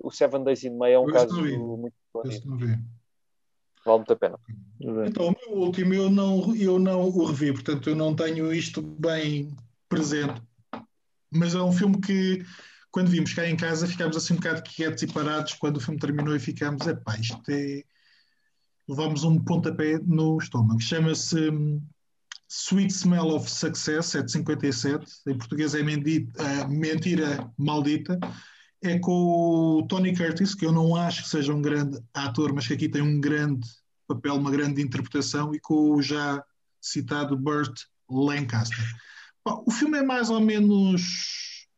o 0.03 0.11
Seven 0.11 0.45
Days 0.45 0.65
in 0.65 0.77
May 0.77 0.93
é 0.93 0.99
um 0.99 1.09
eu 1.09 1.15
caso 1.15 1.35
muito 1.43 1.97
bonito. 2.13 2.49
Vale 3.85 3.99
muito 3.99 4.13
a 4.13 4.17
pena. 4.17 4.39
Então, 5.07 5.29
o 5.29 5.35
meu 5.35 5.63
último 5.63 5.95
eu 5.95 6.11
não, 6.11 6.55
eu 6.55 6.79
não 6.79 7.09
o 7.09 7.25
revi, 7.25 7.53
portanto 7.53 7.89
eu 7.89 7.97
não 7.97 8.15
tenho 8.15 8.53
isto 8.53 8.83
bem 8.83 9.57
presente. 9.89 10.43
Mas 11.31 11.55
é 11.55 11.63
um 11.63 11.73
filme 11.73 11.99
que, 12.01 12.45
quando 12.91 13.09
vimos 13.09 13.33
cá 13.33 13.49
em 13.49 13.57
casa, 13.57 13.87
ficámos 13.87 14.17
assim 14.17 14.35
um 14.35 14.37
bocado 14.37 14.63
quietos 14.63 15.03
e 15.03 15.07
parados 15.07 15.55
quando 15.55 15.79
o 15.79 15.81
filme 15.81 15.99
terminou 15.99 16.35
e 16.37 16.41
ficámos, 16.41 16.87
epá, 16.87 17.17
isto 17.19 17.41
é. 17.49 17.83
Levámos 18.89 19.23
um 19.23 19.39
pontapé 19.43 19.99
no 20.05 20.37
estômago. 20.37 20.81
Chama-se 20.81 21.51
hum, 21.51 21.81
Sweet 22.51 22.93
Smell 22.93 23.29
of 23.29 23.49
Success, 23.49 24.17
é 24.17 24.23
de 24.23 24.33
57, 24.33 25.07
em 25.29 25.39
português 25.39 25.73
é 25.73 25.85
Mentira, 25.85 26.67
Mentira 26.69 27.53
Maldita, 27.57 28.19
é 28.83 28.99
com 28.99 29.13
o 29.13 29.87
Tony 29.87 30.17
Curtis, 30.17 30.53
que 30.57 30.67
eu 30.67 30.73
não 30.73 30.97
acho 30.97 31.23
que 31.23 31.29
seja 31.29 31.55
um 31.55 31.63
grande 31.63 32.03
ator, 32.13 32.53
mas 32.53 32.67
que 32.67 32.75
aqui 32.75 32.89
tem 32.89 33.03
um 33.03 33.21
grande 33.21 33.69
papel, 34.09 34.35
uma 34.35 34.51
grande 34.51 34.83
interpretação, 34.83 35.55
e 35.55 35.61
com 35.61 35.93
o 35.93 36.03
já 36.03 36.43
citado 36.81 37.37
Burt 37.37 37.83
Lancaster. 38.11 38.85
Bom, 39.45 39.63
o 39.65 39.71
filme 39.71 39.99
é 39.99 40.03
mais 40.03 40.29
ou 40.29 40.41
menos. 40.41 41.69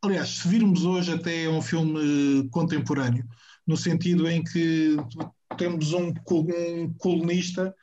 Aliás, 0.00 0.28
se 0.28 0.48
virmos 0.48 0.84
hoje, 0.84 1.12
até 1.12 1.44
é 1.44 1.50
um 1.50 1.60
filme 1.60 2.48
contemporâneo, 2.50 3.26
no 3.66 3.76
sentido 3.76 4.28
em 4.28 4.44
que 4.44 4.96
temos 5.58 5.92
um, 5.92 6.14
um 6.30 6.94
colunista 6.98 7.74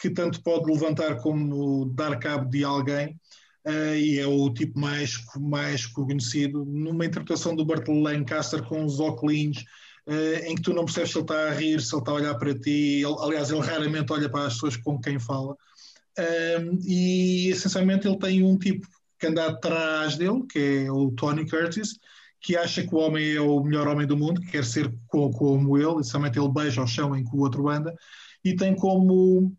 que 0.00 0.10
tanto 0.10 0.42
pode 0.42 0.70
levantar 0.70 1.16
como 1.16 1.92
dar 1.94 2.18
cabo 2.18 2.48
de 2.48 2.64
alguém, 2.64 3.18
uh, 3.66 3.94
e 3.94 4.18
é 4.18 4.26
o 4.26 4.52
tipo 4.52 4.78
mais, 4.78 5.14
mais 5.36 5.86
conhecido, 5.86 6.64
numa 6.64 7.04
interpretação 7.04 7.54
do 7.54 7.64
Burt 7.64 7.86
Lancaster 7.86 8.62
com 8.62 8.84
os 8.84 8.98
óculos, 8.98 9.64
uh, 10.06 10.44
em 10.46 10.54
que 10.54 10.62
tu 10.62 10.72
não 10.72 10.86
percebes 10.86 11.10
se 11.10 11.18
ele 11.18 11.24
está 11.24 11.48
a 11.48 11.52
rir, 11.52 11.80
se 11.82 11.94
ele 11.94 12.00
está 12.00 12.12
a 12.12 12.14
olhar 12.14 12.34
para 12.36 12.58
ti, 12.58 13.02
ele, 13.04 13.16
aliás, 13.20 13.50
ele 13.50 13.60
raramente 13.60 14.12
olha 14.12 14.30
para 14.30 14.46
as 14.46 14.54
pessoas 14.54 14.76
com 14.78 14.98
quem 14.98 15.18
fala, 15.18 15.52
uh, 15.52 16.78
e 16.82 17.48
essencialmente 17.50 18.08
ele 18.08 18.18
tem 18.18 18.42
um 18.42 18.56
tipo 18.58 18.86
que 19.18 19.26
anda 19.26 19.48
atrás 19.48 20.16
dele, 20.16 20.46
que 20.50 20.86
é 20.86 20.90
o 20.90 21.10
Tony 21.10 21.46
Curtis, 21.46 21.98
que 22.40 22.56
acha 22.56 22.82
que 22.86 22.94
o 22.94 22.98
homem 22.98 23.34
é 23.34 23.40
o 23.40 23.62
melhor 23.62 23.86
homem 23.86 24.06
do 24.06 24.16
mundo, 24.16 24.40
que 24.40 24.52
quer 24.52 24.64
ser 24.64 24.90
como, 25.08 25.30
como 25.30 25.76
ele, 25.76 26.00
e 26.00 26.04
somente 26.04 26.38
ele 26.38 26.48
beija 26.48 26.80
ao 26.80 26.86
chão 26.86 27.14
em 27.14 27.22
que 27.22 27.36
o 27.36 27.40
outro 27.40 27.68
anda, 27.68 27.94
e 28.42 28.56
tem 28.56 28.74
como 28.74 29.54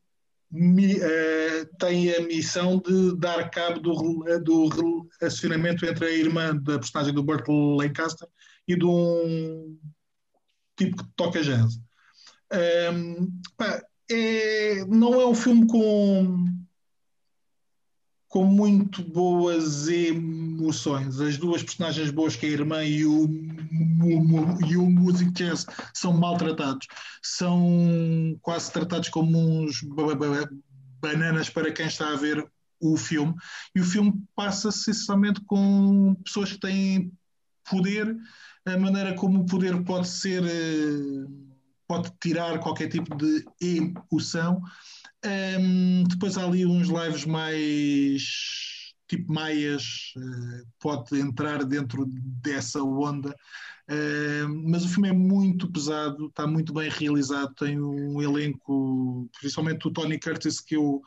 mi, 0.52 0.96
uh, 0.96 1.66
tem 1.80 2.14
a 2.14 2.22
missão 2.22 2.80
de 2.80 3.16
dar 3.18 3.50
cabo 3.50 3.80
do, 3.80 4.40
do 4.40 5.08
relacionamento 5.20 5.86
entre 5.86 6.06
a 6.06 6.12
irmã 6.12 6.56
da 6.56 6.80
personagem 6.80 7.14
do 7.14 7.24
Burt 7.24 7.48
Lancaster 7.48 8.28
e 8.68 8.76
de 8.76 8.86
um 8.86 9.78
tipo 10.76 10.98
que 10.98 11.10
toca 11.16 11.42
jazz. 11.42 11.76
Um, 12.52 12.58
ehm, 12.58 13.28
pá, 13.58 13.82
é, 14.10 14.86
não 14.86 15.22
é 15.22 15.26
um 15.26 15.36
filme 15.36 15.66
com 15.68 16.46
com 18.32 18.46
muito 18.46 19.04
boas 19.04 19.90
emoções. 19.90 21.20
As 21.20 21.38
duas 21.38 21.62
personagens 21.64 22.10
boas, 22.12 22.34
que 22.34 22.46
é 22.46 22.50
a 22.50 22.54
irmã 22.54 22.82
e 22.82 23.06
o, 23.06 23.30
e 24.66 24.78
o 24.78 24.90
músico 24.90 25.32
jazz, 25.32 25.66
são 25.94 26.14
maltratados. 26.14 26.88
São 27.22 28.40
quase 28.42 28.72
tratados 28.72 29.10
como 29.10 29.38
uns 29.38 29.82
bananas 31.02 31.50
para 31.50 31.74
quem 31.74 31.88
está 31.88 32.14
a 32.14 32.16
ver 32.16 32.50
o 32.80 32.96
filme. 32.96 33.36
E 33.76 33.82
o 33.82 33.84
filme 33.84 34.24
passa-se 34.34 34.92
essencialmente 34.92 35.42
com 35.42 36.16
pessoas 36.24 36.54
que 36.54 36.60
têm 36.62 37.12
poder, 37.70 38.16
a 38.66 38.78
maneira 38.78 39.14
como 39.14 39.42
o 39.42 39.46
poder 39.46 39.84
pode 39.84 40.08
ser, 40.08 40.42
eh, 40.46 41.28
pode 41.86 42.10
tirar 42.22 42.60
qualquer 42.60 42.88
tipo 42.88 43.14
de 43.18 43.46
emoção 43.60 44.62
um, 45.26 46.04
depois 46.04 46.38
há 46.38 46.46
ali 46.46 46.66
uns 46.66 46.88
lives 46.88 47.26
mais 47.26 48.62
tipo 49.08 49.34
maias, 49.34 50.14
uh, 50.16 50.68
pode 50.80 51.20
entrar 51.20 51.66
dentro 51.66 52.06
dessa 52.08 52.82
onda. 52.82 53.36
Uh, 53.90 54.70
mas 54.70 54.86
o 54.86 54.88
filme 54.88 55.10
é 55.10 55.14
muito 55.14 55.70
pesado, 55.70 56.28
está 56.28 56.48
muito 56.48 56.74
bem 56.74 56.90
realizado, 56.90 57.54
tem 57.56 57.82
um 57.82 58.22
elenco, 58.22 59.30
principalmente 59.40 59.86
o 59.86 59.92
Tony 59.92 60.18
Curtis, 60.18 60.62
que 60.62 60.78
eu 60.78 61.02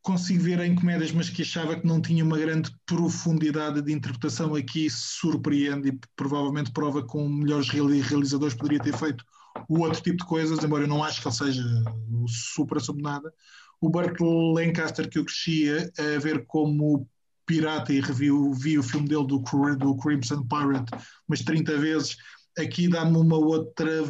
consigo 0.00 0.42
ver 0.44 0.60
em 0.60 0.74
comédias, 0.74 1.12
mas 1.12 1.28
que 1.28 1.42
achava 1.42 1.78
que 1.78 1.86
não 1.86 2.00
tinha 2.00 2.24
uma 2.24 2.38
grande 2.38 2.70
profundidade 2.86 3.82
de 3.82 3.92
interpretação 3.92 4.54
aqui, 4.54 4.88
surpreende 4.88 5.88
e 5.88 6.00
provavelmente 6.14 6.72
prova 6.72 7.02
com 7.02 7.28
melhores 7.28 7.68
realizadores 7.68 8.54
poderia 8.54 8.78
ter 8.78 8.96
feito 8.96 9.24
o 9.68 9.80
outro 9.80 10.02
tipo 10.02 10.18
de 10.18 10.24
coisas, 10.24 10.62
embora 10.62 10.84
eu 10.84 10.88
não 10.88 11.02
acho 11.02 11.20
que 11.20 11.28
ele 11.28 11.34
seja 11.34 11.62
o 12.10 12.28
supra 12.28 12.80
sobre 12.80 13.02
nada. 13.02 13.32
O 13.80 13.88
Burt 13.88 14.18
Lancaster, 14.20 15.08
que 15.08 15.18
eu 15.18 15.24
crescia 15.24 15.90
a 15.98 16.18
ver 16.18 16.44
como 16.46 17.08
pirata 17.44 17.92
e 17.92 18.00
revi, 18.00 18.28
vi 18.54 18.78
o 18.78 18.82
filme 18.82 19.08
dele 19.08 19.26
do, 19.26 19.38
do 19.38 19.96
Crimson 19.96 20.46
Pirate 20.46 20.92
umas 21.28 21.40
30 21.42 21.78
vezes, 21.78 22.16
aqui 22.58 22.88
dá-me 22.88 23.16
uma 23.16 23.36
outra 23.36 24.02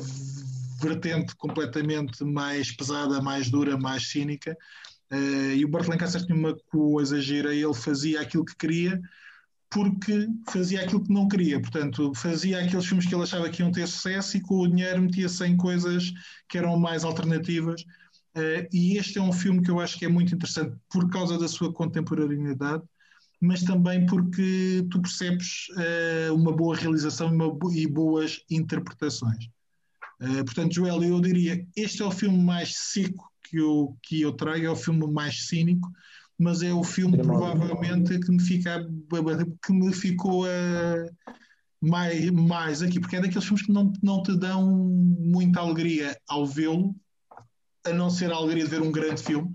vertente 0.80 1.34
completamente 1.36 2.24
mais 2.24 2.74
pesada, 2.74 3.20
mais 3.20 3.50
dura, 3.50 3.76
mais 3.76 4.08
cínica. 4.08 4.56
Uh, 5.12 5.54
e 5.54 5.64
o 5.64 5.68
Burt 5.68 5.88
Lancaster 5.88 6.24
tinha 6.24 6.36
uma 6.36 6.56
coisa 6.66 7.20
gira, 7.20 7.54
ele 7.54 7.74
fazia 7.74 8.20
aquilo 8.20 8.44
que 8.44 8.56
queria, 8.56 9.00
porque 9.70 10.28
fazia 10.48 10.82
aquilo 10.82 11.02
que 11.02 11.12
não 11.12 11.28
queria. 11.28 11.60
Portanto, 11.60 12.12
fazia 12.14 12.62
aqueles 12.62 12.86
filmes 12.86 13.06
que 13.06 13.14
ele 13.14 13.22
achava 13.22 13.50
que 13.50 13.62
iam 13.62 13.72
ter 13.72 13.86
sucesso 13.86 14.36
e 14.36 14.40
com 14.40 14.58
o 14.58 14.68
dinheiro 14.68 15.02
metia-se 15.02 15.44
em 15.44 15.56
coisas 15.56 16.12
que 16.48 16.58
eram 16.58 16.78
mais 16.78 17.04
alternativas. 17.04 17.82
Uh, 18.36 18.68
e 18.72 18.98
este 18.98 19.18
é 19.18 19.22
um 19.22 19.32
filme 19.32 19.62
que 19.62 19.70
eu 19.70 19.80
acho 19.80 19.98
que 19.98 20.04
é 20.04 20.08
muito 20.08 20.34
interessante 20.34 20.76
por 20.90 21.08
causa 21.10 21.38
da 21.38 21.48
sua 21.48 21.72
contemporaneidade, 21.72 22.82
mas 23.40 23.62
também 23.62 24.04
porque 24.06 24.86
tu 24.90 25.00
percebes 25.00 25.68
uh, 25.70 26.34
uma 26.34 26.52
boa 26.52 26.76
realização 26.76 27.30
e, 27.30 27.34
uma, 27.34 27.58
e 27.74 27.86
boas 27.86 28.42
interpretações. 28.50 29.46
Uh, 30.20 30.44
portanto, 30.44 30.74
Joel, 30.74 31.02
eu 31.02 31.20
diria, 31.20 31.66
este 31.74 32.02
é 32.02 32.04
o 32.04 32.10
filme 32.10 32.38
mais 32.38 32.74
seco 32.76 33.30
que 33.42 33.56
eu, 33.56 33.96
que 34.02 34.20
eu 34.20 34.32
trago, 34.32 34.64
é 34.64 34.70
o 34.70 34.76
filme 34.76 35.06
mais 35.06 35.46
cínico, 35.46 35.88
mas 36.38 36.62
é 36.62 36.72
o 36.72 36.84
filme 36.84 37.16
provavelmente 37.16 38.18
que 38.18 38.30
me, 38.30 38.42
fica, 38.42 38.86
que 39.64 39.72
me 39.72 39.92
ficou 39.92 40.44
uh, 40.44 41.16
mais, 41.80 42.30
mais 42.30 42.82
aqui, 42.82 43.00
porque 43.00 43.16
é 43.16 43.20
daqueles 43.20 43.44
filmes 43.44 43.64
que 43.64 43.72
não, 43.72 43.92
não 44.02 44.22
te 44.22 44.36
dão 44.36 44.66
muita 44.66 45.60
alegria 45.60 46.16
ao 46.28 46.46
vê-lo, 46.46 46.94
a 47.84 47.92
não 47.92 48.10
ser 48.10 48.32
a 48.32 48.36
alegria 48.36 48.64
de 48.64 48.70
ver 48.70 48.82
um 48.82 48.92
grande 48.92 49.22
filme, 49.22 49.50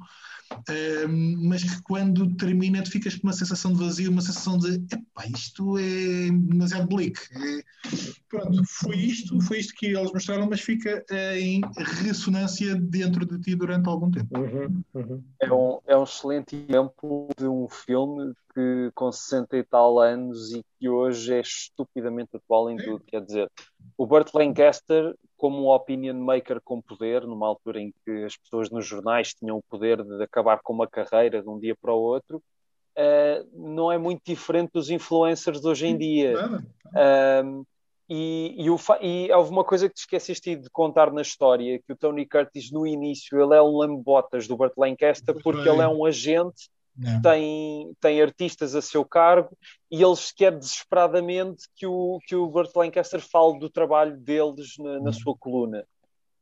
mas 1.40 1.64
que 1.64 1.82
quando 1.84 2.36
termina 2.36 2.84
tu 2.84 2.92
ficas 2.92 3.16
com 3.16 3.28
uma 3.28 3.34
sensação 3.34 3.74
de 3.74 3.80
vazio, 3.80 4.12
uma 4.12 4.22
sensação 4.22 4.58
de 4.58 4.76
epá, 4.76 5.26
isto 5.28 5.78
é 5.78 6.30
demasiado 6.32 6.88
bleak. 6.88 7.20
É, 7.32 7.64
pronto, 8.30 8.62
foi 8.66 8.96
isto, 8.98 9.40
foi 9.42 9.60
isto 9.60 9.74
que 9.76 9.88
eles 9.88 10.12
mostraram, 10.12 10.48
mas 10.50 10.62
fica 10.62 11.04
em 11.38 11.62
ressonância 12.04 12.76
dentro 12.76 13.26
de 13.26 13.40
ti 13.40 13.56
durante 13.56 13.88
algum 13.88 14.10
tempo. 14.12 14.40
Uhum, 14.40 14.84
uhum. 14.94 15.24
É, 15.40 15.52
um, 15.52 15.80
é 15.88 15.98
um 15.98 16.04
excelente 16.04 16.56
exemplo 16.56 17.28
de 17.38 17.48
um 17.48 17.68
filme 17.68 18.34
que 18.54 18.92
com 18.94 19.12
60 19.12 19.58
e 19.58 19.64
tal 19.64 20.00
anos 20.00 20.52
e 20.52 20.64
que 20.78 20.90
hoje 20.90 21.34
é 21.34 21.42
estupidamente 21.42 22.36
atual 22.36 22.70
em 22.70 22.78
tudo. 22.78 23.04
Quer 23.06 23.24
dizer, 23.24 23.50
o 24.02 24.06
Burt 24.08 24.34
Lancaster, 24.34 25.14
como 25.38 25.64
um 25.64 25.70
opinion 25.70 26.16
maker 26.16 26.60
com 26.64 26.82
poder, 26.82 27.22
numa 27.22 27.46
altura 27.46 27.80
em 27.80 27.94
que 28.04 28.24
as 28.24 28.36
pessoas 28.36 28.72
nos 28.72 28.84
jornais 28.84 29.32
tinham 29.32 29.58
o 29.58 29.64
poder 29.70 30.04
de 30.04 30.24
acabar 30.24 30.60
com 30.64 30.74
uma 30.74 30.88
carreira 30.88 31.40
de 31.40 31.48
um 31.48 31.60
dia 31.60 31.76
para 31.80 31.94
o 31.94 32.02
outro, 32.02 32.42
uh, 32.98 33.48
não 33.54 33.92
é 33.92 34.00
muito 34.00 34.24
diferente 34.26 34.72
dos 34.74 34.90
influencers 34.90 35.62
de 35.62 35.68
hoje 35.68 35.86
em 35.86 35.96
dia. 35.96 36.34
Uh, 36.88 37.64
e, 38.10 38.56
e, 38.58 38.72
o, 38.72 38.78
e 39.02 39.32
houve 39.32 39.52
uma 39.52 39.64
coisa 39.64 39.88
que 39.88 39.94
te 39.94 40.00
esqueceste 40.00 40.56
de 40.56 40.70
contar 40.72 41.14
na 41.14 41.22
história, 41.22 41.80
que 41.86 41.94
o 41.94 41.96
Tony 41.96 42.26
Curtis 42.26 42.72
no 42.72 42.88
início 42.88 43.40
ele 43.40 43.54
é 43.54 43.62
um 43.62 43.78
lambotas 43.78 44.48
do 44.48 44.58
Burt 44.58 44.74
Lancaster 44.76 45.36
porque 45.44 45.70
ele 45.70 45.82
é 45.82 45.88
um 45.88 46.04
agente 46.06 46.72
tem, 47.22 47.94
tem 48.00 48.22
artistas 48.22 48.76
a 48.76 48.82
seu 48.82 49.06
cargo 49.06 49.58
e 49.90 50.04
eles 50.04 50.32
querem 50.32 50.60
desesperadamente 50.60 51.68
que 51.76 51.86
o, 51.86 52.20
que 52.26 52.36
o 52.36 52.48
Burt 52.48 52.76
Lancaster 52.76 53.22
fale 53.22 53.60
do 53.60 53.70
trabalho 53.70 54.18
deles 54.18 54.76
na, 54.78 55.00
na 55.00 55.14
sua 55.14 55.36
coluna. 55.38 55.86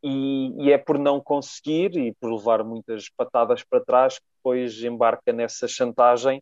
E, 0.01 0.53
e, 0.63 0.71
é 0.71 0.77
por 0.77 0.97
não 0.97 1.19
conseguir 1.19 1.95
e 1.97 2.13
por 2.13 2.33
levar 2.33 2.63
muitas 2.63 3.09
patadas 3.09 3.63
para 3.63 3.83
trás 3.83 4.17
que 4.17 4.25
depois 4.37 4.81
embarca 4.81 5.33
nessa 5.33 5.67
chantagem. 5.67 6.41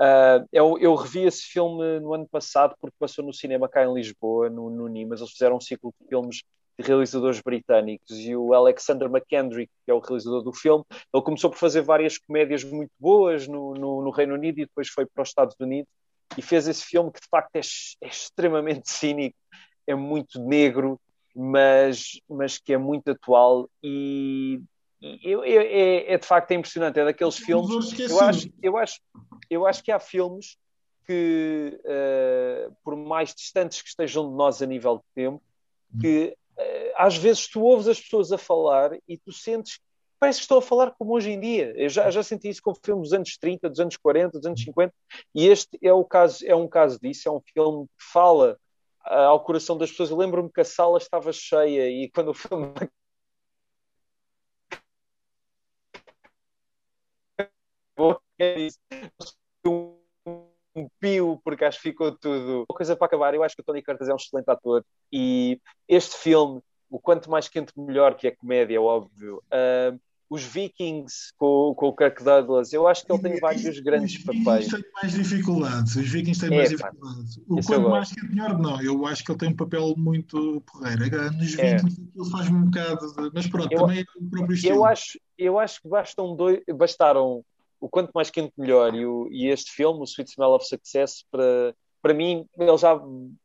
Uh, 0.00 0.44
eu, 0.50 0.78
eu, 0.80 0.94
revi 0.94 1.24
esse 1.24 1.42
filme 1.42 2.00
no 2.00 2.14
ano 2.14 2.26
passado 2.26 2.74
porque 2.80 2.96
passou 2.98 3.24
no 3.24 3.32
cinema 3.32 3.68
cá 3.68 3.84
em 3.84 3.92
Lisboa, 3.92 4.48
no, 4.48 4.70
no 4.70 4.88
Nimas. 4.88 5.20
Eles 5.20 5.32
fizeram 5.32 5.56
um 5.56 5.60
ciclo 5.60 5.92
de 6.00 6.08
filmes 6.08 6.42
de 6.78 6.86
realizadores 6.86 7.40
britânicos 7.40 8.18
e 8.18 8.34
o 8.34 8.52
Alexander 8.52 9.08
McKendrick, 9.08 9.70
que 9.84 9.90
é 9.90 9.94
o 9.94 10.00
realizador 10.00 10.42
do 10.42 10.52
filme, 10.52 10.84
ele 11.12 11.22
começou 11.22 11.50
por 11.50 11.58
fazer 11.58 11.82
várias 11.82 12.18
comédias 12.18 12.64
muito 12.64 12.90
boas 12.98 13.46
no, 13.46 13.74
no, 13.74 14.02
no 14.02 14.10
Reino 14.10 14.34
Unido 14.34 14.58
e 14.58 14.66
depois 14.66 14.88
foi 14.88 15.06
para 15.06 15.22
os 15.22 15.28
Estados 15.28 15.54
Unidos 15.60 15.88
e 16.36 16.42
fez 16.42 16.66
esse 16.66 16.84
filme 16.84 17.12
que 17.12 17.20
de 17.20 17.28
facto 17.28 17.54
é, 17.56 17.60
é 18.02 18.08
extremamente 18.08 18.90
cínico, 18.90 19.36
é 19.86 19.94
muito 19.94 20.40
negro, 20.40 21.00
mas, 21.34 22.20
mas 22.28 22.58
que 22.58 22.72
é 22.72 22.78
muito 22.78 23.10
atual 23.10 23.68
e, 23.82 24.60
e 25.00 25.32
é, 25.32 26.14
é, 26.14 26.18
de 26.18 26.26
facto 26.26 26.50
é 26.50 26.54
impressionante, 26.54 26.98
é 26.98 27.04
daqueles 27.04 27.36
filmes. 27.36 27.98
Eu 28.00 28.20
acho, 28.20 28.48
eu, 28.62 28.76
acho, 28.76 29.00
eu 29.50 29.66
acho 29.66 29.82
que 29.82 29.92
há 29.92 30.00
filmes 30.00 30.56
que, 31.06 31.78
uh, 31.84 32.74
por 32.82 32.96
mais 32.96 33.34
distantes 33.34 33.82
que 33.82 33.88
estejam 33.88 34.28
de 34.30 34.36
nós 34.36 34.62
a 34.62 34.66
nível 34.66 34.96
de 34.96 35.04
tempo, 35.14 35.42
que 36.00 36.36
às 36.96 37.16
vezes 37.16 37.48
tu 37.48 37.62
ouves 37.62 37.88
as 37.88 38.00
pessoas 38.00 38.32
a 38.32 38.38
falar 38.38 38.96
e 39.08 39.18
tu 39.18 39.32
sentes 39.32 39.80
parece 40.24 40.38
que 40.38 40.44
estou 40.44 40.58
a 40.58 40.62
falar 40.62 40.92
como 40.92 41.12
hoje 41.12 41.30
em 41.30 41.38
dia. 41.38 41.74
Eu 41.76 41.88
já, 41.88 42.10
já 42.10 42.22
senti 42.22 42.48
isso 42.48 42.62
com 42.62 42.74
filmes 42.74 43.10
dos 43.10 43.12
anos 43.12 43.36
30, 43.36 43.68
dos 43.68 43.80
anos 43.80 43.96
40, 43.96 44.38
dos 44.38 44.46
anos 44.46 44.62
50, 44.62 44.94
e 45.34 45.46
este 45.48 45.78
é, 45.82 45.92
o 45.92 46.04
caso, 46.04 46.46
é 46.46 46.54
um 46.54 46.66
caso 46.66 46.98
disso. 46.98 47.28
É 47.28 47.32
um 47.32 47.40
filme 47.40 47.86
que 47.86 48.04
fala 48.12 48.58
uh, 49.06 49.12
ao 49.12 49.44
coração 49.44 49.76
das 49.76 49.90
pessoas. 49.90 50.10
Eu 50.10 50.16
lembro-me 50.16 50.50
que 50.50 50.60
a 50.60 50.64
sala 50.64 50.98
estava 50.98 51.32
cheia 51.32 51.90
e 51.90 52.10
quando 52.10 52.30
o 52.30 52.34
filme. 52.34 52.72
um 57.98 59.43
pio, 61.00 61.40
porque 61.44 61.64
acho 61.64 61.80
que 61.80 61.90
ficou 61.90 62.12
tudo. 62.12 62.64
Uma 62.68 62.76
coisa 62.76 62.96
para 62.96 63.06
acabar, 63.06 63.34
eu 63.34 63.42
acho 63.42 63.54
que 63.54 63.62
o 63.62 63.64
Tony 63.64 63.82
Curtis 63.82 64.08
é 64.08 64.12
um 64.12 64.16
excelente 64.16 64.48
ator 64.48 64.84
e 65.12 65.60
este 65.88 66.16
filme, 66.16 66.60
o 66.90 66.98
quanto 66.98 67.30
mais 67.30 67.48
quente 67.48 67.72
melhor, 67.76 68.16
que 68.16 68.26
é 68.26 68.30
comédia, 68.30 68.76
é 68.76 68.80
óbvio. 68.80 69.42
Uh, 69.46 69.98
os 70.28 70.42
Vikings 70.42 71.32
com, 71.36 71.74
com 71.76 71.88
o 71.88 71.94
Kirk 71.94 72.24
Douglas, 72.24 72.72
eu 72.72 72.88
acho 72.88 73.04
que 73.04 73.12
ele 73.12 73.22
tem 73.22 73.38
vários 73.38 73.78
grandes 73.80 74.16
os 74.16 74.24
papéis. 74.24 74.66
Os 74.66 74.72
Vikings 74.72 74.82
têm 74.82 74.92
mais 75.02 75.14
dificuldades, 75.14 75.96
os 75.96 76.08
Vikings 76.08 76.40
têm 76.40 76.54
é, 76.54 76.56
mais 76.56 76.70
dificuldades. 76.70 77.36
O 77.48 77.62
quanto 77.62 77.90
mais 77.90 78.08
quente 78.12 78.34
melhor, 78.34 78.58
não. 78.58 78.82
Eu 78.82 79.06
acho 79.06 79.24
que 79.24 79.30
ele 79.30 79.38
tem 79.38 79.48
um 79.50 79.56
papel 79.56 79.94
muito 79.96 80.60
porreiro. 80.62 81.32
Nos 81.32 81.58
é. 81.58 81.76
Vikings 81.76 82.10
ele 82.16 82.30
faz 82.30 82.48
um 82.48 82.62
bocado 82.62 83.14
de... 83.14 83.30
Mas 83.32 83.46
pronto, 83.46 83.72
eu, 83.72 83.80
também 83.80 84.00
é 84.00 84.04
o 84.16 84.30
próprio 84.30 84.54
estilo. 84.54 84.76
Eu 84.76 84.84
acho, 84.84 85.18
eu 85.38 85.58
acho 85.58 85.82
que 85.82 85.88
bastam 85.88 86.34
dois, 86.34 86.60
bastaram 86.74 87.44
o 87.84 87.88
quanto 87.90 88.12
mais 88.14 88.30
quente 88.30 88.54
melhor. 88.56 88.94
E, 88.94 89.04
o, 89.04 89.28
e 89.30 89.48
este 89.48 89.70
filme, 89.70 90.00
o 90.00 90.04
Sweet 90.04 90.30
Smell 90.30 90.54
of 90.54 90.66
Success, 90.66 91.22
para, 91.30 91.74
para 92.00 92.14
mim, 92.14 92.46
ele 92.58 92.78
já, 92.78 92.98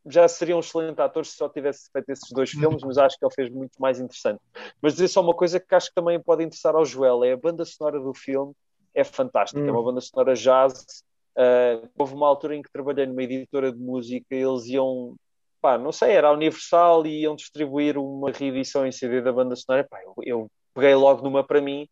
já 0.05 0.27
seria 0.29 0.55
um 0.55 0.61
excelente 0.61 1.01
ator 1.01 1.25
se 1.25 1.35
só 1.35 1.49
tivesse 1.49 1.91
feito 1.91 2.09
esses 2.09 2.31
dois 2.31 2.49
filmes, 2.49 2.81
mas 2.81 2.97
acho 2.97 3.19
que 3.19 3.25
ele 3.25 3.33
fez 3.33 3.49
muito 3.49 3.73
mais 3.81 3.99
interessante. 3.99 4.39
Mas 4.81 4.93
dizer 4.93 5.09
só 5.09 5.19
uma 5.19 5.33
coisa 5.33 5.59
que 5.59 5.75
acho 5.75 5.89
que 5.89 5.95
também 5.95 6.17
pode 6.21 6.41
interessar 6.41 6.73
ao 6.73 6.85
Joel: 6.85 7.25
é 7.25 7.33
a 7.33 7.37
banda 7.37 7.65
sonora 7.65 7.99
do 7.99 8.13
filme, 8.13 8.53
é 8.95 9.03
fantástica, 9.03 9.59
hum. 9.59 9.67
é 9.67 9.71
uma 9.71 9.83
banda 9.83 9.99
sonora 9.99 10.33
jazz. 10.33 11.03
Uh, 11.35 11.89
houve 11.97 12.13
uma 12.13 12.27
altura 12.27 12.55
em 12.55 12.61
que 12.61 12.71
trabalhei 12.71 13.05
numa 13.05 13.23
editora 13.23 13.73
de 13.73 13.77
música, 13.77 14.25
eles 14.33 14.67
iam, 14.67 15.17
pá, 15.59 15.77
não 15.77 15.91
sei, 15.91 16.11
era 16.11 16.29
a 16.29 16.33
Universal 16.33 17.05
e 17.05 17.23
iam 17.23 17.35
distribuir 17.35 17.97
uma 17.97 18.31
reedição 18.31 18.87
em 18.87 18.91
CD 18.91 19.21
da 19.21 19.33
banda 19.33 19.55
sonora. 19.57 19.85
Pá, 19.89 20.01
eu, 20.01 20.15
eu 20.23 20.51
peguei 20.73 20.95
logo 20.95 21.23
numa 21.23 21.43
para 21.43 21.59
mim 21.59 21.89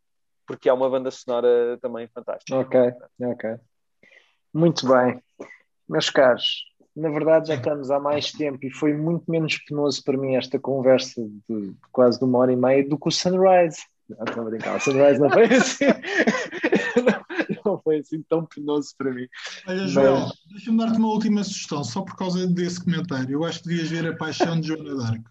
porque 0.48 0.68
é 0.68 0.72
uma 0.72 0.88
banda 0.88 1.10
sonora 1.10 1.78
também 1.80 2.08
fantástica. 2.08 2.58
Ok, 2.58 2.80
ok. 3.20 3.56
Muito 4.52 4.88
bem. 4.88 5.22
Meus 5.86 6.08
caros, 6.08 6.64
na 6.96 7.10
verdade 7.10 7.48
já 7.48 7.54
estamos 7.54 7.90
há 7.90 8.00
mais 8.00 8.32
tempo 8.32 8.58
e 8.64 8.70
foi 8.70 8.94
muito 8.94 9.30
menos 9.30 9.58
penoso 9.58 10.02
para 10.02 10.16
mim 10.16 10.36
esta 10.36 10.58
conversa 10.58 11.22
de, 11.48 11.74
quase 11.92 12.18
de 12.18 12.24
uma 12.24 12.38
hora 12.38 12.52
e 12.52 12.56
meia 12.56 12.88
do 12.88 12.98
que 12.98 13.08
o 13.08 13.10
Sunrise. 13.10 13.82
Não, 14.08 14.24
estou 14.24 14.42
a 14.42 14.46
brincar, 14.46 14.76
o 14.76 14.80
Sunrise 14.80 15.20
não 15.20 15.30
foi 15.30 15.44
assim. 15.52 15.84
não, 16.96 17.62
não, 17.64 17.78
foi 17.82 17.98
assim 17.98 18.22
tão 18.22 18.46
penoso 18.46 18.94
para 18.96 19.12
mim. 19.12 19.28
Olha, 19.66 19.86
Joel, 19.86 20.20
Mas... 20.20 20.32
deixa-me 20.50 20.78
dar-te 20.78 20.98
uma 20.98 21.08
última 21.08 21.44
sugestão, 21.44 21.84
só 21.84 22.00
por 22.00 22.16
causa 22.16 22.46
desse 22.46 22.82
comentário. 22.82 23.30
Eu 23.30 23.44
acho 23.44 23.62
que 23.62 23.68
devias 23.68 23.90
ver 23.90 24.10
A 24.10 24.16
Paixão 24.16 24.58
de 24.58 24.68
Joana 24.68 24.96
Dark. 24.96 25.22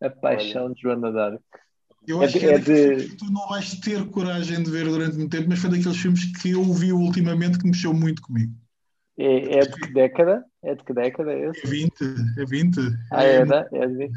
A 0.00 0.10
Paixão 0.10 0.72
de 0.72 0.80
Joana 0.80 1.10
Dark. 1.10 1.42
Eu 2.06 2.22
é 2.22 2.26
acho 2.26 2.36
é, 2.36 2.40
que 2.40 2.46
é, 2.46 2.54
é 2.54 2.58
de... 2.58 3.08
que 3.08 3.16
tu 3.16 3.26
não 3.26 3.46
vais 3.48 3.78
ter 3.80 4.08
coragem 4.10 4.62
de 4.62 4.70
ver 4.70 4.84
durante 4.84 5.16
muito 5.16 5.30
tempo, 5.30 5.48
mas 5.48 5.58
foi 5.58 5.70
daqueles 5.70 5.98
filmes 5.98 6.24
que 6.40 6.50
eu 6.50 6.64
vi 6.72 6.92
ultimamente 6.92 7.58
que 7.58 7.66
mexeu 7.66 7.92
muito 7.92 8.22
comigo. 8.22 8.52
É, 9.18 9.58
é 9.58 9.60
de 9.60 9.72
que 9.72 9.92
década? 9.92 10.44
É 10.62 10.74
de 10.74 10.82
que 10.82 10.94
década 10.94 11.32
é 11.32 11.50
esse? 11.50 11.66
É 11.66 11.70
20, 11.70 11.92
é 12.38 12.44
20. 12.44 12.80
Ah, 13.12 13.24
é, 13.24 13.36
é, 13.36 13.44
da, 13.44 13.68
é 13.72 13.86
de 13.86 13.96
20. 13.96 14.12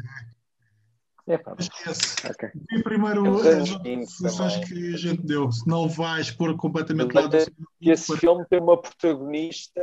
É 1.26 1.38
pá. 1.38 1.54
Esquece. 1.58 2.16
Okay. 2.26 2.50
E 2.70 2.82
primeiro 2.82 3.38
as 3.38 3.68
sugestões 4.10 4.56
que 4.66 4.94
a 4.94 4.96
gente 4.96 5.22
deu, 5.22 5.50
se 5.52 5.66
não 5.66 5.88
vais 5.88 6.30
pôr 6.30 6.56
completamente 6.56 7.12
lá 7.12 7.26
do 7.26 7.36
Esse 7.80 8.06
para... 8.08 8.16
filme 8.18 8.44
tem 8.48 8.60
uma 8.60 8.80
protagonista 8.80 9.80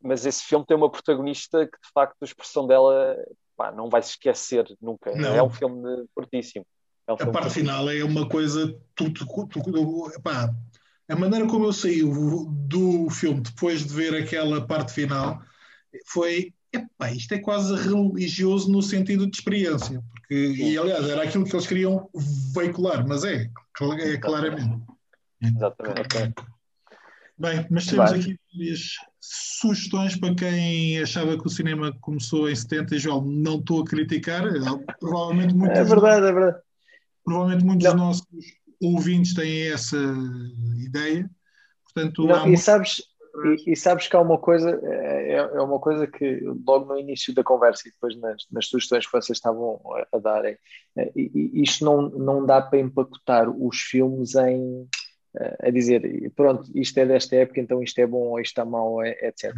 mas 0.00 0.24
esse 0.24 0.44
filme 0.44 0.64
tem 0.64 0.76
uma 0.76 0.90
protagonista 0.90 1.66
que 1.66 1.78
de 1.78 1.92
facto 1.92 2.16
a 2.20 2.24
expressão 2.24 2.66
dela 2.66 3.16
pá, 3.58 3.72
não 3.72 3.90
vai 3.90 4.00
se 4.00 4.10
esquecer 4.10 4.64
nunca. 4.80 5.10
Não. 5.16 5.34
É 5.34 5.42
um 5.42 5.50
filme 5.50 6.06
fortíssimo. 6.14 6.64
É 7.06 7.12
um 7.12 7.14
a 7.14 7.18
parte 7.18 7.32
fortíssimo. 7.32 7.66
final 7.66 7.90
é 7.90 8.04
uma 8.04 8.28
coisa. 8.28 8.72
Tu, 8.94 9.12
tu, 9.12 9.26
tu, 9.48 10.22
pá, 10.22 10.54
a 11.08 11.16
maneira 11.16 11.46
como 11.46 11.64
eu 11.64 11.72
saí 11.72 12.02
do 12.02 13.10
filme 13.10 13.40
depois 13.40 13.84
de 13.84 13.92
ver 13.92 14.14
aquela 14.14 14.64
parte 14.64 14.92
final 14.92 15.42
foi. 16.06 16.54
Epá, 16.70 17.10
isto 17.10 17.32
é 17.32 17.38
quase 17.38 17.74
religioso 17.74 18.70
no 18.70 18.82
sentido 18.82 19.26
de 19.26 19.34
experiência, 19.34 20.04
porque, 20.14 20.34
e 20.34 20.76
aliás, 20.76 21.08
era 21.08 21.22
aquilo 21.22 21.46
que 21.46 21.56
eles 21.56 21.66
queriam 21.66 22.10
veicular, 22.54 23.08
mas 23.08 23.24
é, 23.24 23.50
é 24.00 24.18
claramente. 24.18 24.84
Exatamente. 25.40 26.34
Bem, 27.38 27.64
mas 27.70 27.86
temos 27.86 28.10
aqui 28.10 28.36
várias 28.52 28.96
sugestões 29.20 30.16
para 30.16 30.34
quem 30.34 31.00
achava 31.00 31.38
que 31.38 31.46
o 31.46 31.50
cinema 31.50 31.96
começou 32.00 32.50
em 32.50 32.54
70 32.54 32.96
e 32.96 32.98
João, 32.98 33.24
não 33.24 33.58
estou 33.58 33.82
a 33.82 33.84
criticar, 33.84 34.44
é, 34.46 34.58
provavelmente 34.98 35.54
muitos, 35.54 35.78
é 35.78 35.84
verdade, 35.84 36.26
é 36.26 36.32
verdade. 36.32 36.58
Provavelmente 37.24 37.64
muitos 37.64 37.84
não. 37.84 37.92
dos 37.92 38.00
nossos 38.00 38.26
ouvintes 38.82 39.34
têm 39.34 39.70
essa 39.70 39.96
ideia. 40.84 41.30
Portanto, 41.84 42.26
não, 42.26 42.52
e, 42.52 42.56
sabes, 42.56 43.02
e, 43.44 43.72
e, 43.72 43.76
sabes 43.76 44.08
que 44.08 44.16
há 44.16 44.20
uma 44.20 44.38
coisa, 44.38 44.70
é, 44.82 45.32
é, 45.32 45.36
é 45.36 45.60
uma 45.60 45.78
coisa 45.78 46.06
que 46.06 46.40
logo 46.66 46.86
no 46.86 46.98
início 46.98 47.32
da 47.34 47.44
conversa 47.44 47.88
e 47.88 47.92
depois 47.92 48.18
nas, 48.18 48.46
nas 48.50 48.66
sugestões 48.66 49.06
que 49.06 49.12
vocês 49.12 49.36
estavam 49.36 49.80
a, 49.94 50.16
a 50.16 50.18
darem, 50.18 50.56
é, 50.96 51.12
isto 51.14 51.84
não, 51.84 52.08
não 52.10 52.44
dá 52.44 52.60
para 52.60 52.80
empacotar 52.80 53.48
os 53.48 53.76
filmes 53.78 54.34
em 54.34 54.88
a 55.60 55.70
dizer, 55.70 56.32
pronto, 56.34 56.70
isto 56.74 56.98
é 56.98 57.06
desta 57.06 57.36
época, 57.36 57.60
então 57.60 57.82
isto 57.82 57.98
é 57.98 58.06
bom 58.06 58.28
ou 58.28 58.40
isto 58.40 58.52
está 58.52 58.64
mau, 58.64 59.02
é, 59.02 59.10
etc. 59.22 59.54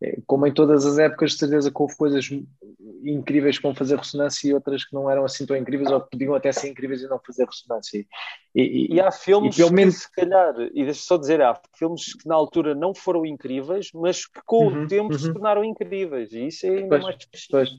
É, 0.00 0.18
como 0.26 0.46
em 0.46 0.52
todas 0.52 0.84
as 0.84 0.98
épocas, 0.98 1.32
de 1.32 1.38
certeza 1.38 1.70
que 1.70 1.82
houve 1.82 1.96
coisas 1.96 2.28
incríveis 3.04 3.56
que 3.56 3.62
vão 3.62 3.74
fazer 3.74 3.96
ressonância 3.96 4.48
e 4.48 4.54
outras 4.54 4.84
que 4.84 4.92
não 4.92 5.08
eram 5.08 5.24
assim 5.24 5.46
tão 5.46 5.56
incríveis 5.56 5.90
ou 5.90 6.00
que 6.00 6.10
podiam 6.10 6.34
até 6.34 6.50
ser 6.52 6.68
incríveis 6.68 7.02
e 7.02 7.08
não 7.08 7.20
fazer 7.24 7.46
ressonância. 7.46 8.04
E, 8.54 8.62
e, 8.62 8.94
e 8.94 9.00
há 9.00 9.10
filmes 9.10 9.56
e, 9.58 9.72
menos... 9.72 9.94
que, 9.94 10.00
se 10.02 10.12
calhar, 10.12 10.54
e 10.74 10.84
deixa 10.84 11.00
só 11.00 11.16
dizer, 11.16 11.40
há 11.40 11.58
filmes 11.76 12.14
que 12.14 12.28
na 12.28 12.34
altura 12.34 12.74
não 12.74 12.94
foram 12.94 13.24
incríveis, 13.24 13.90
mas 13.94 14.26
que 14.26 14.40
com 14.44 14.66
uhum, 14.66 14.84
o 14.84 14.88
tempo 14.88 15.12
uhum. 15.12 15.18
se 15.18 15.32
tornaram 15.32 15.64
incríveis, 15.64 16.32
e 16.32 16.48
isso 16.48 16.66
é 16.66 16.70
ainda 16.70 16.88
pois, 16.88 17.02
mais 17.02 17.16
pois. 17.50 17.70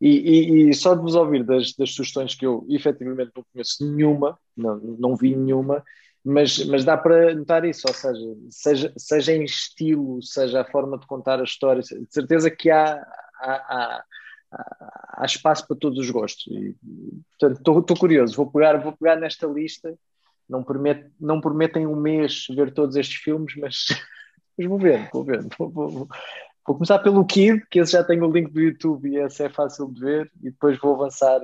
E, 0.00 0.08
e, 0.08 0.70
e, 0.70 0.74
só 0.74 0.96
de 0.96 1.02
vos 1.02 1.14
ouvir 1.14 1.44
das, 1.44 1.74
das 1.74 1.94
sugestões 1.94 2.34
que 2.34 2.44
eu 2.44 2.66
efetivamente 2.68 3.30
não 3.36 3.44
conheço 3.52 3.88
nenhuma, 3.88 4.36
não, 4.56 4.76
não 4.76 5.16
vi 5.16 5.36
nenhuma, 5.36 5.84
mas, 6.24 6.64
mas 6.66 6.84
dá 6.84 6.96
para 6.96 7.34
notar 7.34 7.64
isso, 7.64 7.86
ou 7.88 7.94
seja, 7.94 8.36
seja, 8.50 8.92
seja 8.96 9.32
em 9.32 9.44
estilo, 9.44 10.22
seja 10.22 10.60
a 10.60 10.64
forma 10.64 10.98
de 10.98 11.06
contar 11.06 11.40
a 11.40 11.44
história, 11.44 11.82
de 11.82 12.06
certeza 12.08 12.50
que 12.50 12.70
há, 12.70 12.94
há, 13.40 13.52
há, 13.52 14.04
há 15.18 15.24
espaço 15.24 15.66
para 15.66 15.76
todos 15.76 15.98
os 15.98 16.10
gostos. 16.10 16.46
E, 16.46 16.76
portanto, 17.38 17.80
estou 17.80 17.96
curioso, 17.96 18.36
vou 18.36 18.50
pegar, 18.50 18.76
vou 18.78 18.92
pegar 18.92 19.16
nesta 19.16 19.46
lista. 19.46 19.92
Não, 20.48 20.62
promet, 20.62 21.10
não 21.18 21.40
prometem 21.40 21.86
um 21.86 21.96
mês 21.96 22.46
ver 22.50 22.72
todos 22.72 22.96
estes 22.96 23.16
filmes, 23.16 23.54
mas, 23.56 23.86
mas 24.56 24.68
vou 24.68 24.78
ver, 24.78 25.08
vou 25.12 25.24
ver. 25.24 25.46
Vou, 25.58 25.70
vou, 25.70 26.08
Vou 26.64 26.76
começar 26.76 27.00
pelo 27.00 27.24
Kid, 27.24 27.66
que 27.68 27.80
esse 27.80 27.92
já 27.92 28.04
tem 28.04 28.22
o 28.22 28.30
link 28.30 28.52
do 28.52 28.60
YouTube 28.60 29.08
e 29.08 29.16
esse 29.16 29.42
é 29.42 29.48
fácil 29.48 29.90
de 29.90 30.00
ver, 30.00 30.30
e 30.40 30.50
depois 30.50 30.78
vou 30.78 30.94
avançar. 30.94 31.40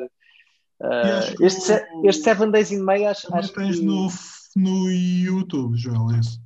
Uh, 0.81 1.45
este, 1.45 1.73
este 2.05 2.23
Seven 2.23 2.53
Days 2.53 2.71
in 2.71 2.79
May 2.79 3.05
acho, 3.05 3.35
acho 3.35 3.53
que... 3.53 3.83
no, 3.83 4.09
no 4.59 4.91
YouTube, 4.91 5.77
Joel, 5.77 6.19
esse. 6.19 6.41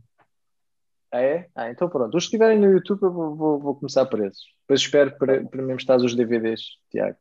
Ah, 1.12 1.20
é? 1.20 1.48
Ah, 1.54 1.70
então 1.70 1.88
pronto. 1.88 2.16
Os 2.16 2.24
que 2.24 2.36
estiverem 2.36 2.58
no 2.58 2.70
YouTube 2.70 3.02
eu 3.02 3.12
vou, 3.12 3.36
vou, 3.36 3.60
vou 3.60 3.74
começar 3.74 4.06
por 4.06 4.24
esses. 4.24 4.40
Depois 4.62 4.80
espero 4.80 5.16
para, 5.18 5.44
para 5.44 5.62
mesmo 5.62 5.76
estar 5.76 5.96
os 5.96 6.14
DVDs, 6.14 6.62
Tiago, 6.90 7.18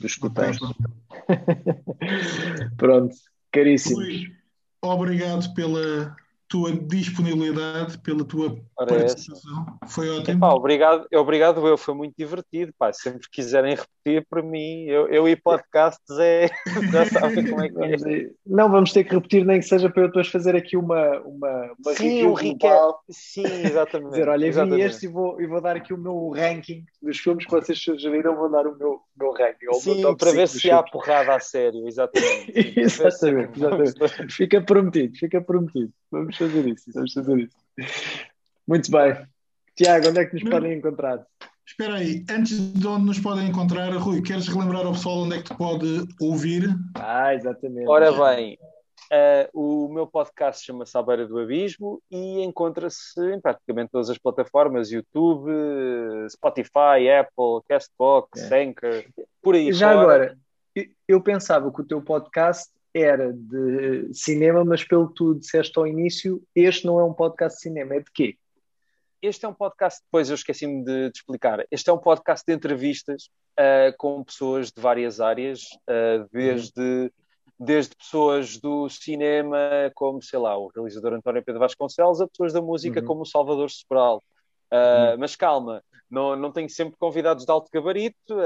dos 0.00 0.12
escuteiros. 0.12 0.58
pronto, 2.76 3.14
caríssimos. 3.50 4.30
Obrigado 4.80 5.52
pela, 5.54 6.14
tua 6.52 6.70
disponibilidade, 6.70 7.96
pela 8.00 8.22
tua 8.26 8.58
Ora 8.78 8.94
é 8.94 8.98
participação. 8.98 9.66
É 9.82 9.88
Foi 9.88 10.10
ótimo. 10.10 10.36
Epá, 10.36 10.52
obrigado, 10.52 11.06
obrigado 11.14 11.66
eu, 11.66 11.78
foi 11.78 11.94
muito 11.94 12.14
divertido. 12.14 12.74
Pá. 12.78 12.92
Sempre 12.92 13.26
quiserem 13.32 13.74
repetir 13.74 14.26
para 14.28 14.42
mim, 14.42 14.84
eu, 14.84 15.08
eu 15.08 15.26
e 15.26 15.34
podcasts 15.34 16.02
é. 16.20 16.50
Já 16.92 17.06
sabem 17.06 17.48
como 17.48 17.62
é 17.62 17.70
que 17.70 17.82
é. 17.82 18.30
Não, 18.46 18.70
vamos 18.70 18.92
ter 18.92 19.04
que 19.04 19.14
repetir, 19.14 19.46
nem 19.46 19.60
que 19.60 19.66
seja 19.66 19.88
para 19.88 20.02
eu 20.02 20.08
depois 20.08 20.28
fazer 20.28 20.54
aqui 20.54 20.76
uma, 20.76 21.20
uma, 21.20 21.72
uma 21.82 21.94
Sim, 21.94 22.26
o 22.26 22.34
global. 22.34 23.00
Sim, 23.10 23.46
exatamente. 23.64 24.10
Dizer, 24.10 24.28
olha, 24.28 24.46
exatamente. 24.46 24.76
vi 24.76 24.82
este 24.82 25.06
e 25.06 25.08
vou, 25.08 25.40
e 25.40 25.46
vou 25.46 25.60
dar 25.62 25.76
aqui 25.76 25.94
o 25.94 25.98
meu 25.98 26.32
ranking 26.36 26.84
dos 27.00 27.16
filmes 27.18 27.46
que 27.46 27.50
vocês 27.50 27.82
sugeriram, 27.82 28.36
vou 28.36 28.50
dar 28.50 28.66
o 28.66 28.76
meu, 28.76 29.00
meu 29.22 29.32
ranking. 29.32 29.72
Sim, 29.80 30.16
para 30.16 30.32
ver 30.32 30.48
se 30.48 30.70
há 30.70 30.82
porrada 30.82 31.34
a 31.34 31.40
sério, 31.40 31.86
exatamente. 31.86 32.52
exatamente, 32.78 33.58
exatamente. 33.58 34.34
Fica 34.34 34.60
prometido, 34.60 35.16
fica 35.16 35.40
prometido. 35.40 35.92
Vamos 36.10 36.36
fazer 36.36 36.66
isso, 36.66 36.90
vamos 36.92 37.12
fazer 37.12 37.38
isso. 37.38 37.56
Muito 38.66 38.90
bem. 38.90 39.16
Tiago, 39.76 40.08
onde 40.08 40.20
é 40.20 40.24
que 40.26 40.34
nos 40.34 40.50
podem 40.50 40.78
encontrar? 40.78 41.26
Espera 41.66 41.94
aí, 41.94 42.24
antes 42.28 42.72
de 42.72 42.86
onde 42.86 43.06
nos 43.06 43.20
podem 43.20 43.48
encontrar, 43.48 43.90
Rui, 43.92 44.20
queres 44.20 44.48
relembrar 44.48 44.84
ao 44.84 44.92
pessoal 44.92 45.20
onde 45.20 45.36
é 45.36 45.38
que 45.38 45.44
te 45.44 45.56
pode 45.56 46.04
ouvir? 46.20 46.68
Ah, 46.96 47.34
exatamente. 47.34 47.88
Ora 47.88 48.12
bem, 48.12 48.58
uh, 49.12 49.48
o 49.52 49.92
meu 49.92 50.06
podcast 50.06 50.64
chama-se 50.64 50.96
À 50.96 51.02
Beira 51.02 51.26
do 51.26 51.38
Abismo 51.38 52.02
e 52.10 52.40
encontra-se 52.40 53.20
em 53.32 53.40
praticamente 53.40 53.90
todas 53.92 54.08
as 54.08 54.18
plataformas, 54.18 54.90
YouTube, 54.90 55.50
Spotify, 56.30 57.08
Apple, 57.20 57.62
Castbox, 57.68 58.50
é. 58.50 58.64
Anchor, 58.64 59.04
por 59.42 59.54
aí 59.54 59.72
Já 59.72 59.92
fora. 59.92 60.00
agora, 60.00 60.38
eu 61.06 61.20
pensava 61.20 61.70
que 61.70 61.82
o 61.82 61.86
teu 61.86 62.00
podcast 62.00 62.70
era 62.94 63.32
de 63.32 64.12
cinema, 64.12 64.64
mas 64.64 64.84
pelo 64.84 65.08
que 65.08 65.14
tu 65.14 65.34
disseste 65.34 65.78
ao 65.78 65.86
início, 65.86 66.42
este 66.54 66.86
não 66.86 66.98
é 66.98 67.04
um 67.04 67.12
podcast 67.12 67.58
de 67.58 67.62
cinema, 67.62 67.94
é 67.94 68.00
de 68.00 68.10
quê? 68.12 68.36
Este 69.20 69.44
é 69.44 69.48
um 69.48 69.54
podcast, 69.54 70.00
depois 70.04 70.28
eu 70.28 70.34
esqueci-me 70.34 70.84
de, 70.84 71.10
de, 71.10 71.16
explicar, 71.16 71.64
este 71.70 71.88
é 71.88 71.92
um 71.92 71.98
podcast 71.98 72.44
de 72.44 72.52
entrevistas 72.52 73.30
uh, 73.52 73.96
com 73.96 74.24
pessoas 74.24 74.72
de 74.72 74.82
várias 74.82 75.20
áreas, 75.20 75.60
uh, 75.88 76.28
desde, 76.32 77.10
desde 77.64 77.96
pessoas 77.96 78.58
do 78.58 78.88
cinema, 78.88 79.58
como, 79.94 80.20
sei 80.22 80.38
lá, 80.38 80.56
o 80.56 80.68
realizador 80.74 81.14
António 81.14 81.44
Pedro 81.44 81.60
Vasconcelos, 81.60 82.20
a 82.20 82.26
pessoas 82.26 82.52
da 82.52 82.60
música, 82.60 83.00
uhum. 83.00 83.06
como 83.06 83.22
o 83.22 83.26
Salvador 83.26 83.70
Sobral. 83.70 84.22
Uh, 84.72 85.12
uhum. 85.12 85.18
Mas 85.18 85.36
calma, 85.36 85.82
não, 86.10 86.34
não 86.34 86.50
tenho 86.50 86.68
sempre 86.68 86.96
convidados 86.98 87.44
de 87.44 87.52
alto 87.52 87.70
gabarito, 87.72 88.36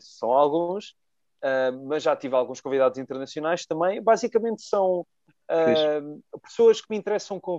são 0.00 0.32
alguns, 0.32 0.94
uh, 1.42 1.86
mas 1.86 2.02
já 2.02 2.16
tive 2.16 2.34
alguns 2.34 2.60
convidados 2.60 2.98
internacionais 2.98 3.66
também. 3.66 4.02
Basicamente 4.02 4.62
são 4.62 5.00
uh, 5.50 6.38
pessoas 6.42 6.80
que 6.80 6.86
me 6.90 6.96
interessam 6.96 7.38
com, 7.40 7.58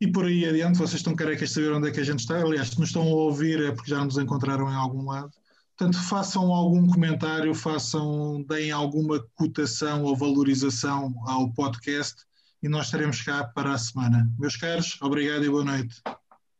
e 0.00 0.06
por 0.06 0.26
aí 0.26 0.44
adiante, 0.44 0.78
vocês 0.78 1.00
estão 1.00 1.16
carecas 1.16 1.48
de 1.48 1.54
saber 1.54 1.72
onde 1.72 1.88
é 1.88 1.90
que 1.90 1.98
a 2.00 2.04
gente 2.04 2.20
está. 2.20 2.36
Aliás, 2.36 2.68
se 2.68 2.78
nos 2.78 2.90
estão 2.90 3.02
a 3.02 3.06
ouvir 3.06 3.60
é 3.62 3.72
porque 3.72 3.90
já 3.90 4.04
nos 4.04 4.18
encontraram 4.18 4.70
em 4.70 4.74
algum 4.74 5.06
lado. 5.06 5.30
Portanto, 5.76 6.00
façam 6.02 6.52
algum 6.52 6.86
comentário, 6.86 7.52
façam, 7.54 8.44
deem 8.46 8.70
alguma 8.70 9.18
cotação 9.34 10.04
ou 10.04 10.14
valorização 10.14 11.14
ao 11.26 11.50
podcast 11.52 12.25
e 12.66 12.68
nós 12.68 12.86
estaremos 12.86 13.22
cá 13.22 13.44
para 13.54 13.72
a 13.72 13.78
semana. 13.78 14.28
Meus 14.36 14.56
caros, 14.56 15.00
obrigado 15.00 15.44
e 15.44 15.48
boa 15.48 15.64
noite. 15.64 16.02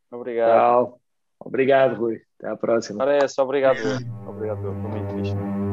Obrigado. 0.09 0.51
Tchau. 0.51 1.01
Obrigado, 1.37 1.95
Rui. 1.95 2.21
Até 2.39 2.49
à 2.49 2.55
próxima. 2.55 2.99
Parece, 2.99 3.41
obrigado. 3.41 3.77
Obrigado, 3.77 4.29
obrigado. 4.29 4.61
Foi 4.61 4.73
muito 4.73 5.15
fixe. 5.15 5.66